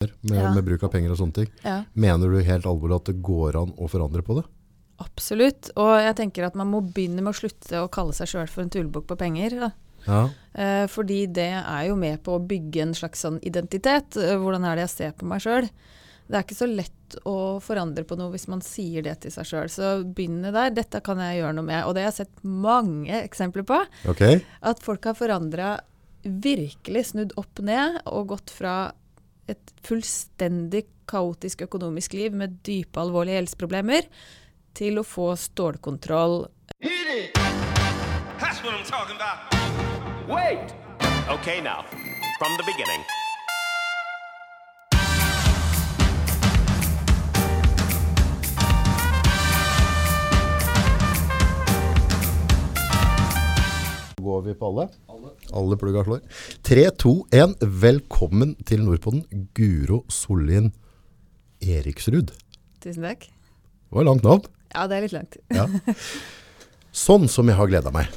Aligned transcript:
med, 0.00 0.38
Ja. 0.42 0.54
med 0.54 0.64
bruk 0.64 0.82
av 0.82 0.92
penger 0.92 1.12
og 1.12 1.18
sånne 1.18 1.34
ting. 1.34 1.48
Ja, 1.64 1.82
Mener 1.94 2.30
du 2.32 2.40
helt 2.42 2.64
alvorlig 2.64 2.96
at 2.96 3.04
det 3.10 3.22
går 3.22 3.56
an 3.62 3.72
å 3.76 3.88
forandre 3.88 4.22
på 4.22 4.40
det? 4.40 4.48
absolutt. 5.00 5.70
Og 5.80 5.96
jeg 5.96 6.14
tenker 6.16 6.44
at 6.44 6.54
man 6.54 6.68
må 6.70 6.82
begynne 6.84 7.22
med 7.22 7.32
å 7.32 7.38
slutte 7.38 7.72
å 7.80 7.88
kalle 7.90 8.12
seg 8.12 8.28
sjøl 8.28 8.46
for 8.52 8.60
en 8.60 8.68
tullebukk 8.68 9.06
på 9.06 9.16
penger. 9.16 9.72
Ja. 10.06 10.28
Eh, 10.52 10.86
fordi 10.88 11.26
det 11.32 11.54
er 11.56 11.86
jo 11.88 11.96
med 11.96 12.22
på 12.22 12.34
å 12.36 12.46
bygge 12.46 12.82
en 12.82 12.92
slags 12.92 13.22
sånn 13.24 13.38
identitet. 13.42 14.14
Eh, 14.20 14.36
hvordan 14.36 14.62
er 14.68 14.76
det 14.76 14.82
jeg 14.82 14.90
ser 14.90 15.12
på 15.12 15.24
meg 15.24 15.40
sjøl? 15.40 15.70
Det 16.28 16.36
er 16.36 16.42
ikke 16.44 16.54
så 16.60 16.68
lett 16.68 17.16
å 17.24 17.62
forandre 17.64 18.04
på 18.04 18.18
noe 18.18 18.30
hvis 18.30 18.46
man 18.46 18.60
sier 18.60 19.00
det 19.02 19.20
til 19.22 19.30
seg 19.30 19.44
sjøl. 19.48 19.70
Så 19.72 20.04
begynne 20.04 20.52
der. 20.52 20.68
Dette 20.70 21.00
kan 21.02 21.16
jeg 21.16 21.40
gjøre 21.40 21.54
noe 21.54 21.64
med. 21.64 21.84
Og 21.86 21.94
det 21.94 22.02
har 22.04 22.12
jeg 22.12 22.26
sett 22.26 22.44
mange 22.44 23.22
eksempler 23.24 23.64
på. 23.64 23.80
Okay. 24.06 24.44
At 24.62 24.80
folk 24.84 25.02
har 25.04 25.14
forandra 25.14 25.78
virkelig 26.24 27.06
snudd 27.14 27.32
opp 27.40 27.58
ned 27.64 28.02
og 28.04 28.28
gått 28.36 28.50
fra 28.52 28.92
et 29.52 29.72
fullstendig 29.86 30.84
kaotisk 31.10 31.64
økonomisk 31.66 32.14
liv 32.18 32.34
med 32.36 32.60
dype, 32.66 33.00
alvorlige 33.02 33.40
helseproblemer 33.40 34.06
til 34.76 35.00
å 35.00 35.06
få 35.06 35.32
stålkontroll. 35.38 36.44
Okay, 41.30 41.60
now, 41.60 41.84
from 42.38 42.52
the 42.58 42.64
beginning. 42.66 43.02
Går 54.20 54.42
vi 54.42 54.54
på 54.54 54.66
alle? 54.66 54.88
Alle. 55.56 55.76
plugga 55.80 56.04
slår. 56.06 56.20
3, 56.66 56.86
2, 57.02 57.12
1. 57.34 57.54
Velkommen 57.82 58.54
til 58.68 58.82
Nordpolen, 58.86 59.24
Guro 59.56 60.02
Sollien 60.12 60.70
Eriksrud. 61.62 62.32
Tusen 62.80 63.04
takk. 63.04 63.26
Det 63.28 63.98
var 63.98 64.06
langt 64.08 64.24
navn. 64.26 64.44
Ja, 64.74 64.86
det 64.86 64.98
er 65.00 65.06
litt 65.06 65.14
langt. 65.16 65.38
Ja. 65.50 65.66
Sånn 66.94 67.26
som 67.30 67.48
jeg 67.50 67.58
har 67.58 67.70
gleda 67.70 67.90
meg. 67.94 68.10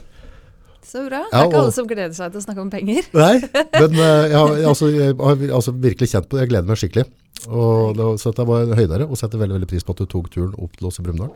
Så 0.83 1.01
bra. 1.07 1.23
Det 1.25 1.33
Ja, 1.33 1.41
er 1.41 1.49
ikke 1.49 1.61
alle 1.63 1.73
som 1.73 1.87
gleder 1.89 2.13
seg 2.13 2.31
til 2.33 2.41
å 2.41 2.45
snakke 2.45 2.61
om 2.61 2.69
penger. 2.73 3.07
Nei, 3.15 3.33
men 3.81 3.97
eh, 3.97 4.29
jeg 4.29 4.37
har, 4.37 4.55
altså, 4.69 4.89
jeg 4.93 5.15
har 5.17 5.43
altså, 5.57 5.73
virkelig 5.81 6.11
kjent 6.11 6.27
på 6.29 6.37
det. 6.37 6.43
Jeg 6.45 6.51
gleder 6.53 6.69
meg 6.69 6.81
skikkelig. 6.81 7.05
Og 7.49 7.95
det, 7.97 8.07
så 8.21 8.31
dette 8.31 8.45
var 8.47 8.67
en 8.67 8.77
høydere, 8.77 9.07
og 9.09 9.17
setter 9.19 9.41
veldig, 9.41 9.57
veldig 9.57 9.69
pris 9.71 9.83
på 9.87 9.95
at 9.95 10.03
du 10.03 10.09
tok 10.11 10.29
turen 10.31 10.53
opp 10.61 10.77
til 10.77 10.87
oss 10.91 10.99
i 11.01 11.05
Brumunddal. 11.05 11.33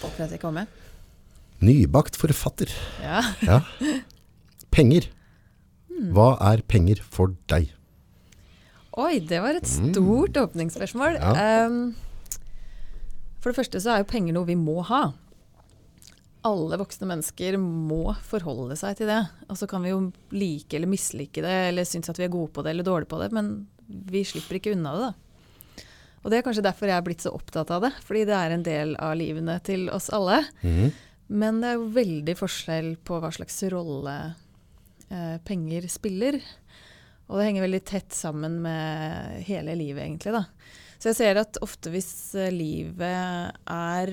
Takk 0.00 0.14
for 0.16 0.24
at 0.26 0.34
jeg 0.34 0.42
kom 0.42 0.56
med. 0.58 0.72
Nybakt 1.64 2.16
forfatter. 2.18 2.72
Ja. 3.04 3.22
Ja. 3.46 3.60
Penger. 4.74 5.06
Hva 6.00 6.34
er 6.50 6.62
penger 6.64 7.02
for 7.04 7.34
deg? 7.52 7.70
Oi, 9.00 9.20
det 9.22 9.40
var 9.44 9.56
et 9.56 9.68
stort 9.68 10.38
åpningsspørsmål. 10.40 11.18
Mm. 11.20 11.24
Ja. 11.24 11.66
Um, 11.66 11.82
for 13.40 13.52
det 13.52 13.60
første 13.60 13.80
så 13.80 13.94
er 13.94 14.02
jo 14.02 14.10
penger 14.10 14.36
noe 14.36 14.48
vi 14.48 14.56
må 14.58 14.80
ha. 14.88 15.10
Alle 16.48 16.78
voksne 16.80 17.08
mennesker 17.08 17.56
må 17.60 18.14
forholde 18.26 18.76
seg 18.80 18.98
til 18.98 19.10
det. 19.12 19.20
Og 19.48 19.60
så 19.60 19.68
kan 19.70 19.84
vi 19.84 19.92
jo 19.92 20.06
like 20.32 20.76
eller 20.76 20.90
mislike 20.90 21.44
det, 21.44 21.56
eller 21.70 21.88
synes 21.88 22.10
at 22.12 22.20
vi 22.20 22.26
er 22.26 22.32
gode 22.32 22.52
på 22.56 22.64
det 22.64 22.74
eller 22.74 22.86
dårlige 22.86 23.12
på 23.12 23.20
det, 23.22 23.30
men 23.36 23.52
vi 23.86 24.24
slipper 24.26 24.58
ikke 24.58 24.74
unna 24.76 24.94
det, 24.96 25.10
da. 25.10 25.86
Og 26.20 26.28
det 26.28 26.36
er 26.36 26.44
kanskje 26.44 26.64
derfor 26.64 26.90
jeg 26.90 27.00
er 27.00 27.04
blitt 27.06 27.22
så 27.24 27.32
opptatt 27.32 27.70
av 27.72 27.86
det, 27.86 27.94
fordi 28.04 28.26
det 28.28 28.36
er 28.36 28.52
en 28.52 28.64
del 28.64 28.92
av 29.00 29.14
livene 29.16 29.56
til 29.64 29.86
oss 29.92 30.10
alle. 30.12 30.42
Mm. 30.60 30.90
Men 31.40 31.62
det 31.62 31.70
er 31.70 31.78
jo 31.78 31.88
veldig 31.94 32.34
forskjell 32.36 32.90
på 33.06 33.20
hva 33.22 33.30
slags 33.32 33.56
rolle 33.72 34.16
eh, 35.10 35.36
penger 35.46 35.88
spiller. 35.92 36.40
Og 37.30 37.38
det 37.38 37.46
henger 37.46 37.66
veldig 37.66 37.82
tett 37.86 38.14
sammen 38.14 38.58
med 38.64 39.42
hele 39.46 39.76
livet, 39.78 40.04
egentlig. 40.06 40.34
da. 40.34 40.46
Så 41.00 41.12
jeg 41.12 41.16
ser 41.16 41.38
at 41.40 41.60
ofte 41.64 41.92
hvis 41.94 42.10
eh, 42.36 42.50
livet 42.52 43.54
er 43.72 44.12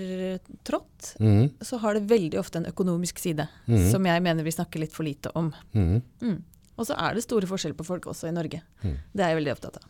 trått, 0.67 1.14
mm. 1.20 1.58
så 1.66 1.80
har 1.84 1.98
det 1.98 2.08
veldig 2.12 2.39
ofte 2.39 2.62
en 2.62 2.70
økonomisk 2.70 3.20
side, 3.20 3.48
mm. 3.67 3.89
som 3.92 4.05
jeg 4.08 4.23
mener 4.23 4.48
vi 4.48 4.55
snakker 4.55 4.83
litt 4.83 4.95
for 4.95 5.08
lite 5.08 5.33
om. 5.36 5.52
Mhm. 5.73 5.99
Mm. 6.22 6.38
Og 6.77 6.86
så 6.86 6.94
er 7.02 7.16
det 7.17 7.23
store 7.26 7.48
forskjeller 7.49 7.73
på 7.73 7.88
folk 7.88 8.05
også 8.05 8.27
i 8.30 8.36
Norge. 8.36 8.60
Det 8.86 9.23
er 9.23 9.32
jeg 9.32 9.39
veldig 9.39 9.55
opptatt 9.55 9.80
av. 9.80 9.86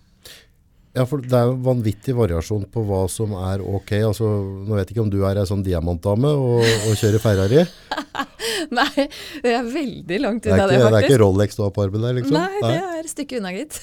Ja, 0.98 1.04
for 1.06 1.22
det 1.22 1.36
er 1.38 1.46
jo 1.52 1.56
vanvittig 1.62 2.16
variasjon 2.18 2.64
på 2.74 2.82
hva 2.88 3.04
som 3.12 3.34
er 3.38 3.62
ok. 3.62 3.92
Altså, 4.08 4.26
nå 4.66 4.74
vet 4.80 4.88
jeg 4.90 4.96
ikke 4.98 5.04
om 5.06 5.12
du 5.14 5.20
er 5.30 5.38
ei 5.38 5.46
sånn 5.46 5.62
diamantdame 5.66 6.32
og, 6.34 6.64
og 6.66 6.96
kjører 6.98 7.22
Ferrari. 7.22 7.64
Nei, 8.78 9.06
det 9.44 9.52
er 9.54 9.68
veldig 9.70 10.18
langt 10.24 10.48
unna 10.50 10.66
det, 10.66 10.80
det, 10.80 10.82
det 10.82 10.98
er 10.98 11.06
ikke 11.06 11.20
Rolex 11.22 11.56
du 11.60 11.62
har 11.68 11.72
på 11.76 11.84
armen 11.86 12.02
der, 12.08 12.16
liksom? 12.18 12.36
Nei, 12.40 12.62
det 12.64 12.80
er 12.82 13.00
et 13.04 13.12
stykke 13.14 13.38
unna, 13.40 13.52
gitt. 13.56 13.78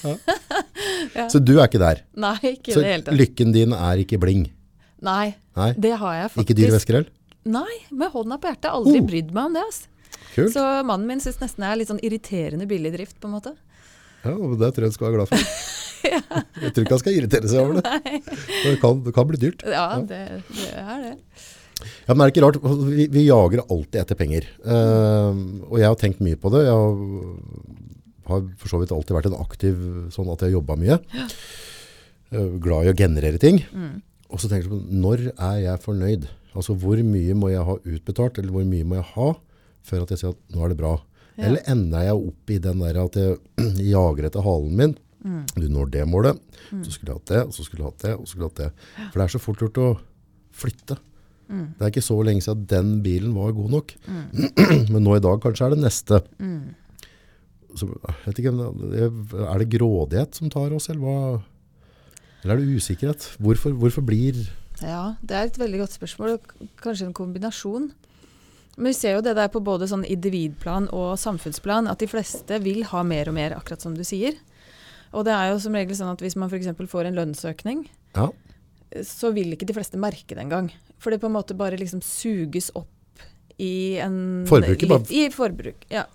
Så 1.33 1.39
du 1.39 1.53
er 1.59 1.65
ikke 1.69 1.81
der. 1.81 2.01
Nei, 2.19 2.35
ikke 2.51 2.75
Så 2.75 2.83
det 2.83 2.91
hele 2.91 3.05
tatt. 3.07 3.17
lykken 3.19 3.53
din 3.55 3.73
er 3.77 4.01
ikke 4.03 4.19
bling. 4.21 4.45
Nei, 5.05 5.35
Nei, 5.55 5.69
det 5.79 5.93
har 6.01 6.17
jeg 6.19 6.31
faktisk. 6.33 6.43
ikke 6.49 6.57
dyr 6.59 6.73
veskerøl? 6.75 7.07
Nei, 7.45 7.75
med 7.93 8.11
hånda 8.11 8.39
på 8.41 8.49
hjertet. 8.51 8.71
Aldri 8.73 8.99
Oh. 8.99 9.07
brydd 9.07 9.31
meg 9.35 9.51
om 9.51 9.55
det. 9.59 9.63
ass. 9.69 9.83
Kult. 10.35 10.51
Så 10.55 10.63
mannen 10.87 11.07
min 11.07 11.21
syns 11.23 11.37
nesten 11.39 11.63
jeg 11.63 11.71
er 11.71 11.79
litt 11.79 11.91
sånn 11.91 12.01
irriterende 12.03 12.67
billig 12.67 12.91
drift, 12.95 13.15
på 13.21 13.29
en 13.29 13.35
måte. 13.37 13.53
Ja, 14.25 14.33
og 14.33 14.55
det 14.59 14.71
tror 14.73 14.87
jeg 14.87 14.91
du 14.91 14.97
skal 14.97 15.07
være 15.11 15.19
glad 15.21 15.31
for. 15.31 15.37
Jeg 16.63 16.71
tror 16.71 16.85
ikke 16.85 16.95
han 16.95 17.03
skal 17.03 17.17
irritere 17.19 17.51
seg 17.51 17.61
over 17.61 17.79
det. 17.79 18.23
Det 18.63 18.77
kan, 18.81 19.03
det 19.05 19.13
kan 19.15 19.29
bli 19.29 19.41
dyrt. 19.41 19.65
Ja, 19.67 19.87
det, 19.99 20.21
det 20.49 20.71
er 20.79 21.03
det. 21.09 21.13
Ja, 22.05 22.13
men 22.13 22.21
det 22.21 22.25
er 22.27 22.33
ikke 22.33 22.45
rart. 22.45 22.59
Altså, 22.61 22.87
Vi, 22.87 23.07
vi 23.11 23.25
jager 23.27 23.63
alltid 23.65 23.99
etter 24.01 24.19
penger. 24.19 24.47
Uh, 24.63 25.65
og 25.67 25.77
jeg 25.81 25.89
har 25.89 25.99
tenkt 25.99 26.23
mye 26.23 26.39
på 26.39 26.51
det. 26.53 26.63
Jeg 26.67 26.75
har, 26.79 26.97
har 28.31 28.45
for 28.61 28.71
så 28.71 28.81
vidt 28.81 28.93
alltid 28.95 29.17
vært 29.17 29.29
en 29.31 29.39
aktiv 29.41 29.85
sånn 30.15 30.31
at 30.31 30.43
jeg 30.43 30.53
har 30.53 30.59
jobba 30.59 30.79
mye. 30.79 30.99
Uh, 32.31 32.55
glad 32.63 32.87
i 32.87 32.93
å 32.93 32.97
generere 32.97 33.41
ting. 33.41 33.61
Og 34.31 34.41
så 34.41 34.49
tenker 34.49 34.69
jeg 34.69 34.73
på, 34.73 35.01
når 35.03 35.27
er 35.35 35.59
jeg 35.65 35.83
fornøyd? 35.83 36.29
Altså 36.55 36.75
hvor 36.79 36.99
mye 37.03 37.35
må 37.35 37.51
jeg 37.51 37.67
ha 37.67 37.75
utbetalt, 37.75 38.39
eller 38.39 38.55
hvor 38.55 38.65
mye 38.67 38.87
må 38.87 39.01
jeg 39.01 39.09
ha 39.17 39.33
før 39.85 40.05
at 40.05 40.13
jeg 40.13 40.21
sier 40.21 40.33
at 40.33 40.55
nå 40.55 40.63
er 40.65 40.71
det 40.71 40.79
bra? 40.79 40.93
Ja. 41.35 41.49
Eller 41.49 41.67
ender 41.67 42.05
jeg 42.07 42.29
opp 42.29 42.53
i 42.55 42.61
den 42.63 42.81
der 42.85 42.99
at 43.01 43.17
jeg 43.19 43.39
jager 43.93 44.29
etter 44.29 44.45
halen 44.45 44.77
min? 44.79 44.95
Du 45.55 45.65
når 45.71 45.89
det 45.93 46.05
målet, 46.07 46.37
så 46.69 46.91
skulle 46.93 47.09
du 47.09 47.17
hatt 47.17 47.31
det, 47.31 47.41
og 47.47 47.53
så 47.55 47.65
skulle 47.65 47.81
du 47.81 47.89
hatt 47.89 48.03
det, 48.05 48.13
og 48.13 48.25
så 48.25 48.35
skulle 48.35 48.45
du 48.45 48.51
hatt 48.51 48.61
det. 48.61 48.71
For 49.09 49.17
det 49.17 49.25
er 49.25 49.33
så 49.33 49.41
fort 49.41 49.63
gjort 49.63 49.81
å 49.81 49.89
flytte. 50.55 50.97
Det 51.49 51.81
er 51.81 51.91
ikke 51.91 52.05
så 52.05 52.17
lenge 52.25 52.41
siden 52.45 52.65
den 52.69 52.91
bilen 53.05 53.33
var 53.37 53.53
god 53.57 53.73
nok. 53.75 53.95
Men 54.93 55.03
nå 55.05 55.17
i 55.17 55.23
dag 55.23 55.41
kanskje 55.43 55.67
er 55.67 55.75
det 55.75 55.81
neste. 55.83 56.21
Så, 57.75 57.89
jeg 57.89 58.21
vet 58.23 58.39
ikke, 58.39 58.53
er 59.43 59.61
det 59.61 59.71
grådighet 59.73 60.37
som 60.37 60.51
tar 60.53 60.73
oss, 60.77 60.87
eller 60.93 61.03
hva? 61.03 61.17
Eller 62.43 62.55
er 62.55 62.61
det 62.61 62.77
usikkerhet? 62.79 63.27
Hvorfor, 63.41 63.75
hvorfor 63.75 64.05
blir... 64.05 64.37
Ja, 64.83 65.15
det 65.23 65.35
er 65.35 65.49
et 65.49 65.59
veldig 65.59 65.85
godt 65.85 65.95
spørsmål, 65.95 66.37
kanskje 66.81 67.09
en 67.09 67.15
kombinasjon. 67.15 67.89
Men 68.75 68.91
vi 68.91 68.97
ser 68.97 69.15
jo 69.15 69.23
det 69.23 69.35
der 69.37 69.51
på 69.51 69.61
både 69.63 69.87
sånn 69.87 70.03
individplan 70.07 70.89
og 70.95 71.15
samfunnsplan, 71.19 71.87
at 71.87 72.01
de 72.03 72.09
fleste 72.11 72.59
vil 72.63 72.83
ha 72.91 73.03
mer 73.07 73.31
og 73.31 73.37
mer, 73.37 73.55
akkurat 73.55 73.83
som 73.85 73.95
du 73.95 74.03
sier. 74.07 74.35
Og 75.15 75.23
det 75.27 75.31
er 75.35 75.53
jo 75.53 75.59
som 75.63 75.75
regel 75.77 75.95
sånn 75.97 76.11
at 76.11 76.21
hvis 76.23 76.35
man 76.39 76.51
f.eks. 76.51 76.67
får 76.91 77.07
en 77.09 77.15
lønnsøkning, 77.21 77.85
Ja, 78.15 78.29
så 79.03 79.31
vil 79.35 79.55
ikke 79.55 79.67
de 79.67 79.73
fleste 79.75 79.99
merke 79.99 80.35
det 80.35 80.43
engang. 80.43 80.69
For 81.01 81.11
det 81.11 81.21
på 81.23 81.27
en 81.29 81.35
måte 81.35 81.55
bare 81.57 81.79
liksom 81.79 82.03
suges 82.05 82.69
opp 82.75 82.91
i 83.59 83.95
en 84.03 84.45
Forbruket 84.47 84.89
bare- 84.91 85.11
I 85.15 85.29
forbruk, 85.31 85.85
ja. 85.91 86.05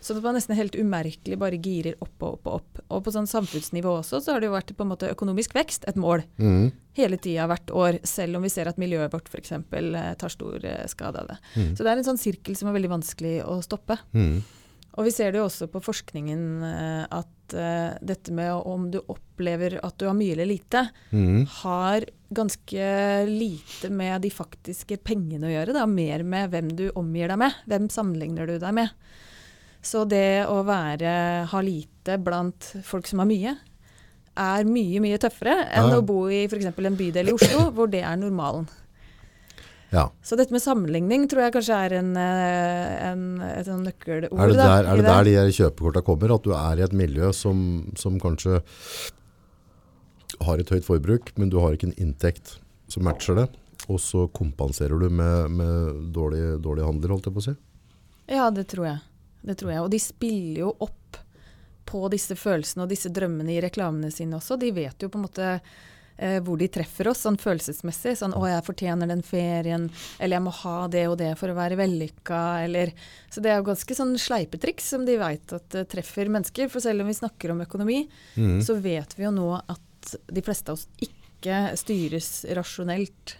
Så 0.00 0.14
at 0.16 0.22
man 0.22 0.34
nesten 0.36 0.56
helt 0.56 0.74
umerkelig 0.76 1.38
bare 1.40 1.56
girer 1.60 1.94
opp 2.00 2.22
og 2.22 2.34
opp 2.34 2.46
og 2.46 2.54
opp. 2.60 2.80
Og 2.90 3.02
på 3.04 3.12
sånn 3.12 3.28
samfunnsnivå 3.28 3.92
også, 4.02 4.20
så 4.20 4.32
har 4.34 4.40
det 4.40 4.48
jo 4.48 4.52
vært 4.56 4.72
på 4.76 4.84
en 4.84 4.90
måte 4.92 5.08
økonomisk 5.12 5.54
vekst 5.56 5.84
et 5.88 5.96
mål. 5.96 6.22
mm. 6.38 6.70
Hele 6.96 7.16
tida 7.16 7.46
hvert 7.48 7.70
år, 7.72 8.00
selv 8.04 8.36
om 8.36 8.42
vi 8.42 8.48
ser 8.52 8.68
at 8.68 8.76
miljøet 8.76 9.12
vårt 9.12 9.28
f.eks. 9.32 9.52
tar 10.18 10.28
stor 10.32 10.64
eh, 10.64 10.86
skade 10.90 11.16
av 11.20 11.28
det. 11.28 11.38
Mm. 11.56 11.76
Så 11.76 11.84
det 11.84 11.86
er 11.86 11.96
en 12.00 12.04
sånn 12.04 12.18
sirkel 12.20 12.56
som 12.56 12.68
er 12.68 12.76
veldig 12.80 12.90
vanskelig 12.92 13.44
å 13.46 13.60
stoppe. 13.64 13.96
Mhm. 14.12 14.42
Og 14.98 15.06
vi 15.06 15.12
ser 15.14 15.32
det 15.32 15.40
jo 15.40 15.46
også 15.46 15.68
på 15.70 15.82
forskningen 15.84 16.40
eh, 16.66 17.04
at 17.14 17.54
uh, 17.54 17.92
dette 18.02 18.34
med 18.34 18.66
om 18.66 18.88
du 18.90 18.98
opplever 19.00 19.78
at 19.78 19.96
du 20.00 20.08
har 20.08 20.16
mye 20.18 20.34
eller 20.34 20.50
lite, 20.50 20.84
mm. 21.14 21.46
har 21.62 22.06
ganske 22.34 22.90
lite 23.26 23.90
med 23.90 24.22
de 24.26 24.30
faktiske 24.34 25.00
pengene 25.06 25.48
å 25.48 25.52
gjøre. 25.54 25.74
Da. 25.74 25.86
Mer 25.90 26.24
med 26.26 26.52
hvem 26.52 26.70
du 26.78 26.86
omgir 26.98 27.30
deg 27.30 27.40
med. 27.42 27.58
Hvem 27.70 27.88
sammenligner 27.90 28.50
du 28.50 28.58
deg 28.62 28.76
med? 28.76 28.94
Så 29.82 30.04
det 30.04 30.44
å 30.50 30.60
være, 30.66 31.10
ha 31.50 31.62
lite 31.64 32.18
blant 32.20 32.72
folk 32.84 33.08
som 33.08 33.22
har 33.22 33.30
mye, 33.30 33.54
er 34.40 34.68
mye, 34.68 35.00
mye 35.02 35.18
tøffere 35.20 35.56
enn 35.72 35.90
Ja. 35.90 35.98
å 35.98 36.04
bo 36.06 36.28
i 36.30 36.44
f.eks. 36.44 36.68
en 36.70 36.98
bydel 36.98 37.30
i 37.30 37.34
Oslo, 37.34 37.70
hvor 37.74 37.90
det 37.90 38.02
er 38.06 38.16
normalen. 38.20 38.68
Ja. 39.90 40.04
Så 40.22 40.36
dette 40.38 40.54
med 40.54 40.62
sammenligning 40.62 41.26
tror 41.30 41.44
jeg 41.44 41.54
kanskje 41.56 41.78
er 41.86 41.94
en, 41.98 42.10
eh, 42.18 42.92
en, 43.10 43.24
et 43.42 43.66
sånn 43.66 43.82
nøkkelord. 43.86 44.28
Er 44.30 44.52
det 44.52 44.58
der, 44.60 44.68
da, 44.86 44.92
er 44.92 45.00
det 45.00 45.08
der 45.08 45.30
de 45.48 45.56
kjøpekorta 45.56 46.04
kommer? 46.06 46.34
At 46.36 46.46
du 46.46 46.54
er 46.54 46.78
i 46.78 46.84
et 46.86 46.94
miljø 46.94 47.32
som, 47.34 47.64
som 47.98 48.20
kanskje 48.22 48.60
har 50.46 50.62
et 50.62 50.70
høyt 50.70 50.86
forbruk, 50.86 51.34
men 51.36 51.50
du 51.50 51.58
har 51.58 51.74
ikke 51.74 51.90
en 51.90 51.98
inntekt 51.98 52.58
som 52.90 53.04
matcher 53.06 53.42
det. 53.42 53.48
Og 53.90 53.98
så 54.02 54.28
kompenserer 54.36 54.94
du 55.00 55.08
med, 55.10 55.50
med 55.58 56.00
dårlig, 56.14 56.60
dårlig 56.62 56.86
handel, 56.86 57.16
holdt 57.16 57.26
jeg 57.26 57.34
på 57.34 57.42
å 57.42 57.48
si. 57.48 57.56
Ja, 58.30 58.46
det 58.54 58.68
tror 58.70 58.86
jeg. 58.86 58.98
Det 59.42 59.56
tror 59.58 59.72
jeg. 59.72 59.82
Og 59.82 59.90
de 59.90 60.00
spiller 60.02 60.66
jo 60.68 60.74
opp 60.86 61.18
på 61.90 62.06
disse 62.12 62.36
følelsene 62.38 62.84
og 62.84 62.92
disse 62.92 63.10
drømmene 63.10 63.56
i 63.56 63.62
reklamene 63.64 64.12
sine 64.14 64.38
også. 64.38 64.58
De 64.60 64.70
vet 64.74 65.02
jo 65.02 65.10
på 65.10 65.18
en 65.18 65.26
måte 65.26 65.54
eh, 66.20 66.38
hvor 66.44 66.58
de 66.60 66.68
treffer 66.68 67.08
oss 67.10 67.24
sånn 67.24 67.38
følelsesmessig. 67.40 68.12
Sånn 68.20 68.34
'Å, 68.36 68.44
jeg 68.52 68.66
fortjener 68.68 69.08
den 69.08 69.22
ferien', 69.24 69.88
eller 70.20 70.36
'jeg 70.36 70.44
må 70.44 70.52
ha 70.52 70.86
det 70.92 71.06
og 71.08 71.16
det 71.18 71.32
for 71.40 71.48
å 71.48 71.56
være 71.56 71.76
vellykka', 71.80 72.64
eller 72.64 72.92
Så 73.30 73.40
det 73.42 73.50
er 73.50 73.58
jo 73.62 73.68
ganske 73.72 73.94
sånn 73.96 74.14
sleipetriks 74.18 74.84
som 74.92 75.04
de 75.06 75.16
veit 75.16 75.52
at 75.52 75.74
uh, 75.74 75.84
treffer 75.84 76.28
mennesker. 76.28 76.68
For 76.68 76.80
selv 76.80 77.00
om 77.02 77.06
vi 77.06 77.14
snakker 77.14 77.50
om 77.50 77.60
økonomi, 77.64 78.08
Mm. 78.36 78.60
så 78.62 78.76
vet 78.80 79.14
vi 79.16 79.24
jo 79.24 79.30
nå 79.30 79.62
at 79.68 80.16
de 80.32 80.42
fleste 80.42 80.68
av 80.68 80.74
oss 80.78 80.86
ikke 81.00 81.76
styres 81.76 82.44
rasjonelt. 82.54 83.36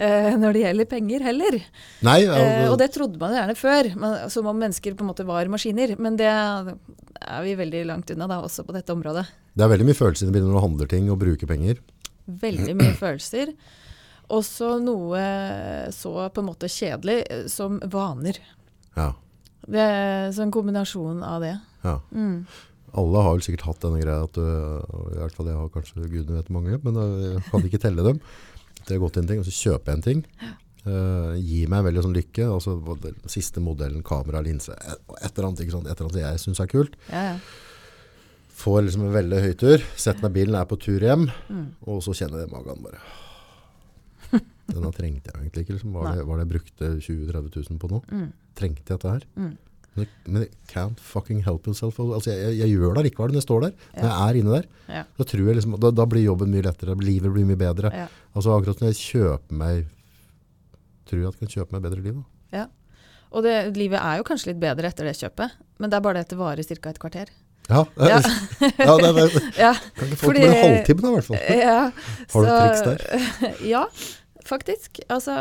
eh, 0.00 0.36
når 0.38 0.52
det 0.54 0.60
gjelder 0.62 0.86
penger 0.86 1.20
heller. 1.26 1.56
Nei, 2.06 2.20
ja, 2.22 2.34
Eh, 2.36 2.70
og 2.70 2.78
det 2.78 2.92
trodde 2.94 3.18
man 3.18 3.32
gjerne 3.34 3.56
før, 3.58 3.96
men, 3.96 4.30
som 4.30 4.46
om 4.46 4.56
mennesker 4.56 4.94
på 4.94 5.02
en 5.02 5.08
måte 5.10 5.26
var 5.26 5.44
maskiner. 5.50 5.98
Men 5.98 6.14
det 6.16 6.28
er 6.28 7.42
vi 7.42 7.56
veldig 7.56 7.84
langt 7.84 8.08
unna 8.14 8.28
da, 8.28 8.40
også 8.40 8.64
på 8.64 8.72
dette 8.72 8.92
området. 8.94 9.26
det 9.56 9.64
er 9.64 9.68
veldig 9.76 9.86
mye 9.86 9.98
følelser 9.98 10.30
det 10.30 10.40
når 10.40 10.52
du 10.54 10.60
handler 10.60 10.86
ting 10.86 11.10
og 11.10 11.18
bruker 11.18 11.48
penger. 11.48 11.78
Veldig 12.28 12.74
mye 12.76 12.94
følelser. 12.98 13.54
Også 14.28 14.74
noe 14.84 15.20
så 15.96 16.12
på 16.28 16.42
en 16.42 16.48
måte 16.50 16.68
kjedelig 16.68 17.22
eh, 17.32 17.46
som 17.48 17.78
vaner. 17.88 18.36
Ja, 18.98 19.12
Det 19.68 19.80
er 19.84 20.28
så 20.32 20.44
en 20.44 20.52
kombinasjon 20.52 21.22
av 21.24 21.40
det. 21.44 21.54
ja. 21.84 22.00
Mm. 22.12 22.42
Alle 22.98 23.20
har 23.20 23.34
vel 23.36 23.42
sikkert 23.44 23.66
hatt 23.66 23.82
denne 23.84 23.98
greia 24.00 24.22
at 24.24 24.32
du, 24.32 24.40
i 24.40 25.18
hvert 25.18 25.34
fall 25.36 25.50
jeg 25.50 25.58
har 25.58 25.68
kanskje 25.74 26.06
gudene 26.08 26.38
vet 26.38 26.48
mange, 26.56 26.78
men 26.80 26.96
jeg 27.20 27.42
kan 27.50 27.66
ikke 27.68 27.80
telle 27.82 28.04
dem. 28.06 28.20
Det 28.86 28.94
har 28.94 29.02
gått 29.02 29.18
en 29.20 29.28
ting, 29.28 29.42
og 29.42 29.44
så 29.44 29.52
kjøper 29.52 29.92
jeg 29.92 29.98
en 29.98 30.06
ting. 30.06 30.22
Uh, 30.88 31.34
gir 31.36 31.68
meg 31.68 31.84
veldig 31.84 32.04
sånn 32.06 32.16
lykke. 32.16 32.46
Altså, 32.48 32.78
siste 33.28 33.60
modellen, 33.60 34.00
kamera, 34.06 34.40
linse, 34.40 34.72
et, 34.72 35.02
et 35.20 35.28
eller 35.34 35.50
annet, 35.50 35.60
ikke 35.66 35.74
sant? 35.76 35.84
Et 35.84 35.92
eller 36.00 36.08
annet 36.08 36.22
jeg 36.22 36.42
synes 36.46 36.62
er 36.64 36.70
kult. 36.72 36.96
Ja, 37.12 37.24
ja. 37.34 37.34
Får 38.58 38.82
liksom 38.84 39.04
en 39.06 39.14
veldig 39.14 39.38
høytur, 39.44 39.84
setter 39.94 40.24
meg 40.24 40.32
i 40.32 40.38
bilen, 40.40 40.56
er 40.58 40.66
på 40.66 40.78
tur 40.82 41.04
hjem, 41.04 41.28
Mm. 41.48 41.66
og 41.86 42.02
så 42.02 42.14
kjenner 42.18 42.42
jeg 42.42 42.50
magen 42.50 42.82
bare 42.82 42.98
Denne 44.68 44.90
trengte 44.92 45.30
jeg 45.32 45.38
egentlig 45.40 45.62
ikke. 45.64 45.76
Liksom. 45.78 45.92
Var, 45.94 46.08
det, 46.16 46.24
var 46.28 46.36
det 46.36 46.44
jeg 46.44 46.52
brukte 46.52 46.88
20 47.00 47.30
000-30 47.32 47.70
000 47.70 47.78
på 47.80 47.88
nå? 47.92 48.00
Mm. 48.12 48.26
Trengte 48.58 48.82
jeg 48.84 48.98
dette 48.98 49.12
her? 49.14 49.26
Mm. 49.38 49.52
Men, 49.98 50.08
men 50.26 50.44
can't 50.68 51.00
fucking 51.00 51.40
help 51.46 51.66
yourself. 51.70 51.96
Altså, 52.04 52.34
jeg, 52.34 52.58
jeg 52.60 52.74
gjør 52.74 52.98
det 52.98 53.06
likevel 53.08 53.32
når 53.32 53.40
jeg 53.40 53.46
står 53.46 53.64
der. 53.64 53.72
Når 53.96 54.10
jeg 54.10 54.26
er 54.26 54.40
inne 54.42 54.52
der. 54.58 54.66
Ja. 54.92 55.04
Da, 55.16 55.26
jeg 55.32 55.56
liksom, 55.56 55.78
da, 55.80 55.90
da 56.02 56.06
blir 56.10 56.26
jobben 56.26 56.52
mye 56.52 56.66
lettere. 56.68 56.98
Livet 57.00 57.32
blir 57.32 57.48
mye 57.48 57.58
bedre. 57.58 57.94
Ja. 57.96 58.04
Altså 58.36 58.52
akkurat 58.58 58.82
når 58.84 58.92
jeg 58.92 59.00
kjøper 59.06 59.62
meg 59.64 59.86
Tror 61.08 61.22
jeg 61.22 61.30
at 61.30 61.38
jeg 61.38 61.46
kan 61.46 61.54
kjøpe 61.54 61.72
meg 61.72 61.86
bedre 61.86 62.02
liv. 62.04 62.18
Da. 62.52 62.66
Og 63.34 63.44
det, 63.44 63.54
livet 63.76 64.00
er 64.00 64.20
jo 64.20 64.26
kanskje 64.28 64.52
litt 64.52 64.60
bedre 64.62 64.88
etter 64.88 65.08
det 65.08 65.16
kjøpet, 65.18 65.56
men 65.80 65.90
det 65.90 65.98
er 65.98 66.04
bare 66.04 66.18
det 66.18 66.26
at 66.26 66.32
det 66.32 66.38
varer 66.40 66.64
ca. 66.68 66.90
et 66.92 67.00
kvarter. 67.02 67.32
Ja, 67.68 67.82
Ja. 68.00 68.20
ja 68.60 68.94
det, 68.96 69.10
det, 69.18 69.42
Ja, 69.64 69.72
kan 69.98 70.08
ikke 70.08 70.20
få 70.22 70.32
med 70.32 70.44
en 70.46 70.54
halvtime 70.62 71.02
da, 71.04 71.08
i 71.08 71.16
hvert 71.18 71.26
fall. 71.28 71.58
ja, 71.58 71.80
Har 72.32 72.46
du 72.46 72.52
triks 72.54 72.86
der? 72.86 73.58
ja, 73.74 73.82
faktisk. 74.48 75.02
Altså, 75.12 75.34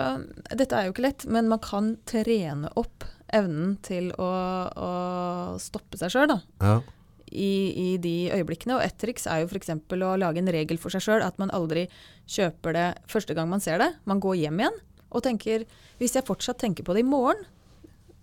dette 0.51 0.75
er 0.75 0.89
jo 0.89 0.95
ikke 0.95 1.05
lett, 1.07 1.25
men 1.31 1.47
man 1.51 1.61
kan 1.63 1.93
trene 2.09 2.71
opp 2.75 3.07
evnen 3.35 3.77
til 3.83 4.11
å, 4.19 4.27
å 4.71 4.91
stoppe 5.59 5.99
seg 5.99 6.11
sjøl, 6.13 6.27
da. 6.31 6.39
Ja. 6.63 6.75
I, 7.27 7.49
I 7.75 7.87
de 7.99 8.15
øyeblikkene. 8.31 8.77
Og 8.77 8.83
ett 8.85 8.95
triks 9.03 9.25
er 9.27 9.41
jo 9.43 9.49
f.eks. 9.51 9.71
å 9.75 10.11
lage 10.19 10.39
en 10.39 10.51
regel 10.51 10.79
for 10.79 10.93
seg 10.95 11.03
sjøl. 11.03 11.23
At 11.25 11.39
man 11.41 11.51
aldri 11.55 11.87
kjøper 12.27 12.75
det 12.75 12.85
første 13.11 13.35
gang 13.35 13.49
man 13.51 13.63
ser 13.63 13.81
det. 13.83 13.89
Man 14.07 14.21
går 14.23 14.37
hjem 14.45 14.61
igjen 14.63 14.77
og 15.07 15.23
tenker 15.23 15.63
hvis 15.99 16.15
jeg 16.15 16.27
fortsatt 16.27 16.59
tenker 16.59 16.83
på 16.87 16.95
det 16.95 17.03
i 17.03 17.07
morgen, 17.07 17.43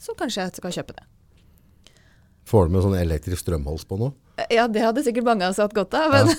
så 0.01 0.13
kanskje 0.17 0.45
jeg 0.45 0.57
skal 0.61 0.73
kjøpe 0.79 0.97
det. 0.97 1.05
Får 2.49 2.67
du 2.69 2.75
med 2.75 2.85
sånn 2.85 2.97
elektrisk 2.99 3.45
strømhals 3.45 3.87
på 3.89 3.99
nå? 4.01 4.11
Ja, 4.51 4.67
det 4.69 4.83
hadde 4.83 5.05
sikkert 5.07 5.27
mange 5.29 5.47
av 5.47 5.55
oss 5.55 5.61
hatt 5.63 5.75
godt 5.77 5.95
av. 5.97 6.13
Men 6.13 6.33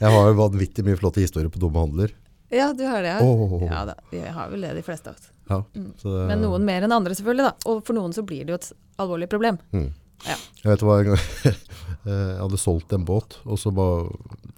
Jeg 0.00 0.10
har 0.14 0.30
jo 0.30 0.36
vanvittig 0.38 0.84
mye 0.86 0.98
flotte 0.98 1.22
historier 1.22 1.52
på 1.52 1.60
dumme 1.62 1.82
handler. 1.84 2.14
ja, 2.50 2.72
du 2.72 2.84
har 2.88 3.02
det. 3.04 3.14
Ja. 3.18 3.20
oh. 3.22 3.62
ja 3.62 3.84
da, 3.90 3.94
vi 4.10 4.22
har 4.24 4.50
vel 4.50 4.64
det, 4.66 4.72
de 4.78 4.82
fleste 4.86 5.12
av 5.12 5.18
oss. 5.18 5.30
Ja, 5.46 5.60
så 6.00 6.10
det, 6.10 6.24
Men 6.32 6.42
noen 6.42 6.64
mer 6.66 6.82
enn 6.86 6.94
andre, 6.96 7.14
selvfølgelig. 7.14 7.46
da. 7.46 7.70
Og 7.70 7.84
for 7.86 7.94
noen 7.98 8.14
så 8.16 8.24
blir 8.26 8.46
det 8.46 8.54
jo 8.54 8.58
et 8.58 8.72
alvorlig 9.02 9.28
problem. 9.30 9.60
Mm. 9.76 9.92
Ja. 10.26 10.34
Jeg 10.62 10.72
vet 10.72 10.82
hva, 10.86 10.98
en 10.98 11.12
gang 11.12 11.22
jeg 12.08 12.40
hadde 12.40 12.58
solgt 12.58 12.94
en 12.96 13.06
båt, 13.06 13.38
og 13.44 13.60
så 13.60 13.70
bare 13.74 14.08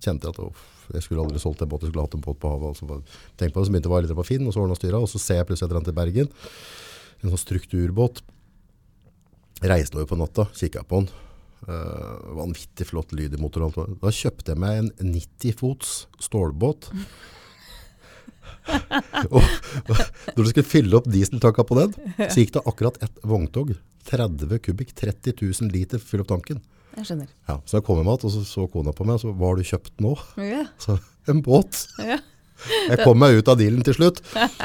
kjente 0.04 0.28
jeg 0.28 0.36
at 0.36 0.40
uff, 0.46 0.64
jeg 0.94 1.04
skulle 1.04 1.26
aldri 1.26 1.40
solgt 1.42 1.60
en 1.64 1.68
båt, 1.68 1.84
jeg 1.84 1.92
skulle 1.92 2.06
hatt 2.06 2.16
en 2.16 2.24
båt 2.24 2.38
på 2.40 2.52
havet. 2.54 2.72
Og 2.72 2.78
så 2.78 2.86
tenkte 3.36 3.52
på 3.56 3.60
det, 3.60 3.68
så 3.68 3.74
begynte 3.74 3.88
jeg 3.90 3.92
å 3.92 3.96
være 3.98 4.06
litt 4.08 4.16
på 4.22 4.28
Finn, 4.30 4.46
og 4.48 4.54
så 4.54 4.62
ordna 4.62 4.78
styra, 4.78 5.02
og 5.04 5.10
så 5.10 5.20
ser 5.20 5.42
jeg 5.42 5.48
plutselig 5.50 5.66
et 5.66 5.72
eller 5.74 5.82
annet 5.82 5.92
i 5.92 5.98
Bergen. 5.98 6.30
En 7.18 7.32
sånn 7.34 7.42
strukturbåt. 7.42 8.22
Reiste 9.62 9.98
over 9.98 10.06
på 10.06 10.18
natta, 10.18 10.46
kikka 10.54 10.84
på 10.86 11.02
den. 11.02 11.08
Uh, 11.66 12.34
vanvittig 12.38 12.86
flott 12.86 13.10
lyd 13.16 13.34
i 13.34 13.40
motoren. 13.40 13.74
Da 13.98 14.12
kjøpte 14.14 14.54
jeg 14.54 14.62
meg 14.62 14.78
en 14.84 14.92
90 15.16 15.56
fots 15.58 15.96
stålbåt. 16.22 16.90
og, 18.68 19.42
og 19.90 19.98
når 20.36 20.38
du 20.38 20.50
skulle 20.52 20.68
fylle 20.68 21.00
opp 21.00 21.10
dieseltanka 21.10 21.66
på 21.66 21.80
den, 21.80 21.94
så 22.20 22.38
gikk 22.38 22.54
det 22.54 22.64
akkurat 22.70 23.02
ett 23.02 23.22
vogntog. 23.26 23.74
30 24.08 24.62
kubikk, 24.64 24.94
30 24.96 25.34
000 25.42 25.74
liter, 25.74 26.00
fyll 26.00 26.22
opp 26.22 26.30
tanken. 26.30 26.62
Jeg 26.98 27.10
skjønner. 27.10 27.28
Ja, 27.50 27.58
så 27.68 27.78
jeg 27.78 27.86
kom 27.86 28.00
hjem 28.00 28.08
igjen, 28.10 28.26
og 28.26 28.34
så 28.34 28.46
så 28.48 28.66
kona 28.72 28.94
på 28.96 29.06
meg, 29.06 29.18
og 29.18 29.22
så 29.22 29.34
hva 29.34 29.52
har 29.52 29.58
du 29.58 29.68
kjøpt 29.68 30.02
nå? 30.02 30.16
Ja. 30.42 30.64
Så, 30.84 30.98
en 31.28 31.42
båt. 31.44 31.84
Ja. 32.00 32.18
Jeg 32.90 33.04
kom 33.04 33.20
meg 33.20 33.36
ut 33.38 33.48
av 33.52 33.58
dealen 33.60 33.84
til 33.86 33.94
slutt. 33.94 34.18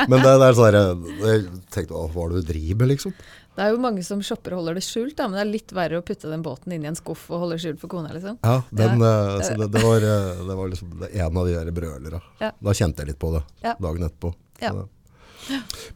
Men 0.10 0.24
det, 0.24 0.31
det 0.42 0.48
er 0.48 0.56
sånn 0.57 1.04
jeg 1.22 1.44
tenkte, 1.69 1.94
hva 1.94 2.24
er 2.24 2.31
det 2.31 2.40
du 2.42 2.48
driver 2.48 2.80
med, 2.80 2.90
liksom? 2.90 3.13
Det 3.54 3.62
er 3.62 3.74
jo 3.76 3.82
mange 3.82 4.02
som 4.06 4.22
shopper 4.26 4.56
og 4.56 4.64
holder 4.64 4.80
det 4.80 4.86
skjult, 4.86 5.14
da, 5.20 5.28
men 5.30 5.38
det 5.38 5.44
er 5.44 5.52
litt 5.52 5.74
verre 5.78 6.00
å 6.02 6.06
putte 6.06 6.30
den 6.32 6.42
båten 6.46 6.74
inn 6.74 6.86
i 6.88 6.90
en 6.90 6.98
skuff 6.98 7.28
og 7.30 7.44
holde 7.44 7.60
skjult 7.62 7.82
for 7.84 7.92
kona, 7.92 8.10
liksom. 8.16 8.40
Ja, 8.42 8.56
den, 8.74 9.04
ja. 9.04 9.42
så 9.46 9.54
det, 9.60 9.68
det, 9.76 9.84
var, 9.84 10.06
eh, 10.10 10.42
det 10.48 10.58
var 10.58 10.72
liksom 10.72 10.96
det 11.04 11.12
en 11.14 11.38
av 11.38 11.50
de 11.50 11.54
der 11.60 11.76
brølera. 11.76 12.22
Ja. 12.42 12.50
Da 12.58 12.74
kjente 12.74 13.04
jeg 13.04 13.14
litt 13.14 13.22
på 13.22 13.30
det 13.36 13.44
dagen 13.62 14.08
etterpå. 14.10 14.34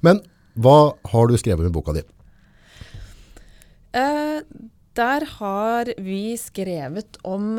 Men 0.06 0.22
hva 0.58 0.78
har 1.12 1.30
du 1.30 1.38
skrevet 1.40 1.70
i 1.70 1.74
boka 1.74 1.96
di? 1.98 2.04
Eh, 3.98 4.40
der 4.98 5.26
har 5.38 5.94
vi 5.98 6.22
skrevet 6.42 7.20
om 7.26 7.58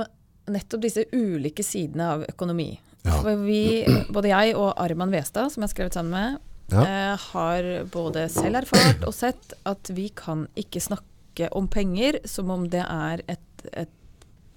nettopp 0.48 0.82
disse 0.82 1.04
ulike 1.12 1.64
sidene 1.66 2.12
av 2.14 2.24
økonomi. 2.28 2.72
Ja. 3.06 3.20
For 3.22 3.38
vi, 3.42 3.84
både 4.14 4.32
jeg 4.32 4.54
og 4.58 4.72
Arman 4.80 5.12
Westad, 5.14 5.52
som 5.52 5.62
jeg 5.62 5.70
har 5.70 5.74
skrevet 5.74 5.98
sammen 5.98 6.14
med, 6.14 6.44
Ja. 6.68 6.82
eh, 6.84 7.26
har 7.32 7.68
både 7.92 8.26
selv 8.32 8.62
erfart 8.62 9.04
og 9.08 9.14
sett 9.16 9.54
at 9.68 9.88
vi 9.96 10.08
kan 10.14 10.46
ikke 10.58 10.82
snakke 10.84 11.48
om 11.56 11.68
penger 11.70 12.18
som 12.28 12.50
om 12.50 12.66
det 12.68 12.82
er 12.84 13.22
et, 13.30 13.64
et 13.72 13.94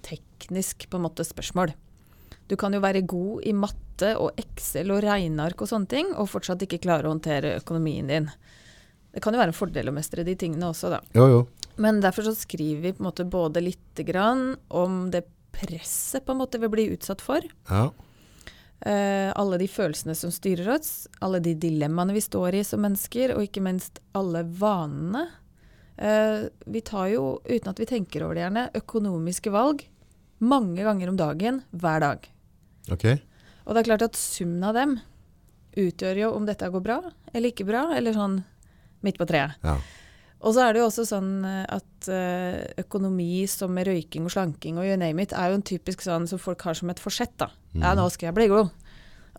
teknisk 0.02 0.88
på 0.90 0.98
en 0.98 1.06
måte 1.06 1.24
spørsmål. 1.24 1.72
Du 2.50 2.56
kan 2.60 2.74
jo 2.74 2.82
være 2.82 3.04
god 3.08 3.46
i 3.48 3.52
matte 3.56 4.12
og 4.18 4.36
Excel 4.40 4.90
og 4.92 5.02
regneark 5.04 5.62
og 5.62 5.70
sånne 5.70 5.88
ting, 5.88 6.10
og 6.18 6.28
fortsatt 6.28 6.64
ikke 6.66 6.82
klare 6.82 7.06
å 7.06 7.14
håndtere 7.14 7.54
økonomien 7.60 8.10
din. 8.10 8.28
Det 9.12 9.22
kan 9.22 9.32
jo 9.32 9.40
være 9.40 9.52
en 9.52 9.56
fordel 9.56 9.88
å 9.88 9.94
mestre 9.94 10.24
de 10.26 10.34
tingene 10.36 10.68
også, 10.72 10.90
da. 10.92 11.00
Jo, 11.16 11.28
jo. 11.30 11.42
Men 11.80 12.00
derfor 12.04 12.26
så 12.26 12.34
skriver 12.36 12.82
vi 12.82 12.92
på 12.96 13.00
en 13.04 13.08
måte 13.08 13.24
både 13.28 13.62
lite 13.64 14.04
grann 14.04 14.56
om 14.68 15.06
det 15.12 15.22
presset 15.52 16.24
på 16.26 16.34
en 16.34 16.40
måte 16.42 16.60
vi 16.60 16.68
blir 16.72 16.94
utsatt 16.96 17.22
for. 17.24 17.44
Ja. 17.70 17.86
Eh, 18.82 19.30
alle 19.38 19.58
de 19.60 19.68
følelsene 19.70 20.14
som 20.18 20.32
styrer 20.34 20.72
oss, 20.74 21.06
alle 21.22 21.38
de 21.42 21.54
dilemmaene 21.54 22.16
vi 22.16 22.22
står 22.24 22.58
i 22.58 22.64
som 22.66 22.82
mennesker, 22.82 23.36
og 23.36 23.46
ikke 23.46 23.62
minst 23.62 24.00
alle 24.18 24.42
vanene. 24.42 25.28
Eh, 25.96 26.48
vi 26.66 26.82
tar 26.82 27.12
jo, 27.12 27.36
uten 27.46 27.70
at 27.70 27.78
vi 27.78 27.86
tenker 27.86 28.24
over 28.26 28.38
det 28.38 28.46
gjerne, 28.46 28.68
økonomiske 28.82 29.52
valg 29.54 29.84
mange 30.42 30.82
ganger 30.82 31.12
om 31.12 31.18
dagen, 31.20 31.62
hver 31.70 32.02
dag. 32.02 32.26
Ok. 32.90 33.06
Og 33.62 33.74
det 33.74 33.82
er 33.84 33.90
klart 33.92 34.08
at 34.08 34.18
summen 34.18 34.64
av 34.66 34.74
dem 34.74 34.96
utgjør 35.78 36.18
jo 36.24 36.32
om 36.36 36.44
dette 36.48 36.66
går 36.68 36.82
bra 36.84 36.98
eller 37.30 37.52
ikke 37.52 37.68
bra, 37.68 37.86
eller 37.94 38.16
sånn 38.16 38.40
midt 39.06 39.20
på 39.20 39.28
treet. 39.30 39.54
Ja. 39.62 39.76
Og 40.42 40.54
så 40.56 40.64
er 40.64 40.74
det 40.74 40.82
jo 40.82 40.88
også 40.88 41.04
sånn 41.06 41.32
eh, 41.46 41.64
at 41.70 42.08
eh, 42.10 42.62
økonomi 42.82 43.44
som 43.50 43.72
med 43.74 43.86
røyking 43.86 44.26
og 44.26 44.34
slanking 44.34 44.80
og 44.80 44.88
you 44.88 44.98
name 44.98 45.22
it, 45.22 45.34
er 45.36 45.52
jo 45.52 45.60
en 45.60 45.66
typisk 45.66 46.02
sånn 46.02 46.26
som 46.30 46.40
folk 46.42 46.64
har 46.66 46.78
som 46.78 46.90
et 46.90 47.02
forsett. 47.02 47.34
da. 47.38 47.52
Ja, 47.78 47.94
nå 47.98 48.08
skal 48.10 48.30
jeg 48.30 48.38
bli 48.40 48.48
god. 48.50 48.72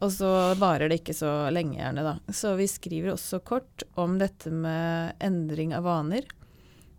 Og 0.04 0.12
så 0.12 0.30
varer 0.60 0.90
det 0.90 1.02
ikke 1.02 1.16
så 1.16 1.32
lenge, 1.54 1.78
gjerne, 1.78 2.04
da. 2.04 2.34
Så 2.34 2.56
vi 2.60 2.68
skriver 2.72 3.14
også 3.14 3.44
kort 3.46 3.86
om 4.00 4.18
dette 4.20 4.52
med 4.52 5.20
endring 5.24 5.76
av 5.76 5.86
vaner. 5.86 6.26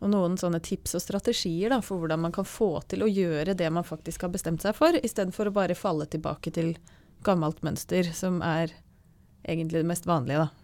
Og 0.04 0.10
noen 0.12 0.36
sånne 0.40 0.60
tips 0.64 0.96
og 0.98 1.02
strategier 1.02 1.72
da, 1.72 1.80
for 1.84 2.00
hvordan 2.00 2.22
man 2.26 2.34
kan 2.34 2.46
få 2.48 2.76
til 2.88 3.04
å 3.04 3.10
gjøre 3.10 3.56
det 3.56 3.70
man 3.72 3.86
faktisk 3.88 4.26
har 4.26 4.32
bestemt 4.34 4.64
seg 4.64 4.76
for, 4.76 4.96
istedenfor 5.00 5.48
å 5.48 5.56
bare 5.56 5.78
falle 5.78 6.06
tilbake 6.12 6.52
til 6.54 6.74
gammelt 7.24 7.64
mønster, 7.64 8.12
som 8.12 8.42
er 8.44 8.72
egentlig 9.48 9.80
det 9.80 9.88
mest 9.88 10.08
vanlige. 10.08 10.44
da. 10.44 10.63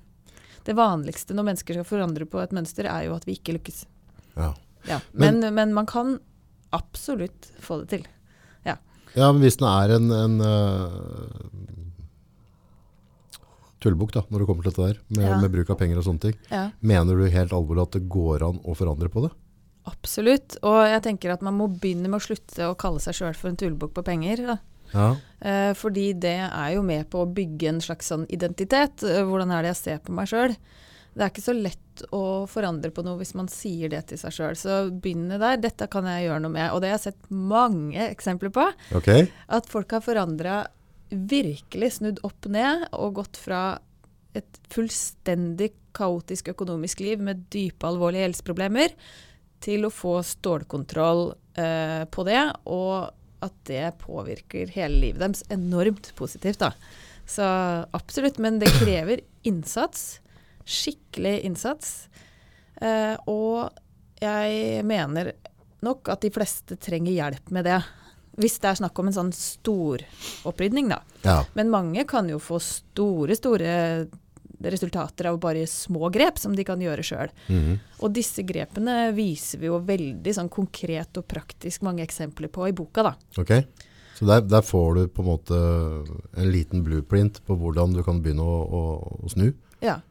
Det 0.64 0.74
vanligste 0.76 1.34
når 1.34 1.46
mennesker 1.50 1.74
skal 1.78 1.88
forandre 1.88 2.26
på 2.28 2.40
et 2.42 2.52
mønster, 2.56 2.84
er 2.90 3.06
jo 3.08 3.14
at 3.16 3.24
vi 3.28 3.36
ikke 3.38 3.54
lykkes. 3.58 3.84
Ja. 4.36 4.52
Ja. 4.88 5.00
Men- 5.12 5.40
Men, 5.40 5.54
men 5.54 5.74
man 5.74 5.86
kan 5.86 6.18
absolutt 6.72 7.50
få 7.60 7.80
det 7.82 7.88
til. 7.94 8.06
Ja. 8.64 8.76
ja, 9.16 9.32
men 9.32 9.40
hvis 9.42 9.56
den 9.58 9.66
er 9.68 9.96
en, 9.96 10.10
en 10.12 10.40
uh, 10.40 11.50
tullebukk 13.80 14.12
da, 14.12 14.22
når 14.28 14.42
det 14.42 14.46
kommer 14.50 14.62
til 14.66 14.72
dette 14.74 14.86
der, 14.92 14.98
med, 15.16 15.40
med 15.42 15.52
bruk 15.54 15.70
av 15.72 15.78
penger 15.80 16.00
og 16.00 16.04
sånne 16.06 16.20
ting, 16.26 16.36
mener 16.84 17.16
du 17.16 17.24
helt 17.32 17.54
alvorlig 17.56 17.86
at 17.86 17.96
det 17.96 18.02
går 18.12 18.44
an 18.50 18.58
å 18.68 18.74
forandre 18.76 19.08
på 19.12 19.24
det? 19.24 19.30
Absolutt. 19.88 20.58
Og 20.68 20.82
jeg 20.86 21.00
tenker 21.06 21.32
at 21.32 21.42
man 21.42 21.56
må 21.56 21.66
begynne 21.72 22.10
med 22.12 22.20
å 22.20 22.24
slutte 22.26 22.68
å 22.68 22.76
kalle 22.78 23.00
seg 23.02 23.16
sjøl 23.16 23.34
for 23.38 23.48
en 23.50 23.56
tullebukk 23.58 23.94
på 23.96 24.04
penger. 24.06 24.42
Da. 24.52 24.58
Ja. 24.92 25.14
Eh, 25.40 25.72
fordi 25.78 26.10
det 26.20 26.38
er 26.46 26.70
jo 26.74 26.84
med 26.86 27.08
på 27.12 27.24
å 27.24 27.30
bygge 27.30 27.70
en 27.72 27.82
slags 27.84 28.10
sånn 28.12 28.26
identitet. 28.32 29.04
Eh, 29.06 29.22
hvordan 29.26 29.52
er 29.54 29.64
det 29.64 29.74
jeg 29.74 29.82
ser 29.82 30.02
på 30.04 30.16
meg 30.16 30.30
sjøl? 30.30 30.56
Det 31.10 31.24
er 31.24 31.32
ikke 31.32 31.44
så 31.44 31.54
lett 31.56 32.04
å 32.14 32.24
forandre 32.48 32.92
på 32.94 33.02
noe 33.04 33.18
hvis 33.18 33.34
man 33.36 33.48
sier 33.50 33.90
det 33.92 34.04
til 34.10 34.20
seg 34.20 34.34
sjøl. 34.36 34.58
Så 34.58 34.80
begynne 35.02 35.40
der. 35.42 35.58
Dette 35.60 35.88
kan 35.90 36.06
jeg 36.08 36.28
gjøre 36.28 36.44
noe 36.44 36.54
med. 36.54 36.68
Og 36.70 36.82
det 36.82 36.92
har 36.92 36.98
jeg 37.00 37.10
sett 37.10 37.30
mange 37.34 38.04
eksempler 38.06 38.52
på. 38.54 38.68
Okay. 39.00 39.26
At 39.50 39.68
folk 39.70 39.90
har 39.96 40.04
forandra 40.04 40.62
virkelig 41.10 41.96
snudd 41.98 42.20
opp 42.26 42.46
ned 42.46 42.86
og 42.94 43.18
gått 43.18 43.40
fra 43.40 43.80
et 44.38 44.60
fullstendig 44.70 45.72
kaotisk 45.96 46.52
økonomisk 46.52 47.02
liv 47.02 47.22
med 47.22 47.48
dype, 47.50 47.82
alvorlige 47.88 48.28
helseproblemer, 48.28 48.94
til 49.60 49.84
å 49.84 49.92
få 49.92 50.20
stålkontroll 50.24 51.32
eh, 51.58 52.04
på 52.08 52.24
det, 52.28 52.44
og 52.70 53.10
at 53.44 53.54
det 53.68 53.84
påvirker 54.02 54.70
hele 54.74 55.00
livet 55.06 55.22
deres 55.22 55.44
enormt 55.52 56.12
positivt. 56.18 56.60
da. 56.62 56.72
Så 57.26 57.44
absolutt, 57.96 58.38
men 58.38 58.58
det 58.58 58.72
krever 58.80 59.22
innsats. 59.46 60.20
Skikkelig 60.64 61.40
innsats. 61.46 62.08
Eh, 62.80 63.16
og 63.30 63.70
jeg 64.20 64.84
mener 64.88 65.32
nok 65.84 66.10
at 66.12 66.24
de 66.24 66.32
fleste 66.34 66.76
trenger 66.80 67.14
hjelp 67.14 67.52
med 67.54 67.68
det. 67.68 67.80
Hvis 68.40 68.58
det 68.62 68.70
er 68.70 68.80
snakk 68.80 68.98
om 69.00 69.10
en 69.10 69.16
sånn 69.16 69.32
storopprydning, 69.36 70.90
da. 70.92 71.00
Ja. 71.24 71.38
Men 71.58 71.72
mange 71.72 72.04
kan 72.08 72.28
jo 72.30 72.38
få 72.42 72.60
store, 72.62 73.36
store 73.36 73.72
resultater 74.60 75.30
av 75.30 75.38
bare 75.40 75.66
små 75.68 76.10
grep 76.12 76.38
som 76.38 76.56
de 76.56 76.64
kan 76.66 76.80
gjøre 76.80 77.04
sjøl. 77.06 77.32
Mhm. 77.48 77.78
Og 78.00 78.12
disse 78.12 78.44
grepene 78.46 79.12
viser 79.16 79.62
vi 79.62 79.70
jo 79.70 79.78
veldig 79.80 80.34
sånn 80.36 80.50
konkret 80.52 81.16
og 81.16 81.28
praktisk 81.30 81.82
mange 81.86 82.04
eksempler 82.04 82.52
på 82.52 82.68
i 82.68 82.76
boka, 82.76 83.02
da. 83.02 83.14
Ok. 83.40 83.54
Så 84.20 84.26
der, 84.28 84.44
der 84.44 84.60
får 84.60 84.94
du 84.94 85.02
på 85.08 85.22
en 85.24 85.30
måte 85.30 85.58
en 86.36 86.52
liten 86.52 86.84
blueprint 86.84 87.40
på 87.46 87.56
hvordan 87.56 87.94
du 87.96 88.02
kan 88.04 88.20
begynne 88.20 88.44
å, 88.44 88.60
å, 88.68 88.82
å 89.24 89.32
snu. 89.32 89.48
Ja. 89.80 90.02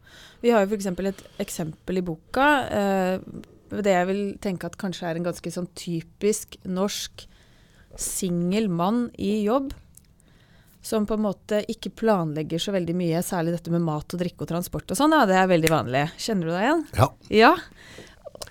Vi 0.42 0.50
har 0.50 0.64
jo 0.64 0.72
f.eks. 0.72 0.88
et 0.88 1.24
eksempel 1.44 2.00
i 2.00 2.06
boka. 2.06 2.48
Eh, 2.74 3.44
det 3.84 3.94
jeg 3.94 4.08
vil 4.10 4.24
tenke 4.42 4.70
at 4.70 4.80
kanskje 4.82 5.12
er 5.12 5.20
en 5.20 5.28
ganske 5.28 5.52
sånn 5.54 5.68
typisk 5.78 6.58
norsk 6.66 7.28
singel 8.00 8.70
mann 8.72 9.10
i 9.20 9.44
jobb. 9.44 9.74
Som 10.82 11.06
på 11.06 11.14
en 11.18 11.26
måte 11.26 11.60
ikke 11.68 11.92
planlegger 12.00 12.62
så 12.64 12.72
veldig 12.72 12.94
mye, 12.96 13.20
særlig 13.26 13.52
dette 13.58 13.72
med 13.74 13.84
mat 13.84 14.14
og 14.16 14.22
drikke 14.22 14.46
og 14.46 14.52
transport 14.54 14.94
og 14.94 14.98
sånn. 15.00 15.12
Ja, 15.12 15.26
det 15.28 15.36
er 15.36 15.50
veldig 15.52 15.72
vanlig. 15.74 16.06
Kjenner 16.18 16.48
du 16.48 16.54
deg 16.56 16.68
igjen? 16.68 16.84
Ja, 16.96 17.08
Ja, 17.42 17.52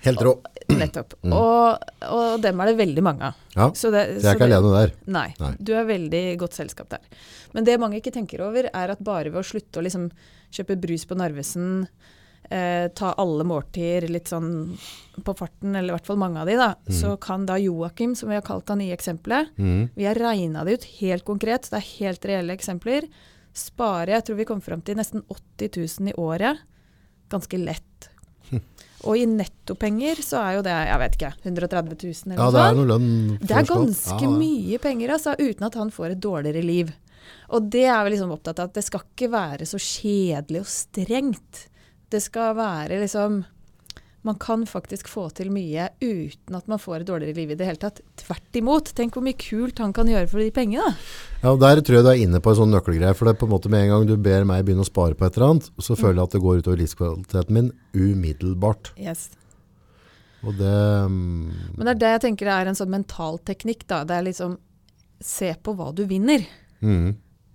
helt 0.05 0.21
rå. 0.23 0.35
nettopp. 0.69 1.15
Og, 1.25 1.87
og 2.13 2.43
dem 2.45 2.61
er 2.61 2.69
det 2.71 2.77
veldig 2.83 3.03
mange 3.07 3.31
av. 3.31 3.39
Ja, 3.57 3.71
Så 3.73 3.89
det, 3.95 4.03
så 4.21 4.27
jeg 4.27 4.35
er 4.35 4.37
ikke 4.37 4.49
alene 4.51 4.75
der. 4.75 4.93
Nei, 5.09 5.27
Nei. 5.41 5.55
du 5.59 5.73
er 5.75 5.89
veldig 5.89 6.23
godt 6.45 6.59
selskap 6.61 6.91
der. 6.93 7.01
Men 7.57 7.65
det 7.65 7.79
mange 7.81 7.97
ikke 8.03 8.13
tenker 8.15 8.45
over, 8.45 8.69
er 8.69 8.93
at 8.93 9.01
bare 9.01 9.33
ved 9.33 9.41
å 9.41 9.47
slutte 9.49 9.81
å 9.81 9.87
liksom 9.89 10.11
kjøpe 10.53 10.77
brus 10.85 11.09
på 11.09 11.17
Narvesen, 11.17 11.87
eh, 12.51 12.89
ta 12.97 13.13
alle 13.21 13.47
måltider 13.49 14.09
litt 14.13 14.31
sånn 14.31 14.51
på 15.25 15.35
farten, 15.35 15.75
eller 15.75 15.93
i 15.93 15.97
hvert 15.97 16.09
fall 16.09 16.21
mange 16.21 16.43
av 16.43 16.51
de, 16.51 16.57
da, 16.61 16.71
så 16.95 17.17
kan 17.21 17.47
da 17.49 17.59
Joakim, 17.59 18.15
som 18.19 18.31
vi 18.31 18.39
har 18.39 18.47
kalt 18.47 18.71
han 18.71 18.83
i 18.85 18.93
eksempelet, 18.95 19.51
mm. 19.59 19.89
vi 19.97 20.07
har 20.07 20.19
regna 20.19 20.65
det 20.65 20.79
ut 20.79 20.87
helt 21.01 21.27
konkret, 21.27 21.71
det 21.73 21.81
er 21.81 21.89
helt 21.99 22.29
reelle 22.31 22.55
eksempler, 22.55 23.09
spare, 23.57 24.15
jeg 24.15 24.29
tror 24.29 24.39
vi 24.39 24.47
kom 24.49 24.63
fram 24.63 24.85
til 24.87 25.01
nesten 25.01 25.25
80 25.27 25.75
000 25.99 26.13
i 26.13 26.19
året, 26.21 26.63
ganske 27.33 27.61
lett. 27.61 28.11
Og 29.07 29.15
i 29.15 29.27
nettopenger 29.31 30.19
så 30.27 30.41
er 30.43 30.57
jo 30.57 30.63
det, 30.67 30.75
jeg 30.89 31.01
vet 31.03 31.19
ikke, 31.19 31.33
130 31.45 31.99
000 32.01 32.33
eller 32.33 32.41
Ja, 32.41 32.47
noe 32.49 32.55
det 32.55 32.63
er 32.65 32.79
noe 32.79 32.89
lønn 32.89 33.11
Det 33.39 33.55
er 33.55 33.69
ganske 33.69 34.17
Ja, 34.17 34.25
ja. 34.25 34.39
mye 34.41 34.81
penger, 34.83 35.13
altså, 35.15 35.35
uten 35.39 35.67
at 35.69 35.79
han 35.79 35.93
får 35.95 36.15
et 36.15 36.23
dårligere 36.25 36.65
liv. 36.67 36.91
Og 37.55 37.69
det 37.73 37.85
er 37.87 38.01
vi 38.05 38.15
liksom 38.15 38.33
opptatt 38.35 38.59
av, 38.59 38.71
at 38.71 38.79
det 38.79 38.85
skal 38.87 39.05
ikke 39.05 39.31
være 39.33 39.69
så 39.69 39.79
kjedelig 39.81 40.65
og 40.65 40.71
strengt. 40.73 41.63
Det 42.11 42.21
skal 42.25 42.55
være 42.57 43.01
liksom 43.03 43.45
Man 44.27 44.35
kan 44.43 44.65
faktisk 44.67 45.07
få 45.09 45.29
til 45.31 45.51
mye 45.55 45.87
uten 46.03 46.57
at 46.59 46.67
man 46.69 46.81
får 46.83 47.01
et 47.01 47.07
dårligere 47.09 47.37
liv 47.37 47.53
i 47.55 47.57
det 47.57 47.69
hele 47.69 47.79
tatt. 47.81 48.01
Tvert 48.19 48.57
imot. 48.59 48.91
Tenk 48.99 49.15
hvor 49.15 49.23
mye 49.25 49.39
kult 49.39 49.79
han 49.79 49.93
kan 49.95 50.11
gjøre 50.11 50.27
for 50.29 50.43
de 50.43 50.51
pengene. 50.53 50.91
Ja, 51.43 51.53
og 51.53 51.61
Der 51.63 51.81
tror 51.81 52.01
jeg 52.01 52.05
du 52.05 52.11
er 52.11 52.23
inne 52.25 52.41
på 52.43 52.51
en 52.51 52.59
sånn 52.59 52.75
nøkkelgreie. 52.75 53.15
For 53.17 53.29
det 53.29 53.37
er 53.37 53.41
på 53.41 53.47
en 53.47 53.53
måte 53.55 53.71
med 53.73 53.87
en 53.87 53.93
gang 53.95 54.09
du 54.11 54.17
ber 54.21 54.45
meg 54.45 54.67
begynne 54.67 54.85
å 54.85 54.91
spare 54.91 55.15
på 55.17 55.25
et 55.25 55.39
eller 55.39 55.55
annet, 55.55 55.69
så 55.79 55.97
føler 55.97 56.19
jeg 56.19 56.27
at 56.27 56.35
det 56.35 56.43
går 56.45 56.61
utover 56.65 56.83
livskvaliteten 56.83 57.57
min 57.57 57.71
umiddelbart. 57.95 58.91
Yes. 58.99 59.29
Og 60.43 60.59
det 60.59 60.75
um... 61.07 61.49
Men 61.79 61.87
det 61.87 61.95
er 61.95 62.03
det 62.03 62.11
jeg 62.17 62.25
tenker 62.27 62.51
er 62.53 62.69
en 62.71 62.77
sånn 62.79 62.93
mental 62.93 63.39
teknikk. 63.49 63.87
da. 63.91 64.03
Det 64.05 64.19
er 64.19 64.27
liksom 64.33 64.59
Se 65.21 65.49
på 65.63 65.73
hva 65.75 65.89
du 65.95 66.05
vinner. 66.07 66.45
mm, 66.83 67.09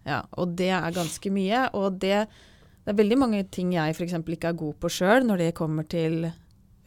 Ja, 0.07 0.23
og 0.35 0.55
det 0.59 0.71
er 0.75 0.95
ganske 0.95 1.29
mye. 1.31 1.69
Og 1.79 1.99
det, 2.01 2.25
det 2.83 2.91
er 2.93 2.99
veldig 2.99 3.17
mange 3.17 3.43
ting 3.51 3.73
jeg 3.73 3.95
f.eks. 3.95 4.13
ikke 4.19 4.49
er 4.51 4.59
god 4.59 4.73
på 4.83 4.89
sjøl 4.91 5.23
når 5.27 5.37
det 5.37 5.53
kommer 5.55 5.87
til 5.87 6.31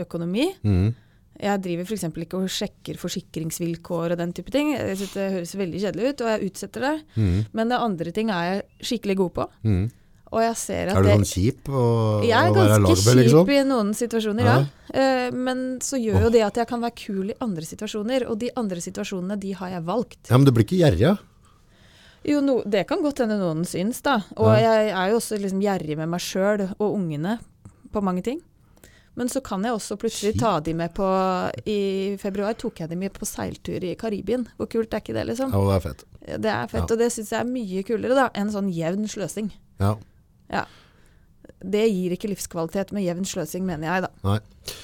økonomi. 0.00 0.50
mm, 0.62 0.94
Jeg 1.40 1.60
driver 1.64 1.84
f.eks. 1.88 2.04
ikke 2.04 2.38
og 2.40 2.48
sjekker 2.52 2.96
forsikringsvilkår 3.00 4.12
og 4.14 4.18
den 4.18 4.32
type 4.36 4.50
ting. 4.52 4.72
Jeg 4.76 4.96
synes 4.96 5.12
Det 5.16 5.32
høres 5.32 5.54
veldig 5.56 5.80
kjedelig 5.84 6.08
ut, 6.12 6.20
og 6.24 6.28
jeg 6.32 6.50
utsetter 6.50 6.80
det. 6.80 6.96
mm, 7.16 7.38
Men 7.52 7.68
det 7.68 7.78
andre 7.80 8.12
ting 8.12 8.30
er 8.30 8.42
jeg 8.50 8.62
skikkelig 8.90 9.16
god 9.16 9.32
på. 9.40 9.48
mm. 9.64 9.86
Og 10.34 10.40
jeg 10.42 10.56
ser 10.58 10.88
at 10.90 10.96
Er 10.98 11.02
du 11.04 11.08
sånn 11.08 11.24
kjip 11.30 11.68
og, 11.70 12.24
jeg 12.26 12.34
er 12.34 12.52
ganske 12.52 12.94
kjip 12.96 13.14
liksom? 13.14 13.50
i 13.54 13.58
noen 13.62 13.92
situasjoner, 13.94 14.44
ja. 14.44 14.56
Eh, 14.92 15.30
men 15.30 15.78
så 15.80 16.00
gjør 16.02 16.24
jo 16.26 16.30
det 16.34 16.42
at 16.42 16.56
jeg 16.56 16.66
kan 16.66 16.82
være 16.82 16.96
kul 16.98 17.30
i 17.30 17.36
andre 17.40 17.62
situasjoner, 17.62 18.26
og 18.28 18.40
de 18.40 18.50
andre 18.58 18.76
situasjonene, 18.82 19.38
de 19.38 19.52
har 19.54 19.70
jeg 19.70 19.84
valgt. 19.86 20.18
Ja, 20.28 20.36
men 20.36 20.44
du 20.44 20.50
blir 20.50 20.66
ikke 20.66 20.80
gjerrig, 20.82 20.98
ja? 21.06 21.14
Jo, 22.26 22.40
no, 22.42 22.58
det 22.66 22.86
kan 22.90 23.02
godt 23.04 23.20
hende 23.22 23.36
noen 23.38 23.62
syns, 23.68 24.00
da. 24.02 24.16
Og 24.36 24.48
Ja. 24.58 24.58
jeg 24.66 24.90
er 24.90 25.10
jo 25.12 25.16
også 25.20 25.38
liksom 25.38 25.60
gjerrig 25.62 25.96
med 25.96 26.08
meg 26.10 26.20
sjøl 26.20 26.64
og 26.78 26.94
ungene 26.96 27.38
på 27.92 28.02
mange 28.02 28.22
ting. 28.26 28.40
Men 29.16 29.28
så 29.32 29.40
kan 29.42 29.62
jeg 29.64 29.72
også 29.72 29.96
plutselig 29.96 30.34
ta 30.38 30.58
de 30.60 30.74
med 30.74 30.92
på 30.92 31.06
I 31.66 32.16
februar 32.20 32.52
tok 32.58 32.80
jeg 32.82 32.90
de 32.90 32.96
med 32.96 33.12
på 33.14 33.24
seiltur 33.24 33.82
i 33.82 33.94
Karibien. 33.96 34.46
Hvor 34.58 34.68
kult 34.68 34.92
er 34.92 35.00
ikke 35.00 35.14
det, 35.14 35.26
liksom? 35.30 35.52
Ja, 35.54 35.62
det 35.70 35.76
er 35.76 35.84
fett. 35.88 36.04
Det 36.42 36.50
er 36.52 36.66
fett, 36.66 36.82
Ja. 36.90 36.94
og 36.94 36.98
det 36.98 37.12
syns 37.12 37.30
jeg 37.30 37.40
er 37.40 37.44
mye 37.48 37.82
kulere 37.86 38.14
da, 38.14 38.28
enn 38.34 38.50
sånn 38.50 38.68
jevn 38.74 39.06
sløsing. 39.08 39.52
Ja, 39.80 39.94
ja. 40.50 40.64
Det 41.64 41.86
gir 41.88 42.10
ikke 42.12 42.28
livskvalitet 42.28 42.92
med 42.92 43.04
jevn 43.06 43.24
sløsing, 43.24 43.62
mener 43.64 43.86
jeg, 43.88 44.02
da. 44.02 44.08
nei. 44.24 44.38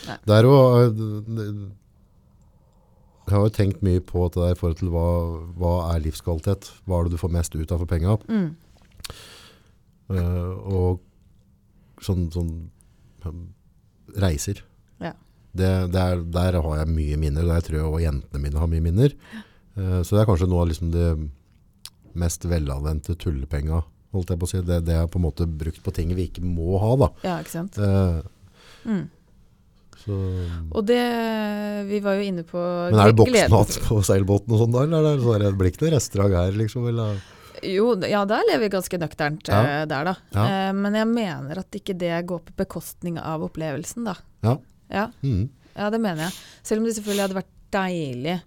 Nei. 0.07 0.17
Det 0.25 0.35
er 0.39 0.43
jo 0.43 0.91
det- 0.91 1.73
Jeg 3.33 3.39
har 3.39 3.47
jo 3.49 3.53
tenkt 3.57 3.81
mye 3.81 4.01
på 4.05 4.27
det 4.29 4.43
der 4.43 4.53
i 4.53 4.57
forhold 4.61 4.77
til 4.83 4.91
hva, 4.93 5.07
hva 5.57 5.71
er 5.95 6.03
livskvalitet. 6.05 6.67
Hva 6.85 6.99
er 6.99 7.07
det 7.07 7.15
du 7.15 7.21
får 7.23 7.33
mest 7.33 7.55
ut 7.57 7.71
av 7.73 7.81
for 7.81 7.89
penga? 7.89 8.19
Mm. 8.29 8.51
Uh, 10.13 10.53
og 10.69 12.05
sånn, 12.05 12.27
sånn 12.35 12.51
um, 13.25 13.47
reiser. 14.21 14.61
Ja. 15.01 15.15
Det, 15.57 15.71
det 15.95 16.03
er, 16.03 16.27
der 16.35 16.59
har 16.61 16.83
jeg 16.83 16.93
mye 16.93 17.17
minner. 17.23 17.49
Der 17.55 17.65
tror 17.65 17.79
jeg 17.79 17.87
også 17.89 18.03
jentene 18.05 18.43
mine 18.45 18.61
har 18.61 18.69
mye 18.69 18.85
minner. 18.85 19.17
Uh, 19.79 20.03
så 20.05 20.13
det 20.13 20.27
er 20.27 20.29
kanskje 20.29 20.51
noe 20.53 20.67
av 20.67 20.69
liksom 20.75 20.93
det 20.93 21.09
mest 22.13 22.45
velanvendte 22.45 23.17
tullepenga. 23.17 23.81
Holdt 24.13 24.35
jeg 24.35 24.43
på 24.43 24.51
å 24.51 24.53
si. 24.53 24.61
Det, 24.69 24.83
det 24.85 24.99
er 25.01 25.09
på 25.09 25.23
en 25.23 25.25
måte 25.31 25.49
brukt 25.49 25.81
på 25.81 25.97
ting 25.97 26.13
vi 26.13 26.29
ikke 26.29 26.45
må 26.45 26.77
ha. 26.85 26.93
da. 27.07 27.13
Ja, 27.25 27.41
ikke 27.41 27.57
sant. 27.57 27.81
Uh, 27.81 28.21
Mm. 28.83 29.05
Så, 30.03 30.17
Og 30.75 30.85
det 30.89 30.99
Vi 31.89 32.01
var 32.05 32.17
jo 32.19 32.25
inne 32.27 32.43
på 32.47 32.59
men 32.91 32.99
er 33.01 33.13
det 33.13 33.17
boksmat 33.21 33.77
på 33.87 34.01
seilbåten 34.07 34.53
og 34.55 34.61
sånn 34.65 34.75
da? 34.75 34.83
Eller 34.87 35.15
er 35.17 35.39
det, 35.45 35.51
det 35.53 35.59
blir 35.61 35.71
ikke 35.73 35.87
noe 35.87 35.95
restaurant 35.97 36.35
her, 36.39 36.53
liksom? 36.59 36.89
Eller? 36.91 37.21
Jo, 37.63 37.93
ja, 38.11 38.25
der 38.27 38.43
lever 38.49 38.65
vi 38.67 38.73
ganske 38.75 38.99
nøkternt 38.99 39.49
Ja. 39.53 39.61
eh, 39.63 39.85
der, 39.87 40.05
da. 40.11 40.15
Ja. 40.35 40.45
Eh, 40.69 40.73
men 40.75 40.95
jeg 40.99 41.07
mener 41.07 41.59
at 41.63 41.71
ikke 41.79 41.95
det 41.99 42.15
går 42.27 42.41
på 42.49 42.57
bekostning 42.59 43.19
av 43.23 43.45
opplevelsen, 43.47 44.05
da. 44.09 44.17
Ja. 44.43 44.57
Ja, 44.93 45.07
Mm. 45.23 45.49
ja, 45.77 45.91
det 45.91 46.01
mener 46.01 46.25
jeg. 46.27 46.33
Selv 46.63 46.81
om 46.83 46.85
det 46.89 46.97
selvfølgelig 46.97 47.23
hadde 47.29 47.39
vært 47.39 47.53
deilig. 47.73 48.41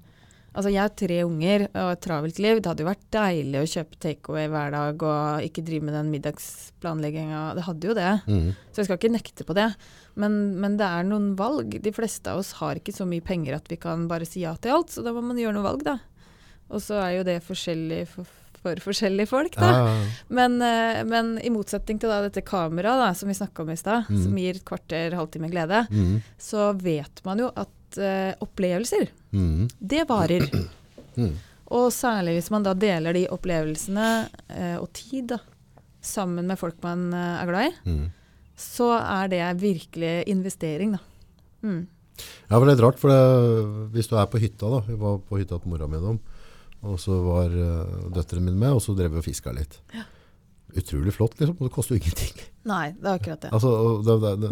Altså, 0.56 0.70
jeg 0.72 0.80
har 0.82 0.94
tre 0.96 1.18
unger 1.28 1.66
og 1.76 1.90
et 1.92 2.02
travelt 2.06 2.38
liv. 2.40 2.62
Det 2.64 2.70
hadde 2.72 2.84
jo 2.86 2.88
vært 2.88 3.06
deilig 3.12 3.60
å 3.60 3.68
kjøpe 3.74 3.98
takeaway 4.00 4.46
hver 4.48 4.72
dag 4.72 5.04
og 5.04 5.44
ikke 5.50 5.64
drive 5.68 5.84
med 5.84 5.98
den 5.98 6.12
middagsplanlegginga. 6.14 7.42
Det 7.58 7.66
hadde 7.68 7.90
jo 7.90 7.96
det. 7.98 8.12
Mm. 8.30 8.48
Så 8.72 8.82
jeg 8.82 8.88
skal 8.90 9.00
ikke 9.00 9.14
nekte 9.16 9.48
på 9.48 9.56
det. 9.58 9.68
Men, 10.16 10.38
men 10.64 10.78
det 10.80 10.88
er 10.88 11.04
noen 11.08 11.34
valg. 11.40 11.76
De 11.84 11.92
fleste 11.96 12.32
av 12.32 12.40
oss 12.40 12.54
har 12.62 12.80
ikke 12.80 12.96
så 12.96 13.08
mye 13.10 13.24
penger 13.26 13.58
at 13.60 13.68
vi 13.72 13.78
kan 13.82 14.08
bare 14.12 14.28
si 14.30 14.46
ja 14.46 14.56
til 14.56 14.78
alt, 14.78 14.96
så 14.96 15.04
da 15.06 15.12
må 15.16 15.24
man 15.26 15.40
gjøre 15.42 15.58
noen 15.58 15.68
valg, 15.68 15.84
da. 15.88 15.98
Og 16.72 16.82
så 16.82 16.98
er 17.04 17.18
jo 17.20 17.26
det 17.28 17.42
forskjellig 17.46 18.02
for, 18.10 18.26
for 18.64 18.80
forskjellige 18.88 19.30
folk, 19.30 19.60
da. 19.60 19.68
ja, 19.76 19.86
ja. 19.92 20.12
Men, 20.40 20.56
eh, 20.66 21.04
men 21.06 21.36
i 21.46 21.52
motsetning 21.54 22.00
til 22.02 22.10
da 22.10 22.24
dette 22.26 22.42
kameraet 22.48 23.20
som 23.20 23.30
vi 23.30 23.36
snakka 23.38 23.62
om 23.68 23.70
i 23.76 23.78
stad, 23.78 24.08
Mm. 24.10 24.24
som 24.24 24.40
gir 24.40 24.56
et 24.56 24.66
kvarter, 24.66 25.14
halvtime 25.20 25.52
glede, 25.52 25.84
Mm. 25.92 26.22
så 26.40 26.72
vet 26.80 27.22
man 27.28 27.44
jo 27.44 27.52
at 27.56 27.70
eh, 27.98 28.34
opplevelser, 28.44 29.10
Mm. 29.36 29.68
det 29.80 30.06
varer. 30.10 30.48
Mm. 31.16 31.32
Og 31.72 31.86
særlig 31.96 32.34
hvis 32.36 32.50
man 32.52 32.64
da 32.66 32.74
deler 32.75 33.16
de 33.16 33.22
opplevelsene 33.32 34.08
uh, 34.52 34.78
og 34.82 34.90
tid 34.94 35.30
da, 35.32 35.38
sammen 36.04 36.44
med 36.50 36.60
folk 36.60 36.75
man 36.84 37.06
uh, 37.16 37.40
er 37.40 37.48
glad 37.48 37.70
i, 37.70 37.75
Mm. 37.88 38.10
så 38.60 38.90
er 39.00 39.30
det 39.32 39.62
virkelig 39.62 40.28
investering, 40.28 40.92
da. 40.98 41.00
Mm. 41.64 41.88
Ja, 42.50 42.60
for 42.60 42.66
det 42.68 42.75
er 42.75 42.84
rart, 42.84 43.00
for 43.00 43.10
det, 43.14 43.22
hvis 43.96 44.12
du 44.12 44.18
er 44.20 44.28
på 44.28 44.40
hytta 44.44 44.68
da, 44.75 44.82
vi 44.90 44.98
var 45.00 45.18
på 45.24 45.40
hytta 45.40 45.56
til 45.64 45.72
mora 45.72 45.88
mi 45.88 46.04
dem, 46.04 46.20
og 46.84 47.00
så 47.00 47.16
var 47.24 47.48
uh, 47.56 48.12
døtteren 48.12 48.44
min 48.46 48.60
med, 48.60 48.75
og 48.75 48.84
så 48.84 48.92
drev 48.96 49.16
vi 49.16 49.24
og 49.24 49.28
fiska 49.30 49.56
litt. 49.56 49.80
Utrolig 50.75 51.16
flott, 51.16 51.40
liksom, 51.40 51.56
og 51.62 51.70
det 51.70 51.74
koster 51.80 51.96
jo 51.96 52.02
ingenting. 52.04 52.44
Nei, 52.68 52.90
det 52.92 53.08
er 53.08 53.18
akkurat 53.22 53.48
det. 53.48 53.54
Altså, 53.56 53.72
det, 54.04 54.20
det, 54.28 54.36
det, 54.44 54.52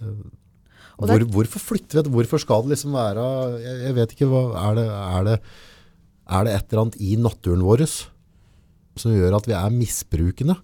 Mm. 0.00 0.30
Hvor, 0.98 1.24
hvorfor 1.30 1.62
flytter 1.62 2.00
vi 2.00 2.04
det? 2.06 2.12
Hvorfor 2.12 2.42
skal 2.42 2.64
det 2.64 2.74
liksom 2.74 2.96
være 2.98 3.24
Jeg, 3.62 3.74
jeg 3.86 3.96
vet 3.98 4.14
ikke, 4.14 4.30
hva, 4.30 4.44
er, 4.58 4.78
det, 4.78 4.86
er, 4.90 5.28
det, 5.28 5.36
er 6.26 6.46
det 6.46 6.54
et 6.56 6.72
eller 6.72 6.82
annet 6.84 7.02
i 7.06 7.12
naturen 7.22 7.62
vår 7.66 7.84
som 8.98 9.14
gjør 9.14 9.36
at 9.38 9.46
vi 9.46 9.54
er 9.54 9.76
misbrukende? 9.76 10.56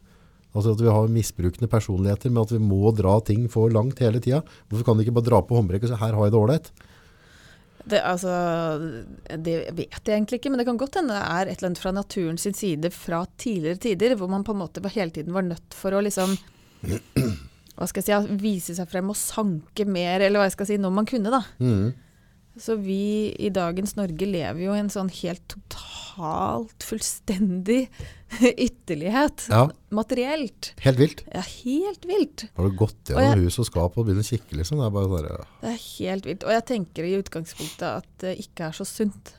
Altså 0.55 0.75
at 0.75 0.83
vi 0.83 0.91
har 0.91 1.11
misbrukende 1.11 1.71
personligheter 1.71 2.33
men 2.33 2.43
at 2.43 2.55
vi 2.55 2.59
må 2.63 2.91
dra 2.95 3.21
ting 3.27 3.47
for 3.51 3.71
langt 3.75 4.03
hele 4.03 4.23
tida. 4.23 4.43
Hvorfor 4.71 4.89
kan 4.89 4.99
de 4.99 5.07
ikke 5.07 5.15
bare 5.21 5.31
dra 5.31 5.41
på 5.47 5.59
håndbrekket 5.59 5.91
og 5.91 5.95
si 5.95 6.03
'her 6.03 6.19
har 6.19 6.27
jeg 6.27 6.35
det 6.35 6.43
ålreit'? 6.43 6.71
Det, 7.85 8.01
altså, 8.01 8.33
det 9.45 9.57
vet 9.77 10.01
jeg 10.09 10.17
egentlig 10.17 10.39
ikke, 10.41 10.51
men 10.51 10.59
det 10.59 10.67
kan 10.67 10.79
godt 10.81 10.95
hende 10.97 11.13
det 11.13 11.21
er 11.21 11.51
et 11.53 11.59
eller 11.59 11.69
annet 11.69 11.83
fra 11.83 11.93
naturen 11.93 12.39
sin 12.41 12.55
side 12.55 12.91
fra 12.91 13.27
tidligere 13.37 13.77
tider, 13.77 14.17
hvor 14.17 14.31
man 14.31 14.45
på 14.45 14.53
en 14.53 14.63
måte 14.63 14.81
hele 14.89 15.11
tiden 15.11 15.35
var 15.35 15.43
nødt 15.43 15.75
for 15.77 15.93
å 15.93 16.01
liksom 16.01 16.33
hva 17.75 17.89
skal 17.91 18.05
jeg 18.07 18.25
si, 18.27 18.39
vise 18.39 18.77
seg 18.77 18.89
frem 18.91 19.11
og 19.11 19.19
sanke 19.19 19.87
mer, 19.89 20.23
eller 20.23 20.41
hva 20.41 20.49
jeg 20.49 20.57
skal 20.57 20.69
si, 20.71 20.81
når 20.81 20.93
man 20.95 21.09
kunne, 21.11 21.33
da. 21.35 21.43
Mm. 21.59 21.93
Så 22.55 22.77
vi 22.79 23.35
i 23.43 23.49
dagens 23.51 23.97
Norge 23.99 24.27
lever 24.31 24.61
jo 24.63 24.75
i 24.77 24.79
en 24.79 24.91
sånn 24.93 25.09
helt 25.11 25.43
totalt, 25.51 26.85
fullstendig 26.87 27.89
ytterlighet. 28.67 29.49
Ja. 29.51 29.65
Materielt. 29.95 30.71
Helt 30.85 31.01
vilt. 31.01 31.25
Ja, 31.35 31.43
helt 31.43 32.07
vilt. 32.07 32.45
Har 32.55 32.69
du 32.71 32.77
gått 32.79 33.11
gjennom 33.11 33.43
hus 33.43 33.59
og 33.59 33.67
skap 33.67 33.99
og 33.99 34.07
begynt 34.07 34.23
å 34.23 34.29
kikke, 34.29 34.61
liksom? 34.61 34.79
Det 34.79 34.87
er 34.87 34.95
bare 34.95 35.11
sånn 35.11 35.33
ja. 35.33 35.49
Det 35.65 35.73
er 35.73 35.81
helt 35.89 36.31
vilt. 36.31 36.47
Og 36.47 36.55
jeg 36.55 36.67
tenker 36.71 37.09
i 37.09 37.17
utgangspunktet 37.19 37.89
at 37.91 38.13
det 38.23 38.37
ikke 38.45 38.71
er 38.71 38.79
så 38.79 38.87
sunt. 38.87 39.35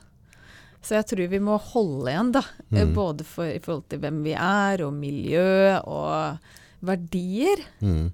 Så 0.84 0.98
jeg 0.98 1.08
tror 1.08 1.32
vi 1.32 1.40
må 1.42 1.56
holde 1.72 2.12
igjen, 2.12 2.36
da. 2.36 2.44
Mm. 2.68 2.92
Både 2.94 3.24
for, 3.26 3.48
i 3.48 3.64
forhold 3.64 3.88
til 3.90 4.04
hvem 4.04 4.20
vi 4.28 4.36
er, 4.36 4.84
og 4.84 4.92
miljø, 4.94 5.80
og 5.88 6.84
verdier. 6.84 7.64
Mhm. 7.80 8.12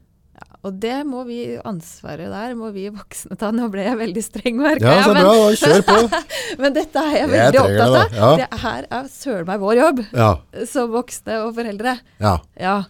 Og 0.62 0.76
det 0.78 1.00
må 1.08 1.24
vi, 1.26 1.56
ansvaret 1.66 2.30
der 2.30 2.52
må 2.54 2.68
vi 2.70 2.84
voksne 2.94 3.34
ta. 3.40 3.48
Nå 3.50 3.66
ble 3.72 3.82
jeg 3.82 3.98
veldig 3.98 4.22
streng, 4.22 4.60
merker 4.62 4.86
Ja, 4.86 5.02
så 5.02 5.14
jeg. 5.16 5.24
bra, 5.24 5.34
kjør 5.58 5.82
på! 5.88 6.22
Men 6.62 6.76
dette 6.76 7.02
er 7.02 7.16
jeg 7.16 7.20
Jeg 7.24 7.30
veldig 7.32 7.58
jeg 7.58 7.64
opptatt 7.66 7.86
av. 7.88 7.94
det. 7.98 8.18
Ja. 8.22 8.32
Det 8.38 8.60
her 8.62 8.86
er 9.00 9.08
søren 9.10 9.46
meg 9.50 9.60
vår 9.64 9.80
jobb, 9.80 10.02
Ja, 10.14 10.32
som 10.70 10.90
voksne 10.94 11.40
og 11.48 11.54
foreldre. 11.58 11.98
ja. 12.22 12.36
Ja. 12.60 12.80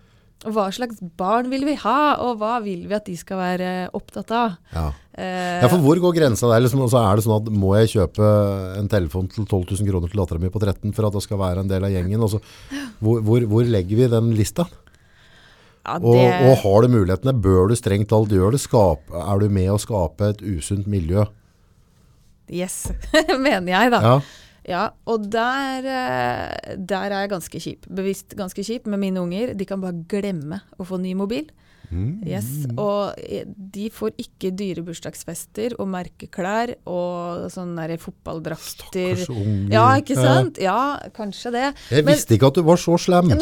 Hva 0.43 0.65
slags 0.75 0.99
barn 1.17 1.47
vil 1.53 1.63
vi 1.69 1.77
ha, 1.79 2.17
og 2.19 2.41
hva 2.41 2.57
vil 2.65 2.81
vi 2.91 2.95
at 2.97 3.05
de 3.07 3.13
skal 3.15 3.39
være 3.39 3.69
opptatt 3.95 4.33
av? 4.35 4.57
ja. 4.75 4.89
Eh, 5.15 5.61
Ja, 5.63 5.69
for 5.71 5.79
hvor 5.79 6.01
går 6.03 6.17
grensa 6.17 6.49
der? 6.51 6.65
Liksom, 6.65 6.81
og 6.83 6.91
så 6.91 6.99
er 6.99 7.15
det 7.21 7.23
sånn 7.25 7.37
at 7.37 7.51
Må 7.53 7.77
jeg 7.79 7.93
kjøpe 7.93 8.27
en 8.81 8.89
telefon 8.91 9.29
til 9.31 9.45
12 9.47 9.79
000 9.79 9.87
kroner 9.93 10.11
til 10.11 10.19
dattera 10.19 10.41
mi 10.43 10.49
på 10.51 10.59
13 10.59 10.91
for 10.97 11.07
at 11.07 11.13
det 11.15 11.23
skal 11.23 11.39
være 11.39 11.63
en 11.63 11.69
del 11.71 11.85
av 11.87 11.93
gjengen? 11.95 12.25
Så, 12.33 12.41
hvor, 12.99 13.21
hvor, 13.23 13.47
hvor 13.47 13.63
legger 13.71 13.97
vi 14.03 14.09
den 14.11 14.33
lista? 14.35 14.67
Ja, 15.85 15.97
Og, 15.99 16.15
det, 16.15 16.27
og 16.47 16.57
har 16.63 16.83
du 16.85 16.89
mulighetene, 16.95 17.35
bør 17.43 17.69
du 17.73 17.75
strengt 17.79 18.09
talt 18.13 18.31
gjøre 18.31 18.53
det? 18.55 18.61
Skape, 18.63 19.13
er 19.19 19.39
du 19.43 19.49
med 19.51 19.71
å 19.75 19.79
skape 19.83 20.29
et 20.35 20.43
usunt 20.47 20.87
miljø? 20.87 21.25
Yes, 22.53 22.87
mener 23.39 23.73
jeg, 23.73 23.91
da. 23.95 24.01
Ja, 24.07 24.15
Ja, 24.63 24.83
og 25.11 25.25
der, 25.33 25.83
eh, 25.91 26.75
der 26.79 27.11
er 27.11 27.25
jeg 27.25 27.31
ganske 27.33 27.59
kjip. 27.59 27.87
Bevisst 27.91 28.37
ganske 28.39 28.63
kjip 28.63 28.85
med 28.87 29.01
mine 29.03 29.19
unger. 29.19 29.57
De 29.59 29.67
kan 29.67 29.81
bare 29.83 30.05
glemme 30.07 30.61
å 30.79 30.87
få 30.87 31.01
ny 31.03 31.17
mobil. 31.19 31.49
Mm. 31.91 32.23
Yes, 32.25 32.47
Og 32.79 33.19
eh, 33.19 33.43
de 33.75 33.89
får 33.93 34.15
ikke 34.23 34.53
dyre 34.57 34.85
bursdagsfester 34.87 35.75
og 35.83 35.91
merkeklær 35.93 36.77
og 36.89 37.51
sånne 37.53 37.89
der 37.91 37.99
fotballdrakter. 38.01 39.19
Stakkars 39.19 39.35
unger. 39.35 39.75
Ja, 39.75 39.89
ikke 39.99 40.17
sant? 40.17 40.63
Ja, 40.63 40.79
kanskje 41.19 41.53
det. 41.59 41.67
Jeg 41.91 42.07
Men- 42.07 42.15
visste 42.15 42.39
ikke 42.39 42.53
at 42.55 42.55
du 42.55 42.63
var 42.71 42.79
så 42.81 42.95
slem. 43.03 43.35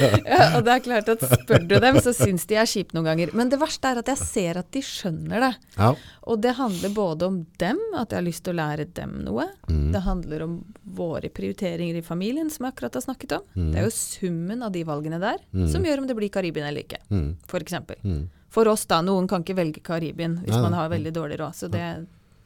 Ja, 0.30 0.56
og 0.58 0.64
det 0.66 0.72
er 0.74 0.82
klart 0.84 1.08
at 1.12 1.22
spør 1.26 1.64
du 1.68 1.74
dem, 1.82 1.98
så 2.02 2.12
syns 2.16 2.46
de 2.50 2.56
er 2.60 2.68
kjipe 2.70 2.96
noen 2.96 3.08
ganger. 3.10 3.32
Men 3.36 3.50
det 3.52 3.58
verste 3.60 3.90
er 3.92 4.00
at 4.00 4.08
jeg 4.12 4.20
ser 4.22 4.60
at 4.62 4.70
de 4.74 4.82
skjønner 4.84 5.44
det. 5.46 5.50
Ja. 5.76 5.90
Og 6.30 6.40
det 6.44 6.54
handler 6.58 6.94
både 6.96 7.28
om 7.30 7.38
dem, 7.60 7.80
at 7.98 8.10
jeg 8.14 8.20
har 8.20 8.26
lyst 8.26 8.44
til 8.46 8.54
å 8.54 8.58
lære 8.60 8.86
dem 8.96 9.14
noe. 9.26 9.46
Mm. 9.70 9.86
Det 9.94 10.02
handler 10.06 10.44
om 10.46 10.56
våre 11.00 11.30
prioriteringer 11.32 12.00
i 12.00 12.04
familien, 12.06 12.50
som 12.50 12.66
jeg 12.66 12.74
akkurat 12.74 12.98
har 12.98 13.04
snakket 13.06 13.36
om. 13.38 13.46
Det 13.54 13.80
er 13.82 13.88
jo 13.88 13.94
summen 13.94 14.62
av 14.66 14.72
de 14.74 14.84
valgene 14.88 15.20
der 15.22 15.42
som 15.70 15.84
gjør 15.86 16.02
om 16.04 16.08
det 16.10 16.16
blir 16.18 16.32
Karibien 16.32 16.66
eller 16.68 16.86
ikke, 16.86 17.00
Mm. 17.10 17.36
for 17.46 17.60
eksempel. 17.60 17.96
Mm. 18.04 18.28
For 18.50 18.66
oss 18.66 18.82
da, 18.90 18.98
noen 19.06 19.28
kan 19.30 19.44
ikke 19.44 19.54
velge 19.58 19.80
Karibien 19.86 20.40
hvis 20.42 20.56
ja, 20.56 20.62
man 20.64 20.74
har 20.74 20.88
veldig 20.90 21.12
dårlig 21.14 21.38
råd, 21.38 21.54
så 21.54 21.68
det, 21.70 21.84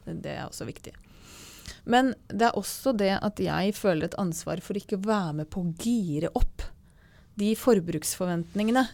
det 0.05 0.35
er 0.37 0.45
også 0.45 0.67
viktig. 0.67 0.93
Men 1.89 2.13
det 2.29 2.47
er 2.49 2.57
også 2.57 2.93
det 2.97 3.11
at 3.21 3.39
jeg 3.41 3.73
føler 3.77 4.05
et 4.09 4.17
ansvar 4.21 4.61
for 4.61 4.77
ikke 4.77 4.97
å 4.99 5.05
være 5.05 5.33
med 5.41 5.49
på 5.53 5.61
å 5.63 5.73
gire 5.81 6.29
opp 6.37 6.61
de 7.37 7.53
forbruksforventningene 7.59 8.85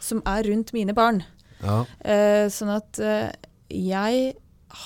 som 0.00 0.20
er 0.28 0.46
rundt 0.48 0.72
mine 0.76 0.94
barn. 0.96 1.22
Ja. 1.62 1.80
Eh, 2.04 2.46
sånn 2.52 2.70
at 2.76 2.98
eh, 3.02 3.32
jeg 3.72 4.34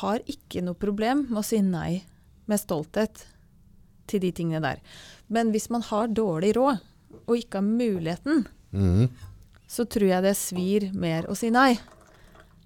har 0.01 0.23
ikke 0.31 0.63
noe 0.65 0.79
problem 0.79 1.27
med 1.29 1.41
å 1.43 1.45
si 1.47 1.61
nei 1.63 2.03
med 2.49 2.61
stolthet 2.63 3.25
til 4.11 4.23
de 4.25 4.31
tingene 4.35 4.63
der. 4.65 4.81
Men 5.33 5.53
hvis 5.53 5.69
man 5.73 5.83
har 5.89 6.09
dårlig 6.13 6.55
råd 6.57 6.81
og 7.27 7.37
ikke 7.39 7.61
har 7.61 7.69
muligheten, 7.69 8.47
Mm. 8.73 9.11
så 9.69 9.85
tror 9.85 10.09
jeg 10.09 10.23
det 10.25 10.33
svir 10.41 10.87
mer 10.97 11.27
å 11.29 11.35
si 11.37 11.51
nei. 11.53 11.75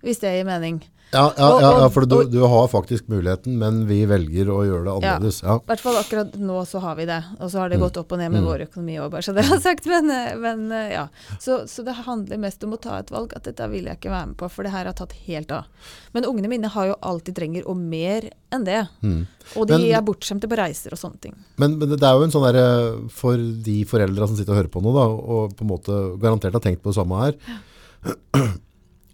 Hvis 0.04 0.20
det 0.22 0.30
gir 0.36 0.44
mening. 0.46 0.76
Ja, 1.14 1.32
ja, 1.38 1.46
Og- 1.46 1.62
og, 1.62 1.80
ja, 1.80 1.88
for 1.94 2.04
du, 2.04 2.16
du 2.28 2.40
har 2.50 2.66
faktisk 2.68 3.06
muligheten, 3.08 3.54
men 3.60 3.86
vi 3.86 4.00
velger 4.10 4.48
å 4.50 4.56
gjøre 4.66 4.84
det 4.84 4.92
annerledes. 4.96 5.36
Ja. 5.44 5.54
I 5.62 5.68
hvert 5.70 5.80
fall 5.80 5.94
akkurat 6.00 6.32
nå 6.34 6.56
så 6.66 6.80
har 6.82 6.96
vi 6.98 7.04
det. 7.06 7.20
Og 7.40 7.48
så 7.52 7.58
har 7.62 7.68
det 7.70 7.78
Mm. 7.78 7.84
gått 7.86 7.96
opp 8.02 8.12
og 8.12 8.18
ned 8.18 8.32
med 8.32 8.42
Mm. 8.42 8.46
vår 8.48 8.64
økonomi 8.66 8.96
òg, 8.98 9.10
bare 9.12 9.22
så 9.22 9.32
det 9.32 9.44
er 9.46 9.60
sagt. 9.62 9.86
Men, 9.86 10.10
eh, 10.10 10.34
men 10.36 10.72
eh, 10.72 10.90
ja. 10.92 11.08
Så, 11.38 11.60
så 11.70 11.84
det 11.86 11.94
handler 11.94 12.36
mest 12.42 12.62
om 12.64 12.72
å 12.74 12.80
ta 12.80 12.98
et 12.98 13.08
valg. 13.14 13.32
At 13.36 13.44
dette 13.44 13.70
vil 13.70 13.84
jeg 13.84 13.96
ikke 14.00 14.10
være 14.10 14.26
med 14.26 14.36
på, 14.36 14.50
for 14.50 14.62
det 14.64 14.72
her 14.72 14.84
har 14.84 14.92
tatt 14.98 15.12
helt 15.28 15.52
av. 15.52 15.64
Men 16.12 16.24
ungene 16.24 16.48
mine 16.48 16.68
har 16.68 16.86
jo 16.88 16.96
alt 17.02 17.24
de 17.24 17.32
trenger, 17.32 17.62
og 17.66 17.76
mer 17.76 18.28
enn 18.52 18.64
det. 18.64 18.88
Mm. 19.02 19.26
Og 19.56 19.68
de 19.68 19.78
Men- 19.78 19.94
er 19.94 20.02
bortskjemte 20.02 20.48
på 20.50 20.58
reiser 20.58 20.90
og 20.92 20.98
sånne 20.98 21.20
ting. 21.20 21.34
Men, 21.56 21.78
men 21.78 21.88
det 21.88 22.02
er 22.02 22.18
jo 22.18 22.24
en 22.24 22.30
sånn 22.34 22.52
der, 22.52 23.08
for 23.10 23.36
de 23.36 23.84
foreldra 23.84 24.26
som 24.26 24.36
sitter 24.36 24.52
og 24.52 24.64
hører 24.64 24.74
på 24.74 24.82
nå, 24.82 24.92
da, 24.92 25.06
og 25.06 25.56
på 25.56 25.62
en 25.62 25.68
måte 25.70 26.18
garantert 26.20 26.52
har 26.52 26.60
tenkt 26.60 26.82
på 26.82 26.90
det 26.92 26.98
samme 26.98 27.16
her. 27.22 27.34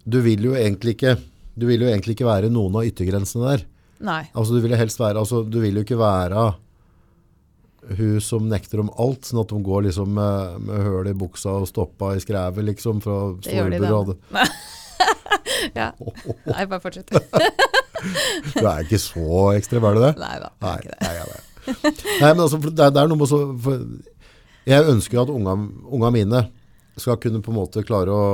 Du 0.08 0.20
vil 0.24 0.42
jo 0.42 0.52
egentlig 0.58 0.96
ikke, 0.96 1.16
du 1.54 1.66
vil 1.68 1.84
jo 1.84 1.90
egentlig 1.90 2.16
ikke 2.16 2.28
være 2.28 2.50
noen 2.52 2.80
av 2.80 2.88
yttergrensene 2.88 3.48
der. 3.50 3.64
Nei. 4.02 4.22
Altså, 4.32 4.56
du 4.56 4.64
vil 4.64 4.74
jo 4.74 4.80
helst 4.80 5.00
være, 5.00 5.20
altså, 5.20 5.42
du 5.46 5.60
vil 5.62 5.78
jo 5.78 5.84
ikke 5.86 6.00
være 6.00 6.52
hun 7.96 8.20
som 8.22 8.46
nekter 8.50 8.80
om 8.82 8.92
alt, 9.02 9.26
sånn 9.26 9.42
at 9.42 9.50
de 9.50 9.58
går 9.66 9.88
liksom 9.88 10.12
med, 10.14 10.60
med 10.68 10.84
høl 10.86 11.10
i 11.10 11.16
buksa 11.18 11.56
og 11.62 11.68
stoppa 11.70 12.12
i 12.16 12.22
skrevet, 12.22 12.62
liksom, 12.70 13.02
fra 13.02 13.18
storebror. 13.42 14.12
da. 14.12 14.46
ja. 15.80 15.88
Nei, 16.46 16.66
bare 16.66 16.82
fortsett. 16.82 17.12
Du 18.02 18.64
er 18.66 18.80
ikke 18.82 18.98
så 18.98 19.52
ekstrem, 19.54 19.84
er 19.86 19.94
du 19.94 20.00
det? 20.02 20.08
Nei 20.18 20.32
da. 20.42 20.48
Nei, 20.64 20.72
ikke 20.80 20.90
det. 20.90 20.96
nei, 21.04 21.12
nei, 21.14 21.26
nei. 21.30 21.92
nei, 22.18 22.30
men 22.32 22.40
altså, 22.42 22.58
det, 22.64 22.72
det 22.74 22.98
er 22.98 23.10
noe 23.12 23.18
med 23.20 23.30
så 23.30 23.38
Jeg 24.66 24.88
ønsker 24.90 25.20
jo 25.20 25.22
at 25.22 25.30
unga, 25.30 25.54
unga 25.86 26.10
mine 26.10 26.40
skal 26.98 27.20
kunne 27.22 27.38
på 27.46 27.52
en 27.52 27.60
måte 27.60 27.84
klare 27.86 28.10
å, 28.10 28.24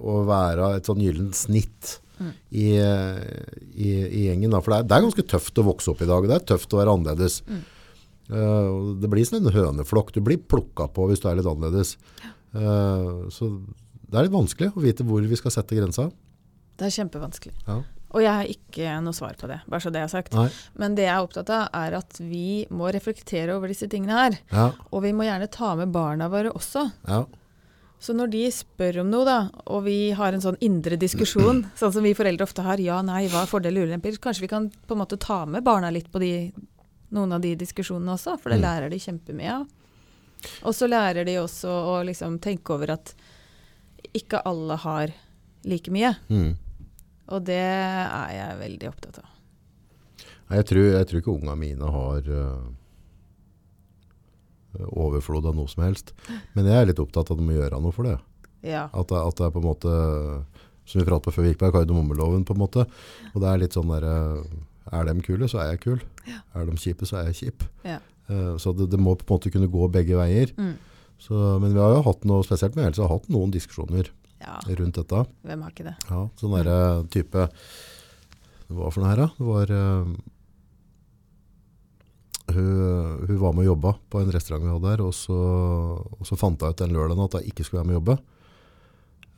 å 0.00 0.14
være 0.24 0.70
et 0.78 0.88
sånn 0.88 1.02
gyllent 1.04 1.36
snitt 1.36 1.98
Mm. 2.18 2.30
i, 2.50 2.68
i, 2.76 3.90
i 3.90 4.22
gjengen. 4.28 4.54
Da. 4.54 4.62
For 4.64 4.74
det 4.74 4.78
er, 4.80 4.88
det 4.90 4.96
er 4.96 5.04
ganske 5.08 5.26
tøft 5.34 5.60
å 5.60 5.66
vokse 5.68 5.92
opp 5.92 6.02
i 6.04 6.08
dag. 6.10 6.26
Det 6.28 6.38
er 6.38 6.48
tøft 6.54 6.74
å 6.74 6.80
være 6.80 6.96
annerledes. 6.98 7.40
Mm. 7.48 7.60
Uh, 8.28 8.96
det 9.00 9.08
blir 9.08 9.24
som 9.24 9.38
en 9.38 9.54
høneflokk. 9.54 10.10
Du 10.12 10.20
blir 10.24 10.40
plukka 10.42 10.90
på 10.92 11.06
hvis 11.08 11.22
du 11.22 11.30
er 11.30 11.38
litt 11.38 11.48
annerledes. 11.48 11.96
Eh, 12.56 13.28
så 13.34 13.50
det 14.08 14.16
er 14.16 14.26
litt 14.26 14.34
vanskelig 14.34 14.72
å 14.72 14.82
vite 14.82 15.06
hvor 15.06 15.24
vi 15.24 15.38
skal 15.38 15.54
sette 15.54 15.76
grensa. 15.76 16.08
Det 16.78 16.88
er 16.88 16.94
kjempevanskelig. 16.94 17.54
Ja. 17.66 17.80
Og 18.16 18.22
jeg 18.24 18.32
har 18.32 18.48
ikke 18.48 18.92
noe 19.04 19.16
svar 19.16 19.34
på 19.36 19.50
det, 19.50 19.58
bare 19.68 19.84
så 19.84 19.90
det 19.92 20.00
er 20.00 20.08
sagt. 20.08 20.36
Nei. 20.36 20.46
Men 20.80 20.94
det 20.96 21.04
jeg 21.04 21.12
er 21.12 21.26
opptatt 21.26 21.50
av, 21.52 21.66
er 21.76 21.98
at 21.98 22.16
vi 22.22 22.64
må 22.72 22.88
reflektere 22.94 23.52
over 23.56 23.68
disse 23.68 23.88
tingene 23.90 24.16
her. 24.16 24.38
Ja. 24.48 24.70
Og 24.88 25.04
vi 25.04 25.12
må 25.16 25.26
gjerne 25.26 25.50
ta 25.52 25.74
med 25.76 25.92
barna 25.92 26.30
våre 26.32 26.54
også. 26.56 26.86
Ja. 27.04 27.26
Så 28.00 28.14
når 28.14 28.30
de 28.30 28.44
spør 28.54 29.00
om 29.02 29.08
noe, 29.10 29.24
da, 29.26 29.38
og 29.66 29.82
vi 29.88 30.10
har 30.14 30.32
en 30.32 30.42
sånn 30.44 30.58
indre 30.62 30.96
diskusjon, 31.00 31.64
sånn 31.80 31.92
som 31.96 32.04
vi 32.06 32.14
foreldre 32.14 32.46
ofte 32.46 32.62
har, 32.62 32.78
ja, 32.82 33.00
nei, 33.02 33.24
hva 33.32 33.42
er 33.42 33.50
fordeler 33.50 33.82
og 33.86 33.90
ulemper, 33.90 34.18
kanskje 34.22 34.44
vi 34.46 34.50
kan 34.52 34.68
på 34.70 34.94
en 34.94 35.02
måte 35.02 35.18
ta 35.18 35.40
med 35.50 35.64
barna 35.66 35.90
litt 35.90 36.10
på 36.12 36.22
de, 36.22 36.32
noen 37.10 37.32
av 37.34 37.42
de 37.42 37.56
diskusjonene 37.58 38.14
også, 38.14 38.36
for 38.38 38.54
det 38.54 38.60
Mm. 38.60 38.66
lærer 38.68 38.90
de 38.94 38.98
kjempemye 39.02 39.50
av. 39.60 39.66
Og 40.62 40.74
så 40.78 40.86
lærer 40.86 41.26
de 41.26 41.34
også 41.42 41.66
å 41.68 41.96
liksom 42.06 42.38
tenke 42.38 42.70
over 42.76 42.92
at 42.94 43.14
ikke 44.14 44.38
alle 44.46 44.76
har 44.78 45.10
like 45.66 45.90
mye. 45.90 46.14
Mm. 46.30 46.52
Og 47.34 47.44
det 47.44 47.58
er 47.58 48.30
jeg 48.36 48.58
veldig 48.60 48.88
opptatt 48.88 49.18
av. 49.18 49.32
Jeg 50.54 50.64
tror, 50.70 50.84
jeg 50.94 51.06
tror 51.10 51.20
ikke 51.20 51.34
unga 51.34 51.54
mine 51.58 51.90
har 51.92 52.22
øh, 52.30 52.68
overflod 54.86 55.46
av 55.50 55.56
noe 55.58 55.68
som 55.70 55.82
helst. 55.84 56.12
Men 56.54 56.66
jeg 56.70 56.76
er 56.82 56.86
litt 56.92 57.00
opptatt 57.02 57.30
av 57.30 57.36
at 57.36 57.42
de 57.42 57.46
må 57.48 57.56
gjøre 57.58 57.80
noe 57.82 57.92
for 57.94 58.08
det. 58.08 58.16
Ja. 58.66 58.88
At 58.92 59.08
det, 59.12 59.18
at 59.22 59.36
det 59.38 59.46
er 59.48 59.54
på 59.54 59.62
en 59.62 59.68
måte 59.68 59.92
som 60.88 61.00
vi 61.00 61.06
pratet 61.06 61.28
på 61.28 61.34
før 61.36 61.44
vi 61.44 61.50
gikk 61.52 61.60
på 61.60 61.70
kardemommeloven 61.74 62.44
på 62.48 62.54
en 62.56 62.62
måte. 62.62 62.84
Og 63.34 63.40
det 63.42 63.48
er 63.50 63.60
litt 63.60 63.74
sånn 63.76 63.90
der, 63.92 64.06
eh, 64.08 64.94
er 64.98 65.04
de 65.04 65.20
kule, 65.26 65.48
så 65.52 65.60
er 65.60 65.72
jeg 65.74 65.82
kul. 65.84 65.98
Er 66.56 66.64
de 66.68 66.76
kjipe, 66.80 67.04
så 67.08 67.18
er 67.20 67.26
jeg 67.32 67.36
kjip. 67.42 67.66
Ja. 67.84 67.98
Eh, 68.28 68.54
Så 68.56 68.72
det, 68.76 68.88
det 68.90 68.98
må 69.00 69.14
på 69.16 69.26
en 69.28 69.34
måte 69.36 69.52
kunne 69.52 69.68
gå 69.68 69.90
begge 69.92 70.16
veier. 70.16 70.54
Mm. 70.56 70.74
Så, 71.18 71.34
men 71.60 71.74
vi 71.74 71.80
har 71.82 71.96
jo 71.96 72.02
hatt 72.06 72.24
noe, 72.24 72.44
spesielt 72.46 72.76
med 72.78 72.86
Else, 72.86 73.02
har 73.02 73.10
hatt 73.18 73.28
noen 73.28 73.50
diskusjoner 73.50 74.08
ja, 74.40 74.56
rundt 74.78 74.94
dette. 75.00 75.24
hvem 75.42 75.62
har 75.66 75.70
ikke 75.74 75.86
det? 75.90 75.96
Ja, 76.08 76.20
sånn 76.38 76.54
der 76.54 77.02
type 77.10 77.48
Hva 78.68 78.90
for 78.92 79.00
noe 79.02 79.10
her, 79.10 79.22
da? 79.24 79.28
Det 79.38 79.46
var 79.48 79.72
eh, 79.74 80.12
hun, 82.54 83.28
hun 83.28 83.38
var 83.40 83.54
med 83.54 83.66
og 83.66 83.72
jobba 83.72 83.94
på 84.10 84.22
en 84.22 84.34
restaurant 84.34 84.64
vi 84.64 84.72
hadde 84.72 84.92
her, 84.92 85.04
og 85.04 85.14
så, 85.16 85.38
og 85.38 86.28
så 86.28 86.38
fant 86.40 86.60
hun 86.62 86.72
ut 86.72 86.82
den 86.82 86.94
lørdagen 86.96 87.24
at 87.24 87.38
hun 87.38 87.48
ikke 87.50 87.66
skulle 87.66 87.82
være 87.82 87.90
med 87.90 87.96
og 87.96 88.00
jobbe. 88.00 88.18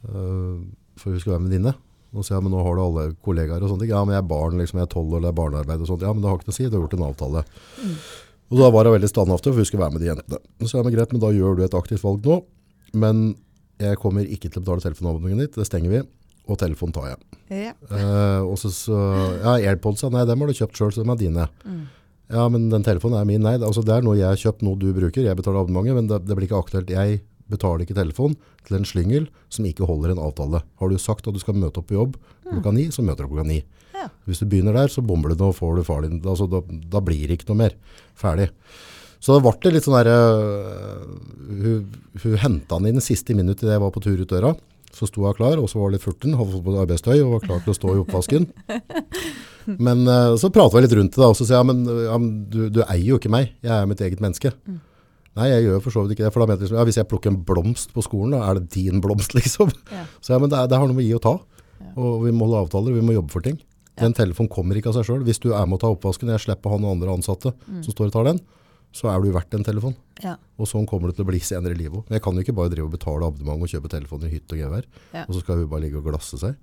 Uh, 0.01 0.67
for 1.01 1.13
hun 1.13 1.23
skulle 1.23 1.37
være 1.37 1.47
venninne. 1.49 1.75
Og 2.11 2.27
så 2.27 2.35
ja, 2.35 2.41
men 2.43 2.51
nå 2.51 2.63
har 2.67 2.75
du 2.75 2.83
alle 2.83 3.05
kollegaer 3.23 3.63
og 3.63 3.71
sånne 3.71 3.85
ting. 3.85 3.93
Ja, 3.93 4.01
men 4.03 4.17
jeg 4.17 4.25
er 4.25 4.31
barn, 4.31 4.57
liksom, 4.59 4.81
jeg 4.81 4.89
er 4.89 4.95
tolv 4.95 5.13
og 5.15 5.23
det 5.23 5.31
er 5.31 5.37
barnearbeid 5.37 5.85
og 5.85 5.91
sånt. 5.93 6.03
Ja, 6.03 6.11
men 6.15 6.25
det 6.25 6.31
har 6.31 6.41
ikke 6.41 6.51
noe 6.51 6.57
å 6.57 6.59
si, 6.59 6.67
du 6.67 6.75
har 6.75 6.83
gjort 6.83 6.97
en 6.97 7.05
avtale. 7.07 7.45
Og 8.51 8.59
da 8.59 8.71
var 8.75 8.89
hun 8.89 8.97
veldig 8.97 9.11
standhaftig, 9.13 9.53
for 9.53 9.63
hun 9.63 9.69
skulle 9.69 9.85
være 9.85 9.95
med 9.95 10.03
de 10.03 10.09
jentene. 10.11 10.41
Så 10.65 10.81
ja, 10.81 10.83
men 10.87 10.95
greit, 10.97 11.15
men 11.15 11.23
da 11.23 11.31
gjør 11.35 11.59
du 11.59 11.63
et 11.67 11.77
aktivt 11.79 12.03
valg 12.03 12.27
nå. 12.27 12.41
Men 12.99 13.21
jeg 13.81 14.01
kommer 14.03 14.27
ikke 14.27 14.51
til 14.51 14.59
å 14.59 14.65
betale 14.65 14.85
telefonabonnementet 14.89 15.53
ditt, 15.53 15.61
det 15.61 15.69
stenger 15.69 15.95
vi, 15.95 16.03
og 16.51 16.59
telefonen 16.59 16.97
tar 16.97 17.13
jeg. 17.13 17.23
Ja. 17.55 17.77
Uh, 17.87 18.51
og 18.51 18.59
så, 18.59 18.73
så 18.75 18.99
ja, 18.99 19.55
Airpods, 19.71 20.03
nei, 20.11 20.27
dem 20.27 20.43
har 20.43 20.51
du 20.51 20.59
kjøpt 20.59 20.83
selv, 20.83 20.97
så 20.97 21.05
dem 21.05 21.15
er 21.15 21.21
dine. 21.23 21.47
Ja, 22.31 22.45
men 22.53 22.69
den 22.71 22.85
telefonen 22.87 23.19
er 23.21 23.27
min. 23.27 23.43
Nei, 23.43 23.57
det- 23.59 23.67
altså, 23.67 23.83
det 23.85 23.97
er 23.97 24.03
noe 24.07 24.17
jeg 24.17 24.29
har 24.29 24.39
kjøpt, 24.39 24.63
noe 24.63 24.79
du 24.79 24.93
bruker. 24.95 25.25
Jeg 25.27 25.37
betaler 25.37 25.65
abonnementet, 25.65 25.95
men 25.99 26.07
det, 26.07 26.21
det 26.29 26.37
blir 26.39 26.47
ikke 26.47 26.63
aktuelt. 26.63 26.91
Jeg 26.95 27.21
betaler 27.51 27.83
ikke 27.83 27.97
telefon 27.99 28.37
til 28.67 28.77
en 28.79 28.87
slyngel 28.87 29.27
som 29.51 29.67
ikke 29.67 29.89
holder 29.89 30.13
en 30.15 30.23
avtale. 30.23 30.63
Har 30.79 30.89
du 30.89 30.99
sagt 31.03 31.27
at 31.27 31.35
du 31.35 31.41
skal 31.43 31.59
møte 31.59 31.83
opp 31.83 31.89
på 31.91 31.99
jobb 31.99 32.17
klokka 32.47 32.73
ni, 32.75 32.87
så 32.95 33.03
møter 33.03 33.27
du 33.27 33.33
klokka 33.33 33.47
ni. 33.47 33.65
Ja. 33.95 34.07
Hvis 34.27 34.41
du 34.41 34.47
begynner 34.47 34.73
der, 34.79 34.89
så 34.89 35.03
bomber 35.05 35.31
du 35.31 35.35
det 35.35 35.49
og 35.49 35.57
får 35.59 35.77
du 35.77 35.83
far 35.87 36.03
din. 36.07 36.21
Altså, 36.23 36.47
da, 36.51 36.63
da 36.63 37.03
blir 37.05 37.27
det 37.27 37.41
ikke 37.41 37.51
noe 37.51 37.65
mer. 37.65 37.75
Ferdig. 38.19 38.49
Så 39.21 39.37
det 39.37 39.45
ble 39.45 39.75
litt 39.75 39.85
sånn 39.85 39.99
der, 39.99 40.09
uh, 40.09 41.05
hun, 41.61 41.91
hun 42.23 42.37
hentet 42.41 42.73
han 42.73 42.87
inn 42.89 43.03
siste 43.05 43.37
minutt 43.37 43.61
idet 43.61 43.75
jeg 43.77 43.83
var 43.83 43.93
på 43.93 44.01
tur 44.07 44.17
ut 44.23 44.31
døra. 44.31 44.55
Så 44.97 45.07
sto 45.07 45.27
hun 45.27 45.37
klar, 45.37 45.61
og 45.61 45.69
så 45.71 45.79
var 45.79 45.91
hun 45.91 45.99
litt 45.99 46.07
furten, 46.07 46.35
hadde 46.39 46.55
fått 46.55 46.65
på 46.67 46.79
arbeidstøy 46.81 47.19
og 47.21 47.35
var 47.37 47.45
klar 47.45 47.61
til 47.67 47.75
å 47.75 47.77
stå 47.77 47.93
i 47.93 48.01
oppvasken. 48.07 48.49
Men 49.67 50.05
uh, 50.09 50.37
så 50.41 50.51
pratet 50.55 50.77
vi 50.79 50.83
litt 50.87 50.95
rundt 50.99 51.17
det 51.17 51.21
da, 51.23 51.29
og 51.33 51.37
så 51.39 51.47
sier 51.47 51.59
jeg, 51.61 51.67
men, 51.69 51.83
øh, 51.89 52.05
ja, 52.07 52.17
men 52.21 52.31
du, 52.51 52.61
du 52.73 52.81
eier 52.87 53.05
jo 53.13 53.19
ikke 53.21 53.33
meg, 53.33 53.53
jeg 53.63 53.73
er 53.77 53.87
mitt 53.91 54.01
eget 54.01 54.21
menneske. 54.25 54.53
Nei, 55.39 55.47
jeg 55.53 55.65
gjør 55.69 55.83
for 55.85 55.95
så 55.95 56.03
vidt 56.05 56.17
ikke 56.17 56.27
det, 56.27 56.33
for 56.35 56.43
da 56.43 56.49
mente 56.51 56.65
jeg 56.65 56.71
liksom, 56.71 56.81
ja, 56.81 56.87
hvis 56.89 56.99
jeg 56.99 57.09
plukker 57.11 57.31
en 57.31 57.41
blomst 57.47 57.93
på 57.95 58.03
skolen, 58.03 58.35
da 58.35 58.43
er 58.51 58.59
det 58.59 58.71
din 58.75 59.01
blomst 59.05 59.35
liksom. 59.39 59.71
Ja. 59.93 60.05
Så 60.21 60.35
ja, 60.35 60.39
men 60.43 60.51
det, 60.53 60.63
det 60.73 60.79
har 60.81 60.89
noe 60.91 60.97
med 60.97 61.05
å 61.05 61.09
gi 61.09 61.19
og 61.21 61.25
ta, 61.27 61.35
og 61.95 62.25
vi 62.27 62.33
må 62.35 62.49
holde 62.49 62.65
avtaler, 62.67 62.97
vi 62.97 63.05
må 63.05 63.15
jobbe 63.15 63.33
for 63.35 63.45
ting. 63.47 63.61
Den 64.01 64.15
telefonen 64.17 64.49
kommer 64.49 64.79
ikke 64.81 64.89
av 64.91 64.97
seg 64.97 65.05
selv. 65.11 65.27
Hvis 65.29 65.43
du 65.43 65.51
er 65.53 65.67
med 65.69 65.77
å 65.77 65.83
ta 65.83 65.91
oppvasken, 65.93 66.31
jeg 66.33 66.41
slipper 66.47 66.73
han 66.73 66.87
og 66.89 66.95
andre 66.97 67.13
ansatte 67.19 67.53
som 67.69 67.93
står 67.93 68.09
og 68.09 68.15
tar 68.15 68.29
den, 68.31 68.39
så 68.97 69.11
er 69.13 69.21
du 69.23 69.29
verdt 69.35 69.53
en 69.55 69.63
telefon. 69.67 69.93
Ja. 70.25 70.33
Og 70.59 70.67
sånn 70.67 70.87
kommer 70.89 71.11
det 71.11 71.19
til 71.19 71.27
å 71.27 71.29
bli 71.29 71.39
senere 71.45 71.77
i 71.77 71.79
livet. 71.79 72.01
òg. 72.01 72.09
Jeg 72.17 72.23
kan 72.25 72.35
jo 72.35 72.43
ikke 72.43 72.55
bare 72.57 72.73
drive 72.73 72.89
og 72.89 72.95
betale 72.97 73.29
abonnement 73.29 73.63
og 73.63 73.71
kjøpe 73.71 73.91
telefoner 73.93 74.27
i 74.31 74.33
hytt 74.39 74.55
og 74.57 74.59
gevær, 74.63 74.89
Ja. 75.15 75.27
og 75.29 75.37
så 75.37 75.43
skal 75.45 75.61
hun 75.61 75.69
bare 75.71 75.85
ligge 75.85 76.01
og 76.01 76.09
glasse 76.09 76.41
seg. 76.41 76.57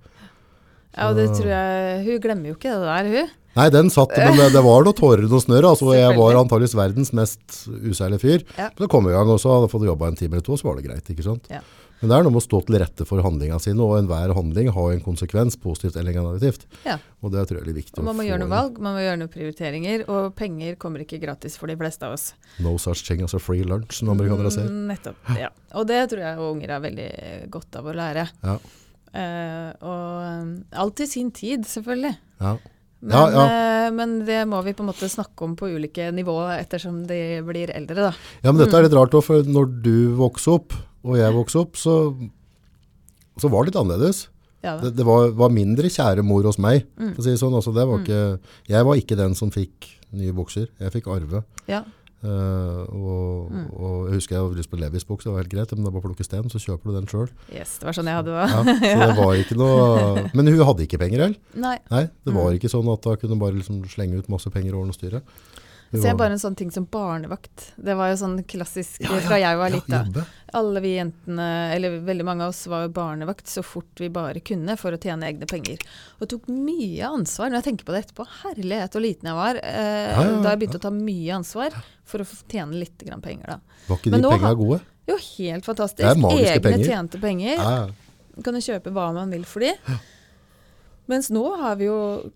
Ja, 0.98 1.08
og 1.08 1.18
det 1.18 1.28
tror 1.32 1.50
jeg 1.52 2.02
Hun 2.08 2.22
glemmer 2.24 2.50
jo 2.50 2.56
ikke 2.58 2.74
det 2.74 2.88
der, 2.90 3.10
hun. 3.14 3.34
Nei, 3.58 3.66
den 3.74 3.88
satt, 3.90 4.12
men 4.14 4.36
det, 4.38 4.52
det 4.54 4.60
var 4.62 4.84
noe 4.86 4.94
tårer 4.94 5.24
og 5.26 5.32
noe 5.32 5.42
snør. 5.42 5.66
Altså, 5.72 5.88
jeg 5.96 6.14
var 6.14 6.36
antageligvis 6.38 6.76
verdens 6.78 7.10
mest 7.16 7.56
useilige 7.66 8.22
fyr. 8.22 8.44
Ja. 8.58 8.68
Så 8.78 8.86
kom 8.92 9.08
vi 9.08 9.10
i 9.10 9.16
gang, 9.16 9.30
også, 9.34 9.50
hadde 9.50 9.66
jeg 9.66 9.72
fått 9.72 9.86
jobba 9.88 10.10
en 10.12 10.18
time 10.20 10.38
eller 10.38 10.46
to, 10.46 10.58
så 10.60 10.68
var 10.68 10.78
det 10.78 10.86
greit. 10.86 11.10
ikke 11.10 11.26
sant? 11.26 11.48
Ja. 11.50 11.64
Men 11.98 12.12
det 12.12 12.14
er 12.14 12.26
noe 12.28 12.30
med 12.36 12.38
å 12.38 12.44
stå 12.44 12.60
til 12.68 12.76
rette 12.78 13.04
for 13.08 13.22
handlinga 13.24 13.56
sine, 13.62 13.82
og 13.82 13.96
enhver 13.98 14.30
handling 14.36 14.70
har 14.76 14.92
en 14.94 15.02
konsekvens, 15.02 15.56
positivt 15.58 15.96
eller 15.98 16.14
negativt. 16.14 16.68
Ja. 16.86 16.94
Og 17.18 17.32
det 17.34 17.42
tror 17.48 17.58
jeg 17.58 17.64
er 17.64 17.70
litt 17.72 17.80
viktig 17.80 17.98
Og 17.98 18.06
man 18.06 18.14
må 18.20 18.26
gjøre 18.28 18.44
noen 18.44 18.52
valg, 18.52 18.78
man 18.78 18.94
må 18.94 19.02
gjøre 19.02 19.18
noen 19.24 19.32
prioriteringer, 19.32 20.04
og 20.06 20.28
penger 20.38 20.78
kommer 20.78 21.02
ikke 21.02 21.18
gratis 21.22 21.58
for 21.58 21.70
de 21.70 21.74
fleste 21.80 22.06
av 22.06 22.14
oss. 22.14 22.28
No 22.62 22.76
such 22.78 23.02
thing 23.08 23.24
as 23.26 23.34
a 23.34 23.42
free 23.42 23.66
lunch, 23.66 23.96
som 23.98 24.12
amerikanere 24.14 24.54
sier. 24.54 24.70
Mm, 24.70 24.84
Nettopp. 24.92 25.32
Ja. 25.40 25.50
Og 25.74 25.88
det 25.90 26.04
tror 26.12 26.22
jeg 26.22 26.44
unger 26.52 26.76
er 26.76 26.84
veldig 26.86 27.08
godt 27.58 27.80
av 27.82 27.90
å 27.90 27.96
lære. 27.98 28.28
Ja. 28.46 28.60
Eh, 29.14 29.70
og 29.82 30.80
alt 30.84 31.00
i 31.00 31.06
sin 31.08 31.30
tid, 31.34 31.64
selvfølgelig. 31.68 32.14
Ja. 32.40 32.56
Men, 33.00 33.12
Ja, 33.14 33.20
ja. 33.30 33.42
eh, 33.46 33.90
men 33.94 34.16
det 34.26 34.40
må 34.50 34.58
vi 34.66 34.72
på 34.74 34.82
en 34.82 34.88
måte 34.90 35.06
snakke 35.08 35.44
om 35.46 35.52
på 35.56 35.68
ulike 35.70 36.08
nivå 36.12 36.34
ettersom 36.56 37.04
de 37.06 37.40
blir 37.46 37.70
eldre, 37.70 38.08
da. 38.08 38.12
ja, 38.42 38.50
men 38.50 38.58
dette 38.58 38.74
er 38.76 38.88
litt 38.88 38.96
rart 38.98 39.14
òg, 39.14 39.22
for 39.22 39.46
når 39.46 39.70
du 39.84 39.92
vokste 40.18 40.50
opp, 40.56 40.74
og 41.06 41.14
jeg 41.20 41.32
vokste 41.36 41.60
opp, 41.62 41.78
så, 41.78 41.94
så 43.38 43.48
var 43.52 43.62
det 43.64 43.70
litt 43.72 43.80
annerledes. 43.80 44.24
Ja, 44.66 44.74
Det, 44.82 44.96
det 44.98 45.06
var, 45.06 45.30
var 45.38 45.52
mindre 45.54 45.86
kjære 45.86 46.24
mor 46.26 46.42
hos 46.48 46.58
meg. 46.58 46.88
Mm. 46.98 47.12
Si 47.22 47.36
sånn. 47.38 47.54
Altså, 47.54 47.70
det 47.76 47.84
var 47.86 48.00
ikke, 48.02 48.40
jeg 48.66 48.86
var 48.88 48.98
ikke 48.98 49.18
den 49.20 49.36
som 49.38 49.52
fikk 49.54 49.86
nye 50.18 50.34
bukser. 50.34 50.66
Jeg 50.82 50.90
fikk 50.96 51.06
arve. 51.14 51.44
ja. 51.70 51.84
Eh, 52.24 52.82
og, 52.90 53.50
Mm. 53.52 53.66
og 53.78 54.06
jeg 54.08 54.14
husker 54.18 54.34
jeg 54.36 54.42
hadde 54.44 54.58
lyst 54.58 54.70
på 54.70 54.78
Levis 54.80 55.04
bukse, 55.06 55.24
det 55.28 55.32
var 55.32 55.42
helt 55.44 55.52
greit. 55.52 55.70
Men 55.72 55.84
det 55.84 55.92
bare 55.92 56.02
å 56.02 56.06
plukke 56.08 56.24
sten, 56.26 56.48
så 56.50 56.58
kjøper 56.58 56.90
du 56.90 56.94
den 56.98 57.06
sjøl. 57.06 57.28
Yes, 57.54 57.78
det 57.78 57.86
var 57.86 57.92
sånn 57.94 58.10
jeg 58.10 58.18
hadde 58.18 58.34
det 58.34 58.48
Ja, 58.50 58.62
så 58.64 59.06
det 59.06 59.16
var 59.16 59.34
ikke 59.38 59.56
noe 59.56 60.30
Men 60.36 60.46
hun 60.50 60.58
hadde 60.66 60.82
ikke 60.88 60.98
penger 60.98 61.18
heller. 61.24 61.36
Nei. 61.54 61.78
Nei, 61.90 62.04
det 62.24 62.34
var 62.34 62.50
Mm. 62.50 62.58
ikke 62.58 62.70
sånn 62.72 62.90
at 62.92 63.04
hun 63.04 63.16
kunne 63.22 63.38
bare 63.38 63.54
liksom 63.54 63.84
slenge 63.86 64.18
ut 64.18 64.28
masse 64.28 64.50
penger 64.50 64.74
over 64.74 64.86
noe 64.90 64.98
styre. 64.98 65.22
Se 65.90 66.02
var- 66.10 66.16
bare 66.18 66.32
en 66.36 66.38
sånn 66.38 66.54
ting 66.56 66.70
som 66.70 66.84
barnevakt. 66.84 67.72
Det 67.80 67.94
var 67.96 68.10
jo 68.10 68.16
sånn 68.20 68.42
klassisk 68.44 69.00
Ja, 69.00 69.14
ja, 69.14 69.20
fra 69.24 69.38
jeg 69.40 69.56
var 69.56 69.70
ja, 69.70 69.76
lita. 69.76 70.00
jobbe. 70.04 70.24
Alle 70.52 70.80
vi 70.84 70.90
jentene, 70.98 71.46
eller 71.74 72.00
veldig 72.04 72.24
mange 72.24 72.42
av 72.44 72.50
oss, 72.52 72.66
var 72.66 72.82
jo 72.84 72.90
barnevakt 72.92 73.46
så 73.48 73.62
fort 73.64 73.96
vi 74.00 74.08
bare 74.12 74.40
kunne 74.40 74.76
for 74.76 74.92
å 74.92 74.98
tjene 75.00 75.24
egne 75.30 75.46
penger. 75.48 75.78
Og 76.20 76.28
tok 76.28 76.46
mye 76.48 77.00
ansvar. 77.08 77.48
Når 77.48 77.62
jeg 77.62 77.64
tenker 77.70 77.84
på 77.88 77.92
det 77.96 78.02
etterpå, 78.06 78.26
herlighet 78.44 78.92
så 78.92 79.00
liten 79.00 79.30
jeg 79.30 79.34
var 79.34 79.56
eh, 79.62 80.12
Ja, 80.12 80.22
ja, 80.22 80.30
ja. 80.30 80.42
da 80.42 80.50
jeg 80.52 80.58
begynte 80.60 80.76
å 80.80 80.84
ta 80.84 80.90
mye 80.90 81.32
ansvar 81.38 81.72
for 82.04 82.18
å 82.20 82.26
tjene 82.48 82.72
litt 82.78 82.98
grann 82.98 83.22
penger, 83.24 83.46
da. 83.46 83.58
Var 83.88 83.96
ikke 83.96 84.10
Men 84.12 84.20
de 84.20 84.28
nå 84.28 84.30
penga 84.36 84.54
gode? 84.60 84.80
Jo, 85.08 85.16
helt 85.38 85.64
fantastisk. 85.64 86.04
Det 86.04 86.04
er 86.04 86.58
Egne 86.58 86.62
penger. 86.62 86.84
tjente 86.84 87.20
penger. 87.20 87.56
Ja, 87.56 87.88
Kan 88.44 88.54
du 88.54 88.60
kjøpe 88.60 88.92
hva 88.92 89.12
man 89.14 89.30
vil 89.30 89.44
for 89.44 89.60
de. 89.60 89.72
Mens 91.08 91.30
nå 91.30 91.56
har 91.58 91.76
vi 91.80 91.86
jo 91.88 92.30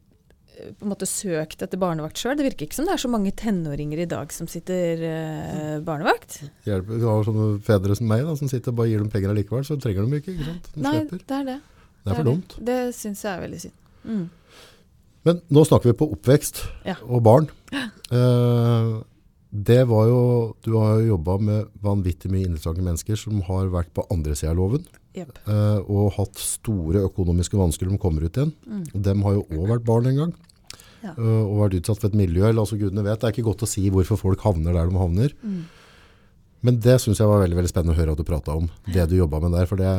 på 0.78 0.86
en 0.86 0.90
måte 0.92 1.06
søkt 1.08 1.62
etter 1.64 1.78
barnevakt 1.80 2.16
sjøl. 2.20 2.36
Det 2.38 2.46
virker 2.46 2.66
ikke 2.68 2.78
som 2.78 2.86
det 2.88 2.94
er 2.94 3.02
så 3.02 3.10
mange 3.12 3.32
tenåringer 3.38 4.02
i 4.04 4.08
dag 4.10 4.32
som 4.34 4.46
sitter 4.50 5.02
eh, 5.08 5.80
barnevakt. 5.84 6.40
hjelper. 6.68 6.98
Du 7.02 7.06
har 7.10 7.24
sånne 7.26 7.48
fedre 7.66 7.96
som 7.98 8.06
meg 8.10 8.24
da, 8.28 8.34
som 8.38 8.48
sitter 8.50 8.70
og 8.74 8.78
bare 8.82 8.88
gir 8.92 9.02
dem 9.04 9.10
penger 9.12 9.30
allikevel, 9.34 9.64
så 9.68 9.78
trenger 9.82 10.06
de 10.08 10.20
ikke. 10.22 10.36
ikke 10.36 10.48
sant? 10.50 10.70
De 10.74 10.82
Nei, 10.86 10.94
slipper. 11.00 11.24
det 11.28 11.38
er 11.40 11.48
det. 11.52 11.58
Det 12.02 12.10
er 12.12 12.18
for 12.18 12.30
dumt. 12.32 12.56
Det 12.72 12.78
syns 12.98 13.22
jeg 13.22 13.32
er 13.36 13.44
veldig 13.46 13.60
synd. 13.66 13.76
Mm. 14.04 14.24
Men 15.24 15.40
nå 15.54 15.62
snakker 15.68 15.92
vi 15.92 15.98
på 16.00 16.08
oppvekst 16.16 16.64
Ja. 16.88 16.96
og 17.06 17.22
barn. 17.22 17.46
Eh, 18.10 18.92
det 19.52 19.82
var 19.88 20.06
jo, 20.08 20.20
du 20.64 20.72
har 20.80 20.96
jo 21.00 21.12
jobba 21.12 21.36
med 21.38 21.66
vanvittig 21.84 22.30
mye 22.32 22.46
interessante 22.48 22.82
mennesker 22.82 23.18
som 23.20 23.42
har 23.46 23.68
vært 23.72 23.92
på 23.94 24.04
andre 24.10 24.34
sida 24.38 24.50
av 24.54 24.58
loven, 24.62 24.86
Yep. 25.14 25.38
eh, 25.46 25.80
og 25.92 26.14
hatt 26.16 26.38
store 26.40 27.02
økonomiske 27.04 27.58
vansker 27.60 27.84
når 27.86 27.98
de 27.98 28.00
kommer 28.00 28.24
ut 28.24 28.32
igjen. 28.40 28.52
Dem 28.96 29.22
har 29.26 29.34
jo 29.36 29.42
òg 29.52 29.66
vært 29.74 29.84
barn 29.84 30.06
en 30.08 30.16
gang, 30.16 30.32
Mm. 30.32 30.48
Ja. 31.02 31.12
eh, 31.16 31.42
og 31.44 31.56
vært 31.64 31.78
utsatt 31.80 32.00
for 32.00 32.08
et 32.08 32.14
miljø. 32.18 32.44
eller 32.48 32.62
altså 32.62 32.78
Gudene 32.78 33.02
vet, 33.04 33.20
Det 33.20 33.28
er 33.28 33.32
ikke 33.36 33.48
godt 33.50 33.62
å 33.66 33.68
si 33.68 33.88
hvorfor 33.90 34.16
folk 34.20 34.40
havner 34.46 34.72
der 34.72 34.86
de 34.88 34.96
havner. 35.00 35.32
Mm. 35.42 35.64
Men 36.62 36.76
det 36.78 37.00
syns 37.02 37.18
jeg 37.18 37.26
var 37.26 37.40
veldig 37.42 37.56
veldig 37.58 37.70
spennende 37.72 37.96
å 37.96 37.98
høre 37.98 38.12
at 38.12 38.18
du 38.18 38.22
prata 38.24 38.54
om. 38.54 38.68
Det 38.86 39.08
du 39.10 39.16
jobba 39.16 39.40
med 39.42 39.50
der. 39.56 39.66
For 39.66 39.76
det, 39.76 39.90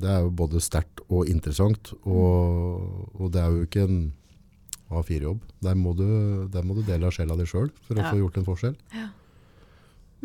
det 0.00 0.08
er 0.08 0.20
jo 0.22 0.30
både 0.30 0.60
sterkt 0.62 1.00
og 1.10 1.26
interessant. 1.26 1.90
Og, 2.06 3.10
og 3.18 3.32
det 3.34 3.42
er 3.42 3.50
jo 3.50 3.64
ikke 3.66 3.82
en 3.88 4.12
A4-jobb. 4.94 5.40
Der, 5.66 5.74
der 5.74 6.62
må 6.62 6.74
du 6.78 6.82
dele 6.86 7.08
av 7.08 7.16
sjela 7.16 7.34
di 7.36 7.42
sjøl 7.50 7.72
for 7.88 7.98
å 7.98 8.04
Ja. 8.04 8.12
få 8.12 8.20
gjort 8.22 8.38
en 8.38 8.46
forskjell. 8.46 8.76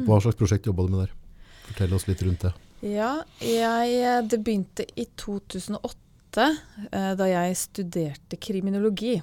Hva 0.05 0.21
slags 0.21 0.37
prosjekt 0.37 0.69
jobba 0.69 0.85
du 0.85 0.93
med 0.93 1.07
der? 1.07 1.15
Fortell 1.65 1.93
oss 1.97 2.05
litt 2.07 2.21
rundt 2.25 2.45
det. 2.45 2.53
Ja, 2.85 3.23
jeg, 3.41 4.29
det 4.29 4.39
begynte 4.45 4.85
i 4.97 5.07
2008, 5.17 6.45
eh, 6.91 7.11
da 7.17 7.25
jeg 7.29 7.57
studerte 7.57 8.37
kriminologi. 8.41 9.17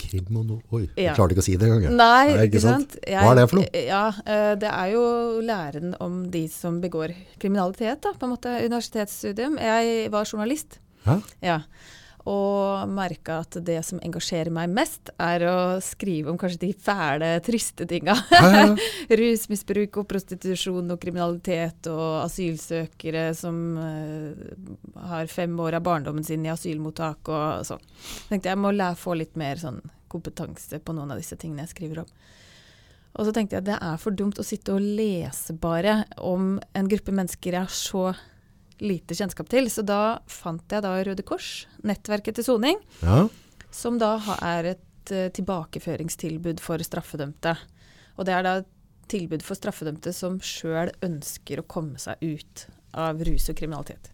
Krimono... 0.00 0.60
Oi, 0.72 0.86
Ja. 0.96 1.12
klarte 1.14 1.34
ikke 1.36 1.44
å 1.44 1.46
si 1.46 1.56
det 1.60 1.68
engang. 1.68 1.94
Nei, 1.96 2.32
Nei, 2.32 2.46
ikke 2.48 2.56
ikke 2.58 2.62
sant? 2.64 2.96
sant? 2.96 3.06
Hva 3.06 3.30
er 3.32 3.40
det 3.40 3.46
for 3.50 3.60
noe? 3.60 3.84
Ja, 3.86 4.02
eh, 4.24 4.54
Det 4.60 4.70
er 4.72 4.92
jo 4.94 5.04
læren 5.44 5.94
om 6.00 6.20
de 6.32 6.44
som 6.48 6.80
begår 6.82 7.14
kriminalitet, 7.38 8.00
da, 8.02 8.12
på 8.16 8.26
en 8.28 8.34
måte. 8.36 8.56
Universitetsstudium. 8.66 9.58
Jeg 9.60 10.10
var 10.12 10.24
journalist. 10.24 10.78
Hæ? 11.06 11.20
Ja. 11.42 11.60
Og 12.28 12.88
merka 12.92 13.38
at 13.40 13.56
det 13.64 13.78
som 13.86 14.00
engasjerer 14.04 14.52
meg 14.52 14.72
mest, 14.74 15.12
er 15.16 15.44
å 15.48 15.58
skrive 15.84 16.32
om 16.32 16.38
kanskje 16.40 16.66
de 16.66 16.72
fæle, 16.76 17.30
triste 17.46 17.86
tinga. 17.88 18.16
Ja, 18.34 18.42
ja, 18.44 18.64
ja. 18.66 18.88
Rusmisbruk 19.20 20.02
og 20.02 20.08
prostitusjon 20.10 20.92
og 20.92 21.00
kriminalitet 21.00 21.88
og 21.92 22.26
asylsøkere 22.26 23.30
som 23.38 23.62
uh, 23.80 25.06
har 25.12 25.32
fem 25.32 25.54
år 25.64 25.78
av 25.78 25.86
barndommen 25.86 26.26
sin 26.26 26.44
i 26.44 26.52
asylmottak 26.52 27.32
og 27.32 27.64
sånn. 27.70 27.88
tenkte 28.28 28.52
jeg 28.52 28.60
må 28.60 28.74
få 29.00 29.16
litt 29.16 29.40
mer 29.40 29.60
sånn 29.60 29.80
kompetanse 30.10 30.80
på 30.82 30.94
noen 30.96 31.14
av 31.14 31.20
disse 31.20 31.38
tingene 31.38 31.64
jeg 31.64 31.74
skriver 31.76 32.02
om. 32.02 32.12
Og 33.18 33.26
så 33.26 33.34
tenkte 33.34 33.58
jeg 33.58 33.66
det 33.66 33.78
er 33.82 33.96
for 33.98 34.14
dumt 34.14 34.38
å 34.38 34.46
sitte 34.46 34.74
og 34.76 34.84
lese 34.84 35.54
bare 35.58 36.04
om 36.22 36.58
en 36.78 36.90
gruppe 36.90 37.14
mennesker 37.14 37.56
jeg 37.56 37.66
har 37.66 37.74
så 37.74 38.10
lite 38.80 39.14
kjennskap 39.16 39.48
til. 39.52 39.68
Så 39.70 39.84
da 39.86 40.18
fant 40.30 40.64
jeg 40.72 40.82
da 40.84 40.94
Røde 41.06 41.24
Kors, 41.26 41.66
nettverket 41.86 42.34
til 42.40 42.44
soning, 42.46 42.80
Ja. 43.02 43.28
som 43.70 43.98
da 43.98 44.16
er 44.42 44.72
et 44.74 45.12
uh, 45.14 45.28
tilbakeføringstilbud 45.36 46.60
for 46.60 46.78
straffedømte. 46.84 47.56
Og 48.18 48.26
det 48.26 48.34
er 48.34 48.42
da 48.46 48.54
et 48.62 48.70
tilbud 49.10 49.42
for 49.42 49.58
straffedømte 49.58 50.12
som 50.14 50.38
sjøl 50.40 50.92
ønsker 51.02 51.60
å 51.62 51.66
komme 51.66 51.98
seg 51.98 52.20
ut 52.22 52.66
av 52.94 53.20
rus 53.26 53.48
og 53.50 53.56
kriminalitet. 53.58 54.10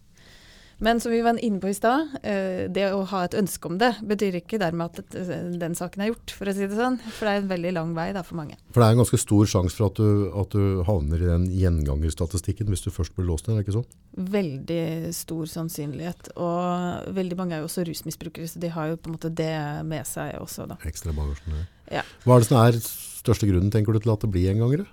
Men 0.79 1.01
som 1.01 1.13
vi 1.13 1.23
var 1.25 1.39
inne 1.41 1.61
på 1.61 1.71
i 1.71 1.75
stad, 1.75 2.19
eh, 2.23 2.67
det 2.69 2.91
å 2.93 3.01
ha 3.09 3.23
et 3.25 3.37
ønske 3.39 3.71
om 3.71 3.79
det 3.81 3.95
betyr 4.05 4.37
ikke 4.43 4.59
dermed 4.61 4.99
at 5.01 5.15
den 5.57 5.77
saken 5.79 6.05
er 6.05 6.11
gjort, 6.11 6.35
for 6.37 6.51
å 6.51 6.53
si 6.53 6.67
det 6.69 6.77
sånn. 6.77 6.99
For 7.17 7.25
det 7.25 7.33
er 7.33 7.41
en 7.41 7.53
veldig 7.53 7.73
lang 7.79 7.95
vei 7.97 8.11
da 8.13 8.23
for 8.27 8.37
mange. 8.37 8.59
For 8.75 8.83
det 8.83 8.89
er 8.91 8.97
en 8.97 9.01
ganske 9.01 9.21
stor 9.23 9.49
sjanse 9.49 9.79
for 9.79 9.89
at 9.89 10.01
du, 10.01 10.11
at 10.37 10.53
du 10.53 10.83
havner 10.89 11.23
i 11.23 11.31
den 11.31 11.47
gjengangerstatistikken 11.57 12.69
hvis 12.73 12.85
du 12.85 12.91
først 12.93 13.17
blir 13.17 13.29
låst 13.31 13.49
ned, 13.49 13.57
er 13.57 13.63
det 13.63 13.69
ikke 13.69 13.79
sånn? 13.79 13.89
Veldig 14.37 14.85
stor 15.17 15.49
sannsynlighet. 15.55 16.31
Og 16.37 17.17
veldig 17.17 17.41
mange 17.41 17.57
er 17.57 17.65
jo 17.65 17.71
også 17.71 17.87
rusmisbrukere, 17.89 18.51
så 18.51 18.61
de 18.61 18.73
har 18.77 18.93
jo 18.93 19.01
på 19.01 19.09
en 19.09 19.17
måte 19.17 19.33
det 19.33 19.55
med 19.89 20.05
seg 20.09 20.37
også, 20.43 20.69
da. 20.69 20.77
Ekstra 20.89 21.17
bagasjen. 21.17 21.65
Ja. 21.89 22.05
Hva 22.27 22.37
er 22.37 22.45
det 22.45 22.51
som 22.51 22.61
er 22.61 22.81
største 22.85 23.49
grunnen, 23.49 23.73
tenker 23.73 23.97
du, 23.97 24.03
til 24.03 24.13
at 24.13 24.23
det 24.23 24.33
blir 24.35 24.51
gjengangere? 24.51 24.85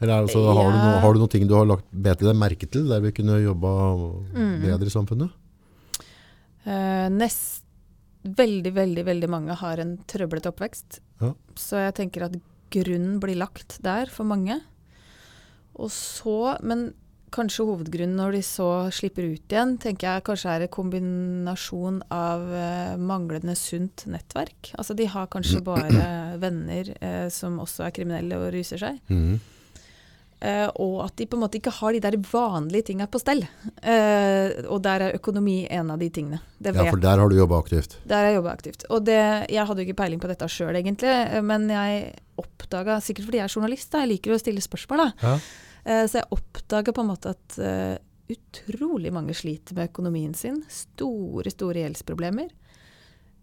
Eller 0.00 0.20
altså, 0.26 0.42
har, 0.52 0.72
du 0.72 0.76
noe, 0.76 0.96
har 1.00 1.14
du 1.16 1.20
noen 1.22 1.32
ting 1.32 1.46
du 1.48 1.54
har 1.56 1.68
lagt 1.68 1.86
bedre 1.90 2.34
merke 2.36 2.68
til, 2.68 2.84
der 2.90 3.00
vi 3.00 3.14
kunne 3.16 3.38
jobba 3.40 3.70
Mm. 4.36 4.60
bedre 4.64 4.90
i 4.90 4.92
samfunnet? 4.92 5.30
Uh, 6.66 7.06
nest, 7.14 7.62
veldig, 8.26 8.72
veldig, 8.74 9.04
veldig 9.06 9.30
mange 9.30 9.54
har 9.56 9.78
en 9.80 9.96
trøblete 10.10 10.50
oppvekst. 10.50 11.00
Ja. 11.22 11.32
Så 11.54 11.78
jeg 11.80 11.94
tenker 11.94 12.26
at 12.26 12.36
grunnen 12.74 13.20
blir 13.22 13.38
lagt 13.38 13.78
der 13.86 14.10
for 14.12 14.26
mange. 14.28 14.58
Og 15.78 15.90
så, 15.94 16.56
men 16.66 16.90
kanskje 17.36 17.66
hovedgrunnen 17.68 18.16
når 18.16 18.36
de 18.38 18.42
så 18.46 18.68
slipper 18.94 19.26
ut 19.34 19.52
igjen, 19.52 19.76
tenker 19.82 20.08
jeg 20.08 20.24
kanskje 20.28 20.52
er 20.56 20.64
en 20.66 20.72
kombinasjon 20.72 21.98
av 22.14 22.44
uh, 22.50 22.94
manglende 23.00 23.54
sunt 23.58 24.04
nettverk. 24.10 24.72
Altså 24.78 24.96
de 24.98 25.06
har 25.12 25.28
kanskje 25.32 25.62
bare 25.70 26.36
venner 26.42 26.92
uh, 27.00 27.26
som 27.32 27.60
også 27.62 27.86
er 27.88 27.94
kriminelle 27.96 28.38
og 28.42 28.50
ruser 28.56 28.82
seg. 28.82 29.00
Mhm. 29.08 29.36
Eh, 30.36 30.68
og 30.84 30.98
at 31.06 31.14
de 31.16 31.24
på 31.24 31.38
en 31.38 31.42
måte 31.46 31.56
ikke 31.56 31.72
har 31.78 31.94
de 31.96 32.00
der 32.04 32.16
vanlige 32.28 32.90
tinga 32.90 33.06
på 33.08 33.20
stell. 33.22 33.40
Uh, 33.80 34.66
og 34.68 34.82
der 34.84 35.06
er 35.06 35.16
økonomi 35.16 35.62
en 35.72 35.94
av 35.94 36.00
de 36.02 36.10
tingene. 36.12 36.42
Det 36.60 36.74
Ja, 36.76 36.84
for 36.90 37.00
der 37.00 37.22
har 37.22 37.30
du 37.32 37.36
jobba 37.38 37.58
aktivt. 37.58 37.96
der 38.04 38.16
har 38.16 38.28
jeg 38.28 38.36
jobba 38.36 38.52
aktivt. 38.52 38.84
Og 38.90 39.04
det, 39.04 39.48
jeg 39.48 39.66
hadde 39.66 39.80
jo 39.80 39.86
ikke 39.88 40.02
peiling 40.02 40.20
på 40.20 40.28
dette 40.28 40.48
sjøl, 40.52 40.76
egentlig. 40.76 41.08
eh, 41.08 41.40
Men 41.40 41.68
jeg 41.72 42.14
oppdaga, 42.36 43.00
sikkert 43.00 43.30
fordi 43.30 43.38
jeg 43.40 43.48
er 43.48 43.54
journalist, 43.56 43.90
da, 43.92 44.04
jeg 44.04 44.12
liker 44.12 44.34
å 44.34 44.38
stille 44.38 44.60
spørsmål, 44.60 45.06
da. 45.06 45.08
Ja. 45.22 45.38
Uh, 45.86 46.04
så 46.06 46.20
jeg 46.20 46.30
oppdaga 46.36 46.92
på 46.92 47.00
en 47.00 47.12
måte 47.14 47.32
at 47.32 47.58
utrolig 48.28 49.12
mange 49.14 49.32
sliter 49.38 49.74
med 49.74 49.88
økonomien 49.88 50.34
sin. 50.34 50.64
Store, 50.68 51.48
store 51.48 51.84
gjeldsproblemer. 51.84 52.50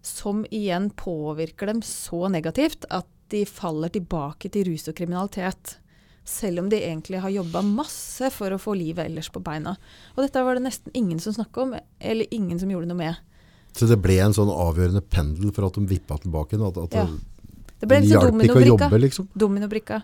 Som 0.04 0.46
igjen 0.52 0.92
påvirker 0.92 1.72
dem 1.72 1.82
så 1.82 2.28
negativt 2.28 2.86
at 2.92 3.08
de 3.32 3.46
faller 3.48 3.90
tilbake 3.90 4.52
til 4.52 4.68
rus 4.68 4.90
og 4.92 4.98
kriminalitet. 5.00 5.80
Selv 6.24 6.60
om 6.64 6.70
de 6.72 6.80
egentlig 6.80 7.20
har 7.20 7.30
jobba 7.34 7.62
masse 7.68 8.30
for 8.32 8.56
å 8.56 8.60
få 8.62 8.76
livet 8.80 9.10
ellers 9.10 9.28
på 9.34 9.42
beina. 9.44 9.76
Og 10.16 10.24
dette 10.24 10.44
var 10.44 10.56
det 10.56 10.64
nesten 10.70 10.94
ingen 10.96 11.20
som 11.20 11.36
snakka 11.36 11.66
om, 11.66 11.76
eller 12.00 12.32
ingen 12.32 12.60
som 12.60 12.72
gjorde 12.72 12.88
noe 12.88 13.02
med. 13.02 13.16
Så 13.74 13.90
det 13.90 13.98
ble 14.04 14.20
en 14.22 14.36
sånn 14.36 14.52
avgjørende 14.54 15.02
pendel 15.02 15.52
for 15.52 15.68
at 15.68 15.76
de 15.80 15.84
vippa 15.90 16.20
tilbake? 16.22 16.60
At, 16.62 16.78
at 16.78 16.94
Ja. 16.94 17.06
det, 17.80 17.88
ble 17.90 18.00
liksom 18.06 18.32
dominobrikka. 18.32 18.90
liksom? 19.02 19.28
Dominobrikka. 19.34 20.02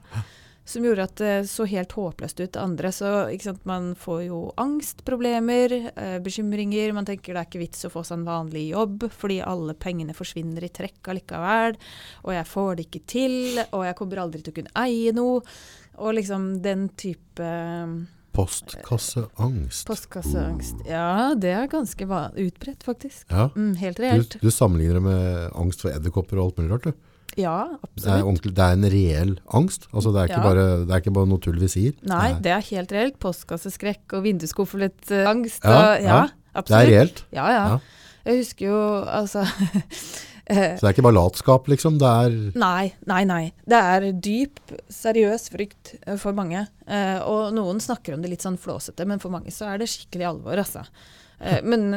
Som 0.70 0.84
gjorde 0.86 1.04
at 1.08 1.16
det 1.18 1.50
så 1.50 1.66
helt 1.66 1.94
håpløst 1.98 2.40
ut 2.44 2.52
til 2.54 2.62
andre. 2.62 2.92
Så 2.94 3.10
sant, 3.42 3.64
man 3.66 3.96
får 3.98 4.20
jo 4.28 4.42
angstproblemer, 4.62 5.92
eh, 5.96 6.20
bekymringer. 6.22 6.94
Man 6.94 7.06
tenker 7.06 7.34
det 7.34 7.42
er 7.42 7.48
ikke 7.48 7.64
vits 7.64 7.86
å 7.86 7.90
få 7.90 8.04
seg 8.06 8.20
en 8.20 8.26
vanlig 8.28 8.68
jobb, 8.70 9.08
fordi 9.10 9.40
alle 9.42 9.74
pengene 9.74 10.14
forsvinner 10.14 10.62
i 10.64 10.70
trekk 10.70 11.10
allikevel. 11.10 11.78
Og 12.26 12.34
jeg 12.36 12.46
får 12.46 12.76
det 12.76 12.86
ikke 12.86 13.06
til, 13.08 13.60
og 13.72 13.86
jeg 13.88 13.98
kommer 13.98 14.22
aldri 14.22 14.44
til 14.44 14.54
å 14.54 14.58
kunne 14.60 14.76
eie 14.86 15.12
noe. 15.18 15.42
Og 16.00 16.16
liksom 16.16 16.62
den 16.64 16.88
type 17.00 17.44
eh, 17.44 17.92
Postkasseangst. 18.40 19.86
postkasseangst. 19.90 20.84
Ja, 20.88 21.34
det 21.36 21.52
er 21.52 21.68
ganske 21.72 22.06
utbredt, 22.08 22.84
faktisk. 22.86 23.26
Ja. 23.30 23.50
Mm, 23.56 23.74
helt 23.82 24.00
reelt. 24.00 24.38
du 24.42 24.50
sammenligner 24.54 25.00
det 25.00 25.04
med 25.04 25.52
angst 25.60 25.82
for 25.84 25.92
edderkopper 25.92 26.40
og 26.40 26.46
alt 26.50 26.58
mulig 26.62 26.72
rart. 26.72 26.84
Du. 26.88 26.94
Ja, 27.38 27.58
Det, 27.96 28.06
er 28.08 28.24
absolutt. 28.24 28.56
det 28.56 28.64
er 28.66 28.72
en 28.78 28.88
reell 28.92 29.34
angst. 29.54 29.88
Altså, 29.94 30.12
det, 30.12 30.22
er 30.22 30.28
ikke 30.32 30.40
Ja. 30.40 30.48
bare, 30.48 30.86
det 30.86 30.92
er 30.92 31.02
ikke 31.04 31.14
bare 31.14 31.28
noe 31.28 31.40
tull 31.40 31.60
vi 31.60 31.68
sier. 31.68 31.94
Nei, 32.04 32.34
det, 32.42 32.52
er 32.52 32.62
helt 32.72 32.92
reelt. 32.92 33.20
Postkasseskrekk 33.20 34.14
og 34.14 34.24
vindusskuffelangst. 34.24 35.64
Ja, 35.64 35.70
og, 35.76 36.04
ja, 36.04 36.08
ja. 36.08 36.28
absolutt. 36.54 36.68
det 36.68 36.80
er 36.80 36.92
reelt. 36.98 37.24
Ja, 37.32 37.50
ja. 37.52 37.80
Jeg 38.26 38.38
husker 38.44 38.66
jo 38.68 38.80
altså 39.06 39.46
Så 40.50 40.82
det 40.82 40.88
er 40.88 40.96
ikke 40.96 41.06
bare 41.06 41.18
latskap, 41.20 41.70
liksom. 41.70 42.00
Det 42.02 42.10
er 42.10 42.36
Nei, 42.58 42.92
nei, 43.10 43.22
nei. 43.30 43.44
Det 43.70 43.80
er 43.94 44.08
dyp, 44.18 44.60
seriøs 44.94 45.50
frykt 45.54 45.94
eh, 46.02 46.18
for 46.22 46.38
mange. 46.38 46.66
Eh, 46.90 47.18
og 47.22 47.54
noen 47.54 47.82
snakker 47.84 48.16
om 48.16 48.24
det 48.26 48.34
litt 48.34 48.46
sånn 48.46 48.58
flåsete, 48.62 49.06
men 49.10 49.22
for 49.22 49.34
mange 49.34 49.54
så 49.54 49.70
er 49.70 49.82
det 49.82 49.90
skikkelig 49.92 50.30
alvor, 50.32 50.62
altså. 50.64 50.86
Eh, 51.40 51.62
men, 51.62 51.92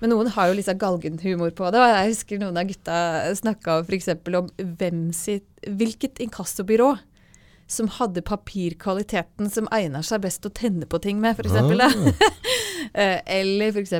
men 0.00 0.12
noen 0.12 0.32
har 0.34 0.50
jo 0.50 0.56
litt 0.58 0.68
sånn 0.68 0.80
galgenhumor 0.82 1.54
på 1.56 1.70
det. 1.70 1.82
Og 1.82 1.92
jeg 1.94 2.14
husker 2.14 2.42
noen 2.42 2.58
av 2.58 2.70
gutta 2.72 2.96
snakka 3.38 3.80
f.eks. 3.84 4.10
om 4.42 4.50
hvem 4.80 5.04
sitt, 5.16 5.46
hvilket 5.66 6.22
inkassobyrå 6.26 6.96
som 7.66 7.88
hadde 7.90 8.22
papirkvaliteten 8.22 9.50
som 9.50 9.66
egner 9.74 10.04
seg 10.06 10.22
best 10.22 10.46
å 10.46 10.52
tenne 10.54 10.86
på 10.86 11.00
ting 11.02 11.18
med, 11.22 11.38
f.eks. 11.38 11.56
Ah. 11.56 11.92
Eh, 12.96 13.18
Eller 13.26 13.74
f.eks. 13.74 13.90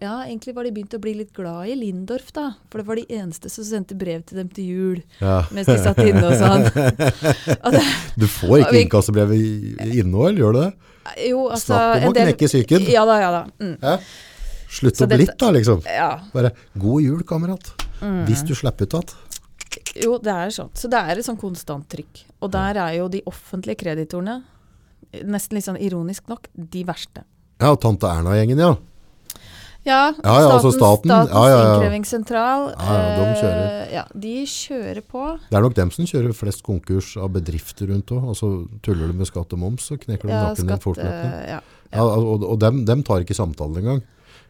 Ja, 0.00 0.14
egentlig 0.24 0.54
var 0.56 0.64
de 0.64 0.70
begynt 0.74 0.94
å 0.96 0.98
bli 1.02 1.12
litt 1.18 1.34
glad 1.36 1.68
i 1.68 1.74
Lindorf, 1.76 2.30
da. 2.34 2.46
For 2.72 2.80
det 2.80 2.86
var 2.88 2.98
de 2.98 3.04
eneste 3.12 3.50
som 3.52 3.66
sendte 3.66 3.94
brev 3.98 4.24
til 4.26 4.40
dem 4.40 4.48
til 4.50 4.70
jul 4.70 5.02
ja. 5.20 5.42
mens 5.54 5.68
de 5.68 5.76
satt 5.78 6.00
inne 6.02 6.24
og 6.26 6.38
sånn. 6.40 6.64
Det, 7.76 7.82
Du 8.18 8.26
får 8.26 8.64
ikke 8.64 8.80
innkassebrev 8.80 9.34
innkassobrev 9.36 10.00
inne 10.00 10.24
òg, 10.24 10.40
gjør 10.40 10.56
du 10.56 10.60
det? 10.62 10.70
jo, 11.28 11.44
altså 11.52 11.74
Snakk 11.74 12.06
om 12.06 12.10
å 12.10 12.16
knekke 12.16 12.48
psyken. 12.50 12.88
Ja 12.90 13.04
da, 13.08 13.18
ja 13.20 13.30
da. 13.34 13.42
Mm. 13.62 13.76
Ja. 13.82 13.96
Slutt 14.72 14.96
opp 14.96 15.12
dette- 15.12 15.20
litt, 15.20 15.36
da, 15.38 15.50
liksom. 15.52 15.82
Ja. 15.86 16.10
Bare 16.32 16.54
'god 16.78 17.02
jul, 17.02 17.22
kamerat'. 17.28 17.74
Mm. 18.00 18.24
Hvis 18.26 18.42
du 18.48 18.54
slipper 18.58 18.88
ut 18.88 18.94
igjen. 18.98 19.14
Jo, 20.02 20.18
det 20.22 20.32
er 20.32 20.48
sånn. 20.54 20.70
Så 20.76 20.88
det 20.90 20.98
er 21.00 21.18
et 21.20 21.26
sånn 21.26 21.38
konstant 21.40 21.86
trykk. 21.92 22.24
Og 22.42 22.50
der 22.52 22.76
er 22.80 22.94
jo 22.98 23.08
de 23.12 23.20
offentlige 23.28 23.76
kreditorene, 23.84 24.42
nesten 25.24 25.56
litt 25.58 25.64
sånn 25.66 25.80
ironisk 25.80 26.28
nok, 26.32 26.48
de 26.56 26.84
verste. 26.88 27.24
Ja, 27.60 27.70
og 27.74 27.80
tante 27.80 28.08
Erna-gjengen, 28.08 28.58
ja. 28.58 28.72
Ja, 29.84 30.12
Ja, 30.22 30.34
ja, 30.38 30.50
altså 30.54 30.70
staten. 30.70 31.10
Statens 31.10 31.32
Ja, 31.34 31.42
ja, 31.50 31.56
ja. 31.58 31.70
innkrevingssentral. 31.74 32.68
De 32.70 33.24
kjører. 33.40 33.64
eh, 33.66 33.94
ja, 33.96 34.04
de 34.14 34.34
kjører 34.46 35.00
på. 35.02 35.24
Det 35.50 35.56
er 35.58 35.64
nok 35.64 35.74
dem 35.74 35.90
som 35.90 36.06
kjører 36.06 36.32
flest 36.38 36.62
konkurs 36.62 37.16
av 37.18 37.32
bedrifter 37.34 37.88
rundt 37.90 38.06
òg. 38.14 38.28
Altså, 38.30 38.50
tuller 38.80 39.08
du 39.10 39.12
med 39.18 39.26
skatt 39.26 39.52
og 39.52 39.58
moms, 39.58 39.88
så 39.90 39.98
knekker 39.98 40.28
de 40.30 40.34
nakken 40.38 40.68
din 40.70 40.78
fortløpende. 40.78 41.42
eh, 41.42 41.50
ja. 41.56 41.60
Ja, 41.92 42.04
og 42.04 42.44
og 42.46 42.58
dem, 42.60 42.84
dem 42.86 43.02
tar 43.02 43.20
ikke 43.26 43.34
samtalen 43.34 43.76
engang. 43.82 44.02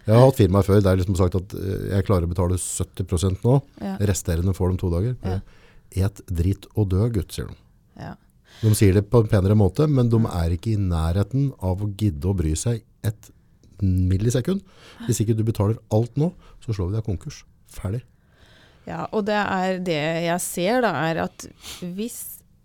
Jeg 0.07 0.17
har 0.17 0.25
hatt 0.27 0.39
firmaer 0.41 0.67
før 0.67 0.81
der 0.83 0.99
liksom 0.99 1.17
sagt 1.19 1.37
at 1.39 1.53
eh, 1.59 1.85
jeg 1.93 2.07
klarer 2.09 2.27
å 2.27 2.33
betale 2.33 2.59
70 2.59 3.39
nå. 3.45 3.59
Ja. 3.83 3.97
Resterende 4.11 4.55
får 4.57 4.73
de 4.73 4.81
to 4.83 4.91
dager. 4.93 5.15
Ja. 5.23 5.39
Et 6.09 6.23
dritt 6.27 6.67
og 6.75 6.89
dø, 6.91 7.05
gutt, 7.15 7.35
sier 7.35 7.51
de. 7.51 7.59
Ja. 8.01 8.15
De 8.63 8.73
sier 8.79 8.97
det 8.99 9.05
på 9.11 9.23
en 9.23 9.31
penere 9.31 9.55
måte, 9.59 9.87
men 9.91 10.11
de 10.13 10.19
er 10.29 10.55
ikke 10.57 10.75
i 10.75 10.81
nærheten 10.81 11.51
av 11.63 11.83
å 11.83 11.91
gidde 11.99 12.29
å 12.31 12.35
bry 12.37 12.55
seg 12.59 12.83
et 13.07 13.31
millisekund. 13.83 14.63
Hvis 15.07 15.23
ikke 15.23 15.37
du 15.39 15.43
betaler 15.47 15.79
alt 15.95 16.19
nå, 16.21 16.31
så 16.63 16.75
slår 16.75 16.91
vi 16.93 16.99
deg 16.99 17.07
konkurs. 17.09 17.43
Ferdig. 17.73 18.03
Ja, 18.87 19.05
og 19.15 19.27
det 19.29 19.39
er 19.39 19.79
det 19.85 19.99
jeg 20.27 20.43
ser, 20.43 20.81
da, 20.83 20.95
er 21.11 21.25
at 21.29 21.49
hvis 21.81 22.21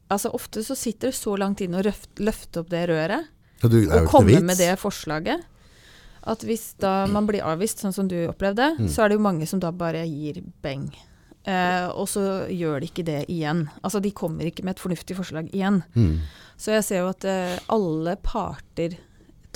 Altså 0.07 0.29
ofte 0.31 0.61
så 0.63 0.71
sitter 0.79 1.11
du 1.11 1.15
så 1.17 1.33
langt 1.35 1.59
inne 1.59 1.81
og 1.81 1.83
røft, 1.83 2.07
løfte 2.23 2.61
opp 2.61 2.69
det 2.71 2.85
røret 2.87 3.25
Ja, 3.59 3.67
du, 3.67 3.73
og 3.75 3.89
ikke 3.91 4.03
komme 4.07 4.29
noe 4.29 4.37
vits. 4.37 4.45
med 4.47 4.59
det 4.61 4.69
forslaget. 4.79 5.41
At 6.23 6.43
hvis 6.47 6.73
da 6.79 7.05
man 7.07 7.27
blir 7.27 7.43
avvist, 7.45 7.79
sånn 7.83 7.93
som 7.93 8.07
du 8.07 8.15
opplevde, 8.27 8.73
Mm. 8.79 8.87
så 8.89 9.03
er 9.03 9.09
det 9.09 9.17
jo 9.17 9.23
mange 9.23 9.47
som 9.47 9.59
da 9.59 9.71
bare 9.71 10.05
gir 10.07 10.41
beng. 10.63 10.89
Eh, 11.47 11.87
og 11.95 12.07
så 12.11 12.47
gjør 12.51 12.81
de 12.81 12.87
ikke 12.89 13.05
det 13.05 13.25
igjen. 13.29 13.69
Altså 13.83 14.01
de 14.01 14.11
kommer 14.11 14.45
ikke 14.45 14.63
med 14.65 14.75
et 14.75 14.81
fornuftig 14.83 15.15
forslag 15.15 15.49
igjen. 15.53 15.83
Mm. 15.95 16.19
Så 16.57 16.73
jeg 16.75 16.83
ser 16.83 16.97
jo 17.05 17.09
at 17.13 17.23
eh, 17.25 17.59
alle 17.69 18.17
parter 18.19 18.97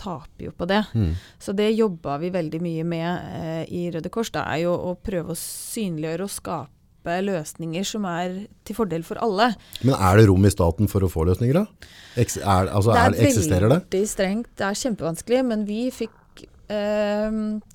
taper 0.02 0.46
jo 0.48 0.52
på 0.58 0.66
det. 0.70 0.86
Mm. 0.96 1.16
Så 1.38 1.54
det 1.54 1.76
jobba 1.76 2.16
vi 2.22 2.30
veldig 2.34 2.62
mye 2.64 2.84
med 2.88 3.34
eh, 3.36 3.66
i 3.70 3.90
Røde 3.92 4.10
Kors. 4.10 4.32
Det 4.32 4.42
er 4.42 4.64
jo 4.64 4.72
å 4.74 4.96
prøve 4.96 5.36
å 5.36 5.38
synliggjøre 5.38 6.26
og 6.26 6.32
skape 6.32 7.18
løsninger 7.26 7.84
som 7.86 8.06
er 8.06 8.48
til 8.64 8.78
fordel 8.78 9.04
for 9.04 9.20
alle. 9.22 9.52
Men 9.84 9.96
er 9.98 10.18
det 10.22 10.28
rom 10.30 10.46
i 10.48 10.54
staten 10.54 10.88
for 10.90 11.04
å 11.04 11.10
få 11.12 11.26
løsninger, 11.28 11.60
da? 11.60 11.92
Eks, 12.22 12.38
er, 12.38 12.70
altså, 12.72 12.96
er, 12.96 13.18
eksisterer 13.28 13.68
det? 13.68 13.82
veldig 13.92 14.08
strengt. 14.10 14.50
Det 14.56 14.68
er 14.70 14.80
kjempevanskelig, 14.86 15.44
men 15.52 15.66
vi 15.68 15.84
fikk 15.94 16.14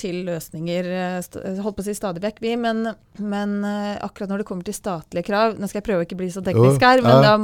til 0.01 0.23
løsninger 0.27 0.89
eh, 0.89 1.61
holdt 1.65 1.79
på 1.79 1.85
å 1.85 1.87
si 1.87 1.95
stadig 1.97 2.23
vekk, 2.25 2.43
vi. 2.45 2.55
Men, 2.61 2.91
men 3.21 3.61
eh, 3.67 3.95
akkurat 4.05 4.33
når 4.33 4.43
det 4.43 4.49
kommer 4.49 4.67
til 4.67 4.77
statlige 4.77 5.29
krav 5.29 5.57
Nå 5.61 5.69
skal 5.69 5.81
jeg 5.83 5.89
prøve 5.91 6.05
å 6.05 6.09
ikke 6.09 6.19
bli 6.21 6.33
så 6.33 6.43
teknisk 6.45 6.85
her, 6.85 7.05
men 7.05 7.25
da 7.25 7.37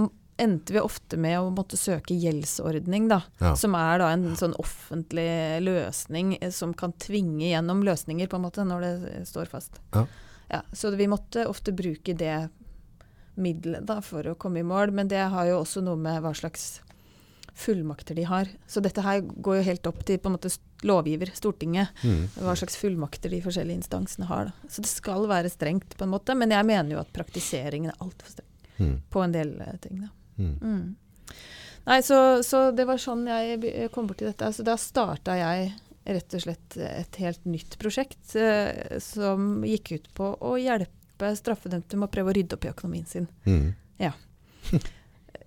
endte 0.43 0.75
vi 0.75 0.81
ofte 0.81 1.19
med 1.21 1.38
å 1.38 1.51
måtte 1.55 1.79
søke 1.79 2.17
gjeldsordning, 2.19 3.07
da. 3.11 3.21
Ja. 3.43 3.53
Som 3.59 3.77
er 3.79 4.01
da 4.03 4.09
en 4.15 4.33
sånn 4.38 4.57
offentlig 4.61 5.29
løsning 5.62 6.37
eh, 6.41 6.51
som 6.55 6.75
kan 6.75 6.95
tvinge 7.03 7.51
gjennom 7.51 7.85
løsninger, 7.87 8.31
på 8.31 8.41
en 8.41 8.47
måte, 8.47 8.67
når 8.67 8.87
det 8.87 8.93
eh, 9.12 9.25
står 9.29 9.53
fast. 9.53 9.79
Ja. 9.95 10.07
Ja, 10.53 10.61
så 10.77 10.91
vi 10.93 11.09
måtte 11.09 11.47
ofte 11.49 11.73
bruke 11.73 12.12
det 12.19 12.49
middelet 13.41 13.87
da, 13.88 14.03
for 14.05 14.27
å 14.29 14.37
komme 14.37 14.61
i 14.61 14.67
mål, 14.67 14.93
men 14.93 15.09
det 15.09 15.23
har 15.33 15.47
jo 15.49 15.62
også 15.62 15.81
noe 15.85 15.97
med 15.97 16.21
hva 16.25 16.35
slags 16.37 16.83
fullmakter 17.55 18.15
de 18.17 18.23
har. 18.25 18.49
Så 18.67 18.81
dette 18.83 19.03
her 19.05 19.21
går 19.21 19.59
jo 19.61 19.62
helt 19.67 19.87
opp 19.87 20.05
til 20.09 20.19
på 20.19 20.31
en 20.31 20.37
måte 20.38 20.51
lovgiver, 20.83 21.31
Stortinget, 21.37 21.88
Mm. 22.03 22.29
hva 22.41 22.55
slags 22.57 22.77
fullmakter 22.81 23.31
de 23.31 23.41
forskjellige 23.45 23.77
instansene 23.83 24.27
har. 24.27 24.45
Da. 24.47 24.69
Så 24.69 24.81
det 24.83 24.88
skal 24.91 25.27
være 25.29 25.51
strengt, 25.53 25.97
på 25.97 26.05
en 26.05 26.11
måte, 26.15 26.35
men 26.37 26.51
jeg 26.51 26.65
mener 26.67 26.91
jo 26.97 26.99
at 27.01 27.12
praktiseringen 27.12 27.91
er 27.93 28.01
altfor 28.01 28.29
streng 28.33 28.49
Mm. 28.81 29.03
på 29.11 29.23
en 29.25 29.33
del 29.33 29.61
eh, 29.61 29.77
ting. 29.81 30.01
Da. 30.01 30.09
Mm. 30.38 30.59
Mm. 30.62 30.97
Nei, 31.87 32.01
så, 32.01 32.43
så 32.43 32.71
det 32.75 32.87
var 32.87 32.97
sånn 32.97 33.27
jeg 33.27 33.61
be- 33.61 33.88
kom 33.93 34.07
borti 34.09 34.25
dette. 34.25 34.49
Så 34.55 34.62
da 34.65 34.77
starta 34.77 35.35
jeg 35.37 35.73
rett 36.07 36.35
og 36.35 36.41
slett 36.41 36.77
et 36.79 37.17
helt 37.17 37.45
nytt 37.45 37.77
prosjekt 37.79 38.35
eh, 38.37 38.99
som 38.99 39.62
gikk 39.62 39.93
ut 39.93 40.09
på 40.15 40.33
å 40.41 40.57
hjelpe 40.59 41.37
straffedømte 41.37 41.95
med 41.97 42.09
å 42.09 42.12
prøve 42.12 42.33
å 42.33 42.35
rydde 42.35 42.55
opp 42.57 42.65
i 42.65 42.73
økonomien 42.73 43.07
sin. 43.07 43.29
Mm. 43.47 43.75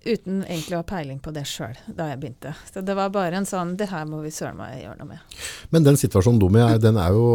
Uten 0.06 0.42
egentlig 0.44 0.76
å 0.76 0.80
ha 0.80 0.86
peiling 0.86 1.18
på 1.22 1.32
det 1.34 1.42
sjøl 1.50 1.74
da 1.86 2.08
jeg 2.12 2.20
begynte. 2.22 2.52
Så 2.70 2.82
det 2.86 2.94
var 2.94 3.10
bare 3.14 3.40
en 3.40 3.48
sånn 3.48 3.74
Det 3.78 3.88
her 3.90 4.06
må 4.08 4.20
vi 4.22 4.30
søren 4.34 4.58
meg 4.60 4.76
gjøre 4.84 5.00
noe 5.00 5.08
med. 5.16 5.36
Men 5.74 5.86
den 5.86 5.98
situasjonen 5.98 6.38
de 6.42 6.62
er, 6.62 6.78
den 6.82 7.00
er 7.02 7.16
jo 7.16 7.26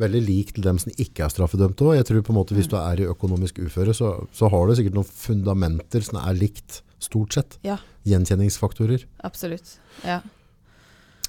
veldig 0.00 0.22
lik 0.26 0.52
til 0.54 0.66
dem 0.66 0.80
som 0.82 0.92
ikke 0.92 1.24
er 1.26 1.32
straffedømte 1.32 1.86
òg. 1.86 1.96
Jeg 1.98 2.08
tror 2.10 2.24
på 2.26 2.34
en 2.34 2.40
måte 2.40 2.56
hvis 2.56 2.68
du 2.68 2.76
er 2.80 3.00
i 3.00 3.08
økonomisk 3.08 3.62
uføre, 3.64 3.96
så, 3.96 4.14
så 4.36 4.50
har 4.52 4.66
du 4.68 4.76
sikkert 4.76 4.98
noen 4.98 5.08
fundamenter 5.08 6.04
som 6.04 6.20
er 6.20 6.36
likt, 6.38 6.82
stort 7.02 7.36
sett. 7.36 7.58
Ja, 7.64 7.78
Gjenkjenningsfaktorer. 8.08 9.06
absolutt. 9.24 9.78
Ja. 10.04 10.20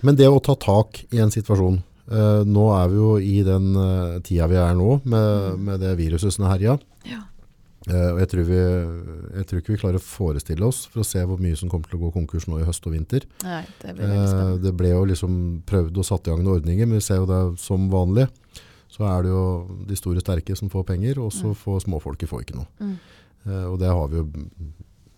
Men 0.04 0.18
det 0.20 0.28
å 0.28 0.42
ta 0.44 0.58
tak 0.60 1.06
i 1.16 1.22
en 1.24 1.32
situasjon 1.32 1.78
eh, 1.80 2.42
Nå 2.44 2.66
er 2.76 2.90
vi 2.92 2.98
jo 3.00 3.12
i 3.20 3.38
den 3.48 3.70
uh, 3.80 4.18
tida 4.24 4.50
vi 4.52 4.60
er 4.60 4.76
nå, 4.76 5.00
med, 5.08 5.62
med 5.70 5.80
det 5.84 5.96
viruset 6.00 6.36
som 6.36 6.46
er 6.46 6.56
herja. 6.58 6.76
Ja. 7.08 7.22
Eh, 7.86 8.12
og 8.16 8.20
jeg 8.24 8.30
tror, 8.32 8.46
vi, 8.50 8.62
jeg 9.36 9.48
tror 9.50 9.62
ikke 9.62 9.74
vi 9.76 9.80
klarer 9.82 10.00
å 10.00 10.04
forestille 10.04 10.65
oss 10.67 10.86
for 10.91 11.02
å 11.04 11.08
se 11.08 11.21
hvor 11.28 11.41
mye 11.41 11.58
som 11.60 11.69
kommer 11.71 11.89
til 11.89 12.00
å 12.00 12.06
gå 12.06 12.12
konkurs 12.15 12.48
nå 12.48 12.60
i 12.62 12.65
høst 12.67 12.86
og 12.88 12.95
vinter. 12.95 13.26
Nei, 13.43 13.62
det 13.82 13.95
blir 13.98 14.13
Eh, 14.15 14.56
det 14.63 14.74
ble 14.78 14.91
jo 14.93 15.04
liksom 15.12 15.38
prøvd 15.67 16.00
og 16.02 16.08
satt 16.08 16.28
i 16.28 16.32
gang 16.34 16.43
noen 16.43 16.62
ordninger, 16.62 16.88
men 16.88 17.00
vi 17.02 17.06
ser 17.06 17.21
jo 17.21 17.28
det 17.30 17.41
som 17.62 17.89
vanlig. 17.91 18.28
Så 18.95 19.04
er 19.04 19.24
det 19.26 19.32
jo 19.34 19.45
de 19.89 19.95
store 20.00 20.24
sterke 20.24 20.56
som 20.56 20.69
får 20.71 20.86
penger, 20.88 21.19
og 21.19 21.34
så 21.36 21.52
får 21.58 21.84
småfolket 21.86 22.30
får 22.32 22.45
ikke 22.45 22.60
noe. 22.62 22.67
Mm. 22.80 22.95
Eh, 23.45 23.65
og 23.71 23.80
det 23.82 23.91
har 23.91 24.08
vi 24.12 24.21
jo 24.21 24.28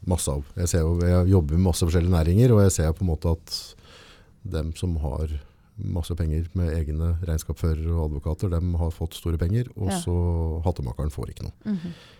masse 0.08 0.32
av. 0.32 0.43
Jeg, 0.56 0.71
ser 0.71 0.86
jo, 0.86 0.95
jeg 1.03 1.30
jobber 1.34 1.58
med 1.60 1.67
masse 1.69 1.86
forskjellige 1.86 2.15
næringer, 2.15 2.56
og 2.56 2.63
jeg 2.65 2.71
ser 2.80 2.93
på 2.97 3.06
en 3.06 3.12
måte 3.12 3.36
at 3.38 3.58
dem 4.47 4.73
som 4.80 4.95
har 5.03 5.27
masse 5.77 6.15
penger 6.17 6.47
med 6.58 6.71
egne 6.73 7.12
regnskapsførere 7.21 7.91
og 7.93 8.08
advokater, 8.08 8.49
dem 8.49 8.73
har 8.82 8.89
fått 8.95 9.13
store 9.13 9.38
penger, 9.38 9.67
og 9.77 9.91
Ja. 9.91 9.99
så 10.01 10.15
hattemakeren 10.65 11.13
får 11.13 11.36
ikke 11.36 11.43
noe. 11.51 11.53
Mm 11.65 11.77
Eh, 11.77 12.16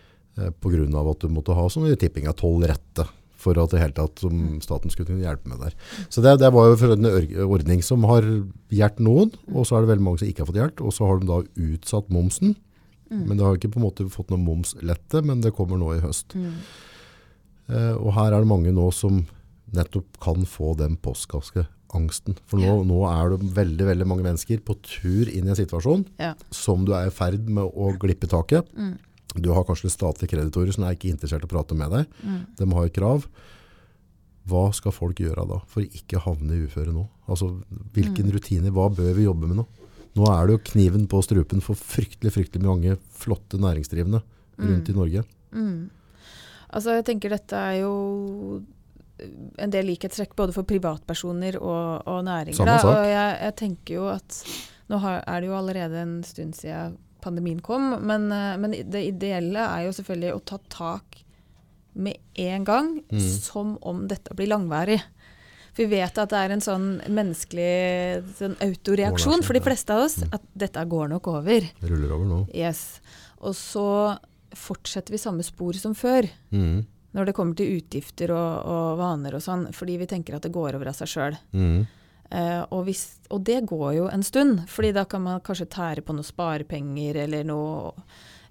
på 0.60 0.72
grunn 0.72 0.94
av 0.98 1.08
at 1.12 1.24
du 1.24 1.32
måtte 1.32 1.56
ha 1.56 1.64
sånn 1.72 1.88
tipping 1.98 2.28
av 2.30 2.36
12 2.38 2.68
rette 2.70 3.08
for 3.38 3.58
at 3.62 3.70
det 3.70 3.80
hele 3.80 3.94
tatt 3.94 4.18
som 4.18 4.58
staten 4.64 4.90
skulle 4.90 5.12
kunne 5.12 5.22
hjelpe 5.22 5.50
med 5.50 5.60
der. 5.62 5.74
Så 6.10 6.22
det, 6.24 6.36
det 6.42 6.50
var 6.54 6.72
jo 6.72 6.78
for 6.80 6.94
en 6.96 7.06
ordning 7.46 7.84
som 7.86 8.02
har 8.10 8.26
hjulpet 8.26 9.02
noen, 9.06 9.30
og 9.54 9.68
så 9.68 9.78
er 9.78 9.84
det 9.84 9.92
veldig 9.92 10.06
mange 10.08 10.22
som 10.22 10.30
ikke 10.30 10.42
har 10.42 10.50
fått 10.50 10.58
hjelp, 10.58 10.82
og 10.82 10.94
så 10.96 11.06
har 11.06 11.20
de 11.20 11.30
da 11.30 11.38
utsatt 11.68 12.10
momsen. 12.14 12.56
Mm. 13.08 13.22
Men 13.24 13.38
det 13.38 13.46
har 13.46 13.56
ikke 13.56 13.70
på 13.72 13.80
en 13.80 13.86
måte 13.86 14.08
fått 14.12 14.34
noe 14.34 14.42
momslette, 14.42 15.22
men 15.24 15.40
det 15.44 15.54
kommer 15.56 15.80
nå 15.80 15.94
i 15.94 16.02
høst. 16.02 16.34
Mm. 16.36 16.58
Eh, 17.68 17.94
og 17.96 18.12
her 18.18 18.34
er 18.34 18.42
det 18.42 18.50
mange 18.50 18.74
nå 18.74 18.90
som 18.96 19.22
nettopp 19.76 20.18
kan 20.24 20.44
få 20.48 20.74
den 20.80 20.96
postkaskeangsten. 21.04 22.38
For 22.48 22.60
nå, 22.60 22.80
nå 22.88 23.02
er 23.10 23.34
det 23.34 23.50
veldig, 23.56 23.88
veldig 23.92 24.08
mange 24.08 24.26
mennesker 24.26 24.62
på 24.64 24.76
tur 24.84 25.28
inn 25.30 25.48
i 25.48 25.52
en 25.52 25.58
situasjon 25.58 26.06
Ja. 26.20 26.34
som 26.50 26.84
du 26.88 26.94
er 26.96 27.08
i 27.08 27.14
ferd 27.14 27.48
med 27.48 27.68
å 27.68 27.92
glippe 28.00 28.28
taket. 28.28 28.68
Mm. 28.76 28.96
Du 29.42 29.50
har 29.54 29.64
kanskje 29.68 29.90
statlige 29.92 30.32
kreditorer 30.34 30.72
som 30.74 30.84
er 30.84 30.96
ikke 30.96 31.10
interessert 31.12 31.44
i 31.44 31.48
å 31.48 31.52
prate 31.52 31.76
med 31.78 31.90
deg. 31.94 32.06
Mm. 32.24 32.40
De 32.58 32.68
har 32.74 32.88
krav. 32.94 33.26
Hva 34.48 34.64
skal 34.72 34.94
folk 34.96 35.18
gjøre 35.20 35.44
da 35.48 35.58
for 35.68 35.82
å 35.84 35.90
ikke 36.00 36.22
havne 36.24 36.56
i 36.56 36.64
uføre 36.64 36.92
nå? 36.94 37.04
Altså, 37.28 37.50
hvilken 37.92 38.30
Mm. 38.30 38.32
rutiner, 38.32 38.70
hva 38.72 38.88
bør 38.88 39.12
vi 39.14 39.26
jobbe 39.26 39.46
med 39.46 39.58
nå? 39.60 39.66
Nå 40.16 40.24
er 40.32 40.46
det 40.46 40.54
jo 40.56 40.64
kniven 40.72 41.06
på 41.06 41.20
strupen 41.22 41.60
for 41.62 41.74
fryktelig, 41.76 42.32
fryktelig 42.32 42.64
mange 42.64 42.96
flotte 43.12 43.58
næringsdrivende 43.60 44.22
rundt 44.58 44.88
i 44.88 44.92
Norge. 44.96 45.24
Mm. 45.52 45.90
Altså, 46.72 46.96
jeg 46.96 47.04
tenker 47.04 47.30
dette 47.30 47.52
er 47.56 47.80
jo 47.82 48.62
en 49.58 49.70
del 49.70 49.86
likhetstrekk 49.90 50.34
både 50.38 50.54
for 50.54 50.62
privatpersoner 50.68 51.56
og, 51.60 52.06
og 52.06 52.24
næringer. 52.24 52.60
Og 52.86 53.04
jeg, 53.08 53.38
jeg 53.42 53.56
tenker 53.56 53.94
jo 53.94 54.08
at 54.12 54.42
nå 54.88 54.98
har, 55.02 55.22
er 55.26 55.40
det 55.40 55.48
jo 55.50 55.56
allerede 55.58 56.02
en 56.02 56.16
stund 56.24 56.54
siden 56.56 56.96
pandemien 57.20 57.60
kom, 57.60 57.90
men, 58.06 58.30
eh, 58.32 58.56
men 58.56 58.70
det 58.90 59.04
ideelle 59.14 59.58
er 59.58 59.84
jo 59.86 59.92
selvfølgelig 59.96 60.34
å 60.36 60.44
ta 60.44 60.58
tak 60.68 61.24
med 61.94 62.16
en 62.36 62.64
gang, 62.64 63.02
Mm. 63.10 63.20
som 63.40 63.78
om 63.82 64.06
dette 64.06 64.34
blir 64.36 64.46
langværig. 64.48 65.00
For 65.74 65.84
vi 65.86 65.96
vet 65.96 66.18
at 66.18 66.28
det 66.30 66.38
er 66.38 66.50
en 66.52 66.60
sånn 66.60 67.00
menneskelig 67.08 68.24
sånn 68.38 68.56
autoreaksjon 68.62 69.42
for 69.44 69.52
de 69.54 69.60
fleste 69.60 69.90
av 69.94 70.04
oss, 70.04 70.18
Mm. 70.18 70.34
at 70.34 70.42
dette 70.56 70.84
går 70.88 71.08
nok 71.08 71.26
over. 71.28 71.60
Det 71.80 71.90
ruller 71.90 72.12
over 72.12 72.24
nå. 72.26 72.54
Yes. 72.54 73.00
Og 73.40 73.54
så 73.54 74.18
fortsetter 74.54 75.10
vi 75.10 75.16
samme 75.18 75.42
spor 75.44 75.72
som 75.74 75.94
før 75.94 76.28
Mm. 76.52 76.86
når 77.14 77.26
det 77.26 77.34
kommer 77.34 77.56
til 77.56 77.80
utgifter 77.80 78.30
og, 78.30 78.66
og 78.66 78.98
vaner 78.98 79.34
og 79.34 79.40
sånn, 79.42 79.72
fordi 79.72 79.98
vi 79.98 80.06
tenker 80.06 80.34
at 80.36 80.42
det 80.42 80.52
går 80.52 80.74
over 80.74 80.88
av 80.88 80.94
seg 80.94 81.08
sjøl. 81.08 81.38
Mm. 81.52 81.86
Eh, 82.30 82.64
og, 82.70 82.84
hvis- 82.86 83.18
og 83.30 83.44
det 83.44 83.62
går 83.66 83.94
jo 83.96 84.08
en 84.12 84.22
stund, 84.22 84.66
fordi 84.68 84.92
da 84.92 85.04
kan 85.04 85.22
man 85.22 85.40
kanskje 85.40 85.68
tære 85.72 86.02
på 86.04 86.12
noen 86.14 86.24
sparepenger 86.28 87.16
eller 87.24 87.44
noe, 87.44 87.92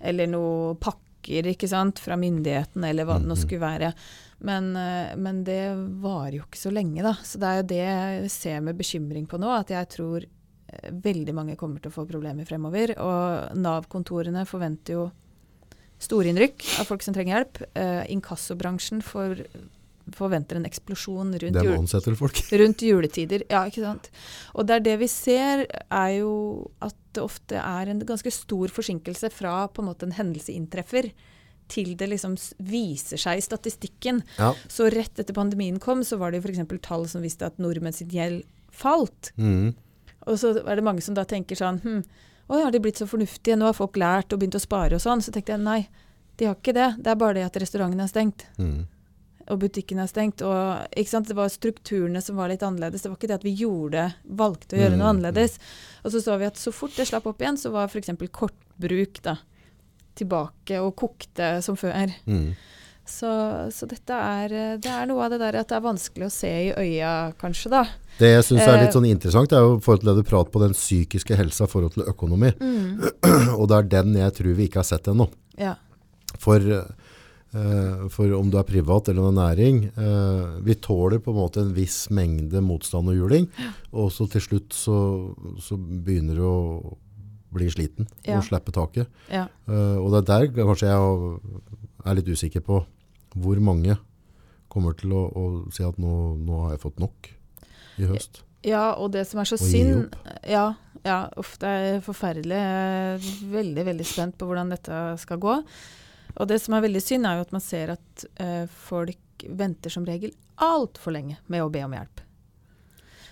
eller 0.02 0.28
noe 0.28 0.76
pakker 0.76 1.46
ikke 1.52 1.68
sant, 1.70 2.00
fra 2.00 2.16
myndighetene, 2.18 2.90
eller 2.90 3.06
hva 3.06 3.20
det 3.20 3.28
nå 3.28 3.36
Mhm. 3.36 3.44
skulle 3.44 3.60
være. 3.62 3.94
Men, 4.40 4.76
uh, 4.76 5.16
men 5.18 5.44
det 5.44 5.76
varer 6.02 6.38
jo 6.38 6.44
ikke 6.46 6.62
så 6.62 6.72
lenge, 6.72 7.02
da. 7.04 7.14
Så 7.24 7.38
det 7.40 7.44
er 7.48 7.58
jo 7.62 7.68
det 7.68 7.86
jeg 7.86 8.30
ser 8.32 8.62
med 8.62 8.78
bekymring 8.78 9.28
på 9.28 9.40
nå, 9.40 9.50
at 9.60 9.68
jeg 9.70 9.90
tror 9.90 10.24
eh, 10.70 10.92
veldig 10.92 11.34
mange 11.34 11.56
kommer 11.58 11.80
til 11.82 11.90
å 11.92 11.94
få 11.96 12.06
problemer 12.08 12.46
fremover. 12.46 12.92
Og 13.00 13.56
Nav-kontorene 13.58 14.46
forventer 14.46 14.94
jo 14.94 15.12
storinnrykk 16.00 16.80
av 16.82 16.86
folk 16.86 17.02
som 17.02 17.14
trenger 17.16 17.38
hjelp. 17.46 17.62
Uh, 17.76 18.04
inkassobransjen 18.14 19.02
for, 19.02 19.36
forventer 20.16 20.60
en 20.60 20.68
eksplosjon 20.68 21.34
rundt 21.42 21.58
Dem 21.58 21.68
jul 21.68 22.16
folk. 22.20 22.42
rundt 22.62 22.84
juletider. 22.86 23.44
Ja, 23.52 23.66
ikke 23.68 23.84
sant. 23.84 24.12
Og 24.54 24.68
det 24.68 24.78
er 24.78 24.86
det 24.86 24.98
vi 25.04 25.10
ser, 25.12 25.66
er 25.90 26.12
jo 26.20 26.34
at 26.84 26.96
det 27.18 27.24
ofte 27.24 27.58
er 27.62 27.90
en 27.92 28.04
ganske 28.06 28.32
stor 28.32 28.72
forsinkelse 28.74 29.32
fra 29.34 29.66
på 29.68 29.84
en 29.84 29.90
måte 29.90 30.08
en 30.08 30.16
hendelse 30.18 30.54
inntreffer, 30.54 31.12
til 31.68 31.98
det 32.00 32.08
liksom 32.14 32.38
viser 32.64 33.20
seg 33.20 33.42
i 33.42 33.44
statistikken. 33.44 34.22
Ja. 34.38 34.54
Så 34.72 34.88
rett 34.94 35.20
etter 35.20 35.36
pandemien 35.36 35.82
kom, 35.84 36.04
så 36.08 36.20
var 36.22 36.32
det 36.32 36.40
jo 36.40 36.48
f.eks. 36.48 36.64
tall 36.86 37.04
som 37.12 37.26
viste 37.26 37.50
at 37.50 37.60
nordmenn 37.60 37.96
sin 37.96 38.12
gjeld 38.14 38.46
falt. 38.72 39.34
Mm. 39.36 39.74
Og 40.28 40.40
så 40.40 40.54
er 40.62 40.80
det 40.80 40.86
mange 40.86 41.04
som 41.04 41.16
da 41.18 41.24
tenker 41.28 41.56
sånn 41.60 41.80
hm, 41.84 42.02
Å, 42.48 42.58
har 42.64 42.72
de 42.72 42.80
blitt 42.84 43.00
så 43.00 43.08
fornuftige? 43.08 43.58
Nå 43.60 43.68
har 43.68 43.76
folk 43.76 43.98
lært 44.00 44.32
og 44.32 44.40
begynt 44.40 44.56
å 44.56 44.64
spare 44.64 44.96
og 44.96 45.04
sånn. 45.04 45.24
Så 45.24 45.34
tenkte 45.36 45.56
jeg 45.56 45.64
nei, 45.64 45.82
de 46.40 46.48
har 46.48 46.56
ikke 46.56 46.76
det. 46.76 46.94
Det 47.04 47.12
er 47.12 47.20
bare 47.20 47.36
det 47.40 47.48
at 47.48 47.60
restauranten 47.64 48.04
er 48.04 48.12
stengt 48.12 48.48
Mm. 48.58 48.86
Og 49.52 49.60
butikken 49.62 50.00
er 50.04 50.10
stengt. 50.12 50.44
Og? 50.46 50.88
Det 50.94 51.38
var 51.38 51.52
strukturene 51.52 52.22
som 52.24 52.40
var 52.40 52.52
litt 52.52 52.64
annerledes. 52.66 53.04
Det 53.04 53.12
var 53.12 53.20
ikke 53.20 53.32
det 53.32 53.40
at 53.40 53.48
vi 53.48 53.56
gjorde, 53.58 54.08
valgte 54.28 54.76
å 54.78 54.82
gjøre 54.82 54.96
noe 54.98 55.08
Mm, 55.08 55.12
annerledes. 55.16 55.60
Og 56.04 56.12
så 56.12 56.22
så 56.24 56.38
vi 56.38 56.50
at 56.50 56.58
så 56.58 56.74
fort 56.76 56.96
det 56.98 57.08
slapp 57.08 57.28
opp 57.28 57.42
igjen, 57.42 57.58
så 57.58 57.72
var 57.72 57.88
f.eks. 57.88 58.12
kortbruk 58.32 59.22
da, 59.24 59.38
tilbake 60.16 60.82
og 60.84 60.96
kokte 60.96 61.62
som 61.62 61.78
før. 61.80 62.12
Mm. 62.26 62.56
Så, 63.08 63.30
så 63.72 63.88
dette 63.88 64.12
er, 64.12 64.78
det 64.84 64.92
er 64.92 65.06
noe 65.08 65.24
av 65.24 65.32
det 65.32 65.40
der 65.40 65.56
at 65.62 65.70
det 65.70 65.78
er 65.78 65.86
vanskelig 65.86 66.28
å 66.28 66.34
se 66.34 66.50
i 66.52 66.74
øya, 66.76 67.32
kanskje, 67.40 67.72
da. 67.72 67.86
Det 68.20 68.34
jeg 68.34 68.44
syns 68.44 68.66
er 68.66 68.82
litt 68.82 68.90
Eh, 68.90 68.96
sånn 68.98 69.08
interessant, 69.08 69.54
er 69.56 69.64
jo 69.64 69.78
forhold 69.80 70.04
til 70.04 70.10
det 70.12 70.24
du 70.26 70.28
prater 70.28 70.52
på 70.52 70.62
den 70.66 70.76
psykiske 70.76 71.38
helsa 71.40 71.70
i 71.70 71.72
forhold 71.72 71.96
til 71.96 72.04
økonomi. 72.10 72.52
Og 73.60 73.68
det 73.72 73.78
er 73.78 73.92
den 73.96 74.18
jeg 74.20 74.36
tror 74.42 74.58
vi 74.58 74.68
ikke 74.68 74.82
har 74.82 74.90
sett 74.90 75.08
ennå. 75.08 75.30
Ja. 75.56 75.78
For, 76.36 76.60
eh, 76.60 77.07
for 78.12 78.34
om 78.38 78.50
du 78.52 78.58
er 78.60 78.68
privat 78.68 79.08
eller 79.10 79.30
en 79.30 79.38
næring, 79.40 79.78
eh, 79.98 80.62
vi 80.66 80.76
tåler 80.76 81.20
på 81.24 81.32
en 81.32 81.40
måte 81.40 81.62
en 81.64 81.74
viss 81.74 82.10
mengde 82.14 82.62
motstand 82.62 83.10
og 83.10 83.16
juling, 83.16 83.48
og 83.94 84.12
så 84.12 84.28
til 84.30 84.42
slutt 84.44 84.74
så, 84.76 84.98
så 85.64 85.78
begynner 85.78 86.36
du 86.36 86.44
å 86.44 86.98
bli 87.56 87.70
sliten 87.72 88.08
Ja. 88.28 88.38
og 88.38 88.44
slippe 88.44 88.72
taket. 88.76 89.08
ja. 89.32 89.48
Eh, 89.68 89.98
og 89.98 90.12
det 90.12 90.30
er 90.30 90.48
der 90.52 90.66
kanskje 90.66 90.92
jeg 90.92 91.40
er 92.06 92.16
litt 92.20 92.28
usikker 92.28 92.62
på 92.62 92.82
hvor 93.38 93.60
mange 93.64 93.98
kommer 94.70 94.94
til 94.98 95.14
å, 95.16 95.24
å 95.32 95.72
si 95.74 95.84
at 95.84 95.98
nå, 95.98 96.38
nå 96.44 96.66
har 96.66 96.76
jeg 96.76 96.82
fått 96.84 97.00
nok 97.00 97.30
i 97.98 98.04
høst. 98.10 98.42
Ja, 98.68 98.94
og 99.00 99.12
det 99.14 99.24
som 99.30 99.40
er 99.40 99.48
så 99.48 99.58
synd 99.58 100.16
Ja, 100.46 100.74
ja 101.06 101.30
uff, 101.40 101.56
det 101.62 101.70
er 101.70 102.02
forferdelig. 102.04 102.58
Jeg 102.58 103.16
er 103.16 103.30
veldig, 103.54 103.86
veldig 103.86 104.06
spent 104.06 104.38
på 104.38 104.46
hvordan 104.50 104.70
dette 104.74 104.98
skal 105.22 105.40
gå. 105.40 105.56
Og 106.38 106.50
det 106.50 106.60
som 106.62 106.76
er 106.78 106.86
veldig 106.86 107.02
synd, 107.04 107.28
er 107.28 107.40
jo 107.40 107.48
at 107.48 107.56
man 107.56 107.64
ser 107.64 107.96
at 107.96 108.26
eh, 108.42 108.64
folk 108.88 109.46
venter 109.58 109.94
som 109.94 110.06
regel 110.08 110.34
altfor 110.64 111.14
lenge 111.14 111.38
med 111.52 111.64
å 111.64 111.72
be 111.74 111.84
om 111.86 111.94
hjelp. 111.94 112.24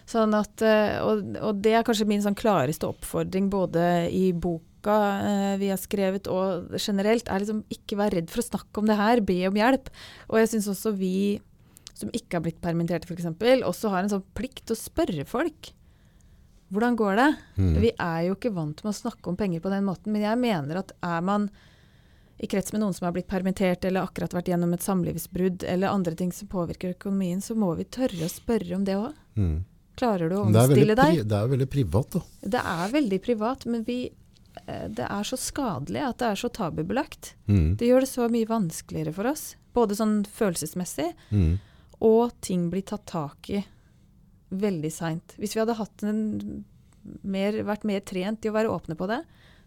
Sånn 0.09 0.35
at, 0.37 0.61
eh, 0.61 0.99
og, 1.01 1.33
og 1.41 1.61
det 1.65 1.73
er 1.77 1.85
kanskje 1.85 2.07
min 2.09 2.21
sånn 2.21 2.37
klareste 2.37 2.87
oppfordring 2.89 3.49
både 3.53 4.05
i 4.13 4.27
boka 4.33 4.97
eh, 5.25 5.55
vi 5.61 5.71
har 5.71 5.81
skrevet 5.81 6.29
og 6.29 6.75
generelt, 6.77 7.29
er 7.29 7.41
liksom 7.41 7.63
ikke 7.73 7.97
være 8.01 8.19
redd 8.19 8.33
for 8.33 8.43
å 8.43 8.49
snakke 8.51 8.81
om 8.81 8.89
det 8.89 8.99
her, 8.99 9.23
be 9.25 9.39
om 9.49 9.57
hjelp. 9.57 9.89
Og 10.29 10.41
jeg 10.41 10.53
syns 10.53 10.69
også 10.75 10.93
vi 10.97 11.15
som 11.95 12.11
ikke 12.11 12.37
har 12.37 12.45
blitt 12.45 12.61
permitterte 12.61 13.07
f.eks., 13.07 13.29
også 13.65 13.93
har 13.93 14.03
en 14.03 14.11
sånn 14.17 14.25
plikt 14.37 14.65
til 14.67 14.75
å 14.75 14.81
spørre 14.81 15.25
folk. 15.29 15.71
Hvordan 16.73 16.97
går 16.99 17.17
det? 17.21 17.29
Mm. 17.61 17.75
Vi 17.81 17.91
er 17.93 18.19
jo 18.27 18.35
ikke 18.35 18.53
vant 18.53 18.81
med 18.83 18.91
å 18.91 18.97
snakke 18.97 19.31
om 19.31 19.37
penger 19.39 19.63
på 19.63 19.71
den 19.71 19.85
måten, 19.87 20.11
men 20.13 20.25
jeg 20.25 20.41
mener 20.41 20.81
at 20.81 20.91
er 21.05 21.23
man 21.25 21.47
i 22.37 22.47
krets 22.51 22.73
med 22.73 22.81
noen 22.81 22.93
som 22.93 23.05
har 23.07 23.13
blitt 23.15 23.29
permittert 23.31 23.85
eller 23.87 24.03
akkurat 24.03 24.33
vært 24.35 24.49
gjennom 24.51 24.73
et 24.75 24.83
samlivsbrudd 24.83 25.63
eller 25.63 25.87
andre 25.93 26.15
ting 26.19 26.33
som 26.35 26.49
påvirker 26.51 26.91
økonomien, 26.97 27.39
så 27.41 27.55
må 27.55 27.71
vi 27.79 27.85
tørre 27.87 28.27
å 28.27 28.31
spørre 28.31 28.75
om 28.75 28.83
det 28.87 28.97
òg. 28.99 29.13
Mm. 29.39 29.63
Klarer 29.95 30.29
du 30.29 30.35
å 30.35 30.41
omstille 30.49 30.97
deg? 30.99 31.21
det 31.23 31.37
er 31.37 31.47
veldig 31.53 31.69
privat, 31.71 32.17
da. 32.17 32.21
Det 32.55 32.63
er 32.75 32.89
veldig 32.91 33.19
privat, 33.23 33.63
men 33.71 33.85
vi, 33.87 33.99
eh, 34.65 34.87
det 34.91 35.07
er 35.07 35.23
så 35.23 35.39
skadelig 35.39 36.03
at 36.03 36.19
det 36.19 36.27
er 36.33 36.41
så 36.41 36.49
tabubelagt. 36.51 37.31
Mm. 37.47 37.77
Det 37.79 37.87
gjør 37.87 38.03
det 38.03 38.11
så 38.11 38.27
mye 38.31 38.49
vanskeligere 38.49 39.13
for 39.15 39.31
oss, 39.31 39.45
både 39.73 39.95
sånn 39.95 40.25
følelsesmessig, 40.27 41.13
Mm. 41.31 41.59
og 42.01 42.33
ting 42.41 42.69
blir 42.69 42.83
tatt 42.83 43.05
tak 43.07 43.49
i 43.49 43.63
veldig 44.51 44.91
seint. 44.91 45.35
Hvis 45.39 45.55
vi 45.55 45.63
hadde 45.63 45.75
en 46.03 46.65
mer, 47.23 47.53
vært 47.63 47.85
mer 47.87 48.01
trent 48.01 48.43
i 48.45 48.49
å 48.49 48.55
være 48.55 48.71
åpne 48.71 48.97
på 48.99 49.07
det, 49.07 49.23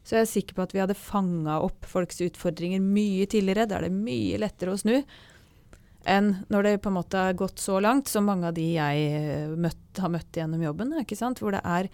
så 0.09 0.17
jeg 0.17 0.25
er 0.25 0.31
sikker 0.31 0.57
på 0.57 0.65
at 0.65 0.73
vi 0.73 0.81
hadde 0.81 0.97
fanga 0.97 1.59
opp 1.61 1.85
folks 1.85 2.23
utfordringer 2.25 2.81
mye 2.81 3.27
tidligere. 3.29 3.67
Da 3.69 3.77
er 3.77 3.89
det 3.89 3.93
mye 3.93 4.39
lettere 4.41 4.73
å 4.73 4.81
snu 4.81 5.03
enn 6.09 6.31
når 6.49 6.65
det 6.65 6.75
på 6.81 6.89
en 6.89 6.97
måte 6.97 7.21
har 7.21 7.35
gått 7.37 7.61
så 7.61 7.77
langt, 7.85 8.09
som 8.09 8.25
mange 8.25 8.49
av 8.49 8.55
de 8.57 8.65
jeg 8.79 9.09
eh, 9.19 9.51
møtt, 9.53 9.99
har 10.01 10.13
møtt 10.15 10.39
gjennom 10.39 10.63
jobben, 10.65 10.95
hvor 11.43 11.53
det 11.53 11.61
er 11.61 11.91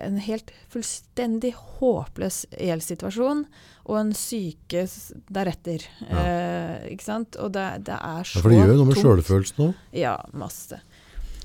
en 0.00 0.16
helt 0.24 0.48
fullstendig 0.72 1.50
håpløs 1.76 2.44
gjeldssituasjon 2.56 3.42
og 3.84 3.98
en 4.00 4.14
syke 4.16 4.86
deretter. 4.88 5.84
deretter. 5.84 5.88
Eh, 6.08 6.86
ikke 6.94 7.04
sant? 7.04 7.36
Og 7.36 7.52
det, 7.52 7.66
det 7.90 7.98
er 7.98 8.24
så 8.24 8.38
Ja, 8.38 8.44
for 8.46 8.54
det 8.54 8.62
gjør 8.62 8.72
noe 8.72 8.88
med 8.88 8.96
tungt. 8.96 9.04
sjølfølelsen 9.04 9.66
òg. 9.66 9.82
Ja, 10.00 10.16
masse. 10.32 10.80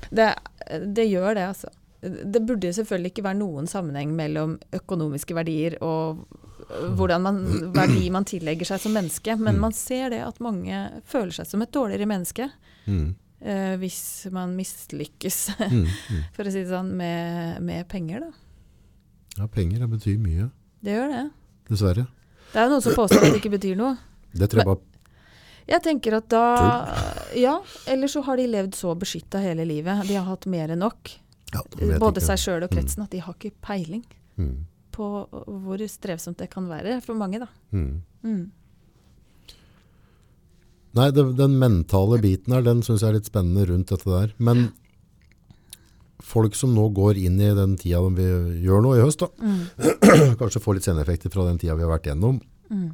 Det, 0.08 0.30
det 0.96 1.06
gjør 1.10 1.36
det, 1.36 1.44
altså. 1.52 1.74
Det 2.00 2.40
burde 2.48 2.70
selvfølgelig 2.72 3.10
ikke 3.12 3.24
være 3.26 3.36
noen 3.40 3.66
sammenheng 3.68 4.14
mellom 4.16 4.54
økonomiske 4.72 5.34
verdier 5.36 5.74
og 5.84 6.22
øh, 6.70 6.94
hvordan 6.96 7.20
man, 7.26 7.40
verdi 7.76 8.08
man 8.10 8.24
tillegger 8.24 8.64
seg 8.70 8.80
som 8.80 8.92
menneske, 8.96 9.34
men 9.36 9.54
Mm. 9.56 9.60
man 9.60 9.72
ser 9.76 10.08
det 10.10 10.20
at 10.24 10.40
mange 10.40 10.78
føler 11.04 11.30
seg 11.32 11.46
som 11.46 11.62
et 11.62 11.72
dårligere 11.72 12.06
menneske 12.08 12.50
Mm. 12.86 13.14
uh, 13.44 13.76
hvis 13.76 14.26
man 14.32 14.56
mislykkes, 14.56 15.50
Mm. 15.70 15.84
Mm. 15.84 16.22
for 16.32 16.44
å 16.44 16.50
si 16.52 16.62
det 16.64 16.68
sånn, 16.72 16.90
med, 16.96 17.60
med 17.62 17.86
penger, 17.88 18.20
da. 18.20 18.30
Ja, 19.38 19.46
penger 19.46 19.78
det 19.84 19.90
betyr 19.90 20.16
mye, 20.18 20.50
Det 20.82 20.96
gjør 20.96 21.08
det. 21.12 21.30
dessverre. 21.68 22.06
Det 22.52 22.58
er 22.58 22.64
jo 22.66 22.70
noen 22.72 22.82
som 22.82 22.94
påstår 22.96 23.22
at 23.26 23.32
det 23.34 23.42
ikke 23.44 23.52
betyr 23.58 23.76
noe. 23.76 23.96
Det 24.34 24.48
tror 24.50 24.60
jeg 24.64 24.66
bare 24.66 24.86
Jeg 25.68 25.82
tenker 25.84 26.16
at 26.16 26.28
da 26.32 26.40
Ja, 27.36 27.60
eller 27.86 28.08
så 28.08 28.22
har 28.26 28.36
de 28.40 28.46
levd 28.48 28.74
så 28.74 28.94
beskytta 28.98 29.38
hele 29.38 29.64
livet. 29.68 30.06
De 30.08 30.14
har 30.16 30.24
hatt 30.26 30.46
mer 30.50 30.68
enn 30.72 30.80
nok. 30.82 31.10
Ja, 31.54 31.62
Både 31.98 32.20
seg 32.22 32.38
sjøl 32.38 32.62
og 32.66 32.70
kretsen. 32.72 33.02
At 33.04 33.10
de 33.14 33.20
har 33.24 33.34
ikke 33.36 33.54
peiling. 33.64 34.04
Mm. 34.40 34.66
på 34.90 35.06
hvor 35.30 35.82
strevsomt 35.88 36.38
det 36.40 36.48
kan 36.50 36.64
være 36.68 36.98
for 37.04 37.14
mange, 37.18 37.38
da. 37.42 37.46
Mm. 37.72 38.00
Mm. 38.24 38.50
Nei, 40.98 41.06
det, 41.14 41.22
den 41.38 41.54
mentale 41.60 42.18
biten 42.22 42.52
her, 42.56 42.64
den 42.66 42.80
syns 42.82 43.04
jeg 43.04 43.12
er 43.12 43.18
litt 43.20 43.28
spennende 43.30 43.68
rundt 43.68 43.92
dette 43.92 44.08
der. 44.10 44.32
Men 44.42 44.70
folk 46.30 46.56
som 46.58 46.72
nå 46.74 46.88
går 46.96 47.20
inn 47.22 47.38
i 47.40 47.52
den 47.56 47.76
tida 47.80 48.00
vi 48.16 48.26
gjør 48.64 48.82
nå 48.84 48.96
i 48.98 49.04
høst, 49.04 49.22
da, 49.22 49.30
Mm. 49.40 49.62
kanskje 50.40 50.62
får 50.64 50.76
litt 50.78 50.88
seneffekter 50.88 51.30
fra 51.32 51.46
den 51.46 51.58
tida 51.62 51.76
vi 51.78 51.86
har 51.86 51.92
vært 51.94 52.10
gjennom. 52.10 52.40
Mm. 52.70 52.90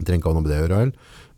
Trenger 0.00 0.20
ikke 0.22 0.30
ha 0.30 0.36
noe 0.38 0.44
med 0.46 0.52
det 0.54 0.60
å 0.62 0.66
gjøre, 0.68 0.92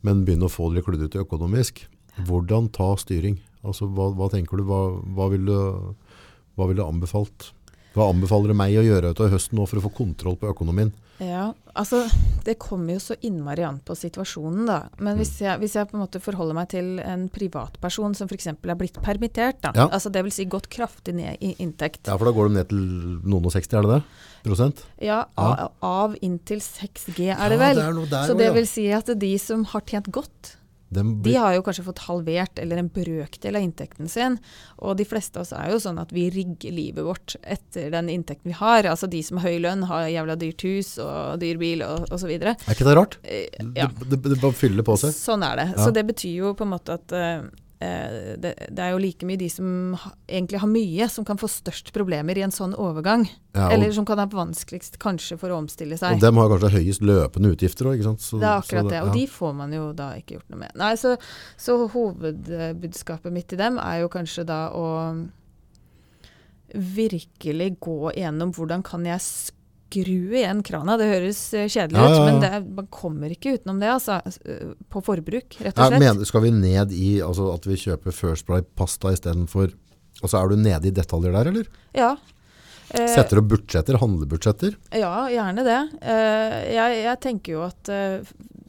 men 0.07 0.24
begynne 0.28 0.48
å 0.48 0.52
få 0.52 0.68
det 0.70 0.78
litt 0.80 0.86
kludrete 0.90 1.24
økonomisk. 1.24 1.86
Hvordan 2.28 2.68
ta 2.72 2.92
styring? 3.00 3.40
Altså, 3.66 3.88
hva, 3.90 4.11
hva 4.16 4.28
tenker 4.32 4.61
du? 4.61 4.64
Hva, 4.68 4.82
hva 5.16 5.26
vil 5.32 5.48
du 5.48 5.57
hva 6.57 6.66
vil 6.70 6.80
du 6.80 6.84
anbefalt? 6.86 7.52
Hva 7.96 8.11
anbefaler 8.12 8.52
du 8.52 8.59
meg 8.59 8.76
å 8.76 8.84
gjøre 8.84 9.14
utover 9.14 9.32
høsten 9.32 9.57
nå 9.57 9.64
for 9.68 9.80
å 9.80 9.86
få 9.86 9.92
kontroll 10.02 10.36
på 10.40 10.50
økonomien? 10.50 10.90
Ja, 11.16 11.46
altså 11.72 12.02
det 12.44 12.59
kommer 12.61 12.92
jo 12.98 13.00
så 13.00 13.14
innmari 13.24 13.64
an 13.64 13.78
på 13.80 13.94
situasjonen, 13.96 14.66
da. 14.68 14.76
Men 15.00 15.16
hvis 15.16 15.30
jeg, 15.40 15.57
hvis 15.62 15.78
jeg 15.78 15.88
på 15.88 15.96
en 15.96 16.02
måte 16.02 16.20
forholder 16.20 16.59
meg 16.59 16.68
til 16.74 16.90
en 17.00 17.24
privatperson 17.32 18.12
som 18.18 18.28
f.eks. 18.28 18.50
er 18.52 18.76
blitt 18.76 19.00
permittert, 19.00 19.62
da. 19.64 19.72
Ja. 19.78 19.86
Altså 19.88 20.12
det 20.12 20.26
vil 20.26 20.34
si 20.36 20.44
gått 20.44 20.68
kraftig 20.72 21.16
ned 21.16 21.40
i 21.40 21.54
inntekt. 21.64 22.02
Ja, 22.04 22.18
for 22.20 22.28
da 22.28 22.34
går 22.36 22.50
de 22.50 22.59
ned 22.59 22.68
til 22.68 22.84
noen 23.24 23.48
og 23.48 23.54
60, 23.57 23.78
er 23.80 23.88
det 23.88 23.94
det? 23.94 24.02
Prosent? 24.44 24.84
Ja, 25.02 25.22
av, 25.40 25.72
av 25.80 26.20
inntil 26.20 26.61
6G 26.62 27.30
er 27.32 27.48
det 27.48 27.57
Ja, 27.57 27.64
vel. 27.64 27.80
det 27.80 27.88
er 27.88 28.12
der 28.12 28.28
så 28.28 28.36
det 28.38 28.52
vil 28.61 28.68
si 28.70 28.84
at 28.94 29.09
de 29.16 29.32
som 29.40 29.64
har 29.72 29.88
tjent 29.88 30.12
godt, 30.12 30.52
De 30.89 31.34
har 31.34 31.55
jo 31.57 31.64
kanskje 31.66 31.84
fått 31.89 32.05
halvert 32.07 32.61
eller 32.62 32.78
en 32.78 32.89
brøkdel 32.93 33.59
av 33.59 33.64
inntekten 33.66 34.09
sin. 34.11 34.39
Og 34.78 34.95
de 35.01 35.07
fleste 35.09 35.41
av 35.41 35.47
oss 35.47 35.53
er 35.57 35.72
jo 35.72 35.80
sånn 35.82 35.99
at 35.99 36.14
vi 36.14 36.28
rigger 36.30 36.74
livet 36.74 37.05
vårt 37.07 37.34
etter 37.43 37.91
den 37.95 38.11
inntekten 38.12 38.53
vi 38.53 38.57
har. 38.57 38.87
Altså 38.87 39.11
de 39.11 39.22
som 39.26 39.41
har 39.43 39.51
høy 39.51 39.59
lønn, 39.64 39.82
har 39.91 40.07
jævla 40.12 40.39
dyrt 40.39 40.62
hus 40.66 40.95
og 41.03 41.43
dyr 41.43 41.59
bil 41.61 41.82
og 41.87 42.07
osv. 42.14 42.30
er 42.39 42.55
ikke 42.55 42.87
det 42.87 42.97
rart? 42.99 43.18
Ja. 43.26 43.91
Det, 43.91 44.14
det, 44.14 44.22
det 44.30 44.41
bare 44.41 44.57
fyller 44.57 44.87
på 44.87 44.99
seg. 45.01 45.14
Sånn 45.16 45.45
er 45.47 45.59
det. 45.59 45.68
Ja. 45.74 45.82
Så 45.82 45.93
det 45.97 46.07
betyr 46.07 46.37
jo 46.45 46.55
på 46.57 46.66
en 46.66 46.74
måte 46.76 47.01
at 47.01 47.16
eh, 47.16 47.24
eh, 47.26 47.47
det, 47.79 48.55
det 48.72 48.81
er 48.81 48.95
jo 48.95 49.01
like 49.03 49.27
mye 49.29 49.37
de 49.37 49.49
som 49.53 49.97
ha, 50.01 50.12
egentlig 50.24 50.61
har 50.62 50.70
mye, 50.70 51.09
som 51.12 51.27
kan 51.29 51.37
få 51.41 51.49
størst 51.51 51.93
problemer 51.93 52.39
i 52.39 52.45
en 52.47 52.55
sånn 52.55 52.72
overgang. 52.72 53.27
Ja, 53.57 53.68
Eller 53.74 53.93
som 53.93 54.07
kan 54.09 54.20
ha 54.20 54.24
vanskeligst 54.33 54.97
kanskje 55.03 55.37
for 55.41 55.53
å 55.53 55.59
omstille 55.61 55.99
seg. 56.01 56.16
og 56.16 56.24
dem 56.24 56.41
har 56.41 56.49
kanskje 56.53 56.72
høyest 56.79 57.05
løpende 57.05 57.53
utgifter 57.53 57.91
òg, 57.91 57.99
ikke 57.99 58.09
sant? 58.11 58.24
Så, 58.24 58.41
Det 58.41 58.49
er 58.49 58.62
akkurat 58.62 58.89
så 58.89 58.93
det, 58.95 59.03
og 59.05 59.11
ja. 59.12 59.16
de 59.18 59.27
får 59.37 59.57
man 59.61 59.77
jo 59.77 59.91
da 59.97 60.11
ikke 60.16 60.39
gjort 60.39 60.55
noe 60.55 60.62
med. 60.64 60.77
Nei, 60.81 60.93
så, 61.01 61.16
så 61.61 61.79
hovedbudskapet 61.93 63.35
mitt 63.35 63.51
til 63.53 63.61
dem 63.61 63.81
er 63.83 64.05
jo 64.05 64.12
kanskje 64.12 64.47
da 64.49 64.61
å 64.77 64.87
virkelig 66.77 67.77
gå 67.81 68.12
gjennom 68.16 68.53
hvordan 68.57 68.83
kan 68.85 69.05
jeg 69.07 69.22
skru 69.87 70.34
igjen 70.34 70.62
krana. 70.66 70.97
Det 70.99 71.07
høres 71.11 71.41
eh, 71.55 71.68
kjedelig 71.70 71.99
Ja, 72.01 72.07
ja, 72.11 72.16
ut, 72.16 72.26
men 72.26 72.41
det, 72.43 72.74
man 72.76 72.87
kommer 72.91 73.30
ikke 73.32 73.55
utenom 73.57 73.78
det, 73.80 73.89
altså. 73.93 74.18
eh, 74.45 74.74
På 74.91 75.03
forbruk, 75.05 75.57
rett 75.62 75.78
og 75.78 75.93
slett. 75.93 76.01
Men, 76.03 76.24
skal 76.26 76.43
vi 76.43 76.51
ned 76.51 76.93
i 76.93 77.11
altså 77.22 77.53
at 77.55 77.66
vi 77.66 77.76
kjøper 77.76 78.12
First 78.14 78.47
Bride 78.47 78.66
pasta 78.76 79.12
istedenfor 79.14 79.72
Altså 80.22 80.39
Er 80.41 80.49
du 80.49 80.57
nede 80.57 80.89
i 80.89 80.91
detaljer 80.97 81.34
der, 81.34 81.51
eller? 81.51 81.66
Ja. 81.95 82.14
Eh, 82.95 83.09
Setter 83.11 83.41
opp 83.43 83.49
budsjetter, 83.51 83.99
handlebudsjetter? 83.99 84.76
Ja, 84.95 85.14
gjerne 85.32 85.64
det. 85.66 85.80
Eh, 86.03 86.59
jeg, 86.76 87.01
jeg 87.07 87.20
tenker 87.24 87.57
jo 87.57 87.64
at 87.66 87.91
eh, 87.91 88.20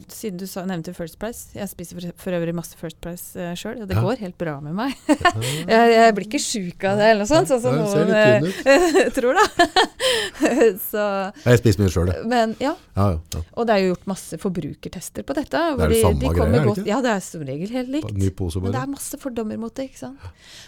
siden 0.08 0.40
du 0.40 0.46
sa, 0.48 0.62
nevnte 0.64 0.94
First 0.96 1.18
Price 1.20 1.50
Jeg 1.58 1.68
spiser 1.68 1.98
for, 2.00 2.14
for 2.22 2.36
øvrig 2.38 2.54
masse 2.56 2.78
First 2.80 2.96
Price 3.04 3.36
uh, 3.36 3.52
sjøl, 3.60 3.82
og 3.84 3.90
det 3.90 3.98
Ja. 3.98 4.04
går 4.06 4.22
helt 4.24 4.38
bra 4.40 4.54
med 4.64 4.74
meg. 4.78 4.94
jeg, 5.68 5.90
jeg 5.92 6.14
blir 6.16 6.28
ikke 6.30 6.40
sjuk 6.40 6.86
av 6.88 7.02
det 7.02 7.10
eller 7.12 7.26
noe 7.26 7.30
sånt, 7.30 7.50
sånn 7.52 7.62
som 7.62 7.76
noen 7.76 8.48
ut. 8.48 8.62
tror, 9.18 9.36
da. 9.36 9.46
Så, 10.88 11.04
Jeg 11.44 11.60
spiser 11.60 11.82
mye 11.84 11.92
sjøl, 11.92 12.12
jeg. 12.14 12.24
men 12.32 12.54
ja, 12.64 12.72
Ja, 12.96 13.08
ja, 13.18 13.42
og 13.58 13.68
det 13.68 13.76
er 13.76 13.84
jo 13.84 13.90
gjort 13.92 14.08
masse 14.10 14.40
forbrukertester 14.42 15.26
på 15.28 15.36
dette. 15.38 15.60
Det 15.60 15.84
er 15.84 15.92
det 15.92 15.98
de- 15.98 16.02
samme 16.06 16.22
de 16.24 16.32
greia, 16.32 16.46
er 16.48 16.56
det 16.56 16.64
godt- 16.70 16.82
ikke? 16.82 16.88
Ja, 16.94 17.02
det 17.04 17.12
er 17.18 17.20
som 17.28 17.44
regel 17.52 17.74
helt 17.76 17.92
likt. 17.98 18.14
Men 18.16 18.72
det 18.72 18.82
er 18.82 18.88
masse 18.94 19.20
fordommer 19.22 19.60
mot 19.60 19.76
det, 19.76 19.90
ikke 19.92 20.04
sant. 20.06 20.20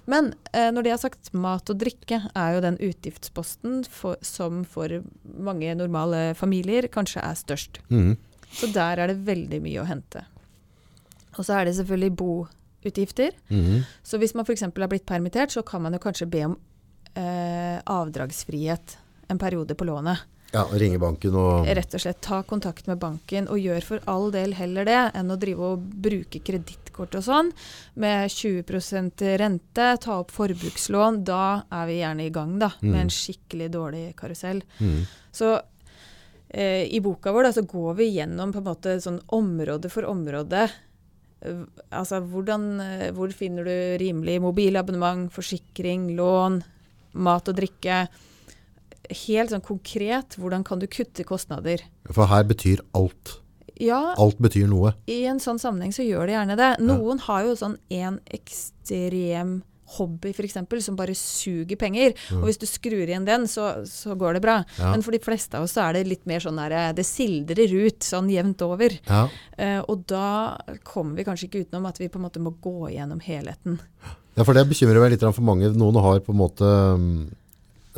Men 0.10 0.34
uh, 0.52 0.68
når 0.76 0.84
de 0.90 0.94
har 0.94 1.02
sagt 1.02 1.32
mat 1.34 1.70
og 1.72 1.80
drikke, 1.80 2.22
er 2.36 2.58
jo 2.58 2.62
den 2.68 2.78
utgiftsposten 2.78 3.39
for, 3.92 4.18
som 4.26 4.64
for 4.68 5.02
mange 5.38 5.76
normale 5.78 6.34
familier 6.38 6.88
kanskje 6.92 7.24
er 7.24 7.38
størst. 7.40 7.82
Mm. 7.90 8.18
Så 8.50 8.72
der 8.74 9.00
er 9.00 9.12
det 9.12 9.22
veldig 9.28 9.62
mye 9.62 9.82
å 9.82 9.88
hente. 9.90 10.24
Og 11.38 11.46
så 11.46 11.60
er 11.60 11.68
det 11.68 11.76
selvfølgelig 11.78 12.16
boutgifter. 12.20 13.36
Mm. 13.50 13.86
Så 14.04 14.18
hvis 14.22 14.34
man 14.36 14.48
f.eks. 14.48 14.66
er 14.66 14.90
blitt 14.90 15.08
permittert, 15.10 15.54
så 15.54 15.64
kan 15.66 15.84
man 15.86 15.96
jo 15.96 16.02
kanskje 16.04 16.30
be 16.30 16.44
om 16.48 16.58
eh, 17.14 17.78
avdragsfrihet 17.86 18.98
en 19.30 19.42
periode 19.42 19.78
på 19.78 19.88
lånet. 19.88 20.26
Ja, 20.52 20.64
ringe 20.82 20.98
banken 20.98 21.36
og 21.38 21.68
Rett 21.70 21.94
og 21.94 22.02
slett 22.02 22.22
ta 22.26 22.40
kontakt 22.48 22.88
med 22.90 22.98
banken, 22.98 23.48
og 23.54 23.60
gjør 23.62 23.84
for 23.86 24.00
all 24.10 24.32
del 24.34 24.56
heller 24.58 24.88
det 24.88 25.00
enn 25.20 25.30
å 25.30 25.38
drive 25.38 25.60
og 25.76 25.84
bruke 26.02 26.40
kredittkort 26.42 27.14
og 27.20 27.24
sånn 27.28 27.52
med 28.02 28.32
20% 28.34 29.22
rente, 29.38 29.90
ta 30.02 30.16
opp 30.24 30.32
forbrukslån. 30.34 31.24
Da 31.24 31.62
er 31.70 31.86
vi 31.92 32.00
gjerne 32.02 32.26
i 32.26 32.34
gang 32.34 32.58
da, 32.60 32.72
Mm. 32.82 32.92
med 32.92 33.02
en 33.02 33.10
skikkelig 33.14 33.70
dårlig 33.72 34.16
karusell. 34.16 34.64
Mm. 34.80 35.06
Så 35.32 35.62
eh, 36.50 36.88
i 36.90 37.00
boka 37.00 37.32
vår 37.32 37.44
da, 37.44 37.52
så 37.54 37.62
går 37.68 37.96
vi 37.96 38.10
gjennom 38.18 38.52
på 38.52 38.58
en 38.58 38.64
måte 38.64 38.98
sånn 39.00 39.22
område 39.30 39.90
for 39.92 40.02
område. 40.10 40.68
Altså 41.94 42.20
hvordan, 42.26 42.66
eh, 42.82 43.12
hvor 43.12 43.32
finner 43.32 43.64
du 43.64 43.98
rimelig 44.02 44.42
mobilabonnement, 44.42 45.30
forsikring, 45.32 46.10
lån, 46.18 46.64
mat 47.14 47.48
og 47.48 47.56
drikke. 47.56 48.08
Helt 49.10 49.50
sånn 49.54 49.64
konkret, 49.66 50.36
hvordan 50.38 50.64
kan 50.68 50.82
du 50.82 50.86
kutte 50.88 51.24
kostnader? 51.26 51.82
For 52.14 52.30
her 52.30 52.44
betyr 52.50 52.84
alt. 52.98 53.40
Ja, 53.80 54.14
Alt 54.20 54.42
betyr 54.44 54.68
noe. 54.68 54.92
i 55.08 55.22
en 55.32 55.40
sånn 55.40 55.60
sammenheng 55.62 55.94
så 55.96 56.04
gjør 56.04 56.28
det 56.28 56.34
gjerne 56.36 56.58
det. 56.60 56.70
Noen 56.84 57.22
har 57.24 57.46
jo 57.48 57.54
sånn 57.56 57.78
en 57.96 58.18
ekstrem 58.36 59.62
hobby 59.98 60.30
f.eks. 60.36 60.58
som 60.86 60.98
bare 61.00 61.16
suger 61.18 61.80
penger. 61.80 62.14
Og 62.38 62.44
hvis 62.46 62.60
du 62.62 62.68
skrur 62.70 63.08
igjen 63.08 63.26
den, 63.26 63.48
så, 63.50 63.72
så 63.90 64.14
går 64.20 64.38
det 64.38 64.44
bra. 64.44 64.60
Ja. 64.78 64.92
Men 64.94 65.02
for 65.06 65.16
de 65.16 65.22
fleste 65.24 65.58
av 65.58 65.66
oss 65.66 65.74
så 65.78 65.88
er 65.88 65.98
det 65.98 66.04
litt 66.12 66.28
mer 66.30 66.44
sånn 66.44 66.60
der 66.62 66.76
eh, 66.78 66.92
Det 66.98 67.06
sildrer 67.08 67.74
ut 67.88 68.06
sånn 68.06 68.30
jevnt 68.30 68.62
over. 68.68 68.94
Ja. 69.08 69.24
Eh, 69.58 69.80
og 69.82 70.06
da 70.12 70.60
kommer 70.86 71.18
vi 71.18 71.26
kanskje 71.26 71.50
ikke 71.50 71.64
utenom 71.66 71.88
at 71.90 71.98
vi 72.04 72.12
på 72.12 72.20
en 72.22 72.28
måte 72.28 72.44
må 72.44 72.54
gå 72.62 72.92
gjennom 72.94 73.24
helheten. 73.26 73.80
Ja, 74.38 74.46
for 74.46 74.54
det 74.54 74.68
bekymrer 74.70 75.02
meg 75.02 75.16
litt 75.16 75.26
for 75.26 75.46
mange. 75.48 75.72
Noen 75.74 75.98
har 76.04 76.22
på 76.22 76.36
en 76.36 76.42
måte 76.44 76.70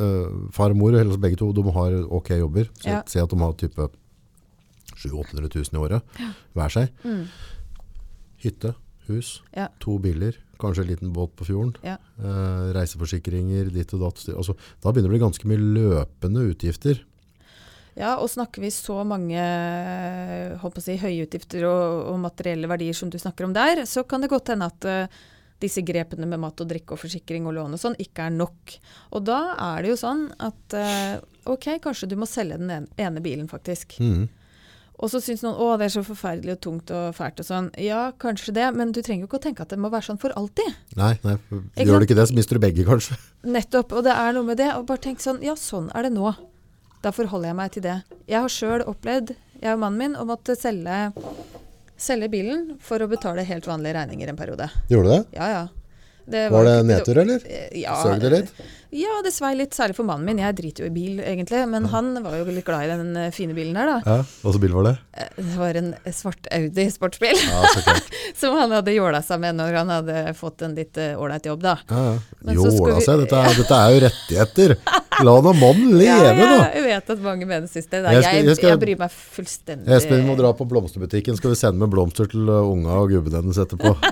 øh, 0.00 0.48
far 0.52 0.70
og 0.70 0.76
mor, 0.76 0.94
eller 0.96 1.16
begge 1.18 1.36
to, 1.36 1.52
de 1.52 1.62
har 1.72 1.98
ok 2.10 2.30
jobber. 2.38 2.64
Så 2.80 2.88
Ja. 2.88 3.02
Si 3.06 3.18
at 3.18 3.30
de 3.30 3.38
har 3.38 3.52
type 3.52 3.88
700 4.96 5.48
000 5.54 5.64
i 5.72 5.76
året 5.76 6.02
hver 6.54 6.68
seg. 6.70 6.88
Hytte, 8.42 8.74
hus, 9.08 9.42
Ja. 9.56 9.68
to 9.80 9.98
biler, 9.98 10.32
kanskje 10.58 10.82
en 10.82 10.88
liten 10.88 11.12
båt 11.12 11.34
på 11.36 11.44
fjorden. 11.44 11.74
Ja. 11.82 11.96
Uh, 12.18 12.72
reiseforsikringer, 12.74 13.70
ditt 13.72 13.92
og 13.94 14.00
datt. 14.00 14.28
Altså, 14.36 14.54
da 14.82 14.90
begynner 14.92 15.10
det 15.10 15.12
å 15.12 15.16
bli 15.18 15.24
ganske 15.26 15.48
mye 15.50 15.58
løpende 15.58 16.44
utgifter. 16.50 17.02
Ja, 17.96 18.16
og 18.16 18.30
snakker 18.30 18.62
vi 18.62 18.70
så 18.70 19.02
mange 19.04 19.36
håper 20.62 20.80
å 20.80 20.82
si, 20.82 20.94
høyutgifter 20.96 21.66
og, 21.68 22.06
og 22.14 22.20
materielle 22.22 22.70
verdier 22.70 22.96
som 22.96 23.10
du 23.12 23.18
snakker 23.20 23.44
om 23.44 23.52
der, 23.52 23.82
så 23.84 24.02
kan 24.08 24.22
det 24.24 24.30
godt 24.32 24.48
hende 24.48 24.64
at 24.70 24.86
eh, 24.88 25.06
disse 25.62 25.84
grepene 25.86 26.28
med 26.28 26.42
mat 26.42 26.60
og 26.62 26.68
drikke 26.70 26.96
og 26.96 27.00
forsikring 27.02 27.46
og 27.48 27.56
lån 27.56 27.76
og 27.76 27.80
sånn 27.80 27.98
ikke 28.02 28.28
er 28.28 28.36
nok. 28.36 28.76
Og 29.16 29.24
da 29.26 29.40
er 29.70 29.82
det 29.82 29.94
jo 29.94 29.98
sånn 30.02 30.26
at 30.42 30.76
eh, 30.78 31.16
ok, 31.48 31.74
kanskje 31.84 32.10
du 32.12 32.16
må 32.20 32.28
selge 32.28 32.60
den 32.60 32.70
ene, 32.70 32.90
ene 33.00 33.22
bilen 33.24 33.50
faktisk. 33.50 33.96
Mm. 34.02 34.26
Og 35.02 35.10
så 35.10 35.18
syns 35.18 35.40
noen 35.42 35.58
å 35.58 35.72
det 35.80 35.88
er 35.88 35.94
så 35.96 36.04
forferdelig 36.06 36.54
og 36.54 36.60
tungt 36.62 36.92
og 36.94 37.16
fælt 37.16 37.40
og 37.42 37.48
sånn. 37.48 37.70
Ja, 37.80 38.04
kanskje 38.22 38.54
det, 38.54 38.68
men 38.76 38.92
du 38.94 39.00
trenger 39.02 39.24
jo 39.24 39.30
ikke 39.30 39.40
å 39.40 39.44
tenke 39.48 39.64
at 39.64 39.72
det 39.72 39.80
må 39.82 39.90
være 39.90 40.06
sånn 40.12 40.20
for 40.22 40.34
alltid. 40.38 40.76
Nei, 40.98 41.16
nei, 41.24 41.34
gjør 41.82 42.02
du 42.02 42.06
ikke 42.06 42.18
det, 42.18 42.28
så 42.30 42.36
mister 42.36 42.58
du 42.58 42.62
begge, 42.62 42.86
kanskje. 42.86 43.18
Nettopp. 43.42 43.96
Og 43.98 44.06
det 44.06 44.14
er 44.14 44.36
noe 44.36 44.46
med 44.46 44.60
det. 44.62 44.70
Og 44.78 44.86
bare 44.86 45.02
tenk 45.02 45.22
sånn 45.24 45.42
Ja, 45.42 45.56
sånn 45.58 45.90
er 45.96 46.06
det 46.06 46.12
nå. 46.14 46.30
Da 47.02 47.10
forholder 47.10 47.50
jeg 47.50 47.58
meg 47.58 47.74
til 47.74 47.86
det. 47.88 47.96
Jeg 48.30 48.44
har 48.44 48.52
sjøl 48.52 48.86
opplevd, 48.86 49.34
jeg 49.58 49.74
og 49.74 49.82
mannen 49.82 49.98
min, 49.98 50.14
å 50.14 50.26
måtte 50.28 50.54
selge, 50.58 51.08
selge 52.02 52.28
bilen 52.32 52.64
for 52.82 53.02
å 53.04 53.08
betale 53.10 53.44
helt 53.46 53.66
vanlige 53.70 53.94
regninger 54.00 54.32
en 54.32 54.38
periode. 54.38 54.68
Gjorde 54.90 55.08
du 55.08 55.14
det? 55.14 55.22
Ja, 55.38 55.48
ja. 55.52 55.62
Det 56.32 56.44
Var 56.54 56.64
det 56.68 56.74
nedtur, 56.86 57.18
eller? 57.18 57.42
Eh, 57.50 57.80
Ja, 57.82 57.96
Søg 58.02 58.20
det 58.22 58.30
litt? 58.30 58.52
Ja, 58.92 59.22
det 59.24 59.30
svei 59.32 59.54
litt, 59.56 59.72
særlig 59.72 59.94
for 59.96 60.04
mannen 60.04 60.26
min. 60.28 60.40
Jeg 60.42 60.52
driter 60.58 60.84
jo 60.84 60.88
i 60.90 60.92
bil, 60.92 61.20
egentlig. 61.24 61.62
Men 61.72 61.86
han 61.88 62.10
var 62.24 62.34
jo 62.36 62.44
litt 62.52 62.66
glad 62.66 62.84
i 62.84 62.90
den 62.92 63.14
eh, 63.16 63.30
fine 63.32 63.54
bilen 63.56 63.78
her, 63.80 63.88
da. 63.88 63.94
Ja, 64.04 64.16
hva 64.42 64.52
slags 64.52 64.60
bil 64.60 64.74
var 64.76 64.84
det? 64.90 64.92
Eh, 65.16 65.30
Det 65.38 65.54
var 65.56 65.78
en 65.80 65.88
svart 66.12 66.48
Audi 66.52 66.84
sportsbil 66.92 67.40
Ja, 67.40 67.62
som 68.40 68.58
han 68.60 68.74
hadde 68.76 68.92
jåla 68.92 69.22
seg 69.24 69.40
med 69.40 69.56
når 69.56 69.78
han 69.80 69.92
hadde 69.96 70.18
fått 70.36 70.64
en 70.68 70.76
litt 70.76 71.00
eh, 71.00 71.14
ålreit 71.16 71.48
jobb, 71.48 71.64
da. 71.64 71.78
Ja, 71.88 72.02
ja. 72.12 72.52
Jåla 72.58 72.98
vi- 72.98 73.06
seg, 73.08 73.24
dette 73.24 73.40
er, 73.40 73.56
dette 73.62 73.80
er 73.80 73.96
jo 73.96 74.04
rettigheter. 74.06 74.76
La 75.22 75.34
nå 75.44 75.52
mannen 75.54 75.92
leve, 76.00 76.28
ja, 76.32 76.46
da. 76.50 76.60
jeg 76.72 76.84
vet 76.88 77.10
at 77.14 77.20
mange 77.22 77.46
mener 77.46 77.68
sist 77.70 77.90
det. 77.92 78.00
Jeg 78.02 78.22
Jeg, 78.24 78.56
jeg, 78.64 78.78
bryr 78.80 78.96
meg 78.98 79.12
fullstendig 79.12 79.92
Espen, 79.92 80.22
vi 80.22 80.28
må 80.28 80.36
dra 80.38 80.50
på 80.56 80.64
blomsterbutikken. 80.68 81.36
Skal 81.38 81.52
vi 81.52 81.58
sende 81.60 81.80
med 81.84 81.92
blomster 81.92 82.28
til 82.32 82.48
unga 82.48 82.96
og 83.04 83.12
gubben 83.12 83.36
hennes 83.40 83.60
etterpå? 83.64 83.96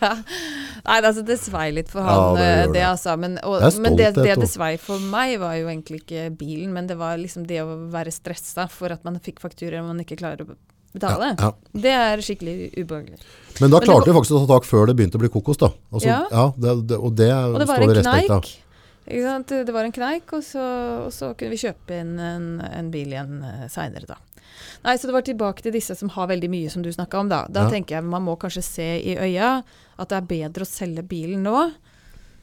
Ja. 0.00 0.10
Nei, 0.84 0.96
altså 1.00 1.22
det 1.24 1.36
svei 1.40 1.70
litt 1.72 1.88
for 1.92 2.04
Ja, 2.04 2.12
han, 2.12 2.36
det, 2.36 2.74
det. 2.76 2.82
altså. 2.84 3.14
Men, 3.20 3.38
og, 3.50 3.60
Det 3.62 3.82
men 3.84 3.96
det, 3.98 4.10
det 4.16 4.36
det 4.40 4.48
svei 4.50 4.72
for 4.80 5.02
meg, 5.12 5.36
var 5.42 5.58
jo 5.58 5.68
egentlig 5.70 6.02
ikke 6.04 6.28
bilen, 6.40 6.72
men 6.76 6.88
det 6.90 6.96
var 7.00 7.18
liksom 7.20 7.46
det 7.48 7.60
å 7.64 7.76
være 7.92 8.12
stressa 8.14 8.68
for 8.70 8.94
at 8.94 9.04
man 9.06 9.18
fikk 9.22 9.42
fakturer 9.42 9.82
man 9.86 10.00
ikke 10.02 10.18
klarer 10.20 10.46
å 10.46 10.54
betale. 10.94 11.34
Ja, 11.38 11.50
ja. 11.50 11.80
Det 11.86 11.92
er 11.94 12.24
skikkelig 12.24 12.56
ubehagelig. 12.78 13.20
Men 13.60 13.70
da 13.74 13.82
klarte 13.84 14.10
vi 14.10 14.16
faktisk 14.16 14.38
å 14.38 14.42
ta 14.46 14.56
tak 14.56 14.66
før 14.68 14.90
det 14.90 14.96
begynte 14.98 15.20
å 15.20 15.22
bli 15.22 15.30
kokos, 15.32 15.60
da. 15.60 15.70
Altså, 15.92 16.08
Ja. 16.08 16.48
det, 16.56 16.74
det, 16.88 16.98
og 16.98 17.14
det, 17.14 17.30
Og 17.34 17.58
det 17.60 17.68
var 17.68 17.76
står 17.76 17.82
en 17.82 17.88
det 17.94 18.00
respekt 18.00 18.30
av. 18.30 18.50
Det 19.66 19.74
var 19.74 19.84
en 19.84 19.92
kneik, 19.92 20.32
og 20.32 20.42
så, 20.44 20.64
og 21.06 21.12
så 21.14 21.32
kunne 21.34 21.54
vi 21.54 21.62
kjøpe 21.62 22.00
inn 22.02 22.18
en, 22.18 22.50
en 22.62 22.90
bil 22.90 23.14
igjen 23.14 23.40
uh, 23.42 23.64
seinere, 23.72 24.06
da. 24.06 24.18
Nei, 24.84 24.96
så 24.96 25.08
det 25.08 25.14
var 25.14 25.24
tilbake 25.26 25.64
til 25.64 25.74
disse 25.74 25.94
som 25.98 26.10
har 26.14 26.28
veldig 26.30 26.50
mye, 26.52 26.70
som 26.72 26.82
du 26.84 26.90
snakka 26.92 27.20
om, 27.20 27.28
da. 27.30 27.44
Da 27.48 27.66
Ja. 27.66 27.70
tenker 27.70 27.96
jeg 27.98 28.04
man 28.04 28.24
må 28.26 28.36
kanskje 28.40 28.62
se 28.64 28.88
i 29.00 29.16
øya 29.16 29.62
at 29.98 30.08
det 30.08 30.16
er 30.16 30.28
bedre 30.30 30.64
å 30.64 30.68
selge 30.68 31.02
bilen 31.06 31.42
nå, 31.44 31.70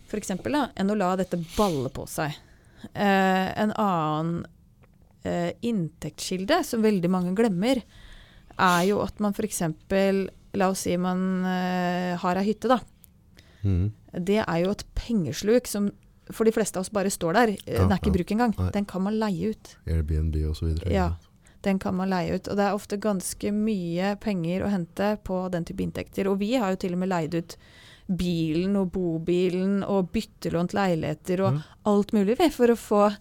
for 0.08 0.20
eksempel, 0.20 0.55
da, 0.55 0.68
enn 0.76 0.91
å 0.91 0.97
la 0.97 1.14
dette 1.20 1.39
balle 1.55 1.91
på 1.93 2.05
seg. 2.10 2.36
Eh, 2.93 3.47
en 3.64 3.74
annen 3.74 4.45
eh, 5.28 5.51
inntektskilde 5.66 6.62
som 6.64 6.86
veldig 6.86 7.12
mange 7.12 7.36
glemmer, 7.38 7.82
er 8.58 8.82
jo 8.89 9.01
at 9.03 9.20
man 9.24 9.36
f.eks. 9.36 9.64
La 10.58 10.72
oss 10.72 10.88
si 10.88 10.95
man 10.97 11.45
eh, 11.45 12.16
har 12.18 12.39
ei 12.39 12.47
hytte, 12.47 12.72
da. 12.72 12.80
Mm. 13.62 13.91
Det 14.26 14.41
er 14.43 14.60
jo 14.64 14.74
et 14.74 14.86
pengesluk 14.97 15.68
som 15.70 15.91
for 16.34 16.47
de 16.47 16.51
fleste 16.51 16.80
av 16.80 16.86
oss 16.86 16.91
bare 16.91 17.12
står 17.14 17.38
der. 17.38 17.53
Ja, 17.64 17.84
Den 17.84 17.93
er 17.93 18.01
ikke 18.01 18.10
i 18.10 18.14
ja. 18.14 18.18
bruk 18.18 18.32
engang. 18.36 18.53
Nei. 18.58 18.70
Den 18.76 18.88
kan 18.89 19.03
man 19.05 19.18
leie 19.20 19.53
ut. 19.53 19.74
Airbnb 19.88 20.36
videre. 20.36 20.91
Ja, 20.91 21.08
den 21.64 21.80
kan 21.80 21.95
man 21.95 22.12
leie 22.12 22.36
ut. 22.36 22.47
Og 22.47 22.60
det 22.60 22.66
er 22.66 22.76
ofte 22.76 22.99
ganske 23.01 23.51
mye 23.55 24.16
penger 24.24 24.66
å 24.66 24.72
hente 24.72 25.14
på 25.28 25.39
den 25.53 25.68
type 25.68 25.84
inntekter. 25.86 26.28
Og 26.28 26.39
vi 26.41 26.55
har 26.55 26.74
jo 26.74 26.82
til 26.84 26.97
og 26.97 27.03
med 27.03 27.12
leid 27.14 27.38
ut 27.38 27.58
bilen 28.08 28.76
og 28.80 28.91
bobilen 28.95 29.82
og 29.84 30.12
byttelånt 30.16 30.74
leiligheter 30.74 31.41
og 31.43 31.53
Ja. 31.58 31.62
alt 31.86 32.14
mulig, 32.14 32.38
for 32.53 32.68
å 32.68 32.76
få. 32.78 33.16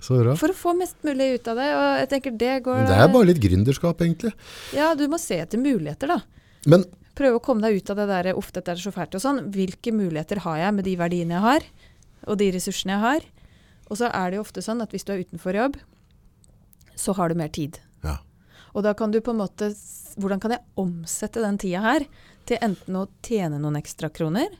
For 0.00 0.24
å 0.48 0.54
få 0.54 0.76
mest 0.78 0.94
mulig 1.02 1.34
ut 1.40 1.48
av 1.48 1.56
det. 1.56 1.74
Og 1.74 1.98
jeg 1.98 2.08
tenker 2.08 2.38
det 2.38 2.62
går 2.62 2.86
det 2.86 2.94
er 2.96 3.08
bare 3.08 3.26
litt 3.26 3.40
gründerskap, 3.42 3.98
egentlig. 3.98 4.32
Ja, 4.72 4.94
du 4.94 5.08
må 5.08 5.18
se 5.18 5.40
etter 5.40 5.58
muligheter, 5.58 6.06
da. 6.06 6.20
Men 6.66 6.84
Prøve 7.18 7.40
å 7.40 7.42
komme 7.42 7.62
deg 7.62 7.80
ut 7.82 7.90
av 7.90 7.96
det 7.96 8.06
der 8.06 8.36
uff, 8.38 8.52
dette 8.52 8.68
er 8.70 8.76
så 8.76 8.92
fælt 8.94 9.16
og 9.16 9.20
sånn. 9.20 9.50
Hvilke 9.50 9.90
muligheter 9.90 10.38
har 10.38 10.56
jeg 10.58 10.74
med 10.74 10.84
de 10.84 10.94
verdiene 10.94 11.34
jeg 11.34 11.40
har, 11.42 11.60
og 12.28 12.38
de 12.38 12.52
ressursene 12.52 12.94
jeg 12.94 13.00
har? 13.02 13.20
Og 13.90 13.96
så 13.98 14.06
er 14.14 14.30
det 14.30 14.36
jo 14.38 14.44
ofte 14.44 14.62
sånn 14.62 14.80
at 14.84 14.92
hvis 14.94 15.02
du 15.04 15.12
er 15.12 15.24
utenfor 15.24 15.52
jobb, 15.58 15.74
så 16.94 17.16
har 17.16 17.28
du 17.28 17.34
mer 17.34 17.48
tid. 17.48 17.80
ja. 18.04 18.18
Og 18.74 18.84
da 18.84 18.92
kan 18.94 19.10
du 19.10 19.20
på 19.20 19.30
en 19.32 19.38
måte 19.38 19.74
Hvordan 20.18 20.40
kan 20.40 20.50
jeg 20.50 20.60
omsette 20.76 21.40
den 21.42 21.58
tida 21.58 21.80
her 21.80 22.06
til 22.48 22.60
enten 22.64 22.98
å 22.98 23.06
tjene 23.24 23.60
noen 23.60 23.78
ekstra 23.80 24.10
kroner, 24.12 24.52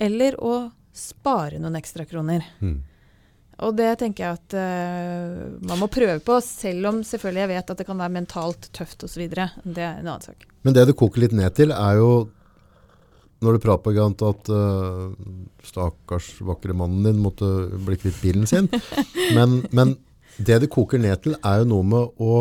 eller 0.00 0.36
å 0.42 0.56
spare 0.96 1.60
noen 1.60 1.76
ekstra 1.78 2.06
kroner? 2.08 2.44
Mm. 2.60 2.78
Og 3.64 3.72
det 3.78 3.88
tenker 4.02 4.26
jeg 4.26 4.36
at 4.36 4.56
uh, 4.58 5.44
man 5.64 5.80
må 5.80 5.88
prøve 5.92 6.18
på, 6.24 6.36
selv 6.44 6.90
om 6.90 7.02
selvfølgelig 7.06 7.44
jeg 7.44 7.52
vet 7.54 7.70
at 7.72 7.80
det 7.80 7.86
kan 7.88 8.00
være 8.00 8.16
mentalt 8.18 8.68
tøft 8.76 9.06
osv. 9.06 9.22
Det 9.32 9.40
er 9.40 10.00
en 10.02 10.10
annen 10.10 10.24
sak. 10.24 10.44
Men 10.66 10.76
det 10.76 10.88
det 10.90 10.96
koker 10.98 11.24
litt 11.24 11.36
ned 11.36 11.56
til, 11.56 11.72
er 11.72 12.00
jo 12.00 12.10
når 13.44 13.56
du 13.56 13.64
prater 13.64 13.96
på 14.16 14.28
at 14.30 14.50
uh, 14.52 15.12
stakkars 15.64 16.30
vakre 16.44 16.76
mannen 16.76 17.04
din 17.04 17.20
måtte 17.20 17.48
bli 17.84 17.98
kvitt 18.00 18.20
bilen 18.22 18.48
sin. 18.48 18.68
Men, 19.36 19.58
men 19.74 19.96
det 20.38 20.60
det 20.62 20.70
koker 20.72 21.00
ned 21.00 21.18
til, 21.24 21.34
er 21.44 21.62
jo 21.62 21.68
noe 21.68 21.84
med 21.84 22.20
å 22.22 22.34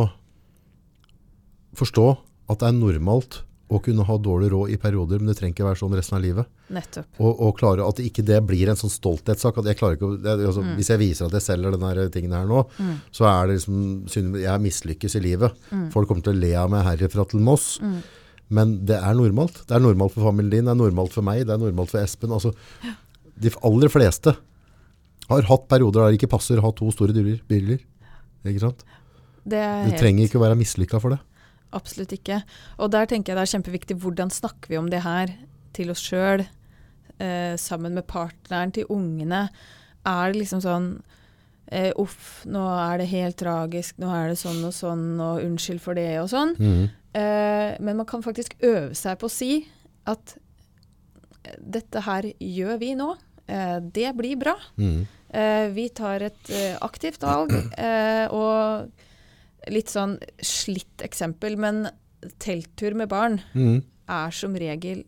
forstå 1.76 2.06
at 2.52 2.62
det 2.62 2.68
er 2.70 2.78
normalt 2.78 3.40
å 3.66 3.80
kunne 3.82 4.04
ha 4.06 4.16
dårlig 4.22 4.52
råd 4.54 4.72
i 4.76 4.78
perioder, 4.78 5.22
men 5.22 5.32
det 5.32 5.38
trenger 5.40 5.56
ikke 5.56 5.66
være 5.66 5.80
sånn 5.80 5.96
resten 5.98 6.18
av 6.20 6.22
livet. 6.22 6.50
Nettopp. 6.76 7.08
Og, 7.18 7.40
og 7.48 7.56
klare 7.58 7.88
at 7.88 8.02
ikke 8.04 8.22
det 8.26 8.38
blir 8.46 8.70
en 8.70 8.78
sånn 8.78 8.94
stolthetssak. 8.94 9.58
At 9.58 9.70
jeg 9.72 9.80
klarer 9.80 9.98
ikke 9.98 10.12
det, 10.22 10.36
altså, 10.46 10.62
Hvis 10.78 10.92
jeg 10.94 11.02
viser 11.02 11.26
at 11.26 11.38
jeg 11.40 11.46
selger 11.48 11.74
denne 11.74 12.06
tingen 12.14 12.36
her 12.38 12.46
nå, 12.50 12.62
så 13.16 13.26
er 13.32 13.50
det 13.50 13.58
liksom 13.58 14.38
Jeg 14.44 14.64
mislykkes 14.68 15.18
i 15.18 15.24
livet. 15.26 15.66
Folk 15.96 16.12
kommer 16.12 16.26
til 16.28 16.36
å 16.38 16.42
le 16.44 16.54
av 16.62 16.70
meg 16.74 16.86
herifra 16.86 17.26
til 17.32 17.42
Moss. 17.46 17.80
Men 18.54 18.76
det 18.86 19.00
er 19.02 19.18
normalt. 19.18 19.64
Det 19.66 19.74
er 19.74 19.82
normalt 19.82 20.14
for 20.14 20.30
familien 20.30 20.60
din, 20.62 20.68
det 20.70 20.76
er 20.76 20.82
normalt 20.84 21.16
for 21.16 21.26
meg, 21.26 21.48
det 21.48 21.56
er 21.56 21.62
normalt 21.64 21.90
for 21.90 22.04
Espen. 22.06 22.36
Altså, 22.38 22.54
de 23.42 23.50
aller 23.66 23.90
fleste 23.90 24.36
har 25.26 25.48
hatt 25.50 25.66
perioder 25.72 26.04
der 26.04 26.14
det 26.14 26.20
ikke 26.22 26.36
passer 26.36 26.62
å 26.62 26.68
ha 26.68 26.74
to 26.78 26.92
store 26.94 27.16
biler. 27.50 27.82
Ikke 28.46 28.62
sant? 28.62 28.86
Det 29.46 29.62
Du 29.90 29.96
trenger 29.98 30.28
ikke 30.28 30.38
å 30.38 30.46
være 30.46 30.58
mislykka 30.58 31.02
for 31.02 31.16
det. 31.16 31.20
Absolutt 31.76 32.14
ikke. 32.16 32.42
Og 32.80 32.92
der 32.94 33.10
tenker 33.10 33.34
jeg 33.34 33.40
det 33.40 33.46
er 33.46 33.54
kjempeviktig 33.58 33.98
hvordan 34.02 34.32
snakker 34.34 34.72
vi 34.72 34.80
om 34.80 34.90
det 34.92 35.04
her 35.06 35.34
til 35.76 35.92
oss 35.92 36.04
sjøl, 36.06 36.46
eh, 37.20 37.56
sammen 37.60 37.98
med 37.98 38.08
partneren, 38.08 38.72
til 38.76 38.88
ungene. 38.90 39.50
Er 40.06 40.32
det 40.32 40.40
liksom 40.40 40.64
sånn 40.64 40.90
eh, 41.68 41.92
Uff, 42.00 42.46
nå 42.48 42.64
er 42.78 43.02
det 43.02 43.10
helt 43.12 43.40
tragisk, 43.42 43.98
nå 44.02 44.12
er 44.14 44.32
det 44.32 44.40
sånn 44.40 44.62
og 44.68 44.74
sånn, 44.76 45.06
og 45.20 45.44
unnskyld 45.44 45.84
for 45.84 45.98
det 45.98 46.12
og 46.22 46.30
sånn. 46.32 46.56
Mm. 46.60 46.86
Eh, 47.16 47.72
men 47.80 48.02
man 48.02 48.08
kan 48.10 48.24
faktisk 48.26 48.58
øve 48.64 48.96
seg 48.98 49.20
på 49.20 49.30
å 49.30 49.34
si 49.34 49.52
at 50.10 50.36
eh, 51.44 51.58
dette 51.60 52.04
her 52.06 52.30
gjør 52.40 52.80
vi 52.82 52.94
nå. 53.00 53.14
Eh, 53.48 53.78
det 53.82 54.14
blir 54.18 54.40
bra. 54.42 54.56
Mm. 54.78 55.06
Eh, 55.36 55.68
vi 55.76 55.90
tar 55.96 56.24
et 56.30 56.54
aktivt 56.86 57.26
valg, 57.26 57.54
eh, 57.78 58.26
og 58.32 58.88
litt 59.72 59.92
sånn 59.92 60.18
slitt 60.44 61.04
eksempel, 61.06 61.58
men 61.58 61.86
telttur 62.42 62.96
med 62.98 63.10
barn 63.12 63.40
mm. 63.54 63.78
er 64.12 64.34
som 64.36 64.56
regel 64.58 65.04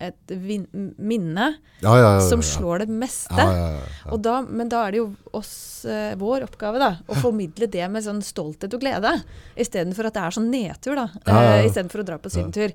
et 0.00 0.32
minne 0.32 1.46
Ja, 1.82 1.92
ja, 1.92 2.12
ja, 2.16 2.20
som 2.24 2.40
slår 2.44 2.86
det 2.86 2.94
meste. 3.02 3.36
Ja, 3.36 3.52
ja, 3.52 3.66
ja, 3.74 3.82
ja. 3.84 4.12
Og 4.14 4.22
da, 4.24 4.38
men 4.48 4.70
da 4.72 4.86
er 4.86 4.94
det 4.94 5.00
jo 5.02 5.06
oss, 5.36 5.84
eh, 5.84 6.14
vår 6.20 6.46
oppgave 6.48 6.80
da, 6.80 6.90
å 7.04 7.18
formidle 7.24 7.68
det 7.70 7.84
med 7.92 8.04
sånn 8.06 8.22
stolthet 8.24 8.72
og 8.76 8.80
glede, 8.80 9.12
istedenfor 9.60 10.08
at 10.08 10.16
det 10.16 10.24
er 10.24 10.36
sånn 10.38 10.50
nedtur. 10.52 10.96
da, 10.96 11.06
eh, 11.20 11.66
Istedenfor 11.68 12.04
å 12.04 12.08
dra 12.12 12.20
på 12.20 12.32
sydentur. 12.32 12.72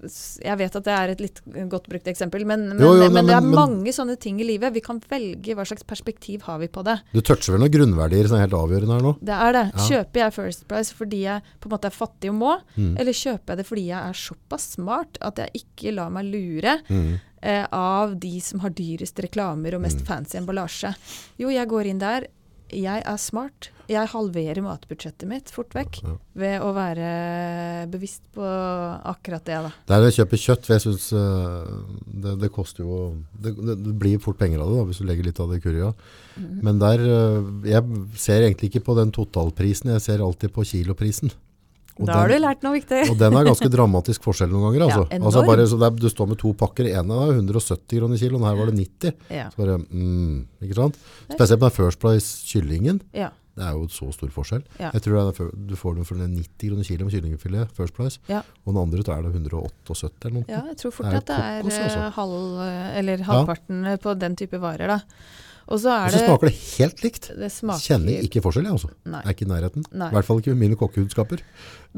Jeg 0.00 0.58
vet 0.58 0.76
at 0.78 0.84
det 0.84 0.92
er 0.94 1.08
et 1.10 1.20
litt 1.20 1.40
godt 1.68 1.88
brukt 1.90 2.06
eksempel, 2.06 2.44
men, 2.46 2.68
men, 2.70 2.78
Jo, 2.78 2.92
jo, 2.94 3.08
men, 3.10 3.14
nei, 3.14 3.22
det 3.32 3.34
er 3.36 3.40
men- 3.40 3.50
men- 3.50 3.58
mange 3.82 3.92
sånne 3.92 4.18
ting 4.18 4.40
i 4.40 4.44
livet. 4.44 4.72
Vi 4.72 4.80
kan 4.80 5.00
velge 5.10 5.54
hva 5.56 5.64
slags 5.66 5.82
perspektiv 5.82 6.42
har 6.42 6.58
vi 6.58 6.68
på 6.68 6.84
det. 6.84 7.00
Du 7.12 7.20
toucher 7.20 7.52
vel 7.56 7.60
noen 7.60 7.72
grunnverdier 7.74 8.28
som 8.28 8.36
er 8.38 8.46
helt 8.46 8.54
avgjørende 8.54 8.94
her 8.94 9.02
nå? 9.02 9.16
Det 9.18 9.34
er 9.34 9.52
det. 9.52 9.64
Ja. 9.74 9.88
Kjøper 9.88 10.14
jeg 10.22 10.32
First 10.34 10.68
Price 10.68 10.92
fordi 10.94 11.22
jeg 11.22 11.42
på 11.60 11.66
en 11.66 11.76
måte 11.76 11.86
er 11.86 11.90
fattig 11.98 12.30
og 12.30 12.36
må, 12.38 12.60
Mm. 12.76 12.96
eller 12.98 13.12
kjøper 13.12 13.46
jeg 13.48 13.56
det 13.56 13.66
fordi 13.66 13.86
jeg 13.88 14.08
er 14.08 14.12
såpass 14.14 14.70
smart 14.76 15.18
at 15.20 15.36
jeg 15.36 15.50
ikke 15.64 15.94
lar 15.94 16.10
meg 16.10 16.24
lure 16.26 16.78
Mm. 16.88 17.20
eh, 17.42 17.66
av 17.72 18.18
de 18.18 18.40
som 18.40 18.60
har 18.60 18.70
dyrest 18.70 19.14
reklamer 19.18 19.74
og 19.74 19.82
mest 19.82 20.00
fancy 20.02 20.36
emballasje? 20.38 20.94
Jo, 21.38 21.48
jeg 21.48 21.68
går 21.68 21.86
inn 21.86 21.98
der. 21.98 22.26
Jeg 22.70 23.02
er 23.04 23.16
smart. 23.16 23.70
Jeg 23.88 24.08
halverer 24.12 24.60
matbudsjettet 24.64 25.24
mitt 25.30 25.48
fort 25.54 25.72
vekk 25.72 26.02
Ja. 26.04 26.14
ved 26.36 26.60
å 26.60 26.74
være 26.76 27.88
bevisst 27.88 28.22
på 28.34 28.44
akkurat 28.44 29.44
det. 29.48 29.56
da. 29.64 29.70
Det 29.88 29.96
er 29.96 30.06
å 30.08 30.12
kjøpe 30.18 30.36
kjøtt, 30.40 30.66
for 30.66 30.74
jeg 30.76 30.84
synes 30.84 31.06
øh, 31.16 31.72
det, 32.04 32.34
det 32.42 32.50
koster 32.52 32.84
jo 32.84 32.98
det, 33.32 33.54
det, 33.56 33.78
det 33.86 33.94
blir 33.98 34.20
fort 34.20 34.38
penger 34.38 34.60
av 34.60 34.68
det 34.70 34.76
da, 34.82 34.86
hvis 34.90 35.00
du 35.00 35.08
legger 35.08 35.24
litt 35.30 35.40
av 35.40 35.48
det 35.50 35.60
i 35.62 35.64
kurja. 35.64 35.92
Mhm. 36.36 36.60
Men 36.68 36.78
der, 36.84 37.00
øh, 37.00 37.50
jeg 37.64 37.82
ser 38.20 38.44
egentlig 38.44 38.70
ikke 38.74 38.84
på 38.90 38.96
den 39.00 39.10
totalprisen, 39.16 39.94
jeg 39.96 40.04
ser 40.04 40.24
alltid 40.24 40.52
på 40.52 40.66
kiloprisen. 40.68 41.32
Og 41.98 42.06
Da 42.06 42.20
har 42.20 42.28
du 42.30 42.36
lært 42.38 42.62
noe 42.62 42.76
viktig. 42.76 43.08
Og 43.10 43.16
den 43.18 43.34
er 43.34 43.42
ganske 43.48 43.66
dramatisk 43.72 44.22
forskjell 44.22 44.52
noen 44.52 44.68
ganger. 44.68 44.84
Altså. 44.86 45.08
Ja, 45.10 45.18
altså 45.18 45.40
enorm. 45.42 45.48
bare, 45.50 45.64
så 45.66 45.78
det 45.80 45.86
er, 45.88 45.96
du 45.98 46.08
står 46.12 46.28
med 46.30 46.38
to 46.38 46.52
pakker, 46.54 46.86
en 46.94 47.10
er 47.10 47.32
170 47.40 47.98
kroner 47.98 48.20
kiloen, 48.20 48.44
her 48.46 48.54
var 48.60 48.70
det 48.70 48.76
90. 48.78 49.16
Ja. 49.34 49.48
Så 49.50 49.58
bare, 49.64 49.78
mm? 49.90 50.46
Spesielt 51.32 51.60
med 51.64 51.72
First 51.74 51.98
Price 51.98 52.46
kyllingen. 52.46 53.00
Ja. 53.12 53.32
Det 53.58 53.66
er 53.66 53.74
jo 53.76 53.88
så 53.92 54.10
stor 54.14 54.30
forskjell. 54.34 54.62
Ja. 54.78 54.92
Jeg 54.94 55.04
tror 55.04 55.18
er, 55.20 55.50
du 55.68 55.74
får 55.78 55.98
den 55.98 56.08
for 56.08 56.20
90 56.22 56.46
kroner 56.62 56.88
kilo 56.88 57.08
med 57.08 57.14
kyllingfilet, 57.16 57.74
First 57.76 57.96
Price. 57.98 58.22
Ja. 58.30 58.44
Og 58.64 58.72
den 58.72 58.80
andre 58.84 59.02
er 59.02 59.26
det 59.26 59.34
178 59.34 60.28
eller 60.28 60.38
noe. 60.38 60.46
Ja, 60.48 60.62
jeg 60.70 60.78
tror 60.82 60.94
fort 60.94 61.10
Det 61.10 61.20
at 61.24 61.28
det 61.32 61.42
er 61.42 61.60
kokos, 61.66 61.82
altså. 61.88 62.06
eh, 62.06 62.16
halv, 62.18 62.38
eller 63.02 63.28
halvparten 63.28 63.84
på 64.04 64.16
den 64.18 64.38
type 64.38 64.62
varer. 64.62 64.94
da. 64.96 65.00
Og 65.68 65.80
så 65.82 65.92
det 66.08 66.22
smaker 66.22 66.48
det 66.48 66.54
helt 66.78 67.02
likt. 67.04 67.26
det 67.36 67.50
smaker, 67.52 67.82
Kjenner 67.84 68.22
ikke 68.24 68.40
forskjell, 68.40 68.64
jeg 68.64 68.72
altså. 68.78 68.88
Nei. 69.04 69.20
Er 69.20 69.34
ikke 69.34 69.44
i 69.44 69.48
nærheten. 69.50 69.84
Nei. 69.92 70.08
I 70.08 70.16
hvert 70.16 70.24
fall 70.24 70.38
ikke 70.40 70.54
med 70.54 70.62
mine 70.62 70.78
kokkekunnskaper. 70.80 71.42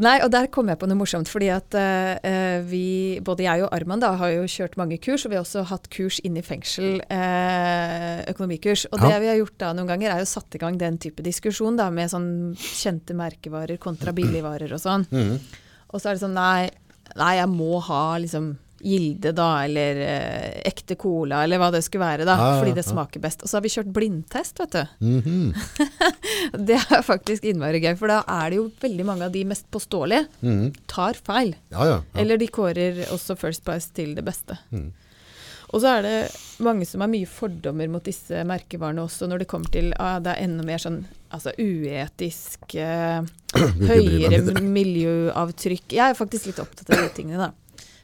Nei, 0.03 0.17
og 0.25 0.31
der 0.35 0.49
kom 0.51 0.67
jeg 0.73 0.79
på 0.81 0.89
noe 0.91 0.99
morsomt. 0.99 1.31
fordi 1.31 1.49
at 1.55 1.75
eh, 1.79 2.65
vi, 2.67 3.21
både 3.23 3.45
jeg 3.47 3.63
og 3.63 3.71
Arman 3.77 4.03
da, 4.03 4.11
har 4.19 4.33
jo 4.35 4.43
kjørt 4.51 4.75
mange 4.81 4.99
kurs, 4.99 5.25
og 5.25 5.31
vi 5.31 5.39
har 5.39 5.45
også 5.47 5.63
hatt 5.71 5.87
kurs 5.95 6.19
inne 6.27 6.43
i 6.43 6.47
fengsel, 6.47 6.99
Uh, 7.11 8.23
økonomikurs. 8.31 8.87
Og 8.93 8.99
Ja. 9.01 9.09
det 9.11 9.21
vi 9.23 9.29
har 9.31 9.37
gjort 9.39 9.59
da 9.59 9.73
noen 9.77 9.87
ganger, 9.91 10.11
er 10.15 10.19
jo 10.23 10.29
satt 10.31 10.55
i 10.55 10.59
gang 10.59 10.79
den 10.79 10.99
type 10.99 11.23
diskusjon 11.23 11.77
da, 11.79 11.91
med 11.91 12.11
sånn 12.11 12.57
kjente 12.57 13.15
merkevarer 13.15 13.79
kontra 13.79 14.13
billigvarer 14.19 14.73
og 14.75 14.81
sånn. 14.83 15.07
Mm. 15.11 15.39
Og 15.93 16.01
så 16.01 16.11
er 16.11 16.19
det 16.19 16.23
sånn 16.25 16.35
nei, 16.35 16.71
nei, 17.17 17.33
jeg 17.39 17.49
må 17.53 17.79
ha 17.87 18.03
liksom 18.23 18.57
Gilde, 18.81 19.33
da, 19.37 19.49
eller 19.67 19.99
eh, 20.05 20.61
ekte 20.71 20.97
cola, 21.01 21.43
eller 21.45 21.61
hva 21.61 21.69
det 21.75 21.83
skulle 21.85 22.07
være, 22.07 22.25
da. 22.29 22.37
Ja, 22.41 22.53
fordi 22.61 22.73
det 22.79 22.85
smaker 22.87 23.21
best. 23.21 23.43
Og 23.45 23.51
så 23.51 23.59
har 23.59 23.65
vi 23.67 23.73
kjørt 23.75 23.93
blindtest, 23.97 24.61
vet 24.63 24.79
du. 24.79 24.83
Mhm. 25.05 25.53
Det 26.71 26.79
er 26.81 27.03
faktisk 27.07 27.45
innmari 27.47 27.81
gøy, 27.85 27.93
for 28.01 28.11
da 28.11 28.23
er 28.27 28.51
det 28.51 28.57
jo 28.61 28.69
veldig 28.83 29.05
mange 29.07 29.27
av 29.29 29.33
de 29.35 29.45
mest 29.45 29.67
påståelige 29.73 30.27
Mhm. 30.41 30.73
tar 30.91 31.15
feil. 31.21 31.55
Ja, 31.71 31.85
ja. 31.87 32.01
Eller 32.15 32.41
de 32.41 32.49
kårer 32.49 33.05
også 33.13 33.37
First 33.39 33.65
Price 33.65 33.91
til 33.95 34.15
det 34.17 34.25
beste. 34.25 34.57
Mm. 34.73 34.91
Og 35.71 35.81
så 35.85 35.93
er 35.99 36.03
det 36.03 36.17
mange 36.67 36.83
som 36.89 37.01
har 37.05 37.07
mye 37.13 37.29
fordommer 37.31 37.87
mot 37.89 38.03
disse 38.03 38.41
merkevarene 38.45 39.05
også, 39.05 39.29
når 39.31 39.39
det 39.45 39.47
kommer 39.53 39.71
til 39.71 39.93
ah, 40.03 40.17
det 40.19 40.33
er 40.33 40.43
enda 40.49 40.65
mer 40.67 40.83
sånn 40.83 41.05
altså 41.31 41.53
uetisk, 41.63 42.75
eh, 42.75 43.21
høyere 43.93 44.41
miljøavtrykk. 44.67 45.95
Jeg 45.95 46.11
er 46.11 46.19
faktisk 46.19 46.51
litt 46.51 46.59
opptatt 46.65 46.91
av 46.91 47.05
de 47.05 47.13
tingene, 47.15 47.47
da. 47.47 47.53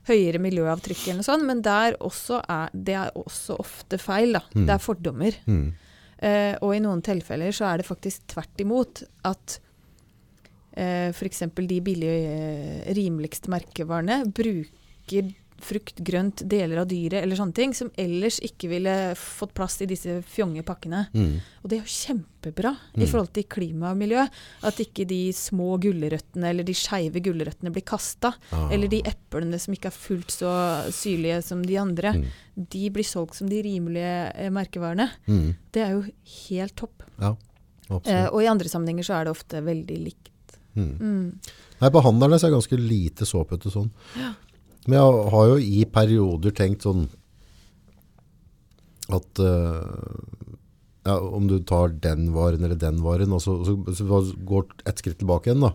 Høyere 0.06 0.38
miljøavtrykk 0.42 1.02
eller 1.06 1.20
noe 1.20 1.26
sånt, 1.26 1.46
men 1.48 1.62
der 1.66 1.96
også 2.04 2.40
er, 2.42 2.72
det 2.72 2.94
er 2.94 3.14
også 3.18 3.58
ofte 3.62 3.98
feil. 3.98 4.38
Mm. 4.54 4.64
Det 4.66 4.74
er 4.76 4.82
fordommer. 4.82 5.38
Mm. 5.50 5.70
Eh, 6.16 6.54
og 6.64 6.76
i 6.76 6.82
noen 6.84 7.02
tilfeller 7.04 7.52
så 7.54 7.68
er 7.70 7.80
det 7.80 7.88
faktisk 7.88 8.28
tvert 8.32 8.62
imot 8.62 9.02
at 9.28 9.58
eh, 10.78 11.10
f.eks. 11.10 11.42
de 11.58 11.80
billige, 11.84 12.20
eh, 12.30 12.94
rimeligste 12.96 13.52
merkevarene 13.52 14.22
bruker 14.30 15.34
frukt, 15.62 15.96
grønt, 16.04 16.42
deler 16.48 16.78
av 16.82 16.88
dyret 16.90 17.22
eller 17.22 17.36
sånne 17.38 17.54
ting 17.54 17.72
som 17.74 17.90
ellers 17.96 18.38
ikke 18.44 18.68
ville 18.68 19.14
fått 19.16 19.54
plass 19.56 19.80
i 19.82 19.86
disse 19.86 20.18
fjonge 20.28 20.62
pakkene. 20.66 21.06
Mm. 21.14 21.38
Og 21.62 21.70
det 21.70 21.78
er 21.78 21.82
jo 21.82 21.94
kjempebra 21.94 22.72
i 22.94 23.00
Mm. 23.04 23.06
forhold 23.08 23.32
til 23.32 23.44
klima 23.44 23.90
og 23.90 23.96
miljø. 23.96 24.26
At 24.62 24.76
ikke 24.78 25.06
de 25.06 25.32
små 25.32 25.78
gulrøttene 25.80 26.50
eller 26.50 26.62
de 26.64 26.72
skeive 26.74 27.20
gulrøttene 27.22 27.72
blir 27.72 27.84
kasta. 27.84 28.34
Ah. 28.52 28.68
Eller 28.70 28.88
de 28.88 29.02
eplene 29.02 29.58
som 29.58 29.72
ikke 29.74 29.86
er 29.86 29.96
fullt 29.96 30.28
så 30.30 30.52
syrlige 30.92 31.42
som 31.42 31.62
de 31.62 31.76
andre. 31.78 32.12
Mm. 32.14 32.24
De 32.70 32.90
blir 32.90 33.04
solgt 33.04 33.34
som 33.34 33.48
de 33.48 33.62
rimelige 33.62 34.32
eh, 34.34 34.50
merkevarene. 34.50 35.10
Mhm. 35.26 35.56
Det 35.72 35.82
er 35.82 35.90
jo 35.92 36.04
helt 36.48 36.76
topp. 36.76 37.02
Ja, 37.20 37.34
Eh, 37.88 38.26
og 38.32 38.42
i 38.42 38.46
andre 38.50 38.66
sammenhenger 38.68 39.04
så 39.06 39.14
er 39.20 39.24
det 39.24 39.30
ofte 39.36 39.60
veldig 39.62 39.98
likt. 40.02 40.56
Mhm. 40.74 40.98
Mm. 40.98 41.38
Nei, 41.80 41.88
Behandlerne 41.90 42.34
er 42.34 42.50
ganske 42.50 42.76
lite 42.76 43.24
såpete 43.24 43.70
sånn. 43.70 43.90
Men 44.86 44.98
jeg 45.00 45.30
har 45.34 45.46
jo 45.52 45.56
i 45.62 45.84
perioder 45.90 46.54
tenkt 46.56 46.82
sånn 46.86 47.08
at 49.12 49.38
uh, 49.38 49.84
ja, 51.06 51.18
om 51.20 51.46
du 51.46 51.60
tar 51.62 51.92
den 52.02 52.32
varen 52.34 52.64
eller 52.66 52.78
den 52.80 52.98
varen, 53.04 53.30
og 53.36 53.42
så, 53.44 53.60
så, 53.66 53.76
så 53.94 54.22
går 54.48 54.66
et 54.90 54.98
skritt 55.02 55.20
tilbake 55.20 55.52
igjen 55.52 55.62
da. 55.62 55.70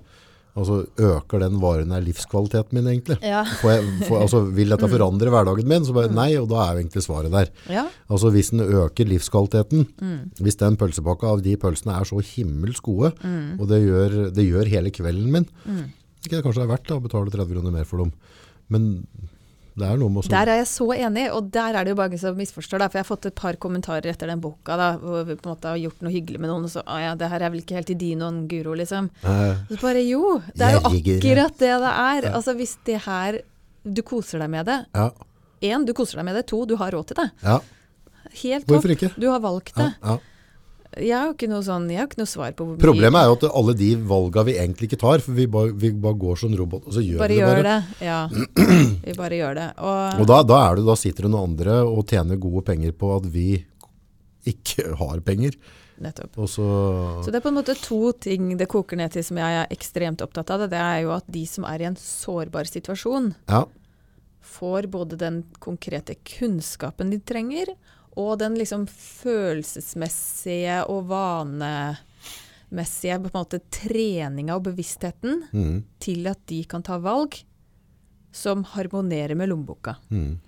så 0.68 0.82
øker 1.00 1.40
den 1.40 1.62
varen 1.62 1.94
her 1.96 2.04
livskvaliteten 2.04 2.76
min 2.76 2.90
egentlig? 2.92 3.16
Ja. 3.24 3.46
Jeg, 3.48 3.86
for, 4.10 4.18
altså, 4.20 4.42
vil 4.52 4.74
dette 4.74 4.90
forandre 4.96 5.32
hverdagen 5.32 5.70
min? 5.72 5.86
Så 5.88 5.96
bare, 5.96 6.12
nei, 6.12 6.34
og 6.42 6.50
da 6.52 6.66
er 6.66 6.74
jo 6.76 6.84
egentlig 6.84 7.06
svaret 7.06 7.32
der. 7.32 7.54
ja. 7.72 7.86
Altså 8.12 8.34
hvis 8.36 8.52
den 8.52 8.66
øker 8.68 9.08
livskvaliteten, 9.08 9.88
Mm. 10.02 10.20
hvis 10.44 10.60
den 10.60 10.76
pølsepakka 10.82 11.32
av 11.32 11.46
de 11.48 11.56
pølsene 11.62 11.96
er 11.96 12.04
så 12.12 12.20
himmelsk 12.20 12.84
gode, 12.92 13.14
Mm. 13.24 13.56
og 13.62 13.68
det 13.72 13.80
gjør, 13.86 14.20
det 14.36 14.44
gjør 14.50 14.68
hele 14.76 14.92
kvelden 14.92 15.32
min, 15.32 15.48
ikke 16.22 16.36
det 16.36 16.44
kanskje 16.44 16.60
det 16.62 16.68
er 16.68 16.74
verdt 16.76 16.88
da, 16.92 17.00
å 17.00 17.08
betale 17.08 17.32
30 17.32 17.56
kroner 17.56 17.72
mer 17.80 17.88
for 17.88 18.04
dem. 18.04 18.12
Men 18.72 18.86
det 19.78 19.88
er 19.88 20.00
noe 20.02 20.12
med 20.12 20.20
også... 20.22 20.32
Der 20.34 20.50
er 20.52 20.58
jeg 20.60 20.68
så 20.68 20.86
enig, 20.94 21.26
og 21.32 21.46
der 21.56 21.78
er 21.80 21.86
det 21.88 21.94
jo 21.94 21.98
mange 22.00 22.18
som 22.20 22.36
misforstår. 22.38 22.82
Da, 22.84 22.88
for 22.92 23.00
jeg 23.00 23.06
har 23.06 23.10
fått 23.10 23.28
et 23.30 23.36
par 23.40 23.56
kommentarer 23.62 24.10
etter 24.12 24.28
den 24.32 24.42
boka 24.44 24.76
da, 24.80 24.90
hvor 25.00 25.24
vi 25.28 25.36
på 25.40 25.48
en 25.48 25.54
måte 25.54 25.70
har 25.72 25.80
gjort 25.80 26.02
noe 26.04 26.12
hyggelig 26.12 26.42
med 26.44 26.52
noen, 26.52 26.66
og 26.68 26.74
så 26.74 26.84
ja, 27.04 27.14
det 27.20 27.30
her 27.32 27.46
er 27.48 27.54
vel 27.54 27.62
ikke 27.64 27.78
helt 27.80 27.94
i 27.94 27.98
din 28.02 28.22
ånd, 28.28 28.44
Guro, 28.52 28.76
liksom. 28.78 29.08
Eh, 29.24 29.62
Så 29.72 29.80
bare 29.84 30.04
jo, 30.04 30.42
det 30.56 30.68
er 30.68 30.76
jo 30.76 30.82
akkurat 30.92 31.56
det 31.64 31.72
det 31.86 31.94
er. 31.94 32.28
Altså 32.36 32.56
hvis 32.60 32.76
det 32.88 33.00
her 33.08 33.40
Du 33.84 34.02
koser 34.06 34.44
deg 34.44 34.50
med 34.54 34.68
det. 34.70 34.80
ja, 34.94 35.08
Én, 35.62 35.86
du 35.88 35.94
koser 35.98 36.20
deg 36.20 36.26
med 36.28 36.36
det. 36.38 36.44
To, 36.52 36.66
du 36.66 36.76
har 36.78 36.92
råd 36.94 37.08
til 37.12 37.18
det. 37.22 37.30
ja, 37.42 37.60
Helt 38.44 38.68
topp. 38.68 38.86
ikke? 38.94 39.10
Du 39.18 39.28
har 39.32 39.40
valgt 39.44 39.74
Ja, 39.78 39.84
det. 39.88 39.94
ja. 40.04 40.18
Jeg 41.00 41.16
har 41.16 41.30
ikke 41.32 41.48
noe 41.48 41.64
sånn 41.64 41.86
Jeg 41.88 42.02
har 42.02 42.08
ikke 42.10 42.20
noe 42.20 42.28
svar 42.28 42.52
på 42.52 42.66
hvor 42.68 42.76
mye 42.76 42.84
Problemet 42.84 43.22
er 43.22 43.30
jo 43.30 43.36
at 43.38 43.46
alle 43.62 43.74
de 43.80 43.90
valga 44.10 44.44
vi 44.44 44.56
egentlig 44.60 44.90
ikke 44.90 45.00
tar, 45.00 45.22
for 45.24 45.38
vi 45.38 45.46
bare, 45.48 45.72
vi 45.72 45.92
bare 46.04 46.18
går 46.20 46.40
som 46.42 46.56
robot, 46.60 46.90
og 46.90 46.96
så 46.98 47.04
gjør 47.06 47.22
Bare 47.22 47.32
vi 47.32 47.38
det 47.38 47.46
gjør 47.46 47.62
bare. 47.62 47.76
det. 47.78 48.08
Ja. 48.10 48.18
Vi 49.08 49.14
bare 49.18 49.38
gjør 49.40 49.56
det. 49.56 49.68
Og, 49.80 50.20
Og 50.24 50.28
da, 50.28 50.40
da, 50.44 50.58
er 50.68 50.76
det, 50.82 50.84
da 50.90 50.96
sitter 51.00 51.28
det 51.28 51.32
noen 51.32 51.54
andre 51.54 51.78
og 51.88 52.04
tjener 52.12 52.40
gode 52.44 52.64
penger 52.68 52.92
på 52.92 53.14
at 53.16 53.26
vi 53.32 53.46
ikke 54.52 54.90
har 55.02 55.22
penger. 55.26 55.56
nettopp. 56.02 56.36
Så, 56.50 56.66
Så 57.24 57.30
det 57.32 57.40
er 57.40 57.46
på 57.46 57.52
en 57.54 57.60
måte 57.62 57.76
to 57.80 58.12
ting 58.18 58.52
det 58.60 58.68
koker 58.72 58.98
ned 59.00 59.14
til 59.16 59.24
som 59.24 59.38
jeg 59.40 59.62
er 59.64 59.72
ekstremt 59.72 60.22
opptatt 60.26 60.50
av. 60.52 60.64
Det, 60.66 60.72
det 60.76 60.82
er 60.82 61.00
jo 61.06 61.12
at 61.16 61.28
de 61.32 61.46
som 61.48 61.64
er 61.70 61.84
i 61.86 61.88
en 61.92 61.96
sårbar 62.00 62.68
situasjon, 62.68 63.32
ja, 63.48 63.64
får 64.52 64.90
både 64.92 65.16
den 65.22 65.44
konkrete 65.64 66.18
kunnskapen 66.28 67.14
de 67.14 67.20
trenger, 67.24 67.70
og 68.20 68.34
den 68.42 68.58
liksom 68.60 68.84
følelsesmessige 68.92 70.82
og 70.92 71.06
vanemessige 71.12 73.20
på 73.24 73.32
en 73.32 73.38
måte 73.40 73.62
treninga 73.72 74.58
og 74.58 74.66
bevisstheten 74.70 75.46
mm, 75.54 75.78
til 76.04 76.28
at 76.32 76.44
de 76.52 76.64
kan 76.70 76.84
ta 76.84 76.98
valg 77.02 77.40
som 78.32 78.64
harmonerer 78.76 79.36
med 79.36 79.50
lommeboka. 79.52 79.96
mm. 80.10 80.40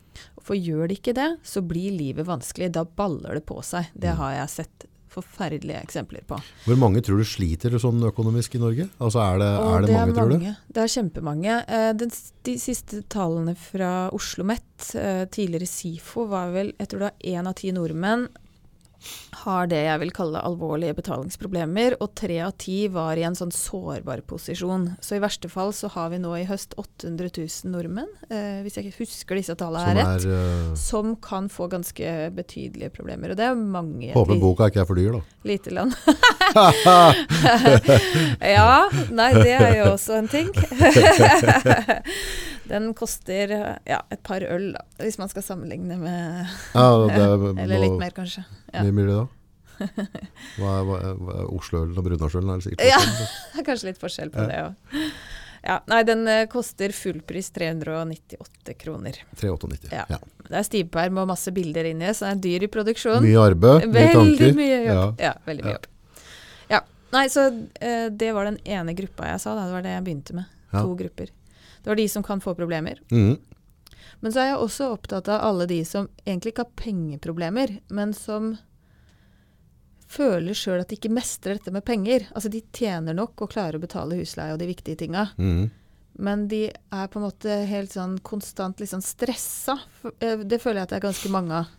For 0.45 0.53
gjør 0.55 0.87
de 0.87 0.93
ikke 0.99 1.13
det, 1.17 1.29
så 1.43 1.61
blir 1.65 1.91
livet 1.97 2.27
vanskelig. 2.27 2.67
Da 2.75 2.83
baller 2.85 3.33
det 3.39 3.45
på 3.49 3.57
seg. 3.65 3.87
Det 3.97 4.11
Mm. 4.11 4.17
har 4.19 4.31
jeg 4.35 4.49
sett 4.49 4.85
forferdelige 5.13 5.81
eksempler 5.83 6.25
på. 6.27 6.39
Hvor 6.65 6.79
mange 6.81 7.03
tror 7.05 7.21
du 7.21 7.27
sliter 7.27 7.77
sånn 7.81 8.03
økonomisk 8.09 8.57
i 8.57 8.61
Norge? 8.63 8.87
Altså 8.99 9.21
er 9.23 9.41
det, 9.41 9.49
Og 9.61 9.71
er 9.77 9.87
det, 9.87 9.97
mange, 9.97 10.15
tror 10.17 10.33
du? 10.33 10.47
Det 10.73 10.83
er 10.83 10.93
kjempemange. 10.95 11.57
Eh, 11.77 11.91
de 12.49 12.57
siste 12.59 13.03
tallene 13.13 13.55
fra 13.59 13.91
Oslo 14.15 14.45
Met, 14.47 14.89
eh, 14.99 15.25
tidligere 15.31 15.69
SIFO, 15.69 16.27
var 16.31 16.53
vel 16.55 16.73
jeg 16.79 16.89
tror 16.89 17.05
det 17.05 17.11
var 17.11 17.29
én 17.33 17.49
av 17.49 17.57
ti 17.59 17.71
nordmenn 17.75 18.27
har 19.43 19.69
det 19.71 19.81
jeg 19.85 20.01
vil 20.03 20.13
kalle 20.15 20.41
alvorlige 20.43 20.95
betalingsproblemer, 20.97 21.97
og 22.03 22.13
tre 22.17 22.39
av 22.45 22.53
ti 22.61 22.79
var 22.91 23.19
i 23.19 23.25
en 23.27 23.37
sånn 23.37 23.53
sårbar 23.53 24.23
posisjon. 24.29 24.89
Så 25.03 25.17
i 25.17 25.23
verste 25.23 25.49
fall 25.51 25.73
så 25.75 25.87
har 25.93 26.07
vi 26.13 26.21
nå 26.23 26.31
i 26.39 26.47
høst 26.49 26.75
800 26.79 27.33
000 27.37 27.73
nordmenn, 27.73 28.11
eh, 28.29 28.61
hvis 28.63 28.77
jeg 28.77 28.83
ikke 28.89 29.03
husker 29.03 29.39
disse 29.39 29.55
tallene 29.59 29.85
her 29.89 30.01
er 30.01 30.05
rett, 30.13 30.27
eh, 30.27 30.73
som 30.79 31.15
kan 31.23 31.49
få 31.51 31.63
ganske 31.71 32.07
betydelige 32.37 32.93
problemer. 32.95 33.27
Og 33.33 33.39
det 33.39 33.49
er 33.49 33.55
mange 33.57 34.13
Håper 34.13 34.39
boka 34.41 34.69
ikke 34.71 34.83
er 34.83 34.89
for 34.89 34.99
dyr, 34.99 35.11
da. 35.17 35.21
lite 35.51 35.69
land. 35.73 35.91
ja, 38.55 38.73
nei, 39.11 39.31
det 39.39 39.55
er 39.57 39.77
jo 39.81 39.85
også 39.93 40.11
en 40.21 40.29
ting. 40.31 40.49
Den 42.69 42.93
koster 42.95 43.51
ja, 43.85 43.99
et 44.13 44.21
par 44.23 44.43
øl, 44.47 44.69
da, 44.77 44.83
hvis 45.03 45.17
man 45.19 45.29
skal 45.31 45.43
sammenligne 45.43 45.97
med 45.99 46.45
Ja, 46.73 46.85
det 47.09 47.19
er, 47.19 47.47
Eller 47.65 47.81
litt 47.83 47.97
mer, 47.99 48.13
kanskje. 48.15 48.45
Ja. 48.71 48.83
Mye 48.87 49.07
det 49.09 49.17
da? 49.17 49.25
Hva 50.59 50.73
er, 50.77 50.83
hva 50.87 50.97
er, 51.01 51.47
Oslo-ølen 51.51 51.97
og 51.97 52.05
Brunarsølen? 52.05 52.61
Ja. 52.85 52.99
Kanskje 53.67 53.89
litt 53.89 53.99
forskjell 53.99 54.31
på 54.31 54.45
det 54.47 54.59
òg. 54.61 54.99
Ja, 55.63 55.77
nei, 55.87 56.01
den 56.03 56.25
eh, 56.27 56.43
koster 56.51 56.91
fullpris 56.91 57.49
398 57.55 58.73
kroner. 58.79 59.19
398. 59.39 59.91
Ja. 59.95 60.03
Ja. 60.11 60.19
Det 60.49 60.57
er 60.59 60.65
stivperm 60.67 61.21
og 61.21 61.29
masse 61.31 61.53
bilder 61.55 61.87
inni, 61.87 62.09
så 62.11 62.27
det 62.27 62.33
er 62.33 62.41
dyr 62.43 62.65
i 62.67 62.71
produksjon. 62.71 63.23
Mye 63.23 63.39
arbeid, 63.39 63.87
mye 63.87 63.93
Veldig 63.95 64.17
tanker. 64.17 64.57
mye 64.59 64.79
jobb. 64.81 65.21
Ja. 65.23 65.29
Ja, 65.29 65.33
veldig 65.47 65.63
mye 65.67 65.71
Ja. 65.71 65.77
jobb. 65.79 65.87
Ja. 66.73 66.81
Nei, 67.15 67.23
så 67.31 67.45
uh, 67.47 68.09
det 68.11 68.33
var 68.35 68.49
den 68.51 68.59
ene 68.65 68.95
gruppa 68.97 69.31
jeg 69.31 69.39
sa, 69.43 69.55
da. 69.55 69.69
Det 69.69 69.77
var 69.77 69.87
det 69.87 69.95
jeg 69.95 70.05
begynte 70.09 70.35
med. 70.41 70.51
To 70.73 70.95
grupper. 70.99 71.31
Det 71.83 71.91
var 71.91 71.99
de 71.99 72.07
som 72.09 72.23
kan 72.23 72.41
få 72.41 72.55
problemer. 72.55 73.01
Mm. 73.11 73.35
Men 74.23 74.31
så 74.31 74.39
er 74.39 74.51
jeg 74.53 74.61
også 74.63 74.91
opptatt 74.93 75.27
av 75.27 75.43
alle 75.43 75.67
de 75.67 75.81
som 75.85 76.07
egentlig 76.23 76.53
ikke 76.53 76.63
har 76.63 76.77
pengeproblemer, 76.79 77.77
men 77.91 78.13
som 78.15 78.53
føler 80.13 80.55
sjøl 80.55 80.83
at 80.83 80.91
de 80.91 80.97
ikke 80.99 81.11
mestrer 81.13 81.57
dette 81.57 81.73
med 81.73 81.85
penger. 81.87 82.27
Altså 82.31 82.51
de 82.53 82.61
tjener 82.75 83.17
nok 83.17 83.43
og 83.43 83.51
klarer 83.51 83.79
å 83.79 83.83
betale 83.83 84.19
husleie 84.19 84.53
og 84.53 84.61
de 84.61 84.69
viktige 84.69 84.99
tinga. 85.03 85.27
Mm. 85.37 85.71
Men 86.23 86.47
de 86.47 86.67
er 86.69 87.07
på 87.09 87.17
en 87.19 87.25
måte 87.25 87.55
helt 87.67 87.95
sånn 87.95 88.19
konstant 88.25 88.79
litt 88.79 88.91
sånn 88.91 89.05
stressa. 89.05 89.79
Eh, 90.19 90.43
Det 90.45 90.61
føler 90.61 90.83
jeg 90.83 90.87
at 90.87 90.93
det 90.93 90.99
er 90.99 91.07
ganske 91.07 91.31
mange 91.33 91.63
av. 91.63 91.71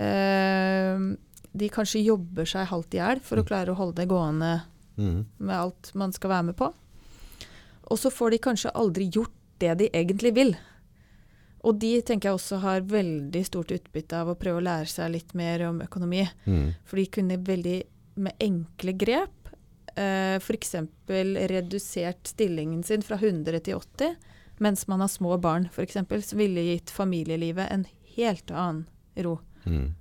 Eh, 0.00 1.00
De 1.52 1.68
kanskje 1.68 2.04
jobber 2.04 2.46
seg 2.46 2.68
halvt 2.70 2.94
i 2.94 3.00
hjel 3.00 3.20
for 3.26 3.40
å 3.40 3.46
klare 3.46 3.72
å 3.72 3.78
holde 3.80 3.98
det 4.04 4.08
gående 4.08 4.52
mm. 4.96 5.24
med 5.42 5.56
alt 5.56 5.90
man 5.98 6.14
skal 6.14 6.30
være 6.30 6.46
med 6.52 6.56
på. 6.60 6.70
Og 7.90 7.98
så 7.98 8.10
får 8.14 8.34
de 8.34 8.42
kanskje 8.46 8.74
aldri 8.78 9.08
gjort 9.12 9.34
det 9.60 9.74
de 9.82 9.88
egentlig 9.92 10.32
vil. 10.36 10.54
Og 11.66 11.76
de 11.82 11.92
tenker 12.06 12.30
jeg 12.30 12.38
også 12.38 12.60
har 12.62 12.86
veldig 12.88 13.42
stort 13.44 13.72
utbytte 13.74 14.16
av 14.16 14.30
å 14.32 14.38
prøve 14.40 14.62
å 14.62 14.64
lære 14.64 14.88
seg 14.88 15.12
litt 15.12 15.34
mer 15.36 15.66
om 15.68 15.82
økonomi. 15.84 16.22
Mm. 16.46 16.70
For 16.88 17.00
de 17.00 17.06
kunne 17.18 17.40
veldig 17.44 17.76
med 18.20 18.42
enkle 18.42 18.94
grep 18.96 19.50
eh, 19.96 20.38
f.eks. 20.40 20.74
redusert 21.52 22.32
stillingen 22.32 22.82
sin 22.86 23.04
fra 23.04 23.20
100 23.20 23.60
til 23.66 23.76
80 23.76 24.16
mens 24.60 24.86
man 24.88 25.00
har 25.00 25.08
små 25.08 25.38
barn, 25.40 25.68
f.eks. 25.72 25.96
Som 26.28 26.40
ville 26.40 26.66
gitt 26.66 26.92
familielivet 26.92 27.70
en 27.72 27.86
helt 28.16 28.50
annen 28.50 28.86
ro. 29.24 29.38
Mhm. 29.64 29.94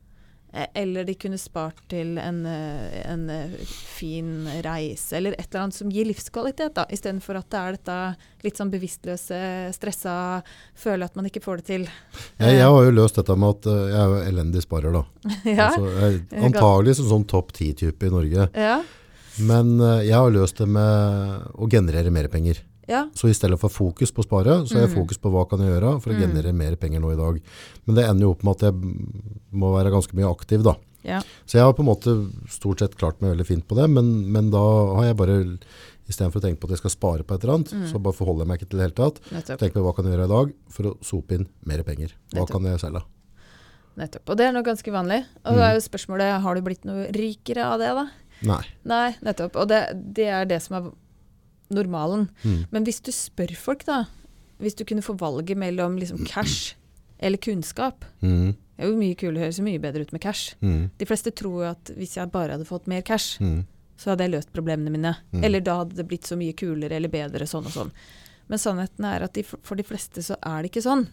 Eh, 0.54 0.66
Eller 0.74 1.04
de 1.06 1.14
kunne 1.14 1.38
spart 1.38 1.78
til 1.92 2.18
en, 2.18 2.46
eh, 2.46 3.02
en 3.06 3.30
eh, 3.30 3.52
fin 3.68 4.48
reise, 4.66 5.18
eller 5.18 5.36
et 5.38 5.48
eller 5.52 5.66
annet 5.68 5.78
som 5.78 5.92
gir 5.94 6.08
livskvalitet, 6.10 6.74
da. 6.78 6.86
Istedenfor 6.90 7.38
at 7.38 7.50
det 7.54 7.60
er 7.60 7.78
dette 7.78 7.98
litt 8.46 8.58
sånn 8.58 8.72
bevisstløse, 8.74 9.42
stressa, 9.76 10.16
føle 10.80 11.06
at 11.06 11.18
man 11.20 11.30
ikke 11.30 11.44
får 11.44 11.62
det 11.62 11.68
til. 11.70 11.90
Jeg, 12.40 12.56
jeg 12.58 12.66
har 12.66 12.88
jo 12.88 12.96
løst 12.96 13.20
dette 13.20 13.36
med 13.38 13.60
at 13.60 13.70
jeg 13.70 14.00
er 14.00 14.16
jo 14.16 14.24
elendig 14.32 14.64
sparer, 14.66 14.96
da. 14.96 15.04
ja. 15.46 15.68
Altså, 15.70 15.92
jeg, 16.00 16.24
antagelig 16.50 16.98
som 16.98 17.12
sånn 17.12 17.28
topp 17.30 17.54
ti-type 17.60 18.10
i 18.10 18.16
Norge. 18.16 18.50
ja. 18.56 18.80
Men 19.40 19.78
jeg 20.04 20.12
har 20.12 20.34
løst 20.36 20.58
det 20.60 20.66
med 20.68 21.46
å 21.56 21.68
generere 21.72 22.12
mer 22.12 22.26
penger. 22.28 22.58
Ja. 22.90 23.04
Så 23.14 23.30
i 23.30 23.36
stedet 23.38 23.60
for 23.62 23.70
fokus 23.70 24.12
på 24.12 24.24
å 24.24 24.26
spare, 24.26 24.56
så 24.66 24.74
har 24.76 24.88
jeg 24.88 24.96
Mm. 24.96 24.98
fokus 25.04 25.18
på 25.22 25.30
hva 25.32 25.46
kan 25.48 25.60
jeg 25.62 25.70
gjøre 25.76 26.02
for 26.02 26.10
å 26.12 26.16
Mm. 26.18 26.22
generere 26.26 26.54
mer 26.54 26.76
penger 26.76 27.00
nå 27.00 27.14
i 27.14 27.20
dag. 27.22 27.42
Men 27.86 27.96
det 27.96 28.06
ender 28.10 28.26
jo 28.26 28.32
opp 28.34 28.44
med 28.44 28.56
at 28.56 28.62
jeg 28.62 28.74
må 29.54 29.74
være 29.78 29.92
ganske 29.94 30.14
mye 30.18 30.30
aktiv 30.36 30.64
da. 30.64 30.76
Ja. 31.04 31.22
Så 31.46 31.54
jeg 31.56 31.62
har 31.64 31.74
på 31.74 31.80
en 31.80 31.86
måte 31.94 32.32
stort 32.50 32.80
sett 32.80 32.98
klart 32.98 33.22
meg 33.22 33.38
veldig 33.38 33.46
fint 33.48 33.68
på 33.68 33.76
det, 33.78 33.88
men, 33.90 34.32
men 34.32 34.50
da 34.52 34.60
har 34.96 35.04
jeg 35.06 35.16
bare, 35.18 35.38
i 36.10 36.12
stedet 36.12 36.34
for 36.34 36.42
å 36.42 36.44
tenke 36.44 36.60
på 36.60 36.66
at 36.66 36.72
jeg 36.72 36.78
skal 36.82 36.90
spare 36.90 37.24
på 37.24 37.36
et 37.36 37.44
eller 37.44 37.54
annet, 37.60 37.72
Mm. 37.72 37.86
så 37.94 38.02
bare 38.02 38.14
forholder 38.18 38.42
jeg 38.44 38.48
meg 38.48 38.60
ikke 38.60 38.70
til 38.70 38.80
det 38.80 38.86
hele 38.90 38.98
tatt. 39.12 39.22
Nettopp. 39.32 39.60
Tenk 39.60 39.74
på 39.74 39.84
hva 39.86 39.96
kan 39.96 40.06
jeg 40.06 40.18
gjøre 40.18 40.26
i 40.26 40.34
dag 40.36 40.54
for 40.70 40.84
å 40.84 40.98
sope 41.06 41.32
inn 41.38 41.48
mer 41.66 41.84
penger. 41.84 42.12
Hva 42.34 42.42
Nettopp. 42.42 42.52
kan 42.52 42.64
jeg 42.64 42.80
selge? 42.82 43.04
Nettopp. 44.00 44.30
Og 44.30 44.38
det 44.38 44.46
er 44.48 44.52
noe 44.54 44.64
ganske 44.64 44.92
vanlig. 44.92 45.26
Og 45.46 45.54
Mm. 45.54 45.58
da 45.58 45.62
er 45.70 45.74
jo 45.76 45.88
spørsmålet 45.90 46.42
har 46.42 46.56
du 46.56 46.62
blitt 46.62 46.86
noe 46.86 47.12
rikere 47.12 47.64
av 47.66 47.80
det, 47.80 47.94
da? 47.94 48.08
Nei. 48.42 48.64
Nei, 48.86 49.16
nettopp. 49.22 49.56
Og 49.58 49.68
det, 49.68 50.14
det 50.14 50.28
er 50.28 50.46
det 50.46 50.62
som 50.62 50.76
er 50.78 50.92
normalen. 51.70 52.30
Mm. 52.44 52.66
Men 52.72 52.84
hvis 52.88 53.02
du 53.06 53.12
spør 53.12 53.56
folk, 53.56 53.86
da 53.86 54.06
Hvis 54.60 54.76
du 54.76 54.84
kunne 54.84 55.02
få 55.02 55.14
valget 55.18 55.56
mellom 55.58 55.96
liksom 55.98 56.26
cash 56.28 56.76
eller 57.20 57.38
kunnskap 57.38 58.04
Mm. 58.22 58.56
Det 58.80 58.86
er 58.86 58.90
jo 58.92 58.96
mye 58.98 59.16
kulere, 59.16 59.44
høres 59.44 59.60
mye 59.60 59.80
bedre 59.80 60.02
ut 60.02 60.12
med 60.14 60.22
cash. 60.22 60.56
Mm. 60.62 60.90
De 60.98 61.06
fleste 61.06 61.32
tror 61.36 61.64
jo 61.64 61.70
at 61.70 61.92
hvis 61.98 62.16
jeg 62.16 62.32
bare 62.32 62.52
hadde 62.56 62.66
fått 62.68 62.88
mer 62.88 63.02
cash, 63.02 63.38
Mm. 63.42 63.66
så 63.98 64.12
hadde 64.12 64.24
jeg 64.24 64.32
løst 64.32 64.54
problemene 64.54 64.90
mine. 64.92 65.16
Mm. 65.34 65.44
Eller 65.44 65.60
da 65.60 65.78
hadde 65.84 65.96
det 65.96 66.08
blitt 66.08 66.24
så 66.24 66.38
mye 66.38 66.54
kulere 66.56 66.92
eller 66.96 67.10
bedre, 67.10 67.44
sånn 67.48 67.66
og 67.66 67.72
sånn. 67.72 67.92
Men 68.48 68.58
sannheten 68.58 69.04
er 69.06 69.24
at 69.24 69.34
de, 69.34 69.44
for 69.44 69.76
de 69.76 69.84
fleste 69.84 70.24
så 70.24 70.36
er 70.42 70.62
det 70.64 70.72
ikke 70.72 70.84
sånn. 70.88 71.08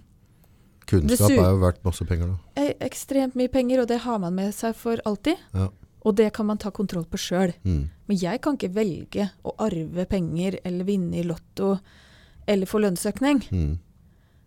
Kunnskap 0.86 1.30
er 1.30 1.50
jo 1.50 1.58
verdt 1.58 1.82
masse 1.84 2.04
penger 2.06 2.28
da. 2.30 2.36
Eh, 2.62 2.74
Ekstremt 2.86 3.34
mye 3.34 3.48
penger, 3.50 3.80
og 3.82 3.88
det 3.88 3.98
har 4.04 4.18
man 4.22 4.34
med 4.34 4.54
seg 4.54 4.74
for 4.78 4.96
alltid. 5.04 5.36
Ja. 5.52 5.68
Og 6.06 6.14
det 6.14 6.28
kan 6.36 6.46
man 6.46 6.58
ta 6.62 6.70
kontroll 6.70 7.04
på 7.10 7.18
sjøl. 7.18 7.52
Mm. 7.66 7.80
Men 8.06 8.18
jeg 8.20 8.40
kan 8.44 8.54
ikke 8.56 8.70
velge 8.76 9.24
å 9.42 9.56
arve 9.66 10.04
penger 10.06 10.60
eller 10.62 10.86
vinne 10.86 11.18
i 11.18 11.24
Lotto 11.26 11.72
eller 12.46 12.70
få 12.70 12.78
lønnsøkning. 12.84 13.40
Mm. 13.50 13.72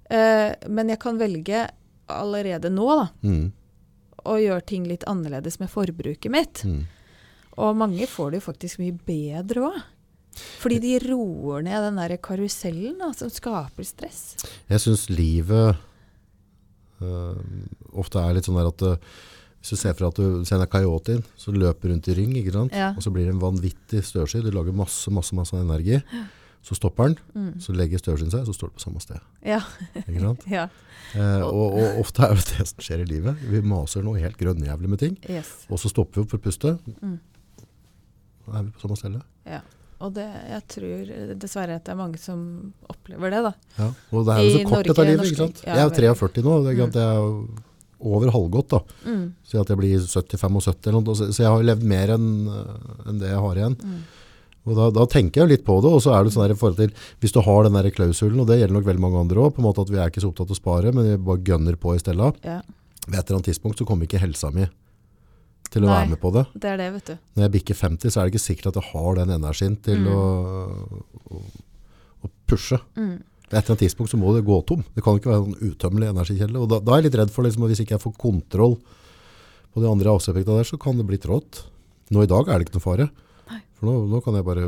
Eh, 0.09 0.53
men 0.71 0.89
jeg 0.93 1.01
kan 1.03 1.19
velge 1.19 1.65
allerede 2.09 2.71
nå 2.71 2.87
da, 2.95 3.09
Mm. 3.27 3.51
å 4.25 4.37
gjøre 4.39 4.65
ting 4.65 4.87
litt 4.87 5.03
annerledes 5.05 5.59
med 5.59 5.69
forbruket 5.69 6.31
mitt. 6.31 6.63
Mm. 6.63 6.85
Og 7.59 7.75
mange 7.75 8.07
får 8.07 8.31
det 8.31 8.39
jo 8.39 8.51
faktisk 8.51 8.79
mye 8.79 8.95
bedre 9.05 9.67
òg. 9.67 9.81
Fordi 10.61 10.79
de 10.79 10.93
roer 11.03 11.61
ned 11.65 11.81
den 11.83 11.95
der 11.99 12.15
karusellen 12.23 12.97
da, 13.01 13.11
som 13.11 13.29
skaper 13.29 13.83
stress. 13.83 14.37
Jeg 14.69 14.79
syns 14.79 15.09
livet 15.11 15.75
øh, 17.01 17.35
ofte 17.99 18.21
er 18.23 18.33
litt 18.37 18.47
sånn 18.47 18.59
der 18.59 18.69
at 18.71 18.85
øh, 18.85 18.97
hvis 19.69 19.77
du 19.77 19.81
ser 19.83 19.93
for 19.93 20.07
deg 20.07 20.09
at 20.09 20.19
du 20.19 20.45
ser 20.49 21.13
en 21.13 21.23
som 21.37 21.53
løper 21.53 21.91
rundt 21.93 22.07
i 22.09 22.15
ring, 22.17 22.33
ikke? 22.39 22.69
Ja. 22.73 22.89
og 22.95 23.03
så 23.05 23.11
blir 23.13 23.25
det 23.27 23.35
en 23.35 23.41
vanvittig 23.41 24.01
støvsky, 24.03 24.41
du 24.41 24.49
lager 24.51 24.73
masse, 24.73 25.11
masse, 25.13 25.35
masse 25.37 25.53
energi. 25.55 26.01
Så 26.61 26.75
stopper 26.75 27.07
den, 27.07 27.17
Mm. 27.35 27.59
så 27.61 27.71
legger 27.71 27.97
støvskyen 28.01 28.31
seg, 28.31 28.45
så 28.45 28.53
står 28.53 28.67
du 28.67 28.73
på 28.75 28.81
samme 28.83 28.99
sted. 28.99 29.19
Ja. 29.45 29.61
Ikke 29.95 30.19
sant? 30.19 30.43
ja. 30.57 30.67
Eh, 31.15 31.41
og, 31.45 31.77
og 31.79 31.99
ofte 32.01 32.25
er 32.27 32.35
det 32.35 32.45
det 32.57 32.67
som 32.67 32.83
skjer 32.83 33.03
i 33.05 33.05
livet. 33.07 33.37
Vi 33.47 33.61
maser 33.61 34.03
noe 34.03 34.19
helt 34.19 34.37
grønnjævlig 34.37 34.89
med 34.89 34.99
ting, 34.99 35.15
Yes. 35.29 35.65
og 35.69 35.79
så 35.79 35.89
stopper 35.89 36.19
vi 36.19 36.25
opp 36.25 36.31
for 36.33 36.37
å 36.41 36.43
puste. 36.49 36.73
Mm. 36.99 37.19
Da 38.49 38.57
er 38.59 38.63
vi 38.67 38.73
på 38.75 38.83
samme 38.83 38.97
sted. 38.99 39.21
Ja. 39.47 39.61
Og 39.99 40.13
det, 40.15 40.25
jeg 40.47 40.63
tror 40.71 41.09
dessverre 41.39 41.75
at 41.75 41.83
det 41.87 41.91
er 41.91 41.97
mange 41.99 42.19
som 42.21 42.43
opplever 42.91 43.33
det, 43.33 43.41
da. 43.49 43.53
Ja. 43.77 43.87
Og 44.15 44.27
det 44.27 44.35
er 44.35 44.43
jo 44.45 44.51
så 44.53 44.59
I 44.59 44.63
kort 44.63 44.71
Norge, 44.77 44.93
dette 44.93 45.07
livet, 45.09 45.31
ikke 45.31 45.41
sant? 45.41 45.63
jeg 45.65 45.75
er 45.75 45.83
jo 45.83 45.95
43 46.15 46.43
nå, 46.45 46.53
det 46.63 46.69
er, 46.69 46.77
ikke 46.77 46.85
sant? 46.85 46.99
er 47.03 47.68
over 47.99 48.31
halvgått 48.31 48.69
da. 48.71 48.79
Mm. 49.05 49.25
Si 49.43 49.57
at 49.59 49.67
jeg 49.73 49.77
blir 49.79 49.99
70-75 49.99 50.87
eller 50.87 51.01
noe, 51.01 51.15
så 51.19 51.27
så 51.35 51.43
jeg 51.43 51.51
har 51.51 51.63
levd 51.67 51.83
mer 51.83 52.13
enn 52.15 52.27
en 53.09 53.19
det 53.19 53.29
jeg 53.33 53.43
har 53.43 53.59
igjen. 53.59 53.75
Mm. 53.83 53.99
Og 54.69 54.75
da, 54.77 54.89
da 54.93 55.05
tenker 55.09 55.41
jeg 55.41 55.49
litt 55.49 55.63
på 55.65 55.77
det, 55.81 55.89
og 55.89 56.01
så 56.03 56.11
er 56.13 56.23
det 56.27 56.33
sånn 56.35 56.43
der 56.45 56.53
i 56.53 56.59
forhold 56.59 56.77
til, 56.77 56.91
hvis 57.23 57.33
du 57.33 57.39
har 57.41 57.63
den 57.65 57.73
der 57.79 57.89
klausulen, 57.95 58.41
og 58.43 58.47
det 58.51 58.59
gjelder 58.59 58.75
nok 58.77 58.85
veldig 58.89 59.01
mange 59.01 59.21
andre 59.23 59.47
måte 59.63 59.81
at 59.85 59.89
vi 59.89 59.97
er 59.97 60.11
ikke 60.11 60.21
så 60.21 60.29
opptatt 60.29 60.51
av 60.51 60.57
å 60.57 60.59
spare, 60.59 60.91
men 60.93 61.07
vi 61.07 61.15
bare 61.29 61.41
gønner 61.47 61.77
på 61.79 61.95
i 61.95 62.01
stedet. 62.03 62.35
Ja. 62.45 62.59
Ved 63.07 63.17
et 63.17 63.23
eller 63.29 63.39
annet 63.39 63.49
tidspunkt 63.49 63.79
så 63.81 63.87
kommer 63.87 64.05
ikke 64.05 64.21
helsa 64.21 64.51
mi 64.53 64.67
til 65.69 65.83
å 65.85 65.89
Nei. 65.89 65.95
være 65.95 66.09
med 66.11 66.19
på 66.21 66.31
det. 66.35 66.43
Det 66.59 66.69
er 66.69 66.77
det, 66.81 66.89
vet 66.97 67.09
du. 67.11 67.15
Når 67.37 67.43
jeg 67.47 67.53
bikker 67.55 67.77
50, 67.77 68.09
så 68.13 68.19
er 68.21 68.27
det 68.29 68.33
ikke 68.35 68.45
sikkert 68.45 68.69
at 68.71 68.77
jeg 68.81 68.89
har 68.91 69.17
den 69.19 69.33
energien 69.35 69.75
til 69.85 69.99
Mm. 70.01 70.11
å, 70.13 70.21
å, 71.29 71.41
å 72.25 72.31
pushe. 72.49 72.79
Mm. 72.97 73.17
Ved 73.49 73.57
et 73.57 73.63
eller 73.63 73.73
annet 73.73 73.83
tidspunkt 73.87 74.11
så 74.13 74.19
må 74.21 74.31
det 74.35 74.45
gå 74.45 74.59
tom. 74.69 74.83
Det 74.93 75.01
kan 75.05 75.17
ikke 75.17 75.31
være 75.31 75.47
en 75.49 75.71
utømmelig 75.73 76.11
energikjelle. 76.11 76.61
Og 76.61 76.69
da, 76.69 76.77
da 76.85 76.93
er 76.93 77.01
jeg 77.01 77.09
litt 77.09 77.19
redd 77.23 77.33
for 77.33 77.47
liksom, 77.47 77.65
at 77.65 77.73
hvis 77.73 77.81
ikke 77.81 77.95
jeg 77.95 78.03
får 78.03 78.13
kontroll 78.21 78.77
på 79.73 79.81
de 79.81 79.89
andre 79.89 80.13
avsepektene 80.13 80.61
der, 80.61 80.69
så 80.69 80.77
kan 80.81 80.99
det 80.99 81.07
bli 81.09 81.17
trått. 81.21 81.63
Nå 82.13 82.25
i 82.25 82.29
dag 82.29 82.45
er 82.45 82.59
det 82.59 82.67
ikke 82.67 82.77
noe 82.77 82.85
fare. 82.85 83.09
Nei. 83.49 83.63
For 83.77 83.89
nå, 83.89 83.95
nå 84.11 84.21
kan 84.25 84.37
jeg 84.37 84.45
bare 84.45 84.67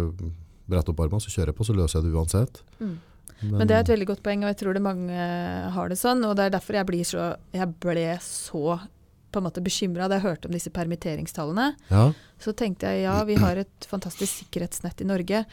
brette 0.71 0.93
opp 0.93 1.03
armene, 1.05 1.21
så 1.21 1.33
kjører 1.33 1.51
jeg 1.51 1.57
på, 1.59 1.67
så 1.67 1.75
løser 1.77 1.99
jeg 1.99 2.09
det 2.09 2.17
uansett. 2.17 2.61
Mm. 2.81 2.97
Men 3.41 3.65
det 3.69 3.75
er 3.75 3.83
et 3.83 3.89
veldig 3.89 4.07
godt 4.11 4.23
poeng, 4.25 4.43
og 4.45 4.51
jeg 4.51 4.59
tror 4.59 4.77
det 4.77 4.83
mange 4.85 5.27
har 5.75 5.89
det 5.89 5.97
sånn. 5.97 6.21
Og 6.27 6.35
det 6.37 6.47
er 6.47 6.53
derfor 6.53 6.77
jeg, 6.77 6.87
blir 6.89 7.05
så, 7.07 7.31
jeg 7.53 7.69
ble 7.81 8.07
så 8.25 8.77
på 9.31 9.39
en 9.39 9.47
måte 9.47 9.63
bekymra 9.63 10.09
da 10.11 10.19
jeg 10.19 10.27
hørte 10.27 10.49
om 10.49 10.55
disse 10.55 10.73
permitteringstallene. 10.73 11.71
Ja, 11.89 12.09
Så 12.41 12.53
tenkte 12.57 12.91
jeg 12.91 13.05
ja, 13.05 13.15
vi 13.25 13.37
har 13.39 13.61
et 13.61 13.87
fantastisk 13.89 14.43
sikkerhetsnett 14.43 15.01
i 15.01 15.07
Norge. 15.07 15.45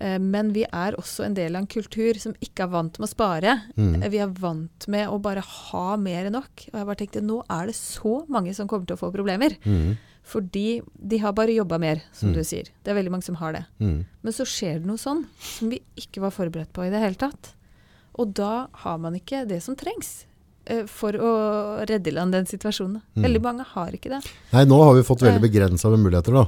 Eh, 0.00 0.18
Men 0.18 0.52
vi 0.52 0.64
er 0.64 0.96
også 0.98 1.24
en 1.24 1.34
del 1.34 1.54
av 1.54 1.62
en 1.62 1.66
kultur 1.70 2.18
som 2.18 2.34
ikke 2.42 2.64
er 2.64 2.72
vant 2.72 2.98
med 2.98 3.06
å 3.08 3.12
spare. 3.12 3.52
Mm. 3.76 4.02
Eh, 4.02 4.08
Vi 4.10 4.18
er 4.18 4.26
vant 4.26 4.88
med 4.88 5.08
å 5.08 5.20
bare 5.22 5.40
ha 5.40 5.96
mer 5.96 6.26
enn 6.26 6.32
nok. 6.32 6.66
Og 6.72 6.80
jeg 6.80 6.86
bare 6.86 6.96
tenkte 7.02 7.22
nå 7.22 7.44
er 7.48 7.66
det 7.66 7.74
så 7.78 8.24
mange 8.28 8.54
som 8.54 8.66
kommer 8.68 8.86
til 8.86 8.96
å 8.96 9.02
få 9.04 9.12
problemer. 9.14 9.54
Mm. 9.64 9.96
Fordi 10.24 10.80
de 10.98 11.18
har 11.20 11.32
bare 11.36 11.52
jobba 11.52 11.78
mer, 11.78 12.00
som 12.12 12.30
Mm. 12.30 12.34
du 12.34 12.40
sier. 12.44 12.64
Det 12.82 12.90
er 12.90 12.94
veldig 13.02 13.10
mange 13.10 13.24
som 13.24 13.34
har 13.36 13.52
det. 13.52 13.66
Mm. 13.78 14.04
Men 14.22 14.32
så 14.32 14.44
skjer 14.48 14.78
det 14.80 14.86
noe 14.86 14.96
sånn 14.96 15.26
som 15.38 15.68
vi 15.68 15.80
ikke 15.96 16.20
var 16.22 16.30
forberedt 16.30 16.72
på 16.72 16.86
i 16.86 16.90
det 16.90 16.98
hele 17.00 17.14
tatt. 17.14 17.52
Og 18.18 18.32
da 18.32 18.68
har 18.72 18.98
man 18.98 19.14
ikke 19.14 19.46
det 19.46 19.62
som 19.62 19.76
trengs 19.76 20.24
eh, 20.66 20.86
for 20.86 21.12
å 21.12 21.84
redde 21.86 22.08
i 22.08 22.14
land 22.14 22.32
den 22.32 22.46
situasjonen. 22.46 23.02
Mm. 23.14 23.22
Veldig 23.22 23.42
mange 23.42 23.64
har 23.74 23.90
ikke 23.92 24.08
det. 24.08 24.22
Nei, 24.52 24.64
nå 24.64 24.82
har 24.82 24.94
vi 24.94 25.02
fått 25.02 25.20
veldig 25.20 25.42
begrensa 25.42 25.90
muligheter, 25.94 26.32
da. 26.32 26.46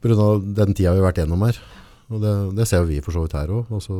Pga. 0.00 0.54
den 0.54 0.74
tida 0.74 0.92
vi 0.94 1.00
har 1.00 1.12
vært 1.12 1.22
gjennom 1.24 1.42
her. 1.46 1.58
Og 2.12 2.20
det, 2.20 2.32
det 2.58 2.66
ser 2.68 2.82
jo 2.82 2.88
vi 2.90 3.00
for 3.00 3.12
så 3.16 3.22
vidt 3.24 3.32
her 3.38 3.48
òg. 3.54 3.70
Altså 3.72 3.96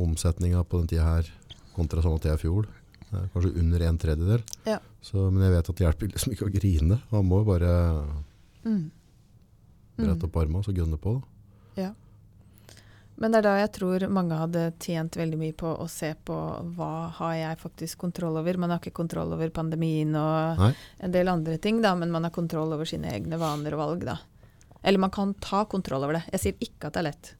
omsetninga 0.00 0.62
på 0.64 0.80
den 0.80 0.88
tida 0.88 1.04
her 1.04 1.28
kontra 1.76 2.00
samme 2.04 2.18
tida 2.22 2.34
i 2.38 2.40
fjor. 2.40 2.66
er 3.12 3.28
Kanskje 3.34 3.52
under 3.60 3.82
en 3.86 3.98
tredjedel. 4.00 4.42
Ja. 4.66 4.78
Så, 5.04 5.28
men 5.30 5.42
jeg 5.44 5.52
vet 5.52 5.68
at 5.70 5.76
det 5.76 5.84
hjelper 5.86 6.10
liksom 6.14 6.32
ikke 6.32 6.48
å 6.48 6.54
grine. 6.54 7.00
Man 7.12 7.28
må 7.28 7.42
bare 7.46 7.74
Mm. 8.66 8.90
brette 9.96 10.26
opp 10.26 10.36
armene 10.42 10.64
og 10.66 10.74
gunne 10.74 10.96
på. 10.98 11.12
Da. 11.76 11.82
Ja. 11.84 11.92
Men 13.16 13.32
det 13.32 13.38
er 13.38 13.44
da 13.46 13.52
jeg 13.62 13.70
tror 13.72 14.02
mange 14.12 14.36
hadde 14.36 14.64
tjent 14.82 15.14
veldig 15.16 15.38
mye 15.40 15.54
på 15.56 15.70
å 15.80 15.86
se 15.88 16.10
på 16.26 16.34
hva 16.76 16.88
har 17.16 17.34
jeg 17.38 17.60
faktisk 17.62 18.02
kontroll 18.02 18.36
over. 18.36 18.58
Man 18.60 18.74
har 18.74 18.80
ikke 18.82 18.92
kontroll 18.98 19.32
over 19.32 19.48
pandemien 19.56 20.10
og 20.20 20.58
Nei. 20.60 20.72
en 21.00 21.14
del 21.14 21.30
andre 21.32 21.56
ting, 21.62 21.78
da, 21.80 21.94
men 21.96 22.10
man 22.12 22.26
har 22.28 22.34
kontroll 22.34 22.74
over 22.76 22.84
sine 22.84 23.08
egne 23.14 23.38
vaner 23.40 23.72
og 23.78 23.80
valg. 23.84 24.04
da. 24.04 24.18
Eller 24.86 25.02
man 25.02 25.12
kan 25.14 25.34
ta 25.42 25.64
kontroll 25.68 26.06
over 26.06 26.20
det. 26.20 26.24
Jeg 26.36 26.42
sier 26.42 26.64
ikke 26.68 26.88
at 26.88 26.96
det 26.96 27.02
er 27.02 27.08
lett. 27.10 27.32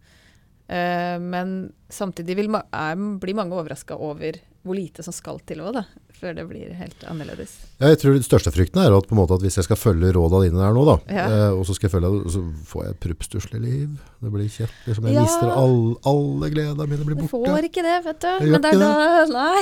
Uh, 0.66 1.16
men 1.22 1.57
samtidig 1.92 2.34
vil 2.40 2.51
er, 2.59 2.99
blir 3.22 3.38
mange 3.38 3.55
overraska 3.55 3.99
over 4.03 4.40
hvor 4.67 4.77
lite 4.77 5.03
som 5.07 5.14
skal 5.14 5.39
til 5.47 5.62
òg, 5.64 5.73
da. 5.81 5.85
Før 6.17 6.33
det 6.33 6.47
blir 6.49 6.71
helt 6.79 7.03
annerledes. 7.05 7.51
Ja, 7.77 7.91
jeg 7.93 7.99
tror 8.01 8.14
Den 8.17 8.25
største 8.25 8.49
frykten 8.49 8.81
er 8.81 8.95
at, 8.97 9.11
måte 9.12 9.37
at 9.37 9.43
hvis 9.45 9.59
jeg 9.61 9.67
skal 9.67 9.77
følge 9.77 10.14
rådene 10.17 10.47
dine 10.49 10.62
der 10.62 10.73
nå, 10.73 10.85
da, 10.89 10.95
Ja. 11.12 11.27
eh, 11.29 11.51
og 11.53 11.67
så 11.69 11.75
skal 11.77 11.91
jeg 11.91 11.93
følge, 11.93 12.31
så 12.33 12.41
får 12.71 12.85
jeg 12.87 12.91
et 12.95 13.01
pruppstusslig 13.05 13.61
liv. 13.61 13.91
Det 14.25 14.31
blir 14.33 14.49
kjett. 14.49 14.73
Liksom, 14.89 15.05
jeg 15.11 15.14
Ja. 15.19 15.23
mister 15.27 15.51
all, 15.53 15.77
alle 16.09 16.49
gledene 16.55 16.87
mine 16.89 17.05
blir 17.05 17.19
borte. 17.21 17.45
Du 17.45 17.53
får 17.53 17.69
ikke 17.69 17.85
det, 17.85 17.99
vet 18.07 18.21
du. 18.25 18.47
Men 18.49 18.62
det, 18.64 18.73
da. 18.81 19.53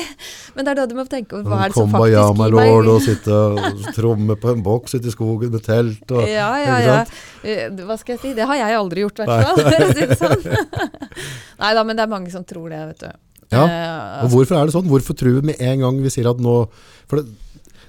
Men 0.54 0.64
det 0.64 0.70
er 0.70 0.74
da 0.78 0.86
du 0.86 0.94
må 0.94 1.08
tenke 1.10 1.32
over 1.40 1.50
hva 1.50 1.58
er 1.64 1.68
det 1.74 1.74
som 1.80 1.90
faktisk 1.90 2.14
gir 2.14 2.38
meg 2.38 2.54
lord, 2.54 2.86
og 2.94 3.02
sitte 3.02 3.34
og 3.34 3.58
tromme 3.98 4.36
på 4.38 4.54
en 4.54 4.62
boks 4.62 4.94
ute 4.94 5.10
i 5.10 5.10
skogen 5.16 5.50
med 5.50 5.62
telt. 5.66 6.06
Og, 6.14 6.22
Ja, 6.28 6.54
ja, 6.62 6.78
ja. 6.86 7.04
Eh, 7.42 7.66
Hva 7.82 7.98
skal 7.98 8.14
jeg 8.14 8.20
si? 8.22 8.32
Det 8.38 8.46
har 8.46 8.54
jeg 8.62 8.78
aldri 8.78 9.02
gjort, 9.02 9.18
i 9.18 9.26
hvert 9.26 9.42
fall. 9.42 10.22
sånn. 10.22 10.68
Nei 11.60 11.74
da, 11.74 11.82
men 11.82 11.96
det 11.98 12.06
er 12.06 12.10
mange 12.14 12.30
som 12.30 12.44
tror 12.46 12.70
det, 12.70 12.80
vet 12.94 13.04
du. 13.08 13.10
Ja, 13.54 13.64
Eh, 14.14 14.24
Og 14.24 14.30
hvorfor 14.30 14.54
er 14.60 14.66
det 14.68 14.74
sånn? 14.74 14.86
Hvorfor 14.86 15.16
tror 15.18 15.40
vi 15.40 15.48
med 15.50 15.60
en 15.60 15.80
gang 15.82 15.96
vi 16.02 16.10
sier 16.12 16.28
at 16.30 16.38
nå 16.38 16.68
For 17.10 17.18
det, 17.20 17.32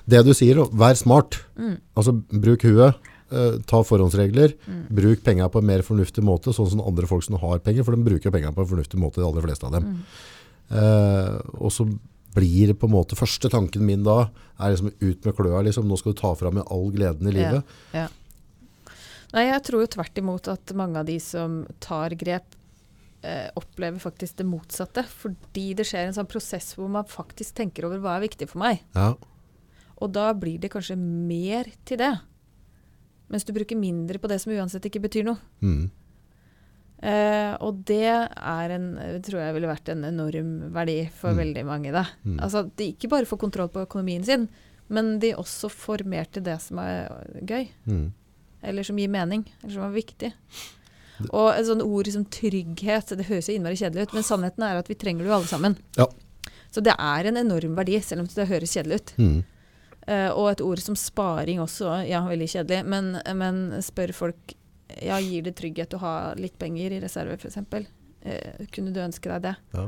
det 0.10 0.24
du 0.26 0.32
sier, 0.34 0.58
vær 0.74 0.96
smart. 0.98 1.38
Mm. 1.58 1.76
Altså 1.96 2.16
bruk 2.32 2.66
huet. 2.66 2.96
eh, 3.32 3.58
ta 3.66 3.82
forhåndsregler. 3.84 4.54
Bruk 4.90 5.22
penga 5.26 5.48
på 5.50 5.60
en 5.62 5.66
mer 5.70 5.82
fornuftig 5.86 6.24
måte, 6.24 6.54
sånn 6.54 6.70
som 6.70 6.82
andre 6.82 7.08
folk 7.10 7.24
som 7.26 7.38
har 7.42 7.60
penger. 7.60 7.84
For 7.84 7.96
de 7.96 8.04
bruker 8.06 8.32
penga 8.34 8.52
på 8.54 8.62
en 8.66 8.70
fornuftig 8.70 9.00
måte, 9.02 9.22
de 9.22 9.26
aller 9.30 9.42
fleste 9.46 9.66
av 9.66 9.72
dem. 9.78 10.04
Eh, 10.72 11.40
og 11.62 11.72
så 11.74 11.86
blir 12.36 12.68
det 12.68 12.80
på 12.82 12.88
en 12.90 12.94
måte 12.96 13.16
Første 13.16 13.50
tanken 13.50 13.86
min 13.86 14.04
da 14.04 14.30
er 14.60 14.74
liksom 14.76 14.92
ut 15.02 15.26
med 15.26 15.36
kløa. 15.38 15.64
Liksom, 15.64 15.86
nå 15.88 15.98
skal 15.98 16.14
du 16.14 16.20
ta 16.22 16.34
fra 16.36 16.52
med 16.52 16.66
all 16.70 16.90
gleden 16.92 17.28
i 17.30 17.32
livet. 17.38 17.64
Ja. 17.94 18.08
Nei, 19.36 19.48
jeg 19.50 19.64
tror 19.68 19.84
jo 19.84 19.88
tvert 19.98 20.18
imot 20.22 20.48
at 20.52 20.74
mange 20.78 21.02
av 21.02 21.06
de 21.10 21.18
som 21.20 21.66
tar 21.84 22.14
grep, 22.16 22.46
eh, 23.26 23.50
opplever 23.58 24.00
faktisk 24.04 24.38
det 24.40 24.46
motsatte. 24.48 25.04
Fordi 25.10 25.72
det 25.80 25.88
skjer 25.90 26.08
en 26.12 26.16
sånn 26.18 26.30
prosess 26.30 26.74
hvor 26.78 26.92
man 26.94 27.08
faktisk 27.10 27.58
tenker 27.58 27.88
over 27.90 28.00
hva 28.04 28.16
er 28.20 28.26
viktig 28.28 28.48
for 28.52 28.62
meg. 28.64 28.84
Ja. 28.96 29.12
Og 29.98 30.12
da 30.16 30.30
blir 30.38 30.60
det 30.62 30.72
kanskje 30.74 30.98
mer 31.00 31.70
til 31.88 31.98
det. 32.02 32.14
Mens 33.32 33.46
du 33.48 33.54
bruker 33.56 33.78
mindre 33.80 34.20
på 34.22 34.30
det 34.30 34.38
som 34.44 34.52
uansett 34.54 34.86
ikke 34.86 35.02
betyr 35.08 35.26
noe. 35.26 35.40
Mm. 35.66 35.86
Eh, 37.06 37.54
og 37.62 37.82
det 37.86 38.06
er 38.08 38.74
en, 38.76 38.86
tror 39.26 39.42
jeg 39.44 39.56
ville 39.58 39.70
vært 39.70 39.90
en 39.94 40.06
enorm 40.08 40.52
verdi 40.74 41.00
for 41.14 41.34
Mm. 41.34 41.40
veldig 41.42 41.66
mange. 41.68 41.92
Da. 41.92 42.06
Mm. 42.24 42.38
Altså 42.40 42.64
at 42.66 42.76
de 42.78 42.92
ikke 42.94 43.10
bare 43.12 43.26
får 43.28 43.40
kontroll 43.42 43.70
på 43.70 43.84
økonomien 43.86 44.24
sin, 44.26 44.48
men 44.90 45.20
de 45.20 45.34
også 45.34 45.70
får 45.70 46.06
mer 46.06 46.26
til 46.26 46.44
det 46.44 46.60
som 46.62 46.80
er 46.80 47.10
gøy. 47.44 47.68
Mm. 47.88 48.12
Eller 48.64 48.84
som 48.84 48.98
gir 48.98 49.10
mening, 49.10 49.46
eller 49.64 49.74
som 49.74 49.84
er 49.84 49.96
viktig. 50.02 50.32
Og 51.30 51.50
et 51.54 51.66
sånt 51.68 51.84
ord 51.86 52.08
som 52.12 52.26
trygghet, 52.28 53.14
det 53.18 53.28
høres 53.30 53.48
jo 53.50 53.56
innmari 53.56 53.78
kjedelig 53.80 54.10
ut, 54.10 54.14
men 54.18 54.26
sannheten 54.28 54.64
er 54.68 54.80
at 54.82 54.90
vi 54.92 54.98
trenger 55.00 55.24
det 55.24 55.32
jo 55.32 55.36
alle 55.38 55.48
sammen. 55.52 55.78
Ja. 55.96 56.08
Så 56.76 56.82
det 56.84 56.96
er 57.00 57.30
en 57.30 57.38
enorm 57.40 57.76
verdi, 57.78 58.02
selv 58.04 58.26
om 58.26 58.28
det 58.28 58.48
høres 58.50 58.74
kjedelig 58.76 58.98
ut. 59.00 59.14
Mm. 59.22 59.38
Uh, 60.06 60.30
og 60.38 60.50
et 60.52 60.62
ord 60.62 60.82
som 60.84 60.96
sparing 61.00 61.62
også, 61.64 62.02
ja, 62.10 62.20
veldig 62.28 62.50
kjedelig, 62.52 62.82
men, 62.92 63.14
men 63.40 63.62
spør 63.82 64.12
folk 64.14 64.54
ja, 65.02 65.18
gir 65.24 65.42
det 65.48 65.56
trygghet 65.58 65.96
å 65.98 66.02
ha 66.04 66.16
litt 66.38 66.60
penger 66.62 66.94
i 66.94 67.00
reserve, 67.02 67.40
f.eks. 67.40 67.58
Uh, 67.64 68.66
kunne 68.76 68.92
du 68.94 69.00
ønske 69.02 69.32
deg 69.32 69.48
det? 69.48 69.56
Ja. 69.74 69.88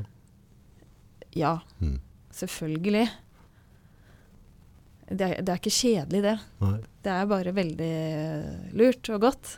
Ja, 1.37 1.51
Mm. 1.83 1.99
selvfølgelig. 2.33 3.03
Det 5.07 5.23
er, 5.23 5.41
det 5.45 5.51
er 5.53 5.59
ikke 5.61 5.71
kjedelig, 5.71 6.21
det. 6.25 6.33
Nei. 6.63 6.77
Det 7.05 7.11
er 7.13 7.29
bare 7.29 7.53
veldig 7.55 7.91
lurt 8.79 9.09
og 9.13 9.21
godt. 9.23 9.53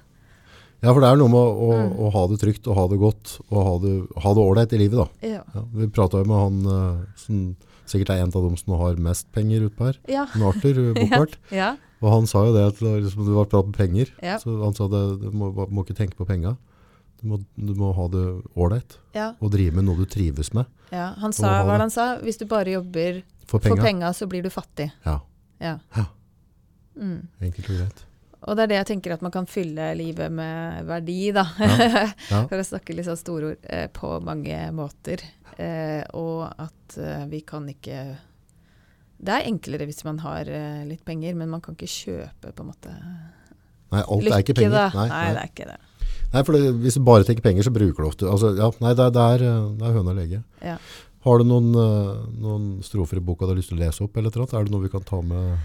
Ja, 0.81 0.93
for 0.93 1.01
det 1.03 1.09
er 1.09 1.17
noe 1.19 1.27
med 1.27 1.39
å, 1.39 1.49
å, 1.59 1.71
Mm. 1.79 1.89
å 1.99 2.09
ha 2.13 2.21
det 2.31 2.37
trygt 2.39 2.67
og 2.71 2.75
ha 2.77 2.85
det 2.87 2.99
godt 3.01 3.33
og 3.51 3.57
ha 3.67 3.73
det 3.83 3.93
ha 4.23 4.33
det 4.33 4.43
ålreit 4.45 4.73
i 4.73 4.77
livet. 4.79 4.97
da. 5.01 5.27
Ja. 5.27 5.41
Ja, 5.55 5.63
vi 5.73 5.87
prata 5.87 6.21
jo 6.21 6.25
med 6.29 6.39
han 6.39 6.59
eh, 6.71 7.05
som 7.19 7.41
sikkert 7.89 8.09
er 8.13 8.21
en 8.23 8.31
av 8.31 8.43
dem 8.45 8.55
som 8.55 8.77
har 8.79 8.95
mest 8.95 9.27
penger 9.35 9.65
utpå 9.67 9.85
her. 9.89 9.97
Ja. 10.07 10.23
Arthur 10.39 10.93
Bokhart. 10.99 11.35
Ja. 11.51 11.75
Og 12.01 12.11
han 12.13 12.27
sa 12.31 12.45
jo 12.47 12.53
det 12.55 12.63
at 12.69 12.79
liksom, 12.79 13.25
det 13.27 13.35
var 13.35 13.45
prat 13.51 13.65
om 13.65 13.73
penger. 13.75 14.07
Så 14.39 14.55
han 14.63 14.73
sa 14.77 14.87
det, 14.87 15.01
du 15.19 15.31
må, 15.35 15.51
må 15.67 15.83
ikke 15.83 15.97
tenke 15.97 16.15
på 16.15 16.25
penga. 16.29 16.55
Du 17.19 17.27
må, 17.27 17.41
du 17.59 17.73
må 17.75 17.89
ha 17.97 18.05
det 18.07 18.23
ålreit 18.55 18.95
og 19.41 19.49
drive 19.51 19.75
med 19.75 19.83
noe 19.89 19.97
du 19.99 20.05
trives 20.07 20.53
med. 20.55 20.65
ja. 20.93 21.09
Han 21.19 21.33
sa 21.35 21.63
hva 21.67 21.75
han 21.81 21.89
sa? 21.91 22.13
Hvis 22.23 22.37
du 22.39 22.45
bare 22.47 22.71
jobber 22.77 23.19
For 23.45 23.59
for 23.59 23.75
penga. 23.75 23.83
penga, 23.83 24.13
så 24.15 24.29
blir 24.31 24.43
du 24.43 24.49
fattig. 24.49 24.91
Ja, 25.05 25.19
Ja. 25.59 25.79
Ja. 25.97 26.05
Mm. 26.95 27.27
enkelt 27.41 27.67
og 27.69 27.75
greit. 27.75 28.05
Og 28.47 28.55
det 28.55 28.63
er 28.63 28.71
det 28.71 28.77
jeg 28.79 28.87
tenker 28.93 29.13
at 29.17 29.23
man 29.25 29.33
kan 29.33 29.47
fylle 29.49 29.89
livet 29.99 30.31
med 30.31 30.85
verdi, 30.87 31.31
da. 31.35 31.43
Ja. 32.31 32.45
For 32.47 32.55
å 32.61 32.65
snakke 32.65 32.95
litt 32.95 33.07
sånn 33.09 33.19
store 33.19 33.51
ord. 33.53 33.65
Eh, 33.67 33.87
på 33.91 34.13
mange 34.23 34.61
måter. 34.75 35.23
Eh, 35.59 36.03
og 36.15 36.45
at 36.55 36.95
eh, 37.01 37.25
vi 37.27 37.41
kan 37.43 37.65
ikke 37.67 37.97
Det 39.19 39.33
er 39.35 39.47
enklere 39.49 39.89
hvis 39.89 40.05
man 40.07 40.21
har 40.23 40.47
eh, 40.47 40.85
litt 40.87 41.03
penger, 41.03 41.35
men 41.35 41.51
man 41.51 41.59
kan 41.59 41.75
ikke 41.75 41.89
kjøpe 41.91 42.53
på 42.55 42.63
en 42.63 42.69
måte 42.71 42.93
Nei, 43.89 44.03
alt 44.05 44.29
er 44.29 44.43
ikke 44.45 44.55
penger. 44.55 44.93
Nei, 44.93 45.07
Nei, 45.09 45.25
det 45.33 45.41
er 45.41 45.49
ikke 45.49 45.67
det. 45.67 45.77
nei 46.31 46.43
for 46.45 46.55
det, 46.55 46.73
hvis 46.85 46.95
du 46.95 47.03
bare 47.03 47.25
tenker 47.27 47.43
penger, 47.43 47.65
så 47.65 47.73
bruker 47.73 48.05
du 48.05 48.07
ofte 48.07 48.29
altså, 48.29 48.53
ja, 48.55 48.69
Nei, 48.85 48.93
det, 48.95 49.07
det, 49.17 49.25
er, 49.35 49.43
det 49.81 49.87
er 49.89 49.95
høna 49.97 50.13
lege. 50.15 50.43
Ja. 50.63 50.77
Har 51.25 51.41
du 51.41 51.49
noen, 51.49 51.73
eh, 51.75 52.11
noen 52.39 52.67
strofer 52.85 53.19
i 53.19 53.25
boka 53.25 53.43
du 53.43 53.51
har 53.51 53.59
lyst 53.59 53.73
til 53.73 53.79
å 53.79 53.83
lese 53.83 54.05
opp? 54.05 54.15
eller 54.15 54.31
annet? 54.31 54.53
Er 54.55 54.67
det 54.69 54.71
noe 54.75 54.85
vi 54.85 54.93
kan 54.93 55.03
ta 55.03 55.19
med 55.25 55.57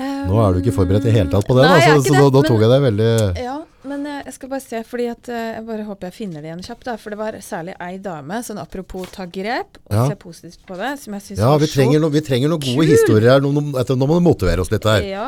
Nå 0.00 0.38
er 0.42 0.54
du 0.54 0.60
ikke 0.62 0.74
forberedt 0.76 1.06
i 1.06 1.12
hele 1.14 1.30
tatt 1.32 1.46
på 1.48 1.54
det, 1.58 1.64
Nei, 1.66 1.78
da, 1.80 1.90
er 1.94 1.98
så, 2.00 2.06
så 2.08 2.14
da, 2.16 2.30
da 2.38 2.42
tok 2.48 2.60
jeg 2.64 2.70
det 2.72 2.78
veldig 2.86 3.10
Ja, 3.42 3.56
men 3.90 4.06
eh, 4.06 4.22
jeg 4.26 4.34
skal 4.36 4.48
bare 4.52 4.64
se, 4.64 4.80
fordi 4.88 5.06
at 5.12 5.28
eh, 5.32 5.46
jeg 5.58 5.66
bare 5.68 5.84
håper 5.88 6.08
jeg 6.10 6.16
finner 6.16 6.40
det 6.44 6.50
igjen 6.50 6.62
kjapt. 6.64 6.84
da, 6.88 6.96
For 7.00 7.10
det 7.14 7.18
var 7.20 7.38
særlig 7.44 7.74
ei 7.80 7.98
dame, 7.98 8.40
sånn 8.46 8.60
apropos 8.62 9.10
ta 9.12 9.26
grep, 9.26 9.78
og 9.86 9.94
Ja. 9.96 10.06
se 10.08 10.16
positivt 10.20 10.64
på 10.68 10.76
det, 10.80 10.90
som 11.02 11.14
jeg 11.16 11.22
syns 11.28 11.38
Ja, 11.44 11.50
var 11.52 11.58
så 11.66 11.70
trenger, 11.74 12.00
Ja, 12.00 12.08
vi 12.08 12.20
trenger 12.20 12.48
noen 12.52 12.60
gode 12.64 12.86
kul. 12.86 12.90
historier 12.94 13.30
her. 13.34 13.40
Nå, 13.44 13.52
nå, 13.56 13.64
etter- 13.80 13.96
nå 14.00 14.06
må 14.10 14.18
du 14.20 14.24
motivere 14.28 14.60
oss 14.64 14.70
litt 14.72 14.84
her. 14.84 15.02
Ja, 15.08 15.26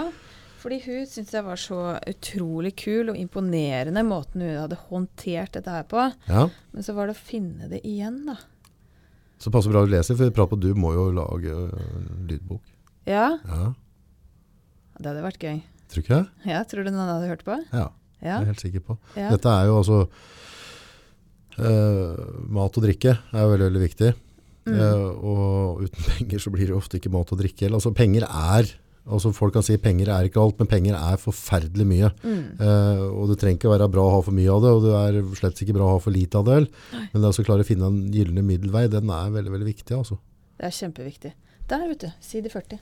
fordi 0.62 0.78
hun 0.84 1.06
syntes 1.10 1.32
jeg 1.32 1.44
var 1.44 1.56
så 1.56 1.98
utrolig 2.06 2.74
kul 2.76 3.10
og 3.10 3.16
imponerende 3.18 4.04
måten 4.06 4.40
hun 4.46 4.56
hadde 4.60 4.78
håndtert 4.88 5.52
dette 5.58 5.68
her 5.70 5.82
på. 5.90 6.12
Ja, 6.28 6.48
Men 6.72 6.82
så 6.86 6.94
var 6.94 7.06
det 7.10 7.16
å 7.16 7.18
finne 7.18 7.68
det 7.68 7.82
igjen, 7.84 8.24
da. 8.26 8.36
Så 9.42 9.50
passer 9.50 9.72
bra 9.72 9.82
å 9.82 9.88
lese, 9.90 10.14
for 10.16 10.30
prat 10.30 10.50
på 10.52 10.60
du 10.60 10.72
må 10.78 10.92
jo 10.94 11.08
lage 11.10 11.50
øh, 11.50 12.28
lydbok. 12.28 12.60
Ja, 13.10 13.38
Ja, 13.48 13.72
det 15.02 15.10
hadde 15.12 15.24
vært 15.26 15.42
gøy. 15.42 15.58
tror 15.92 16.04
ikke 16.04 16.18
det? 16.18 16.50
Ja, 16.52 16.62
Tror 16.68 16.86
du 16.86 16.90
noen 16.92 17.10
hadde 17.10 17.30
hørt 17.32 17.44
på? 17.46 17.58
Ja, 17.72 17.88
Ja. 18.22 18.36
jeg 18.38 18.42
er 18.42 18.50
helt 18.52 18.62
sikker 18.62 18.84
på. 18.86 18.98
ja. 19.18 19.30
Dette 19.34 19.50
er 19.50 19.66
jo 19.66 19.78
altså 19.80 19.98
uh, 21.58 22.20
Mat 22.52 22.78
og 22.78 22.84
drikke 22.86 23.16
er 23.18 23.50
veldig, 23.50 23.66
veldig 23.70 23.82
viktig. 23.82 24.12
Mm. 24.62 24.78
Uh, 24.78 25.10
og 25.26 25.82
uten 25.88 26.06
penger 26.14 26.38
så 26.42 26.52
blir 26.54 26.70
det 26.70 26.78
ofte 26.78 27.00
ikke 27.00 27.12
mat 27.12 27.32
og 27.34 27.42
drikke. 27.42 27.68
Altså 27.72 27.92
penger 27.96 28.28
er 28.28 28.70
altså 29.02 29.32
Folk 29.34 29.56
kan 29.56 29.64
si 29.66 29.74
penger 29.82 30.12
er 30.14 30.28
ikke 30.28 30.38
alt, 30.38 30.60
men 30.60 30.68
penger 30.70 30.94
er 30.94 31.16
forferdelig 31.18 31.86
mye. 31.90 32.10
Mm. 32.22 32.42
Eh, 32.62 33.00
og 33.10 33.32
det 33.32 33.40
trenger 33.40 33.58
ikke 33.58 33.72
være 33.72 33.88
bra 33.90 34.04
å 34.06 34.12
ha 34.14 34.20
for 34.22 34.36
mye 34.36 34.52
av 34.54 34.62
det, 34.62 34.70
og 34.76 34.84
det 34.84 34.92
er 34.94 35.16
slett 35.40 35.62
ikke 35.64 35.74
bra 35.74 35.88
å 35.88 35.96
ha 35.96 36.02
for 36.04 36.14
lite 36.14 36.38
av 36.38 36.46
det. 36.46 36.60
Men 37.10 37.24
det 37.24 37.32
å 37.32 37.46
klare 37.48 37.66
å 37.66 37.66
finne 37.66 37.88
en 37.90 37.98
gylne 38.14 38.44
middelvei, 38.46 38.84
den 38.92 39.10
er 39.10 39.34
veldig, 39.34 39.56
veldig 39.56 39.68
viktig. 39.72 39.96
Altså. 39.98 40.20
Det 40.54 40.68
er 40.68 40.76
kjempeviktig. 40.76 41.32
Der, 41.72 41.82
vet 41.90 42.04
du. 42.04 42.08
Side 42.22 42.52
40. 42.54 42.78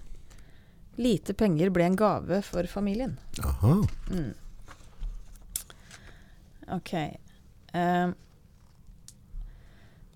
Lite 1.00 1.34
penger 1.34 1.72
ble 1.72 1.86
en 1.88 1.96
gave 1.96 2.42
for 2.44 2.68
familien. 2.68 3.16
Aha. 3.40 3.78
Mm. 4.10 4.34
Ok. 6.76 6.92
Eh, 7.72 8.10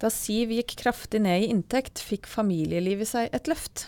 da 0.02 0.10
Siv 0.12 0.52
gikk 0.52 0.76
kraftig 0.82 1.22
ned 1.24 1.46
i 1.46 1.50
inntekt, 1.54 2.02
fikk 2.04 2.28
familielivet 2.28 3.08
seg 3.08 3.32
et 3.32 3.48
løft. 3.48 3.86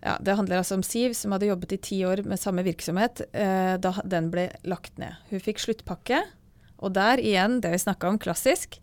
Ja, 0.00 0.16
Det 0.20 0.36
handler 0.36 0.60
altså 0.60 0.76
om 0.78 0.84
Siv, 0.84 1.14
som 1.14 1.32
hadde 1.32 1.48
jobbet 1.48 1.74
i 1.76 1.80
ti 1.80 1.98
år 2.08 2.22
med 2.24 2.40
samme 2.40 2.64
virksomhet 2.64 3.20
eh, 3.32 3.76
da 3.80 3.94
den 4.04 4.30
ble 4.32 4.48
lagt 4.64 4.96
ned. 5.00 5.16
Hun 5.30 5.42
fikk 5.44 5.60
sluttpakke, 5.60 6.22
og 6.80 6.94
der 6.96 7.20
igjen, 7.20 7.60
det 7.60 7.74
vi 7.74 7.82
snakka 7.82 8.08
om 8.08 8.20
klassisk, 8.20 8.78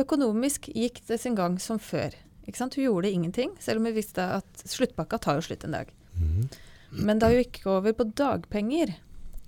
økonomisk 0.00 0.70
gikk 0.72 1.02
det 1.08 1.20
sin 1.20 1.36
gang 1.36 1.58
som 1.60 1.80
før. 1.80 2.16
Hun 2.46 2.70
gjorde 2.74 3.10
ingenting, 3.10 3.54
selv 3.60 3.80
om 3.80 3.86
hun 3.86 3.94
visste 3.94 4.24
at 4.38 4.64
sluttpakka 4.66 5.18
tar 5.18 5.38
jo 5.38 5.46
slutt 5.46 5.64
en 5.64 5.76
dag. 5.78 5.92
Men 6.92 7.18
da 7.22 7.30
hun 7.32 7.40
gikk 7.40 7.62
over 7.70 7.94
på 7.96 8.08
dagpenger, 8.18 8.96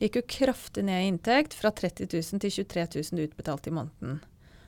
gikk 0.01 0.21
hun 0.21 0.29
kraftig 0.29 0.85
ned 0.87 1.03
i 1.03 1.09
inntekt, 1.13 1.57
fra 1.59 1.73
30 1.75 2.09
000 2.13 2.41
til 2.45 2.55
23 2.65 2.87
000 3.13 3.27
utbetalt 3.29 3.69
i 3.69 3.75
måneden. 3.75 4.23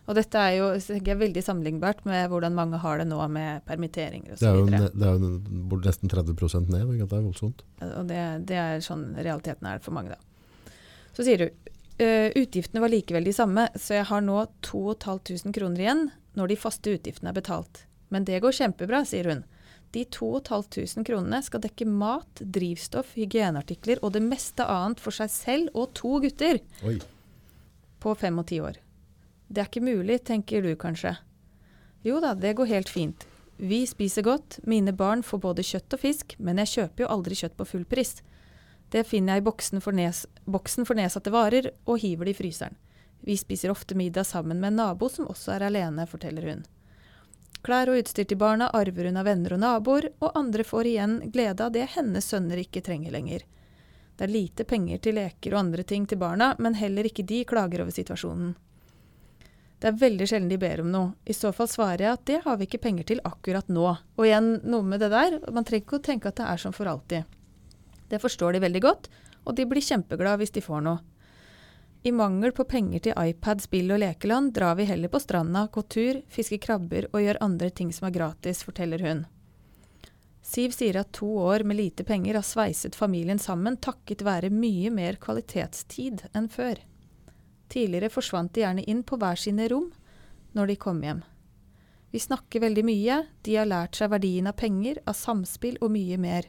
Og 0.07 0.15
dette 0.15 0.39
er 0.39 0.53
jo 0.61 0.67
er 0.77 1.19
veldig 1.19 1.43
sammenlignbart 1.43 2.05
med 2.07 2.29
hvordan 2.31 2.55
mange 2.55 2.79
har 2.79 3.01
det 3.01 3.09
nå 3.11 3.19
med 3.33 3.65
permitteringer 3.67 4.37
Det 4.39 4.47
er 4.47 4.55
jo, 4.55 4.67
osv. 4.69 4.85
det 4.95 5.09
er 5.09 5.17
jo 5.17 5.81
nesten 5.83 6.13
30% 6.13 6.71
ned. 6.71 6.93
Det 7.01 7.07
er 7.09 7.25
voldsomt. 7.25 7.65
Og 7.89 8.05
det, 8.07 8.21
det 8.47 8.61
er 8.63 8.85
sånn 8.87 9.09
realiteten 9.19 9.67
er 9.67 9.83
for 9.83 9.97
mange, 9.97 10.15
da. 10.15 10.73
Så 11.17 11.27
sier 11.27 11.47
hun 11.47 11.73
«Eh, 11.97 12.29
utgiftene 12.37 12.83
var 12.83 12.93
likevel 12.93 13.25
de 13.25 13.33
samme, 13.33 13.71
så 13.73 13.97
jeg 13.97 14.07
har 14.11 14.21
nå 14.21 14.43
2500 14.69 15.55
kroner 15.57 15.81
igjen 15.81 16.03
når 16.37 16.51
de 16.53 16.59
faste 16.61 16.93
utgiftene 16.93 17.33
er 17.33 17.39
betalt. 17.39 17.86
Men 18.09 18.25
det 18.25 18.41
går 18.45 18.55
kjempebra, 18.55 19.03
sier 19.09 19.31
hun. 19.31 19.45
De 19.95 20.05
2500 20.05 21.05
kronene 21.07 21.39
skal 21.43 21.63
dekke 21.65 21.87
mat, 21.89 22.41
drivstoff, 22.41 23.15
hygieneartikler 23.17 24.03
og 24.05 24.13
det 24.17 24.25
meste 24.25 24.67
annet 24.67 25.01
for 25.01 25.15
seg 25.15 25.31
selv 25.33 25.79
og 25.79 25.95
to 25.97 26.19
gutter 26.25 26.61
Oi. 26.87 26.99
på 28.03 28.15
fem 28.19 28.43
og 28.43 28.49
ti 28.51 28.61
år. 28.61 28.77
Det 29.47 29.63
er 29.63 29.71
ikke 29.71 29.87
mulig, 29.87 30.21
tenker 30.27 30.63
du 30.63 30.75
kanskje. 30.77 31.15
Jo 32.07 32.19
da, 32.23 32.35
det 32.35 32.57
går 32.59 32.71
helt 32.71 32.91
fint. 32.93 33.27
Vi 33.57 33.87
spiser 33.89 34.27
godt, 34.27 34.59
mine 34.69 34.93
barn 34.93 35.23
får 35.25 35.41
både 35.41 35.65
kjøtt 35.65 35.97
og 35.97 36.03
fisk, 36.03 36.35
men 36.39 36.61
jeg 36.61 36.73
kjøper 36.75 37.07
jo 37.07 37.13
aldri 37.15 37.39
kjøtt 37.39 37.57
på 37.57 37.69
full 37.71 37.87
pris. 37.89 38.19
Det 38.93 39.07
finner 39.09 39.37
jeg 39.37 39.43
i 39.43 39.47
boksen 39.47 39.83
for, 39.83 39.97
nes 39.97 40.27
boksen 40.45 40.87
for 40.87 40.99
nedsatte 40.99 41.33
varer, 41.33 41.71
og 41.87 42.03
hiver 42.03 42.29
det 42.29 42.37
i 42.37 42.41
fryseren. 42.43 42.77
Vi 43.25 43.39
spiser 43.41 43.73
ofte 43.73 43.97
middag 43.97 44.29
sammen 44.29 44.61
med 44.61 44.75
en 44.75 44.83
nabo 44.83 45.09
som 45.11 45.31
også 45.31 45.57
er 45.57 45.67
alene, 45.71 46.05
forteller 46.07 46.51
hun. 46.51 46.67
Klær 47.67 47.91
og 47.91 47.99
utstyr 47.99 48.29
til 48.31 48.39
barna 48.39 48.69
arver 48.79 49.09
hun 49.09 49.17
av 49.19 49.27
venner 49.27 49.57
og 49.57 49.59
naboer, 49.59 50.05
og 50.23 50.37
andre 50.39 50.63
får 50.63 50.87
igjen 50.87 51.17
glede 51.35 51.65
av 51.65 51.73
det 51.75 51.89
hennes 51.97 52.29
sønner 52.31 52.61
ikke 52.63 52.85
trenger 52.87 53.11
lenger. 53.11 53.43
Det 54.17 54.25
er 54.25 54.33
lite 54.33 54.65
penger 54.65 55.01
til 55.03 55.19
leker 55.19 55.57
og 55.57 55.65
andre 55.65 55.83
ting 55.83 56.07
til 56.07 56.21
barna, 56.21 56.53
men 56.63 56.79
heller 56.79 57.09
ikke 57.09 57.27
de 57.27 57.41
klager 57.49 57.83
over 57.83 57.91
situasjonen. 57.97 58.55
Det 59.83 59.91
er 59.91 59.99
veldig 59.99 60.29
sjelden 60.31 60.49
de 60.49 60.61
ber 60.63 60.81
om 60.85 60.93
noe. 60.95 61.11
I 61.27 61.35
så 61.37 61.51
fall 61.53 61.69
svarer 61.69 62.07
jeg 62.07 62.13
at 62.13 62.25
det 62.31 62.39
har 62.47 62.57
vi 62.57 62.69
ikke 62.69 62.81
penger 62.87 63.11
til 63.11 63.21
akkurat 63.29 63.67
nå. 63.69 63.89
Og 64.17 64.25
igjen 64.25 64.55
noe 64.63 64.87
med 64.87 65.03
det 65.03 65.11
der, 65.13 65.37
man 65.51 65.67
trenger 65.67 65.85
ikke 65.85 65.99
å 65.99 66.07
tenke 66.07 66.31
at 66.31 66.39
det 66.39 66.47
er 66.47 66.63
som 66.63 66.77
for 66.77 66.89
alltid. 66.89 67.27
Det 68.09 68.23
forstår 68.23 68.55
de 68.55 68.63
veldig 68.63 68.83
godt, 68.87 69.11
og 69.43 69.59
de 69.59 69.67
blir 69.67 69.85
kjempeglade 69.85 70.41
hvis 70.45 70.55
de 70.55 70.63
får 70.65 70.87
noe. 70.87 71.03
I 72.07 72.13
mangel 72.13 72.53
på 72.53 72.65
penger 72.65 73.01
til 73.03 73.17
iPad, 73.19 73.65
spill 73.65 73.89
og 73.91 73.99
lekeland 73.99 74.53
drar 74.55 74.77
vi 74.79 74.85
heller 74.87 75.11
på 75.11 75.19
stranda, 75.19 75.65
går 75.75 75.87
tur, 75.91 76.21
fisker 76.31 76.61
krabber 76.63 77.09
og 77.11 77.19
gjør 77.19 77.41
andre 77.43 77.71
ting 77.75 77.89
som 77.91 78.07
er 78.07 78.15
gratis, 78.15 78.61
forteller 78.63 79.03
hun. 79.03 79.25
Siv 80.39 80.77
sier 80.77 81.01
at 81.01 81.11
to 81.19 81.27
år 81.49 81.65
med 81.67 81.81
lite 81.81 82.07
penger 82.07 82.39
har 82.39 82.47
sveiset 82.47 82.95
familien 82.95 83.43
sammen 83.43 83.81
takket 83.83 84.23
være 84.23 84.53
mye 84.55 84.95
mer 84.95 85.19
kvalitetstid 85.19 86.23
enn 86.31 86.47
før. 86.47 86.79
Tidligere 87.75 88.15
forsvant 88.15 88.55
de 88.55 88.63
gjerne 88.63 88.87
inn 88.87 89.03
på 89.03 89.19
hver 89.19 89.43
sine 89.43 89.67
rom 89.75 89.91
når 90.55 90.71
de 90.71 90.81
kom 90.87 91.03
hjem. 91.03 91.27
Vi 92.15 92.23
snakker 92.23 92.69
veldig 92.69 92.87
mye, 92.87 93.21
de 93.43 93.59
har 93.59 93.67
lært 93.67 93.99
seg 93.99 94.15
verdien 94.15 94.47
av 94.47 94.55
penger, 94.63 95.03
av 95.11 95.19
samspill 95.19 95.83
og 95.83 95.91
mye 95.99 96.23
mer. 96.23 96.47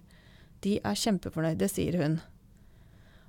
De 0.62 0.78
er 0.78 1.06
kjempefornøyde, 1.08 1.66
sier 1.66 1.98
hun. 2.04 2.22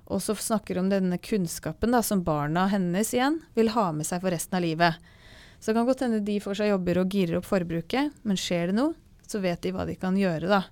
Og 0.09 0.21
så 0.25 0.33
snakker 0.35 0.79
hun 0.79 0.87
om 0.87 0.91
denne 0.91 1.19
kunnskapen 1.21 1.93
da, 1.93 2.01
som 2.05 2.23
barna 2.25 2.65
hennes 2.71 3.13
igjen 3.13 3.39
vil 3.57 3.69
ha 3.75 3.89
med 3.93 4.07
seg 4.09 4.23
for 4.23 4.33
resten 4.33 4.57
av 4.57 4.65
livet. 4.65 5.11
Så 5.59 5.69
det 5.69 5.77
kan 5.77 5.87
godt 5.89 6.01
hende 6.05 6.23
de 6.25 6.39
får 6.41 6.61
seg 6.61 6.71
jobber 6.71 7.01
og 7.01 7.13
girer 7.13 7.37
opp 7.39 7.47
forbruket, 7.47 8.15
men 8.23 8.39
skjer 8.39 8.71
det 8.71 8.77
noe, 8.79 8.95
så 9.27 9.41
vet 9.43 9.61
de 9.61 9.73
hva 9.75 9.85
de 9.85 9.97
kan 9.99 10.17
gjøre, 10.17 10.49
da. 10.49 10.63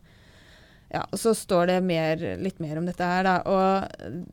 Ja, 0.87 1.03
og 1.03 1.19
så 1.19 1.35
står 1.35 1.67
det 1.73 1.77
mer, 1.83 2.23
litt 2.39 2.61
mer 2.63 2.79
om 2.79 2.87
dette 2.87 3.05
her, 3.05 3.27
da. 3.27 3.35
Og 3.45 4.27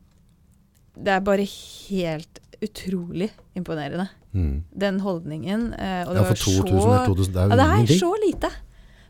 det 0.95 1.11
er 1.11 1.25
bare 1.25 1.45
helt 1.45 2.39
utrolig 2.63 3.29
imponerende. 3.53 4.07
Mm. 4.31 4.63
Den 4.71 5.01
holdningen. 5.03 5.73
Eh, 5.73 6.07
og 6.07 6.15
det 6.15 6.23
Ja, 6.23 6.29
for 6.31 6.35
2000 6.35 6.81
så, 6.81 6.95
2000, 7.11 7.33
det 7.33 7.41
er 7.41 7.45
jo 7.45 7.49
ja, 7.51 7.67
det 7.75 7.95
er 7.95 7.99
så 7.99 8.13
lite. 8.23 8.51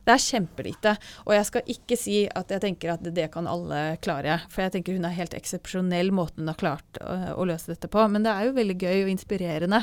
Det 0.06 0.14
er 0.14 0.22
kjempelite. 0.22 0.92
Og 1.26 1.34
jeg 1.34 1.46
skal 1.50 1.72
ikke 1.76 1.98
si 1.98 2.18
at 2.30 2.52
jeg 2.54 2.62
tenker 2.62 2.94
at 2.94 3.08
det 3.16 3.30
kan 3.34 3.48
alle 3.50 3.98
klare. 4.06 4.40
For 4.54 4.62
jeg 4.62 4.76
tenker 4.76 4.94
hun 5.00 5.08
er 5.10 5.16
helt 5.18 5.34
eksepsjonell 5.34 6.12
måten 6.14 6.44
hun 6.46 6.52
har 6.54 6.60
klart 6.62 7.00
å, 7.02 7.16
å 7.42 7.48
løse 7.50 7.72
dette 7.74 7.90
på. 7.90 8.04
Men 8.14 8.24
det 8.28 8.34
er 8.36 8.46
jo 8.50 8.58
veldig 8.60 8.78
gøy 8.84 9.00
og 9.08 9.14
inspirerende 9.16 9.82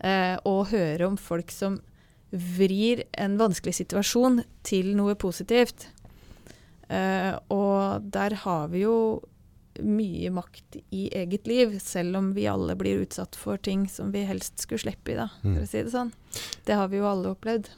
eh, 0.00 0.38
å 0.48 0.56
høre 0.70 1.10
om 1.10 1.18
folk 1.20 1.52
som 1.52 1.76
vrir 2.34 3.04
en 3.20 3.36
vanskelig 3.38 3.76
situasjon 3.82 4.40
til 4.66 4.94
noe 4.98 5.14
positivt. 5.20 5.90
Eh, 6.88 7.32
og 7.52 8.08
der 8.16 8.34
har 8.44 8.68
vi 8.72 8.82
jo 8.86 8.96
mye 9.82 10.30
makt 10.30 10.76
i 10.94 11.08
eget 11.18 11.48
liv, 11.50 11.76
selv 11.82 12.16
om 12.20 12.28
vi 12.36 12.44
alle 12.46 12.76
blir 12.78 13.00
utsatt 13.02 13.34
for 13.38 13.58
ting 13.58 13.88
som 13.90 14.12
vi 14.14 14.22
helst 14.26 14.60
skulle 14.62 14.84
slippe 14.84 15.12
i, 15.12 15.16
da, 15.18 15.28
Mm. 15.42 15.56
for 15.56 15.62
å 15.64 15.68
si 15.68 15.82
det 15.82 15.90
sånn. 15.94 16.12
Det 16.64 16.76
har 16.78 16.88
vi 16.88 16.98
jo 17.00 17.08
alle 17.10 17.32
opplevd. 17.34 17.68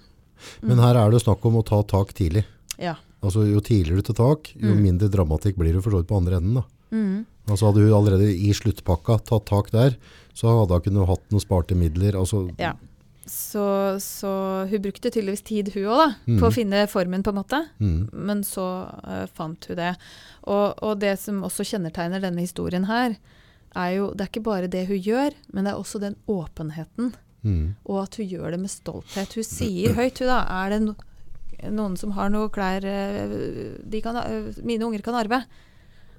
Men 0.62 0.78
her 0.78 0.95
er 0.97 1.11
det 1.11 1.22
snakk 1.22 1.45
om 1.47 1.57
å 1.61 1.64
ta 1.64 1.82
tak 1.82 2.12
tidlig. 2.14 2.45
Ja. 2.78 2.97
Altså 3.22 3.47
Jo 3.49 3.61
tidligere 3.61 4.03
du 4.03 4.12
tar 4.12 4.18
tak, 4.37 4.53
jo 4.55 4.74
Mm. 4.74 4.82
mindre 4.82 5.09
dramatikk 5.09 5.57
blir 5.57 5.72
det 5.72 5.82
for 5.82 5.91
så 5.91 6.03
vidt 6.03 6.09
på 6.09 6.16
andre 6.18 6.37
enden. 6.37 6.55
da. 6.55 6.64
Mm. 6.93 7.24
Altså 7.49 7.66
Hadde 7.72 7.82
hun 7.87 7.93
allerede 7.95 8.28
i 8.34 8.53
sluttpakka 8.53 9.20
tatt 9.24 9.47
tak 9.47 9.70
der, 9.70 9.97
så 10.34 10.49
hadde 10.61 10.74
hun 10.74 10.80
kunnet 10.82 11.09
hatt 11.09 11.30
noen 11.30 11.41
sparte 11.41 11.74
midler. 11.74 12.12
altså 12.14 12.51
ja. 12.59 12.74
Så, 13.26 13.99
så 13.99 14.68
hun 14.70 14.82
brukte 14.82 15.11
tydeligvis 15.11 15.43
tid, 15.43 15.72
hun 15.74 15.82
òg, 15.91 16.14
Mm. 16.28 16.39
på 16.39 16.47
å 16.47 16.53
finne 16.55 16.87
formen, 16.87 17.22
på 17.24 17.30
en 17.34 17.43
måte. 17.43 17.68
mm, 17.80 18.11
Men 18.12 18.43
så 18.43 18.87
uh, 19.05 19.26
fant 19.34 19.64
hun 19.66 19.76
det. 19.76 19.97
Og, 20.47 20.74
og 20.82 20.99
det 21.01 21.18
som 21.18 21.43
også 21.43 21.64
kjennetegner 21.66 22.20
denne 22.20 22.39
historien 22.45 22.84
her, 22.87 23.16
er 23.74 23.91
jo 23.97 24.12
Det 24.14 24.20
er 24.20 24.28
ikke 24.30 24.45
bare 24.45 24.68
det 24.70 24.87
hun 24.89 24.99
gjør, 25.03 25.32
men 25.53 25.64
det 25.64 25.72
er 25.72 25.76
også 25.80 26.01
den 26.01 26.14
åpenheten. 26.28 27.14
Mm, 27.47 27.66
Og 27.86 28.01
at 28.03 28.18
hun 28.18 28.28
gjør 28.32 28.57
det 28.57 28.61
med 28.62 28.72
stolthet. 28.72 29.36
Hun 29.38 29.47
sier 29.47 29.94
høyt, 29.97 30.18
hun 30.22 30.32
da. 30.32 30.40
Er 30.64 30.74
det 30.74 30.80
no 30.88 30.97
noen 31.72 31.94
som 31.97 32.11
har 32.12 32.28
noe 32.28 32.51
klær 32.53 32.84
eh, 32.84 33.30
de 33.80 34.01
kan, 34.05 34.18
eh, 34.20 34.59
mine 34.66 34.84
unger 34.84 35.01
kan 35.07 35.16
arve? 35.16 35.40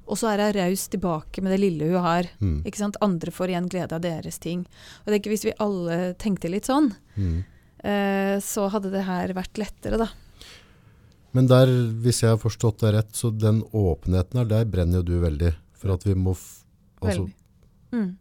Og 0.07 0.17
så 0.17 0.32
er 0.32 0.41
hun 0.45 0.55
raus 0.55 0.88
tilbake 0.89 1.43
med 1.43 1.53
det 1.53 1.59
lille 1.61 1.91
hun 1.91 2.01
har. 2.03 2.30
mm, 2.39 2.61
Ikke 2.65 2.80
sant? 2.80 2.97
Andre 3.03 3.34
får 3.36 3.51
igjen 3.51 3.67
glede 3.69 3.93
av 3.95 4.01
deres 4.01 4.39
ting. 4.39 4.63
Og 5.03 5.11
jeg 5.11 5.17
tenker 5.17 5.36
Hvis 5.36 5.45
vi 5.45 5.57
alle 5.59 5.97
tenkte 6.17 6.51
litt 6.51 6.69
sånn, 6.69 6.93
mm. 7.15 7.38
eh, 7.84 8.38
så 8.43 8.69
hadde 8.73 8.93
det 8.93 9.03
her 9.05 9.36
vært 9.38 9.59
lettere, 9.61 9.99
da. 9.99 10.09
Men 11.36 11.49
der, 11.51 11.69
hvis 12.01 12.23
jeg 12.23 12.34
har 12.34 12.39
forstått 12.41 12.82
det 12.82 12.93
rett, 12.95 13.11
så 13.13 13.30
den 13.30 13.59
åpenheten 13.75 14.39
her, 14.39 14.47
der 14.49 14.69
brenner 14.71 15.03
jo 15.03 15.09
du 15.09 15.17
veldig. 15.21 15.51
For 15.78 15.93
at 15.93 16.07
vi 16.07 16.15
må 16.17 16.34
altså. 16.34 17.28
Mm. 17.93 18.15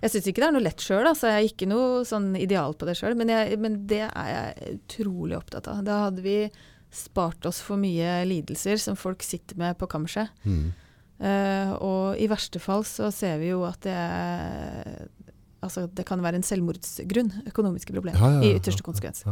Jeg 0.00 0.12
syns 0.14 0.28
ikke 0.30 0.42
det 0.42 0.48
er 0.48 0.54
noe 0.56 0.64
lett 0.64 0.82
sjøl, 0.84 1.04
altså. 1.04 1.28
jeg 1.28 1.38
er 1.38 1.48
ikke 1.50 1.68
noe 1.68 2.04
sånn 2.08 2.32
ideal 2.40 2.76
på 2.78 2.88
det 2.88 2.96
sjøl. 2.98 3.16
Men, 3.20 3.32
men 3.60 3.80
det 3.90 4.04
er 4.08 4.28
jeg 4.32 4.76
utrolig 4.78 5.36
opptatt 5.36 5.68
av. 5.68 5.82
Da 5.84 6.04
hadde 6.06 6.24
vi 6.24 6.38
spart 6.90 7.44
oss 7.46 7.60
for 7.62 7.78
mye 7.80 8.20
lidelser 8.26 8.80
som 8.82 8.96
folk 8.98 9.22
sitter 9.22 9.58
med 9.60 9.78
på 9.80 9.90
kammerset. 9.90 10.32
mm, 10.44 10.70
Uh, 11.20 11.72
og 11.84 12.16
i 12.16 12.24
verste 12.32 12.56
fall 12.64 12.80
så 12.88 13.10
ser 13.12 13.34
vi 13.42 13.50
jo 13.50 13.58
at 13.68 13.82
det 13.84 13.92
er 13.92 15.02
Altså, 15.60 15.82
det 15.92 16.06
kan 16.08 16.22
være 16.24 16.38
en 16.38 16.46
selvmordsgrunn, 16.46 17.42
økonomiske 17.50 17.92
problemer, 17.92 18.16
Ja, 18.16 18.30
ja, 18.32 18.38
ja, 18.40 18.48
i 18.48 18.56
ytterste 18.56 18.80
konsekvens. 18.80 19.26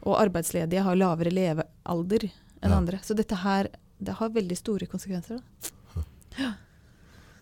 Og 0.00 0.14
arbeidsledige 0.16 0.80
har 0.80 0.96
lavere 0.96 1.28
levealder 1.28 2.24
enn 2.62 2.72
andre. 2.72 3.02
Så 3.04 3.12
dette 3.12 3.36
her, 3.42 3.68
det 4.00 4.14
har 4.16 4.32
veldig 4.32 4.56
store 4.56 4.88
konsekvenser. 4.88 5.42
Da. 5.42 6.54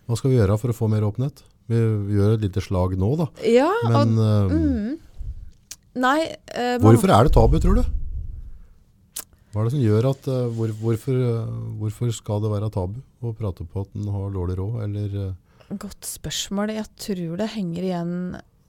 Hva 0.07 0.17
skal 0.19 0.33
vi 0.33 0.41
gjøre 0.41 0.59
for 0.59 0.73
å 0.73 0.75
få 0.75 0.91
mer 0.91 1.07
åpenhet? 1.07 1.39
Vi 1.67 2.15
gjør 2.15 2.35
et 2.37 2.43
lite 2.45 2.63
slag 2.63 2.95
nå, 2.99 3.09
da. 3.19 3.27
Ja, 3.43 3.71
Men 3.91 4.15
og 4.15 4.23
eh, 4.23 4.57
mm, 4.57 4.93
Nei 5.97 6.19
eh, 6.29 6.75
hvorfor 6.79 7.11
er 7.11 7.27
det 7.27 7.33
tabu, 7.35 7.57
tror 7.59 7.79
du? 7.79 7.87
Hva 9.51 9.63
er 9.63 9.67
det 9.67 9.73
som 9.73 9.81
gjør 9.81 10.05
at 10.11 10.27
uh, 10.29 10.43
hvor, 10.53 10.71
hvorfor, 10.83 11.17
uh, 11.17 11.53
hvorfor 11.79 12.11
skal 12.13 12.43
det 12.43 12.51
være 12.51 12.67
tabu 12.69 12.99
å 13.25 13.31
prate 13.33 13.65
på 13.65 13.81
at 13.81 13.95
en 13.97 14.11
har 14.13 14.27
dårlig 14.35 14.57
råd, 14.59 14.75
eller 14.85 15.15
uh, 15.17 15.71
Godt 15.81 16.05
spørsmål. 16.05 16.75
Jeg 16.77 16.87
tror 17.01 17.39
det 17.41 17.47
henger 17.55 17.87
igjen 17.87 18.11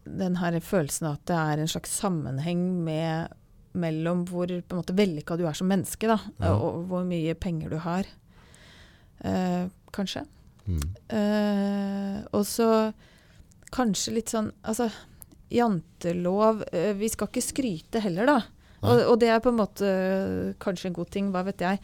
den 0.08 0.38
her 0.40 0.56
følelsen 0.64 1.10
av 1.10 1.18
at 1.18 1.26
det 1.28 1.36
er 1.36 1.60
en 1.62 1.70
slags 1.70 1.92
sammenheng 2.00 2.62
med, 2.86 3.36
mellom 3.78 4.24
hvor 4.30 4.48
på 4.48 4.78
måte 4.80 4.96
vellykka 4.96 5.36
du 5.38 5.44
er 5.46 5.54
som 5.54 5.68
menneske, 5.70 6.08
da, 6.08 6.16
Ja. 6.40 6.56
og 6.56 6.88
hvor 6.88 7.04
mye 7.06 7.36
penger 7.38 7.70
du 7.70 7.78
har. 7.84 8.08
Kanskje. 9.94 10.24
Mm, 10.68 10.86
Eh, 11.08 12.18
og 12.36 12.44
så 12.46 12.92
kanskje 13.72 14.14
litt 14.18 14.32
sånn 14.32 14.50
Altså, 14.62 14.88
jantelov 15.52 16.62
uh, 16.68 16.92
Vi 16.98 17.08
skal 17.08 17.30
ikke 17.30 17.44
skryte 17.44 18.02
heller, 18.04 18.28
da. 18.28 18.38
Og, 18.78 19.00
og 19.10 19.16
det 19.18 19.30
er 19.32 19.40
på 19.42 19.50
en 19.50 19.58
måte 19.58 19.88
kanskje 20.62 20.90
en 20.90 20.96
god 20.98 21.10
ting, 21.10 21.32
hva 21.34 21.42
vet 21.48 21.64
jeg. 21.64 21.80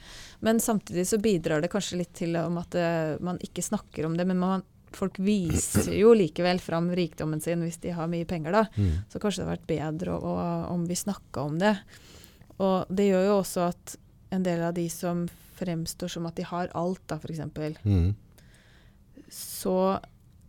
Men 0.47 0.61
samtidig 0.63 1.07
så 1.11 1.19
bidrar 1.19 1.65
det 1.65 1.73
kanskje 1.73 1.99
litt 1.99 2.13
til 2.15 2.37
om 2.39 2.61
at 2.61 2.77
eh, 2.79 3.17
man 3.25 3.41
ikke 3.43 3.65
snakker 3.67 4.07
om 4.07 4.15
det. 4.15 4.27
Men 4.31 4.39
man, 4.39 4.63
folk 4.95 5.19
viser 5.19 5.91
jo 5.99 6.13
likevel 6.15 6.63
fram 6.63 6.93
rikdommen 6.95 7.43
sin 7.43 7.65
hvis 7.67 7.81
de 7.83 7.97
har 7.97 8.11
mye 8.11 8.29
penger, 8.31 8.55
da. 8.55 8.65
Mm. 8.79 8.93
Så 9.11 9.19
kanskje 9.19 9.43
det 9.43 9.49
hadde 9.49 9.57
vært 9.57 9.73
bedre 9.73 10.15
å, 10.15 10.21
å, 10.23 10.49
om 10.71 10.87
vi 10.87 10.99
snakka 11.01 11.49
om 11.49 11.59
det. 11.59 11.75
Og 12.63 12.93
det 12.95 13.09
gjør 13.11 13.27
jo 13.27 13.39
også 13.41 13.67
at 13.73 13.97
en 14.35 14.47
del 14.47 14.63
av 14.63 14.77
de 14.79 14.87
som 14.93 15.27
fremstår 15.59 16.11
som 16.15 16.27
at 16.31 16.39
de 16.39 16.47
har 16.47 16.71
alt, 16.79 17.03
da 17.11 17.19
f.eks., 17.19 17.43
Mm. 17.83 18.15
Så 19.31 20.01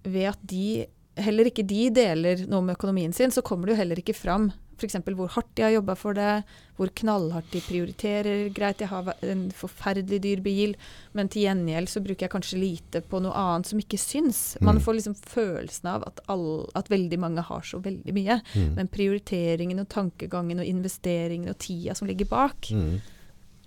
ved 0.04 0.30
at 0.34 0.40
de 0.46 0.86
heller 1.18 1.48
ikke 1.48 1.64
de 1.66 1.90
deler 1.96 2.46
noe 2.52 2.62
med 2.62 2.76
økonomien 2.76 3.14
sin, 3.16 3.32
så 3.32 3.42
kommer 3.46 3.68
det 3.68 3.76
jo 3.76 3.82
heller 3.84 4.02
ikke 4.02 4.16
fram 4.18 4.52
f.eks. 4.76 4.98
hvor 5.16 5.30
hardt 5.32 5.54
de 5.56 5.64
har 5.64 5.72
jobba 5.72 5.94
for 5.96 6.14
det, 6.18 6.44
hvor 6.76 6.90
knallhardt 7.00 7.48
de 7.54 7.62
prioriterer. 7.64 8.50
Greit, 8.52 8.82
jeg 8.84 8.90
har 8.92 9.14
en 9.24 9.46
forferdelig 9.56 10.20
dyr 10.26 10.42
bil, 10.44 10.74
men 11.16 11.30
til 11.32 11.46
gjengjeld 11.46 11.88
så 11.88 12.02
bruker 12.04 12.26
jeg 12.28 12.34
kanskje 12.34 12.60
lite 12.60 13.00
på 13.08 13.22
noe 13.24 13.32
annet 13.32 13.70
som 13.72 13.80
ikke 13.80 13.96
syns. 13.98 14.58
Man 14.60 14.76
Mm. 14.76 14.82
får 14.84 14.94
liksom 14.98 15.16
følelsen 15.16 15.86
av 15.94 16.04
at, 16.08 16.20
all, 16.28 16.68
at 16.76 16.90
veldig 16.92 17.18
mange 17.18 17.42
har 17.48 17.62
så 17.64 17.80
veldig 17.82 18.14
mye. 18.14 18.42
Mm. 18.54 18.76
Men 18.76 18.88
prioriteringen 18.92 19.80
og 19.80 19.88
tankegangen 19.88 20.60
og 20.60 20.66
investeringen 20.68 21.48
og 21.50 21.58
tida 21.58 21.96
som 21.96 22.08
ligger 22.10 22.26
bak, 22.28 22.68
Mm. 22.70 23.00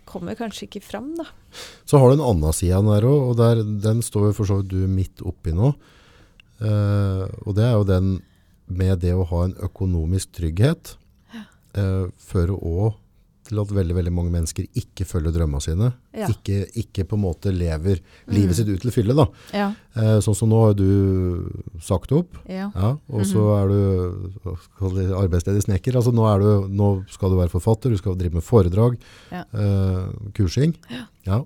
Kommer 0.08 0.38
kanskje 0.38 0.66
ikke 0.66 0.84
fram, 0.84 1.12
da. 1.18 1.28
Så 1.88 2.00
har 2.00 2.10
du 2.10 2.18
en 2.18 2.26
annen 2.30 2.56
side 2.56 2.80
der 2.88 3.06
òg, 3.08 3.30
og 3.30 3.38
der, 3.40 3.62
den 3.84 4.02
står 4.04 4.30
jo 4.30 4.36
for 4.40 4.50
så 4.50 4.60
vidt 4.60 4.72
du 4.72 4.88
midt 4.90 5.24
oppi 5.26 5.54
nå. 5.56 5.72
Eh, 6.58 7.24
og 7.44 7.54
det 7.54 7.66
er 7.68 7.76
jo 7.76 7.86
den 7.86 8.16
med 8.68 9.00
det 9.04 9.14
å 9.16 9.26
ha 9.30 9.44
en 9.46 9.54
økonomisk 9.64 10.34
trygghet, 10.36 10.96
uh, 11.78 12.08
fører 12.20 12.52
òg 12.52 12.96
til 13.48 13.60
at 13.62 13.72
veldig 13.74 13.96
veldig 13.96 14.12
mange 14.14 14.32
mennesker 14.34 14.66
ikke 14.78 15.06
følger 15.08 15.34
drømmene 15.34 15.64
sine. 15.64 15.90
Ja. 16.16 16.28
Ikke, 16.32 16.62
ikke 16.78 17.06
på 17.08 17.18
en 17.18 17.24
måte 17.24 17.52
lever 17.54 18.00
livet 18.34 18.58
sitt 18.58 18.70
ut 18.70 18.82
til 18.84 18.94
fylle. 18.94 19.16
da. 19.16 19.26
Ja. 19.56 19.68
Eh, 19.98 20.16
sånn 20.24 20.36
som 20.38 20.52
nå 20.52 20.62
har 20.66 20.78
du 20.78 20.88
sagt 21.84 22.12
opp, 22.16 22.38
ja. 22.48 22.70
ja, 22.74 22.94
og 22.94 23.26
så 23.28 23.44
er 23.56 23.72
du 23.72 25.12
arbeidsledig 25.18 25.66
snekker. 25.66 25.98
Altså, 25.98 26.14
nå, 26.14 26.26
du, 26.42 26.50
nå 26.72 26.90
skal 27.12 27.32
du 27.32 27.38
være 27.40 27.52
forfatter, 27.52 27.92
du 27.92 28.00
skal 28.00 28.18
drive 28.18 28.38
med 28.38 28.46
foredrag, 28.46 28.98
eh, 29.32 30.02
kursing. 30.36 30.76
Ja. 31.26 31.42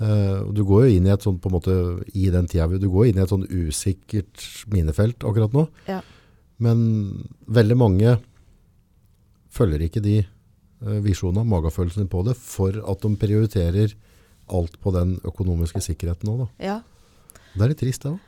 Eh, 0.00 0.40
du 0.56 0.62
går 0.64 0.86
jo 0.86 0.96
inn 0.96 1.08
i 1.08 1.12
et 1.12 1.24
sånt, 1.24 1.42
på 1.42 1.50
en 1.50 1.58
måte, 1.58 1.76
i 2.16 2.30
den 2.32 2.48
tida, 2.48 2.68
du 2.80 2.88
går 2.88 3.10
inn 3.10 3.20
i 3.20 3.24
et 3.24 3.32
sånn 3.32 3.44
usikkert 3.48 4.46
minefelt 4.72 5.26
akkurat 5.28 5.56
nå. 5.56 5.66
Ja. 5.90 6.00
Men 6.60 6.80
veldig 7.48 7.76
mange 7.80 8.18
følger 9.52 9.82
ikke 9.84 10.02
de 10.04 10.20
uh, 10.86 10.98
visjonene, 11.04 11.44
magefølelsen 11.48 12.08
på 12.12 12.24
det, 12.28 12.36
for 12.40 12.76
at 12.80 13.04
de 13.04 13.12
prioriterer 13.20 13.94
alt 14.50 14.80
på 14.82 14.90
den 14.96 15.16
økonomiske 15.24 15.82
sikkerheten 15.84 16.26
nå. 16.30 16.40
Da. 16.44 16.50
ja. 16.72 16.80
Det 17.50 17.64
er 17.64 17.70
litt 17.72 17.80
trist, 17.82 18.04
det 18.06 18.12
òg. 18.12 18.26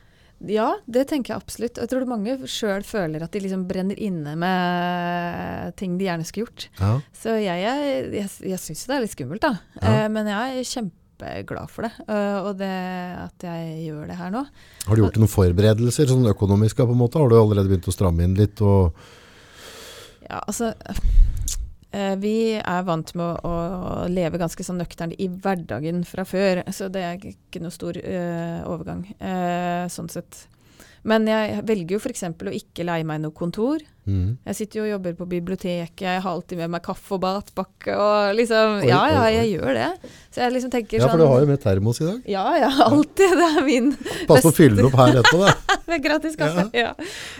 Ja, 0.51 0.65
det 0.91 1.05
tenker 1.07 1.31
jeg 1.31 1.39
absolutt. 1.39 1.77
Jeg 1.79 1.87
tror 1.87 2.03
mange 2.09 2.33
sjøl 2.51 2.83
føler 2.83 3.23
at 3.23 3.31
de 3.31 3.39
liksom 3.45 3.61
brenner 3.69 3.95
inne 4.03 4.33
med 4.35 5.71
ting 5.79 5.93
de 5.95 6.09
gjerne 6.09 6.25
skulle 6.27 6.49
gjort. 6.49 6.65
Ja. 6.81 6.89
Så 7.15 7.37
jeg, 7.39 7.63
er- 7.69 8.09
jeg, 8.11 8.27
jeg 8.51 8.59
syns 8.59 8.81
det 8.89 8.97
er 8.97 9.05
litt 9.05 9.13
skummelt, 9.15 9.45
da. 9.45 9.53
Ja. 9.79 9.93
Eh, 10.01 10.09
men 10.11 10.27
jeg 10.27 10.57
er 10.59 10.67
kjempeglad 10.67 11.71
for 11.71 11.87
det. 11.87 11.93
Uh, 12.09 12.49
og 12.49 12.57
det 12.59 12.71
at 13.23 13.45
jeg 13.47 13.85
gjør 13.85 14.11
det 14.11 14.19
her 14.19 14.33
nå. 14.35 14.41
Har 14.89 14.99
du 14.99 15.03
gjort 15.05 15.21
noen 15.23 15.31
forberedelser, 15.31 16.11
sånn 16.11 16.27
økonomiske 16.33 16.83
på 16.89 16.97
en 16.97 17.01
måte? 17.05 17.23
Har 17.23 17.31
du 17.31 17.37
allerede 17.39 17.71
begynt 17.71 17.87
å 17.87 17.95
stramme 17.95 18.27
inn 18.27 18.35
litt? 18.35 18.59
Og, 18.59 18.91
Ja, 20.27 20.41
altså 20.43 20.73
eh, 20.75 20.99
Vi 21.93 22.37
er 22.57 22.85
vant 22.87 23.11
med 23.13 23.43
å, 23.45 23.51
å 23.53 24.07
leve 24.09 24.39
ganske 24.41 24.65
sånn 24.65 24.79
nøkternt 24.81 25.13
i 25.21 25.27
hverdagen 25.29 26.01
fra 26.07 26.25
før, 26.25 26.63
så 26.73 26.87
det 26.89 27.03
er 27.05 27.27
ikke 27.29 27.61
noe 27.61 27.73
stor 27.73 27.99
eh, 28.01 28.63
overgang 28.65 29.03
eh, 29.19 29.85
sånn 29.93 30.09
sett. 30.09 30.47
Men 31.05 31.27
jeg 31.27 31.61
velger 31.67 31.97
jo 31.97 32.01
f.eks. 32.01 32.23
å 32.31 32.55
ikke 32.55 32.85
leie 32.87 33.05
meg 33.05 33.21
noe 33.21 33.35
kontor. 33.35 33.83
Mm. 34.05 34.37
Jeg 34.45 34.55
sitter 34.55 34.79
jo 34.79 34.83
og 34.85 34.91
jobber 34.93 35.13
på 35.19 35.27
biblioteket, 35.31 36.01
jeg 36.05 36.21
har 36.21 36.31
alltid 36.31 36.57
med 36.57 36.69
meg 36.75 36.83
kaffe 36.85 37.15
og 37.15 37.21
matpakke 37.23 37.95
og 37.97 38.35
liksom 38.37 38.81
Oi, 38.81 38.87
Ja, 38.89 39.01
ja, 39.11 39.21
oi. 39.23 39.33
jeg 39.37 39.51
gjør 39.59 39.73
det. 39.79 39.89
Så 40.33 40.41
jeg 40.41 40.53
liksom 40.55 40.71
tenker 40.73 40.97
ja, 40.97 41.03
sånn 41.05 41.11
for 41.13 41.21
du 41.23 41.27
har 41.29 41.43
jo 41.45 41.49
med 41.51 41.61
termos 41.61 42.01
i 42.01 42.05
dag. 42.09 42.21
Ja, 42.27 42.45
ja, 42.57 42.71
alltid. 42.89 43.35
Det 43.39 43.49
er 43.57 43.63
min 43.67 43.91
Pass 44.27 44.41
på 44.45 44.49
å 44.51 44.55
fylle 44.55 44.75
den 44.81 44.89
opp 44.89 44.97
her 44.97 45.19
etterpå. 45.21 45.43
da. 45.45 45.77
med 45.93 46.01
gratis 46.03 46.35
kaffe. 46.39 46.67
Ja. 46.73 46.93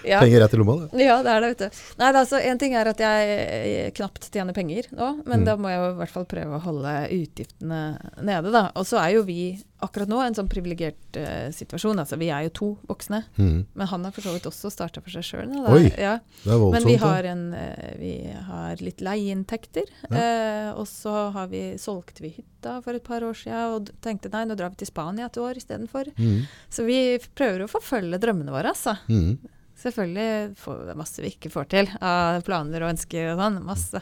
Ja. 0.05 0.19
Penger 0.21 0.43
rett 0.43 0.53
i 0.53 0.57
lomma. 0.61 0.75
det. 0.91 1.03
Ja, 1.07 1.19
det 1.25 1.31
er 1.31 1.41
det, 1.45 1.49
vet 1.53 1.63
du. 1.63 1.81
Nei, 2.01 2.11
altså, 2.13 2.39
En 2.43 2.59
ting 2.61 2.75
er 2.77 2.89
at 2.91 2.99
jeg 3.01 3.37
eh, 3.39 3.91
knapt 3.97 4.29
tjener 4.33 4.53
penger 4.53 4.89
nå, 4.91 5.13
men 5.25 5.41
Mm. 5.43 5.45
da 5.47 5.55
må 5.57 5.71
jeg 5.71 5.79
jo 5.79 5.87
i 5.89 5.97
hvert 5.97 6.11
fall 6.13 6.25
prøve 6.29 6.55
å 6.59 6.61
holde 6.63 6.91
utgiftene 7.11 7.79
nede, 8.21 8.51
da. 8.53 8.67
Og 8.79 8.85
så 8.87 8.99
er 9.01 9.15
jo 9.17 9.23
vi 9.27 9.57
akkurat 9.83 10.07
nå 10.07 10.21
en 10.23 10.35
sånn 10.37 10.47
privilegert 10.47 11.17
uh, 11.19 11.49
situasjon. 11.51 11.99
Altså, 11.99 12.15
vi 12.21 12.29
er 12.31 12.45
jo 12.45 12.51
to 12.55 12.67
voksne, 12.87 13.23
Mm. 13.35 13.65
men 13.75 13.87
han 13.89 14.05
har 14.05 14.13
for 14.15 14.21
så 14.23 14.31
vidt 14.35 14.45
også 14.47 14.69
starta 14.71 15.01
for 15.03 15.11
seg 15.11 15.25
sjøl. 15.27 15.49
Oi, 15.73 15.89
Ja. 15.99 16.19
Det 16.45 16.52
voldsomt. 16.61 16.83
Men 16.83 16.89
vi 16.89 16.95
har, 17.01 17.27
en, 17.29 17.43
eh, 17.53 17.95
vi 17.99 18.13
har 18.49 18.83
litt 18.83 19.01
leieinntekter. 19.05 19.89
Eh, 20.09 20.69
og 20.73 20.87
så 20.89 21.13
har 21.35 21.47
vi, 21.51 21.63
solgte 21.81 22.25
vi 22.25 22.33
hytta 22.37 22.77
for 22.85 22.97
et 22.97 23.03
par 23.05 23.25
år 23.25 23.37
siden 23.37 23.75
og 23.77 23.91
tenkte 24.03 24.31
nei, 24.33 24.45
nå 24.49 24.57
drar 24.59 24.73
vi 24.73 24.81
til 24.81 24.89
Spania 24.91 25.27
et 25.29 25.39
år 25.41 25.59
istedenfor. 25.59 26.13
Mm. 26.17 26.45
Så 26.69 26.85
vi 26.87 26.99
prøver 27.35 27.65
å 27.65 27.71
forfølge 27.71 28.21
drømmene 28.23 28.53
våre, 28.53 28.73
altså. 28.75 28.95
Mm. 29.09 29.37
Selvfølgelig 29.83 30.55
får 30.61 30.81
vi 30.87 30.95
masse 30.95 31.21
vi 31.23 31.31
ikke 31.33 31.51
får 31.51 31.69
til 31.73 31.89
av 31.99 32.41
planer 32.47 32.85
og 32.85 32.93
ønsker 32.93 33.33
og 33.33 33.41
sånn. 33.41 33.61
Masse. 33.67 34.01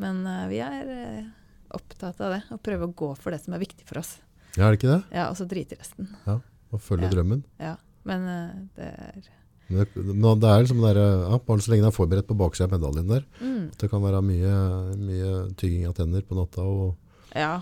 Men 0.00 0.22
uh, 0.28 0.46
vi 0.50 0.60
er 0.62 0.90
uh, 0.90 1.24
opptatt 1.76 2.20
av 2.20 2.36
det, 2.36 2.42
og 2.54 2.62
prøver 2.62 2.86
å 2.88 2.94
gå 2.96 3.10
for 3.18 3.34
det 3.34 3.40
som 3.42 3.56
er 3.56 3.62
viktig 3.64 3.88
for 3.88 4.02
oss. 4.02 4.18
Ja, 4.56 4.66
er 4.66 4.74
det 4.74 4.80
ikke 4.80 4.92
det? 4.92 5.02
Ja, 5.14 5.28
Og 5.30 5.38
så 5.38 5.46
drite 5.50 5.76
i 5.76 5.80
resten. 5.80 6.10
Og 6.70 6.80
følge 6.82 7.08
Ja. 7.08 7.14
drømmen. 7.14 7.44
Ja. 7.58 7.74
Men 8.08 8.24
uh, 8.28 8.54
det 8.78 8.86
er 8.86 9.18
det, 9.70 9.86
men 9.96 10.40
det 10.42 10.50
er 10.50 10.62
liksom 10.64 10.80
der, 10.82 10.98
ja, 10.98 11.40
bare 11.46 11.62
så 11.62 11.70
lenge 11.72 11.86
det 11.86 11.92
er 11.92 11.96
forberedt 11.96 12.28
på 12.28 12.36
baksida 12.38 12.66
av 12.68 12.76
medaljen 12.76 13.10
der. 13.10 13.26
mm, 13.40 13.66
Det 13.78 13.90
kan 13.90 14.02
være 14.02 14.22
mye, 14.26 14.54
mye 14.98 15.34
tygging 15.60 15.86
av 15.88 15.94
tenner 15.98 16.22
på 16.26 16.38
natta. 16.38 16.64
Og, 16.66 16.96
Ja. 17.36 17.60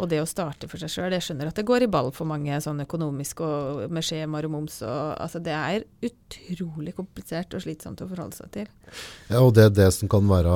Og 0.00 0.08
det 0.08 0.22
å 0.22 0.26
starte 0.26 0.64
for 0.70 0.80
seg 0.80 0.88
sjøl, 0.88 1.12
jeg 1.12 1.20
skjønner 1.20 1.50
at 1.50 1.58
det 1.58 1.66
går 1.68 1.84
i 1.84 1.86
ball 1.92 2.08
for 2.16 2.24
mange 2.24 2.56
sånn 2.64 2.80
økonomisk 2.80 3.42
og 3.44 3.90
med 3.92 4.06
skjemaer 4.06 4.46
og 4.48 4.54
moms 4.54 4.78
og 4.88 5.18
Altså 5.20 5.38
det 5.44 5.52
er 5.52 5.84
utrolig 6.08 6.94
komplisert 6.96 7.52
og 7.52 7.60
slitsomt 7.60 8.00
å 8.00 8.08
forholde 8.08 8.38
seg 8.38 8.50
til. 8.54 8.70
ja, 9.28 9.42
og 9.42 9.52
det, 9.54 9.66
er 9.68 9.74
det 9.76 9.90
som 9.92 10.08
kan 10.08 10.24
være, 10.30 10.54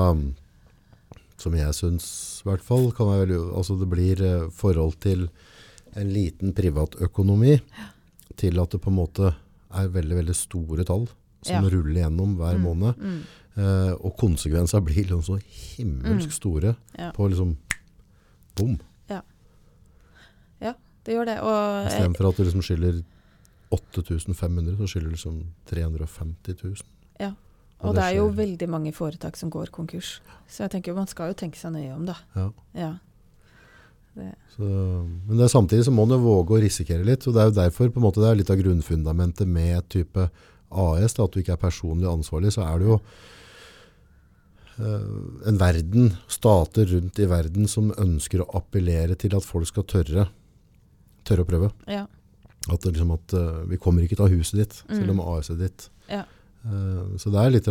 som 1.36 1.52
jeg 1.58 1.76
syns 1.76 2.06
i 2.40 2.48
hvert 2.48 2.64
fall, 2.64 2.88
kan 2.96 3.10
være 3.12 3.26
veldig, 3.26 3.42
altså 3.60 3.76
det 3.76 3.90
blir 3.92 4.24
eh, 4.24 4.48
forhold 4.56 4.96
til 5.04 5.28
en 5.96 6.12
liten 6.16 6.56
privatøkonomi 6.56 7.58
til 8.40 8.60
at 8.60 8.72
det 8.72 8.80
på 8.80 8.90
en 8.92 9.00
måte 9.02 9.34
er 9.74 9.88
veldig, 9.88 10.16
veldig 10.16 10.34
store 10.34 10.84
tall 10.84 11.06
som 11.42 11.64
Ja. 11.64 11.70
ruller 11.70 12.00
gjennom 12.02 12.36
hver 12.36 12.56
Mm, 12.58 12.62
måned. 12.62 12.96
Mm. 12.96 13.22
Eh, 13.56 13.92
og 14.04 14.16
konsekvenser 14.18 14.80
blir 14.84 15.04
liksom 15.06 15.22
så 15.22 15.38
himmelsk 15.40 16.28
Mm. 16.28 16.32
store 16.32 16.76
Ja. 16.98 17.10
på 17.12 17.28
liksom 17.30 17.56
bom. 18.56 18.78
Ja, 19.08 20.72
Det 21.04 21.14
gjør 21.14 21.24
det. 21.26 21.38
Og 21.40 21.84
jeg, 21.84 21.92
Istedenfor 21.92 22.28
at 22.28 22.36
du 22.36 22.42
liksom 22.42 22.62
skylder 22.62 23.04
8500, 23.70 24.76
så 24.76 24.86
skylder 24.88 25.06
du 25.06 25.14
liksom 25.14 25.42
350 25.66 26.54
000. 26.64 26.76
Ja. 27.20 27.28
Og 27.80 27.90
og 27.90 27.94
det 27.94 28.02
det 28.02 28.12
er 28.12 28.16
jo 28.16 28.28
veldig 28.32 28.68
mange 28.68 28.92
foretak 28.92 29.36
som 29.36 29.50
går 29.50 29.66
konkurs. 29.70 30.20
Så 30.48 30.64
jeg 30.64 30.70
tenker 30.72 30.94
man 30.96 31.06
skal 31.06 31.28
jo 31.28 31.34
tenke 31.34 31.56
seg 31.56 31.72
nøye 31.72 31.94
om, 31.94 32.06
da. 32.06 32.14
Ja. 32.74 32.98
Det, 34.16 34.26
Så, 34.56 34.64
men 34.64 35.36
det 35.36 35.44
er 35.44 35.52
samtidig 35.52 35.84
så 35.84 35.92
må 35.92 36.06
man 36.08 36.16
jo 36.16 36.24
våge 36.24 36.56
å 36.56 36.60
risikere 36.64 37.04
litt. 37.04 37.26
og 37.28 37.34
Det 37.36 37.42
er 37.42 37.50
jo 37.50 37.56
derfor 37.60 37.90
på 37.92 38.00
en 38.00 38.06
måte 38.06 38.22
det 38.22 38.30
er 38.30 38.38
litt 38.40 38.52
av 38.54 38.60
grunnfundamentet 38.62 39.48
med 39.48 39.88
type 39.92 40.28
AS, 40.72 41.14
da, 41.14 41.26
at 41.26 41.34
du 41.36 41.42
ikke 41.42 41.54
er 41.54 41.60
personlig 41.62 42.08
ansvarlig. 42.10 42.54
Så 42.56 42.64
er 42.64 42.80
det 42.80 42.88
jo 42.88 42.96
eh, 44.78 45.48
en 45.52 45.60
verden, 45.60 46.10
stater 46.32 46.88
rundt 46.94 47.20
i 47.22 47.28
verden, 47.30 47.68
som 47.70 47.92
ønsker 47.96 48.42
å 48.44 48.50
appellere 48.58 49.16
til 49.20 49.36
at 49.36 49.46
folk 49.46 49.68
skal 49.70 49.86
tørre, 49.88 50.28
tørre 51.28 51.46
å 51.46 51.50
prøve. 51.52 51.72
ja. 51.90 52.06
At, 52.66 52.82
liksom 52.82 53.12
at 53.14 53.30
eh, 53.38 53.58
vi 53.70 53.76
kommer 53.78 54.02
ikke 54.02 54.16
til 54.18 54.24
å 54.24 54.26
ha 54.26 54.34
huset 54.34 54.56
ditt, 54.58 54.72
selv 54.90 55.12
om 55.12 55.20
Mm. 55.20 55.26
AS-et 55.36 55.60
ditt. 55.60 55.84
Ja. 56.10 56.24
Eh, 56.66 57.12
så 57.22 57.30
det 57.30 57.38
er 57.44 57.52
litt 57.54 57.68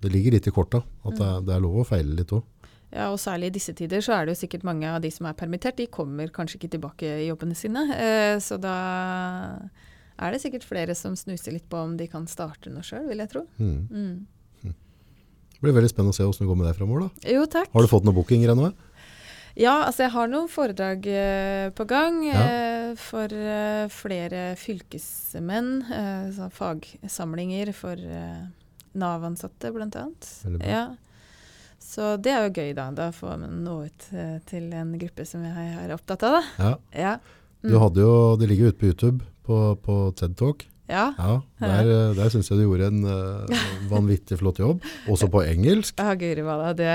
det 0.00 0.12
ligger 0.14 0.32
litt 0.32 0.46
i 0.48 0.52
korta, 0.54 0.80
at 1.04 1.18
det, 1.18 1.26
er, 1.26 1.42
det 1.44 1.52
er 1.52 1.60
lov 1.60 1.82
å 1.82 1.84
feile 1.84 2.16
litt 2.16 2.32
òg. 2.32 2.40
Ja, 2.94 3.08
og 3.10 3.18
særlig 3.20 3.50
i 3.50 3.56
disse 3.56 3.74
tider 3.76 4.04
så 4.04 4.14
er 4.14 4.26
det 4.26 4.36
jo 4.36 4.42
sikkert 4.44 4.64
mange 4.66 4.88
av 4.88 5.00
de 5.02 5.10
som 5.12 5.26
er 5.28 5.36
permittert, 5.38 5.78
de 5.78 5.88
kommer 5.90 6.30
kanskje 6.32 6.60
ikke 6.60 6.72
tilbake 6.76 7.10
i 7.24 7.26
jobbene 7.26 7.56
sine. 7.58 7.82
Eh, 7.96 8.36
så 8.42 8.60
da 8.62 8.76
er 10.16 10.32
det 10.32 10.40
sikkert 10.44 10.64
flere 10.64 10.94
som 10.96 11.16
snuser 11.18 11.56
litt 11.56 11.66
på 11.68 11.80
om 11.82 11.96
de 11.98 12.06
kan 12.10 12.28
starte 12.30 12.72
noe 12.72 12.86
sjøl, 12.86 13.08
vil 13.10 13.20
jeg 13.24 13.32
tro. 13.34 13.44
Mm. 13.58 13.80
Mm. 13.90 14.74
Det 15.56 15.64
blir 15.64 15.76
veldig 15.76 15.88
spennende 15.88 16.12
å 16.12 16.16
se 16.16 16.24
hvordan 16.24 16.44
det 16.44 16.50
går 16.50 16.60
med 16.60 16.68
deg 16.68 16.78
framover. 16.78 17.06
da. 17.06 17.32
Jo, 17.32 17.46
takk. 17.48 17.72
Har 17.72 17.84
du 17.84 17.90
fått 17.90 18.06
noen 18.06 18.16
bookinger 18.18 18.52
ennå? 18.52 18.70
Ja, 19.56 19.86
altså 19.86 20.04
jeg 20.04 20.12
har 20.12 20.28
noen 20.28 20.50
foredrag 20.52 21.06
eh, 21.08 21.70
på 21.72 21.86
gang. 21.88 22.20
Ja. 22.28 22.42
Eh, 22.44 22.90
for 23.00 23.32
flere 23.92 24.42
fylkesmenn, 24.60 25.70
eh, 25.96 26.44
fagsamlinger 26.54 27.72
for 27.76 28.00
Nav-ansatte 28.96 29.72
bra. 29.74 29.88
Ja. 30.60 30.84
Så 31.80 32.16
det 32.20 32.32
er 32.34 32.46
jo 32.48 32.52
gøy, 32.60 32.70
da. 32.76 32.90
Da 32.96 33.10
får 33.14 33.38
man 33.40 33.58
nå 33.64 33.76
ut 33.86 34.06
eh, 34.12 34.38
til 34.48 34.70
en 34.76 34.94
gruppe 35.00 35.24
som 35.28 35.44
jeg 35.46 35.74
er 35.84 35.92
opptatt 35.94 36.22
av. 36.28 36.38
Da. 36.38 36.44
Ja. 36.62 36.72
Ja. 37.06 37.16
Du 37.66 37.76
hadde 37.82 38.02
jo, 38.04 38.14
det 38.38 38.48
ligger 38.50 38.70
ute 38.72 38.78
på 38.80 38.90
YouTube 38.90 39.24
på, 39.46 39.60
på 39.82 39.94
TED 40.18 40.34
Talk. 40.38 40.66
ja. 40.86 41.06
Ja, 41.18 41.32
der, 41.58 41.88
der 42.14 42.28
syns 42.30 42.46
jeg 42.50 42.60
du 42.60 42.64
gjorde 42.66 42.86
en 42.92 43.00
uh, 43.02 43.64
vanvittig 43.90 44.38
flott 44.38 44.60
jobb. 44.62 44.84
Også 45.10 45.26
på 45.32 45.42
engelsk. 45.46 45.96
Ja, 45.98 46.12
guri 46.20 46.44
malla. 46.46 46.72
Det, 46.78 46.90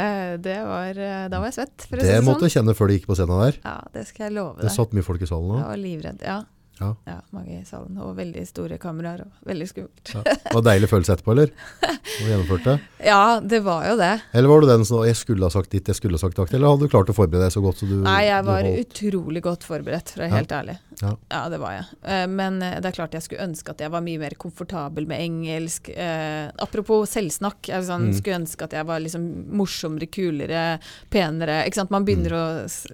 det 0.45 0.59
var 0.63 0.95
eh, 0.95 1.25
Da 1.31 1.41
var 1.41 1.49
jeg 1.51 1.57
svett, 1.59 1.87
for 1.89 1.97
å 1.97 1.99
Det 1.99 2.07
sånn. 2.07 2.15
det 2.21 2.27
måtte 2.29 2.45
sånn. 2.45 2.47
du 2.53 2.55
kjenne 2.59 2.75
før 2.77 2.87
du 2.87 2.95
gikk 2.95 3.09
på 3.09 3.17
scenen 3.19 3.41
der. 3.43 3.59
Ja, 3.65 3.75
det 3.95 4.05
skal 4.07 4.29
jeg 4.29 4.35
love 4.37 4.59
deg. 4.61 4.69
Det 4.69 4.75
satt 4.77 4.95
mye 4.95 5.07
folk 5.07 5.23
i 5.25 5.27
salen 5.31 5.49
Jeg 5.51 5.59
nå. 5.65 5.67
var 5.73 5.81
livredd. 5.81 6.23
Ja. 6.23 6.39
Ja. 6.81 6.91
ja, 7.07 7.17
mange 7.31 7.59
i 7.59 7.63
salen. 7.67 7.97
Og 8.01 8.15
veldig 8.17 8.45
store 8.49 8.77
kameraer. 8.81 9.21
Og 9.27 9.47
veldig 9.51 9.67
skummelt. 9.69 10.13
Ja. 10.15 10.23
Det 10.25 10.53
var 10.55 10.65
deilig 10.65 10.89
følelse 10.91 11.13
etterpå, 11.15 11.35
eller? 11.35 11.51
Og 11.85 12.27
gjennomført 12.31 12.65
det. 12.71 12.79
Ja, 13.01 13.39
det 13.41 13.63
var 13.65 13.81
jo 13.89 13.95
det. 13.97 14.11
Eller 14.37 14.47
var 14.51 14.61
du 14.61 14.67
den 14.69 14.83
som 14.85 14.99
jeg 15.07 15.15
skulle 15.17 15.47
ha 15.47 15.49
sagt 15.49 15.71
ditt, 15.73 15.87
jeg 15.89 15.97
skulle 15.97 16.19
ha 16.19 16.21
sagt 16.21 16.37
dakt, 16.37 16.53
eller 16.53 16.69
hadde 16.69 16.85
du 16.85 16.91
klart 16.93 17.09
å 17.09 17.15
forberede 17.17 17.47
deg 17.47 17.53
så 17.55 17.63
godt 17.63 17.79
så 17.81 17.87
du 17.89 17.95
Nei, 18.05 18.27
jeg 18.27 18.45
var 18.45 18.61
utrolig 18.69 19.41
godt 19.41 19.65
forberedt, 19.65 20.11
for 20.13 20.21
å 20.21 20.27
være 20.27 20.29
Ja. 20.29 20.37
helt 20.37 20.51
ærlig. 20.53 20.75
Ja. 21.01 21.13
Ja, 21.33 21.39
det 21.49 21.57
var 21.63 21.71
jeg. 21.79 21.85
Eh, 22.05 22.27
Men 22.29 22.61
eh, 22.61 22.75
det 22.79 22.91
er 22.91 22.97
klart 22.99 23.15
jeg 23.17 23.23
skulle 23.25 23.41
ønske 23.47 23.73
at 23.73 23.81
jeg 23.81 23.89
var 23.89 24.03
mye 24.05 24.19
mer 24.21 24.35
komfortabel 24.37 25.07
med 25.09 25.17
engelsk. 25.23 25.89
Eh, 25.89 26.51
apropos 26.61 27.09
selvsnakk. 27.09 27.71
Jeg 27.71 27.87
sånn, 27.89 28.11
Mm. 28.11 28.13
skulle 28.19 28.37
ønske 28.43 28.63
at 28.69 28.71
jeg 28.77 28.85
var 28.85 28.99
liksom 29.01 29.25
morsommere, 29.57 30.05
kulere, 30.13 30.79
penere. 31.09 31.65
Ikke 31.65 31.75
sant? 31.81 31.89
Man 31.91 32.05
begynner 32.05 32.31
å 32.37 32.43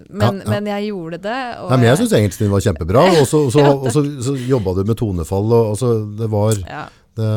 Men, 0.08 0.38
Mm. 0.38 0.40
Ja, 0.40 0.44
ja. 0.44 0.50
men 0.60 0.64
jeg 0.72 0.88
gjorde 0.92 1.20
det. 1.20 1.36
Nei, 1.68 1.76
men 1.76 1.84
jeg 1.84 1.98
syns 1.98 2.12
engelsken 2.16 2.46
din 2.46 2.50
var 2.50 2.60
kjempebra, 2.64 3.04
og 3.20 3.26
så, 3.28 3.44
og 3.82 3.92
så, 3.94 4.04
så, 4.24 4.36
jobba 4.48 4.74
du 4.78 4.84
med 4.88 4.98
tonefall, 4.98 5.52
og, 5.52 5.72
og 5.72 5.76
så 5.80 5.90
det 6.18 6.28
var 6.32 6.56
ja. 6.60 6.82
det, 7.18 7.28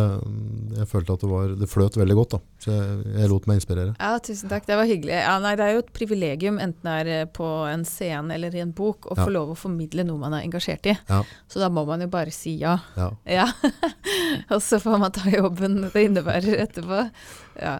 Jeg 0.77 0.87
følte 0.91 1.15
at 1.15 1.23
det 1.23 1.29
var 1.31 1.53
Det 1.59 1.69
fløt 1.69 1.97
veldig 1.99 2.17
godt, 2.17 2.35
da. 2.35 2.39
Så 2.63 2.73
jeg, 2.73 2.97
jeg 3.17 3.31
lot 3.31 3.47
meg 3.49 3.59
inspirere. 3.59 3.93
ja, 3.97 4.11
tusen 4.23 4.51
takk. 4.51 4.65
Det 4.67 4.79
var 4.79 4.89
hyggelig. 4.89 5.15
Ja, 5.19 5.37
nei, 5.43 5.53
det 5.59 5.67
er 5.67 5.77
jo 5.77 5.83
et 5.85 5.93
privilegium, 5.95 6.59
enten 6.63 6.89
det 6.89 6.97
er 7.03 7.11
eh, 7.19 7.29
på 7.39 7.47
en 7.69 7.85
scene 7.87 8.35
eller 8.37 8.55
i 8.57 8.63
en 8.63 8.73
bok, 8.77 9.09
å 9.11 9.17
få 9.19 9.29
lov 9.33 9.53
å 9.53 9.59
formidle 9.59 10.05
noe 10.07 10.21
man 10.21 10.37
er 10.37 10.47
engasjert 10.47 10.91
i. 10.91 10.97
Ja. 11.09 11.21
Så 11.51 11.63
da 11.63 11.71
må 11.73 11.85
man 11.89 12.03
jo 12.05 12.09
bare 12.13 12.33
si 12.35 12.57
ja. 12.61 12.77
ja. 12.97 13.11
Ja. 13.41 13.47
og 14.53 14.59
så 14.63 14.81
får 14.81 15.01
man 15.01 15.15
ta 15.15 15.29
jobben 15.31 15.81
det 15.87 16.05
innebærer 16.09 16.65
etterpå. 16.65 17.07
Ja. 17.61 17.79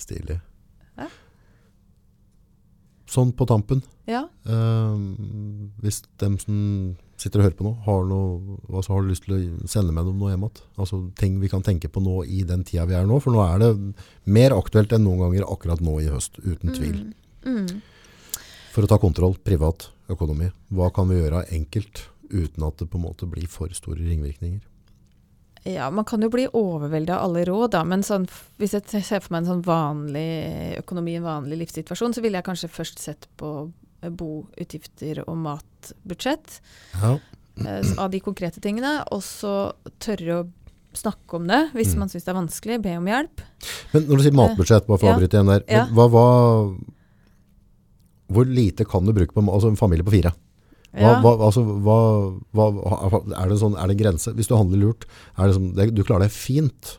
Stilig. 0.00 0.40
Ja. 0.98 1.10
Sånn 3.10 3.32
på 3.34 3.46
tampen, 3.50 3.80
ja. 4.06 4.22
Uh, 4.46 4.94
hvis 5.82 6.04
dem 6.22 6.36
som 6.38 6.58
sitter 7.20 7.40
og 7.40 7.46
hører 7.48 7.56
på 7.58 7.66
nå, 7.66 7.72
har, 7.84 8.06
noe, 8.08 8.58
altså 8.70 8.94
har 8.94 9.04
du 9.04 9.10
lyst 9.10 9.26
til 9.26 9.36
å 9.36 9.68
sende 9.70 9.94
med 9.94 10.08
noe 10.08 10.32
hjem 10.32 10.46
igjen? 10.46 10.62
Altså 10.80 11.00
ting 11.20 11.38
vi 11.42 11.50
kan 11.52 11.64
tenke 11.66 11.90
på 11.92 12.02
nå 12.04 12.22
i 12.24 12.42
den 12.48 12.64
tida 12.66 12.86
vi 12.88 12.96
er 12.96 13.08
nå, 13.08 13.20
for 13.22 13.36
nå 13.36 13.44
er 13.44 13.60
det 13.62 13.70
mer 14.32 14.56
aktuelt 14.56 14.94
enn 14.96 15.04
noen 15.06 15.24
ganger 15.26 15.48
akkurat 15.48 15.84
nå 15.84 15.98
i 16.00 16.08
høst, 16.12 16.40
uten 16.40 16.72
tvil. 16.76 17.02
Mm. 17.44 17.60
Mm. 17.60 17.82
For 18.70 18.86
å 18.86 18.90
ta 18.90 19.00
kontroll, 19.02 19.36
privat 19.44 19.90
økonomi, 20.10 20.50
hva 20.74 20.90
kan 20.94 21.10
vi 21.10 21.20
gjøre 21.20 21.46
enkelt 21.56 22.06
uten 22.30 22.66
at 22.66 22.78
det 22.78 22.90
på 22.90 22.98
en 23.00 23.06
måte 23.08 23.28
blir 23.30 23.48
for 23.50 23.72
store 23.74 24.02
ringvirkninger? 24.04 24.62
Ja, 25.68 25.90
man 25.92 26.06
kan 26.08 26.22
jo 26.24 26.30
bli 26.32 26.46
overveldet 26.56 27.12
av 27.12 27.26
alle 27.26 27.44
råd, 27.44 27.74
da. 27.74 27.82
Men 27.84 28.04
sånn, 28.06 28.24
hvis 28.60 28.72
jeg 28.78 29.04
ser 29.04 29.20
for 29.20 29.34
meg 29.34 29.42
en 29.42 29.50
sånn 29.50 29.66
vanlig 29.66 30.78
økonomi, 30.80 31.18
en 31.18 31.26
vanlig 31.26 31.58
livssituasjon, 31.60 32.16
så 32.16 32.24
ville 32.24 32.40
jeg 32.40 32.46
kanskje 32.46 32.72
først 32.72 33.02
sett 33.02 33.28
på 33.40 33.68
boutgifter 34.02 35.22
og 35.26 35.36
matbudsjett. 35.36 36.60
Ja, 37.00 37.18
eh, 37.66 37.92
av 37.98 38.10
de 38.10 38.20
konkrete 38.20 38.60
tingene. 38.60 39.04
Og 39.12 39.22
så 39.26 39.72
tørre 40.00 40.40
å 40.44 40.48
snakke 40.96 41.36
om 41.38 41.46
det 41.46 41.70
hvis 41.74 41.92
Mm. 41.94 41.98
man 41.98 42.08
syns 42.08 42.24
det 42.24 42.28
er 42.32 42.40
vanskelig. 42.40 42.82
Be 42.82 42.96
om 42.96 43.06
hjelp. 43.06 43.40
Men 43.92 44.02
når 44.06 44.16
du 44.16 44.22
sier 44.22 44.32
matbudsjett, 44.32 44.86
bare 44.86 44.98
for 44.98 45.06
å 45.06 45.14
avbryte 45.16 45.36
igjen 45.38 45.46
der, 45.52 45.64
Ja. 45.68 45.86
hva, 45.86 46.08
hva, 46.10 46.76
hvor 48.30 48.46
lite 48.46 48.84
kan 48.86 49.04
du 49.04 49.12
bruke 49.12 49.34
på 49.34 49.42
altså 49.42 49.68
en 49.68 49.76
familie 49.76 50.04
på 50.06 50.10
fire? 50.14 50.32
Hva, 50.90 51.20
hva, 51.22 51.36
altså, 51.46 51.62
er, 53.38 53.48
det 53.48 53.58
sånn, 53.60 53.76
er 53.78 53.86
det 53.86 53.94
en 53.94 54.02
grense? 54.02 54.32
Hvis 54.34 54.48
du 54.50 54.56
handler 54.56 54.78
lurt, 54.82 55.04
er 55.38 55.46
det 55.46 55.54
sånn, 55.54 55.74
det, 55.76 55.94
du 55.94 56.02
klarer 56.02 56.26
deg 56.26 56.34
fint 56.34 56.96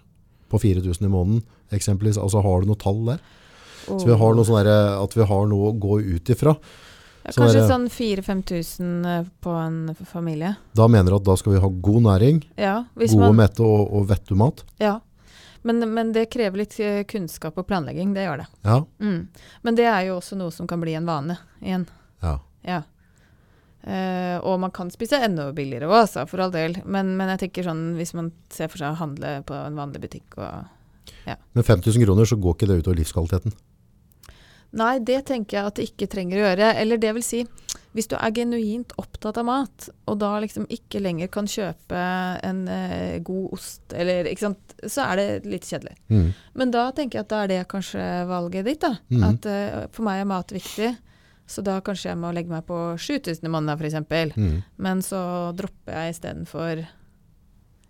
på 0.52 0.60
4000 0.60 1.08
i 1.08 1.12
måneden, 1.12 1.44
eksempelvis. 1.76 2.18
Altså, 2.22 2.42
har 2.44 2.62
du 2.62 2.68
noe 2.72 2.80
tall 2.80 3.04
der? 3.06 3.20
Så 3.88 4.06
vi 4.06 4.16
har 4.16 4.36
noe 4.38 4.46
sånn 4.48 4.64
at 4.64 5.14
vi 5.18 5.26
har 5.28 5.48
noe 5.50 5.72
å 5.74 5.80
gå 5.80 6.00
ut 6.16 6.32
ifra. 6.32 6.56
Ja, 7.24 7.32
kanskje 7.36 7.60
der- 7.62 7.70
sånn 7.70 7.88
4000-5000 7.94 9.06
eh, 9.06 9.26
på 9.42 9.54
en 9.62 9.96
familie. 10.10 10.56
Da 10.74 10.88
mener 10.88 11.12
du 11.12 11.16
at 11.20 11.24
da 11.28 11.36
skal 11.38 11.54
vi 11.54 11.60
ha 11.62 11.68
god 11.70 12.02
næring, 12.08 12.44
Ja, 12.58 12.84
gode, 12.98 13.20
man, 13.20 13.36
mette 13.36 13.62
og, 13.62 13.94
og 13.94 14.08
vettu 14.10 14.36
mat. 14.36 14.64
ja. 14.80 15.00
Men, 15.64 15.78
men 15.94 16.10
det 16.12 16.24
krever 16.34 16.58
litt 16.58 16.80
eh, 16.82 17.04
kunnskap 17.06 17.54
og 17.62 17.68
planlegging, 17.70 18.16
det 18.16 18.24
gjør 18.26 18.40
det. 18.42 18.48
Ja, 18.66 18.80
Mm. 19.00 19.28
Men 19.62 19.76
det 19.78 19.86
er 19.86 20.08
jo 20.08 20.16
også 20.18 20.36
noe 20.36 20.50
som 20.52 20.66
kan 20.66 20.82
bli 20.82 20.96
en 20.98 21.06
vane 21.06 21.38
igjen. 21.62 21.86
ja. 22.24 22.40
Ja. 22.66 22.82
Eh, 23.84 24.38
og 24.46 24.60
man 24.62 24.70
kan 24.72 24.90
spise 24.94 25.18
enda 25.26 25.48
billigere 25.54 25.88
òg, 25.90 26.04
altså, 26.04 26.28
for 26.30 26.42
all 26.44 26.52
del. 26.54 26.76
Men, 26.86 27.16
men 27.18 27.30
jeg 27.34 27.40
tenker 27.48 27.66
sånn 27.66 27.96
hvis 27.98 28.14
man 28.18 28.32
ser 28.50 28.70
for 28.70 28.78
seg 28.82 28.92
å 28.94 29.00
handle 29.00 29.40
på 29.46 29.54
en 29.58 29.78
vanlig 29.78 30.02
butikk 30.02 30.38
og 30.38 30.66
Med 31.54 31.66
5000 31.66 32.06
kroner 32.06 32.26
så 32.26 32.38
går 32.42 32.56
ikke 32.56 32.68
det 32.70 32.80
utover 32.84 32.98
livskvaliteten. 32.98 33.54
Nei, 34.74 35.00
det 35.04 35.26
tenker 35.28 35.58
jeg 35.58 35.68
at 35.68 35.76
det 35.76 35.86
ikke 35.90 36.08
trenger 36.08 36.38
å 36.38 36.44
gjøre. 36.46 36.68
Eller 36.80 36.98
det 37.02 37.10
vil 37.18 37.24
si, 37.28 37.42
hvis 37.92 38.08
du 38.08 38.16
er 38.16 38.32
genuint 38.32 38.94
opptatt 39.02 39.36
av 39.42 39.46
mat, 39.50 39.90
og 40.08 40.20
da 40.22 40.30
liksom 40.40 40.64
ikke 40.72 41.02
lenger 41.04 41.28
kan 41.34 41.50
kjøpe 41.52 42.04
en 42.48 42.62
eh, 42.72 43.18
god 43.28 43.50
ost, 43.58 43.82
eller 43.92 44.30
ikke 44.32 44.46
sant, 44.48 44.76
så 44.88 45.04
er 45.12 45.20
det 45.20 45.28
litt 45.52 45.68
kjedelig. 45.68 45.98
Mm. 46.08 46.30
Men 46.56 46.72
da 46.72 46.86
tenker 46.96 47.20
jeg 47.20 47.26
at 47.28 47.34
da 47.34 47.42
er 47.44 47.52
det 47.52 47.60
kanskje 47.68 48.06
valget 48.32 48.66
ditt, 48.70 48.80
da. 48.88 48.94
Mm. 49.12 49.28
At 49.28 49.46
eh, 49.52 49.80
for 49.92 50.08
meg 50.08 50.24
er 50.24 50.30
mat 50.32 50.56
viktig. 50.56 50.94
Så 51.52 51.60
da 51.68 51.82
kanskje 51.84 52.14
jeg 52.14 52.22
må 52.22 52.32
legge 52.32 52.48
meg 52.54 52.64
på 52.64 52.78
7000 52.96 53.44
i 53.44 53.52
måneden, 53.52 53.76
f.eks. 53.76 54.38
Mm. 54.40 54.62
Men 54.80 55.02
så 55.04 55.20
dropper 55.60 55.98
jeg 55.98 56.16
istedenfor 56.16 56.86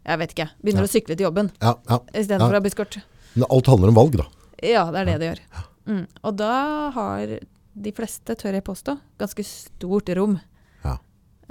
Jeg 0.02 0.18
vet 0.18 0.32
ikke. 0.34 0.48
Begynner 0.66 0.82
Ja. 0.82 0.90
å 0.90 0.96
sykle 0.98 1.14
til 1.14 1.28
jobben 1.28 1.52
Ja, 1.62 1.76
ja. 1.88 2.00
istedenfor 2.10 2.50
Ja. 2.50 2.58
å 2.58 2.58
ha 2.58 2.66
busskort. 2.66 2.98
Men 3.36 3.46
alt 3.54 3.68
handler 3.70 3.90
om 3.94 4.00
valg, 4.02 4.18
da. 4.18 4.26
Ja, 4.66 4.88
det 4.90 5.04
er 5.04 5.06
det 5.12 5.20
det 5.22 5.28
gjør. 5.30 5.68
Mm. 5.92 6.06
Og 6.24 6.38
da 6.40 6.54
har 6.96 7.36
de 7.72 7.92
fleste, 7.96 8.36
tør 8.40 8.56
jeg 8.56 8.64
påstå, 8.68 8.96
ganske 9.20 9.44
stort 9.48 10.12
rom 10.16 10.38
Ja. 10.86 10.96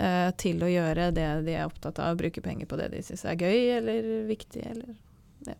uh, 0.01 0.31
til 0.41 0.63
å 0.65 0.71
gjøre 0.71 1.11
det 1.17 1.29
de 1.47 1.55
er 1.59 1.69
opptatt 1.69 2.01
av, 2.01 2.17
bruke 2.21 2.43
penger 2.45 2.69
på 2.71 2.79
det 2.81 2.91
de 2.95 3.03
syns 3.05 3.25
er 3.29 3.37
gøy 3.41 3.77
eller 3.79 4.11
viktig 4.29 4.65
eller 4.65 4.95
ja, 5.49 5.57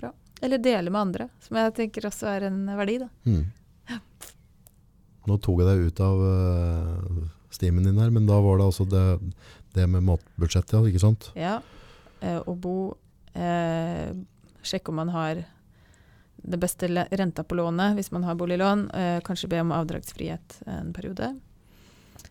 bra. 0.00 0.12
Eller 0.40 0.62
dele 0.64 0.92
med 0.92 1.00
andre, 1.00 1.28
som 1.44 1.60
jeg 1.60 1.76
tenker 1.76 2.08
også 2.08 2.28
er 2.32 2.48
en 2.48 2.62
verdi, 2.80 2.98
da. 3.04 3.10
Mm. 3.28 4.00
Nå 5.28 5.36
tok 5.44 5.60
jeg 5.60 5.68
deg 5.68 5.90
ut 5.90 6.00
av 6.04 6.24
uh, 6.24 7.20
stimen 7.52 7.84
din 7.84 8.00
her, 8.00 8.12
men 8.12 8.28
da 8.28 8.40
var 8.40 8.58
det 8.58 8.68
altså 8.70 8.86
det, 8.88 9.04
det 9.76 9.86
med 9.90 10.06
matbudsjettet, 10.08 10.88
ikke 10.88 11.02
sant? 11.02 11.30
Ja. 11.38 11.58
Uh, 12.20 12.40
å 12.48 12.56
bo 12.56 12.74
eh, 13.32 14.10
Sjekke 14.60 14.92
om 14.92 14.98
man 15.00 15.08
har 15.14 15.38
det 16.42 16.58
beste 16.60 16.88
renta 16.88 17.44
på 17.44 17.58
lånet 17.58 17.96
hvis 17.98 18.10
man 18.14 18.24
har 18.24 18.38
boliglån. 18.40 18.90
Eh, 18.90 19.20
kanskje 19.26 19.50
be 19.52 19.60
om 19.60 19.72
avdragsfrihet 19.76 20.60
en 20.66 20.92
periode. 20.96 21.32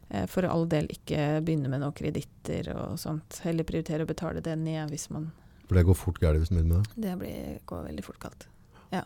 Eh, 0.09 0.25
for 0.29 0.47
all 0.49 0.65
del 0.69 0.89
ikke 0.93 1.41
begynne 1.45 1.69
med 1.71 1.83
noen 1.83 1.95
kreditter 1.95 2.71
og 2.75 2.97
sånt. 3.01 3.41
Heller 3.45 3.67
prioritere 3.67 4.05
å 4.05 4.09
betale 4.09 4.43
det 4.45 4.55
ned 4.59 4.89
hvis 4.93 5.09
man 5.13 5.29
For 5.67 5.77
det 5.77 5.85
går 5.85 5.97
fort 5.97 6.19
galt 6.21 6.41
hvis 6.41 6.51
man 6.51 6.63
begynner 6.63 6.81
med 6.81 6.89
det. 6.89 7.07
Det 7.07 7.15
blir, 7.21 7.61
går 7.69 7.87
veldig 7.91 8.05
fort 8.07 8.21
galt. 8.23 8.47
Ja. 8.89 9.05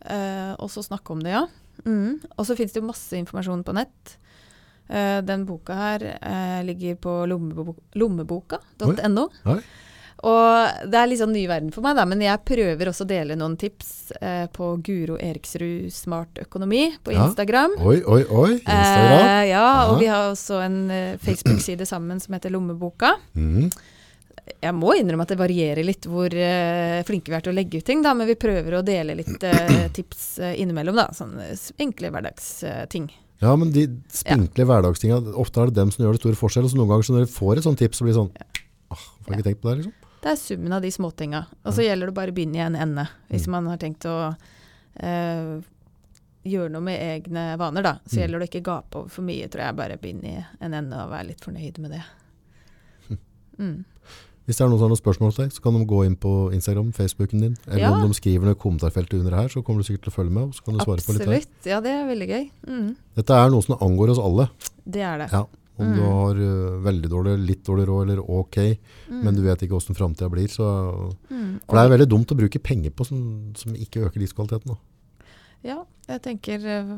Eh, 0.00 0.52
og 0.58 0.70
så 0.70 0.82
snakke 0.82 1.14
om 1.14 1.22
det, 1.22 1.34
ja. 1.36 1.46
Mm. 1.84 2.18
Og 2.36 2.46
så 2.46 2.56
finnes 2.58 2.74
det 2.74 2.80
jo 2.80 2.88
masse 2.88 3.18
informasjon 3.18 3.62
på 3.66 3.74
nett. 3.76 4.16
Eh, 4.88 5.18
den 5.26 5.46
boka 5.46 5.74
her 5.74 6.04
eh, 6.14 6.60
ligger 6.66 6.98
på 7.02 7.14
lommebo 7.26 7.76
lommeboka.no. 7.98 9.28
Og 10.26 10.86
det 10.90 10.98
er 10.98 11.06
litt 11.06 11.20
sånn 11.20 11.30
ny 11.36 11.44
verden 11.46 11.68
for 11.74 11.84
meg, 11.86 11.94
da, 11.98 12.02
men 12.08 12.22
jeg 12.24 12.40
prøver 12.48 12.88
også 12.90 13.04
å 13.04 13.10
dele 13.10 13.36
noen 13.38 13.54
tips 13.60 13.90
eh, 14.18 14.46
på 14.50 14.72
Guro 14.82 15.18
Eriksrud 15.22 15.92
Smart 15.94 16.40
økonomi 16.42 16.88
på 17.06 17.14
Ja. 17.14 17.28
Instagram. 17.28 17.76
Oi, 17.78 18.00
oi, 18.02 18.22
oi. 18.26 18.52
Instagram. 18.58 19.20
Eh, 19.20 19.42
ja, 19.52 19.66
og 19.90 20.00
vi 20.02 20.08
har 20.10 20.32
også 20.32 20.58
en 20.64 20.80
eh, 20.90 21.12
Facebook-side 21.22 21.86
sammen 21.86 22.18
som 22.22 22.34
heter 22.34 22.50
Lommeboka. 22.50 23.12
Mm. 23.38 23.68
Jeg 24.62 24.74
må 24.78 24.92
innrømme 24.94 25.24
at 25.26 25.30
det 25.34 25.38
varierer 25.40 25.86
litt 25.86 26.06
hvor 26.10 26.30
eh, 26.34 27.00
flinke 27.06 27.30
vi 27.30 27.36
er 27.38 27.44
til 27.46 27.54
å 27.54 27.56
legge 27.58 27.78
ut 27.82 27.86
ting, 27.86 28.02
da, 28.02 28.12
men 28.14 28.26
vi 28.30 28.36
prøver 28.38 28.78
å 28.78 28.82
dele 28.86 29.16
litt 29.18 29.46
eh, 29.46 29.86
tips 29.96 30.26
eh, 30.42 30.56
innimellom. 30.62 30.98
da, 30.98 31.06
Sånne 31.14 31.52
enkle 31.82 32.10
hverdagsting. 32.14 33.06
Ja, 33.42 33.52
men 33.58 33.70
de 33.74 33.86
spinkle 34.10 34.64
hverdagstinga, 34.66 35.20
ofte 35.38 35.60
er 35.62 35.70
det 35.70 35.78
dem 35.78 35.90
som 35.94 36.02
gjør 36.06 36.16
det 36.16 36.22
store 36.24 36.38
forskjell. 36.40 36.66
Så 36.72 36.78
noen 36.78 36.90
ganger 36.94 37.06
så 37.10 37.14
når 37.14 37.26
du 37.28 37.34
får 37.36 37.60
et 37.60 37.66
sånt 37.68 37.78
tips, 37.82 38.00
så 38.00 38.06
blir 38.06 38.14
det 38.16 38.20
sånn 38.24 38.32
Åh, 38.94 39.00
får 39.22 39.32
jeg 39.34 39.38
ikke 39.40 39.48
tenkt 39.50 39.62
på 39.62 39.70
det, 39.70 39.76
liksom? 39.82 39.94
Det 40.26 40.32
er 40.32 40.38
summen 40.42 40.72
av 40.74 40.82
de 40.82 40.90
småtinga. 40.90 41.44
Og 41.62 41.74
så 41.76 41.84
gjelder 41.86 42.10
det 42.10 42.14
bare 42.16 42.32
å 42.32 42.34
begynne 42.34 42.58
i 42.58 42.64
en 42.66 42.74
ende, 42.74 43.04
hvis 43.30 43.44
Mm. 43.46 43.52
man 43.54 43.66
har 43.70 43.76
tenkt 43.78 44.02
å 44.10 44.36
eh, 44.98 45.60
gjøre 46.46 46.70
noe 46.72 46.80
med 46.82 46.98
egne 46.98 47.56
vaner, 47.60 47.82
da, 47.84 47.92
så 48.08 48.16
Mm. 48.16 48.22
gjelder 48.22 48.38
det 48.40 48.46
å 48.46 48.50
ikke 48.50 48.64
gape 48.64 48.96
over 48.98 49.08
for 49.08 49.22
mye, 49.22 49.48
tror 49.48 49.62
jeg. 49.66 49.76
Bare 49.76 49.96
begynne 49.98 50.24
i 50.32 50.44
en 50.60 50.74
ende 50.74 50.96
og 51.04 51.10
være 51.12 51.28
litt 51.28 51.40
fornøyd 51.44 51.78
med 51.78 51.90
det. 51.92 52.02
Mm. 53.58 53.84
Hvis 54.46 54.58
det 54.58 54.64
er 54.64 54.68
noen 54.68 54.78
som 54.78 54.84
har 54.86 54.92
noen 54.92 55.00
spørsmål 55.00 55.32
til 55.34 55.44
deg, 55.44 55.52
så 55.56 55.62
kan 55.64 55.74
de 55.78 55.84
gå 55.86 56.04
inn 56.06 56.16
på 56.16 56.52
Instagram, 56.54 56.92
Facebooken 56.94 57.40
din. 57.40 57.56
Eller 57.66 57.80
Ja. 57.80 57.92
om 57.92 58.06
de 58.08 58.14
skriver 58.14 58.44
noe 58.44 58.54
i 58.54 58.60
kommentarfeltet 58.62 59.14
under 59.18 59.34
her, 59.34 59.48
så 59.48 59.62
kommer 59.64 59.82
du 59.82 59.84
sikkert 59.88 60.02
til 60.04 60.12
å 60.12 60.16
følge 60.22 60.30
med. 60.32 60.42
Og 60.44 60.54
så 60.54 60.62
kan 60.64 60.74
du 60.76 60.84
svare 60.84 61.02
på 61.02 61.12
litt. 61.16 61.22
Absolutt. 61.26 61.64
Ja, 61.66 61.80
det 61.80 61.90
er 61.90 62.04
veldig 62.06 62.28
gøy. 62.28 62.50
Mm. 62.68 62.96
Dette 63.16 63.30
er 63.34 63.50
noe 63.50 63.62
som 63.62 63.76
angår 63.78 64.10
oss 64.10 64.18
alle. 64.18 64.48
Det 64.88 65.02
er 65.02 65.18
det. 65.18 65.32
Ja. 65.32 65.46
Om 65.78 65.92
du 65.92 66.00
Mm. 66.00 66.12
har 66.12 66.34
uh, 66.40 66.80
veldig 66.82 67.08
dårlig, 67.10 67.46
litt 67.46 67.62
dårlig 67.64 67.86
råd 67.86 68.02
eller 68.10 68.20
ok, 68.30 68.56
Mm. 69.10 69.22
men 69.24 69.34
du 69.34 69.42
vet 69.42 69.60
ikke 69.62 69.76
hvordan 69.76 69.94
framtida 69.96 70.30
blir. 70.30 70.48
Så, 70.48 70.64
Mm. 71.30 71.60
for 71.68 71.76
det 71.76 71.84
er 71.84 71.98
veldig 71.98 72.08
dumt 72.08 72.26
å 72.32 72.36
bruke 72.38 72.58
penger 72.62 72.90
på 72.90 73.04
som, 73.06 73.52
som 73.54 73.74
ikke 73.74 74.08
øker 74.08 74.20
livskvaliteten. 74.20 74.66
Da. 74.72 74.76
Ja, 75.62 75.84
jeg 76.08 76.22
tenker 76.22 76.64
eh, 76.64 76.96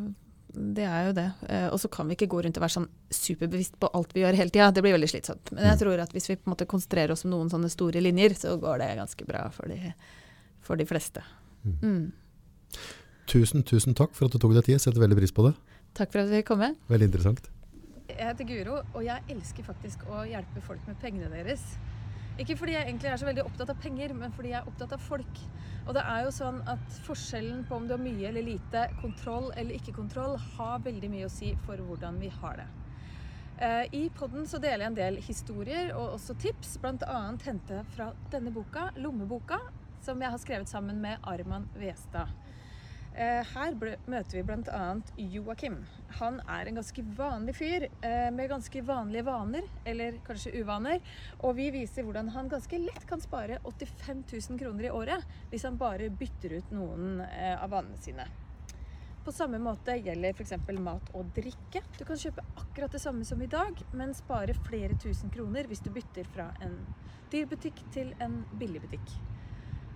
det 0.55 0.85
er 0.85 1.07
jo 1.09 1.13
det. 1.13 1.33
Uh, 1.49 1.69
Og 1.73 1.79
så 1.81 1.91
kan 1.91 2.07
vi 2.09 2.15
ikke 2.17 2.29
gå 2.29 2.43
rundt 2.45 2.57
og 2.57 2.63
være 2.63 2.77
sånn 2.79 2.89
superbevisst 3.11 3.79
på 3.81 3.91
alt 3.93 4.13
vi 4.15 4.21
gjør 4.23 4.35
hele 4.35 4.51
tida. 4.51 4.71
Det 4.73 4.83
blir 4.83 4.95
veldig 4.97 5.11
slitsomt. 5.11 5.51
Men 5.53 5.65
jeg 5.65 5.75
Mm. 5.75 5.79
tror 5.83 5.99
at 6.01 6.13
hvis 6.13 6.29
vi 6.29 6.37
på 6.37 6.47
en 6.47 6.55
måte 6.55 6.67
konsentrerer 6.67 7.11
oss 7.11 7.25
om 7.25 7.31
noen 7.33 7.51
sånne 7.51 7.69
store 7.71 8.01
linjer, 8.01 8.31
så 8.35 8.59
går 8.61 8.79
det 8.79 8.97
ganske 8.97 9.27
bra 9.27 9.51
for 9.51 9.67
de, 9.69 9.93
for 10.63 10.77
de 10.77 10.85
fleste. 10.85 11.21
Mm. 11.83 12.13
Tusen, 13.27 13.63
tusen 13.63 13.95
takk 13.95 14.15
for 14.15 14.25
at 14.27 14.33
du 14.33 14.39
tok 14.39 14.55
deg 14.55 14.65
tid. 14.65 14.81
Setter 14.81 15.01
veldig 15.01 15.19
pris 15.19 15.33
på 15.33 15.45
det. 15.49 15.55
Takk 15.95 16.13
for 16.13 16.21
at 16.21 16.29
vi 16.31 16.43
kom 16.43 16.59
med. 16.61 16.77
Veldig 16.89 17.09
interessant. 17.11 17.49
Jeg 18.19 18.27
heter 18.33 18.47
Guro, 18.49 18.81
og 18.99 19.05
jeg 19.07 19.23
elsker 19.31 19.63
faktisk 19.63 20.01
å 20.11 20.25
hjelpe 20.27 20.59
folk 20.65 20.83
med 20.89 20.99
pengene 20.99 21.29
deres. 21.31 21.63
Ikke 22.43 22.57
fordi 22.59 22.75
jeg 22.75 22.89
egentlig 22.89 23.13
er 23.13 23.21
så 23.21 23.27
veldig 23.29 23.45
opptatt 23.47 23.71
av 23.71 23.79
penger, 23.83 24.11
men 24.15 24.35
fordi 24.35 24.51
jeg 24.51 24.59
er 24.59 24.71
opptatt 24.71 24.95
av 24.97 25.03
folk. 25.03 25.43
Og 25.85 25.95
det 25.95 26.03
er 26.03 26.25
jo 26.27 26.33
sånn 26.35 26.59
at 26.71 26.99
forskjellen 27.07 27.63
på 27.69 27.79
om 27.79 27.87
du 27.87 27.95
har 27.95 28.03
mye 28.03 28.27
eller 28.29 28.43
lite 28.47 28.83
kontroll 28.99 29.53
eller 29.55 29.79
ikke 29.79 29.95
kontroll, 30.01 30.35
har 30.57 30.83
veldig 30.83 31.11
mye 31.15 31.29
å 31.29 31.33
si 31.33 31.53
for 31.63 31.79
hvordan 31.79 32.19
vi 32.19 32.33
har 32.41 32.59
det. 32.59 32.67
Eh, 33.59 33.85
I 34.01 34.03
podden 34.19 34.51
så 34.51 34.59
deler 34.63 34.85
jeg 34.85 34.93
en 34.93 34.99
del 34.99 35.21
historier 35.23 35.95
og 35.95 36.19
også 36.19 36.35
tips, 36.43 36.77
bl.a. 36.83 37.23
hente 37.47 37.81
fra 37.95 38.11
denne 38.35 38.51
boka, 38.55 38.89
Lommeboka, 38.99 39.59
som 40.03 40.19
jeg 40.23 40.35
har 40.35 40.43
skrevet 40.43 40.71
sammen 40.71 40.99
med 41.03 41.23
Arman 41.27 41.71
Westad. 41.79 42.35
Eh, 43.15 43.47
Her 43.55 43.79
møter 44.07 44.39
vi 44.39 44.47
bl.a. 44.47 44.85
Joakim. 45.19 45.81
Han 46.17 46.41
er 46.49 46.67
en 46.67 46.79
ganske 46.81 47.03
vanlig 47.17 47.55
fyr 47.59 47.85
eh, 47.85 48.31
med 48.33 48.49
ganske 48.51 48.83
vanlige 48.83 49.27
vaner, 49.29 49.69
eller 49.85 50.17
kanskje 50.27 50.55
uvaner. 50.63 51.01
Og 51.45 51.57
vi 51.59 51.69
viser 51.75 52.07
hvordan 52.07 52.33
han 52.35 52.49
ganske 52.49 52.81
lett 52.81 53.07
kan 53.09 53.21
spare 53.21 53.61
85 53.65 54.25
000 54.33 54.61
kroner 54.61 54.89
i 54.89 54.93
året 54.95 55.39
hvis 55.53 55.67
han 55.69 55.79
bare 55.81 56.11
bytter 56.11 56.59
ut 56.59 56.75
noen 56.75 57.21
eh, 57.29 57.55
av 57.55 57.71
vanene 57.77 58.01
sine. 58.01 58.27
På 59.25 59.33
samme 59.33 59.59
måte 59.61 59.93
gjelder 60.01 60.33
f.eks. 60.33 60.55
mat 60.81 61.11
og 61.13 61.29
drikke. 61.37 61.83
Du 61.99 62.05
kan 62.09 62.17
kjøpe 62.17 62.45
akkurat 62.57 62.95
det 62.95 63.03
samme 63.03 63.27
som 63.29 63.43
i 63.45 63.51
dag, 63.53 63.77
men 63.93 64.17
spare 64.17 64.57
flere 64.65 64.97
tusen 64.97 65.29
kroner 65.35 65.69
hvis 65.69 65.85
du 65.85 65.91
bytter 65.93 66.31
fra 66.33 66.49
en 66.65 66.79
dyr 67.29 67.45
butikk 67.51 67.83
til 67.93 68.15
en 68.25 68.41
billig 68.57 68.81
butikk. 68.87 69.19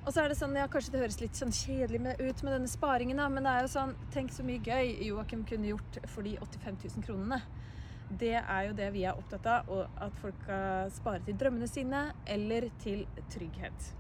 Og 0.03 0.11
så 0.11 0.25
er 0.25 0.33
det 0.33 0.39
sånn, 0.39 0.57
ja, 0.59 0.67
Kanskje 0.71 0.97
det 0.97 1.03
høres 1.05 1.21
litt 1.23 1.39
sånn 1.39 1.55
kjedelig 1.55 2.01
med, 2.03 2.19
ut 2.19 2.43
med 2.43 2.57
denne 2.57 2.71
sparingen, 2.71 3.21
da, 3.23 3.29
men 3.31 3.47
det 3.47 3.53
er 3.53 3.67
jo 3.67 3.73
sånn, 3.77 3.95
tenk 4.15 4.35
så 4.35 4.43
mye 4.47 4.59
gøy 4.59 4.97
Joakim 5.07 5.45
kunne 5.47 5.71
gjort 5.71 6.01
for 6.11 6.27
de 6.27 6.35
85 6.43 6.81
000 6.99 7.07
kronene. 7.07 7.39
Det 8.11 8.35
er 8.41 8.67
jo 8.67 8.75
det 8.77 8.91
vi 8.93 9.07
er 9.07 9.17
opptatt 9.17 9.47
av, 9.49 9.71
og 9.73 10.03
at 10.03 10.19
folk 10.21 10.43
skal 10.43 10.91
spare 10.93 11.23
til 11.25 11.39
drømmene 11.39 11.71
sine 11.71 12.09
eller 12.29 12.67
til 12.83 13.07
trygghet. 13.33 13.93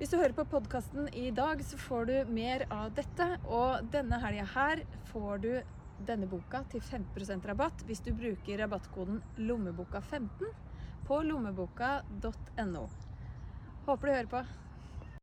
Hvis 0.00 0.14
du 0.14 0.16
hører 0.16 0.32
på 0.32 0.46
podkasten 0.48 1.10
i 1.12 1.26
dag, 1.36 1.60
så 1.60 1.76
får 1.76 2.06
du 2.08 2.14
mer 2.32 2.64
av 2.72 2.94
dette. 2.96 3.26
Og 3.52 3.90
denne 3.92 4.16
helga 4.22 4.46
her 4.54 4.80
får 5.10 5.42
du 5.42 5.50
denne 6.08 6.30
boka 6.30 6.62
til 6.72 6.80
15 6.80 7.44
rabatt 7.50 7.84
hvis 7.84 8.00
du 8.06 8.14
bruker 8.16 8.62
rabattkoden 8.62 9.20
lommeboka15 9.44 10.48
på 11.04 11.20
lommeboka.no. 11.28 12.86
Håper 13.84 14.06
du 14.06 14.14
hører 14.14 14.32
på. 14.32 14.44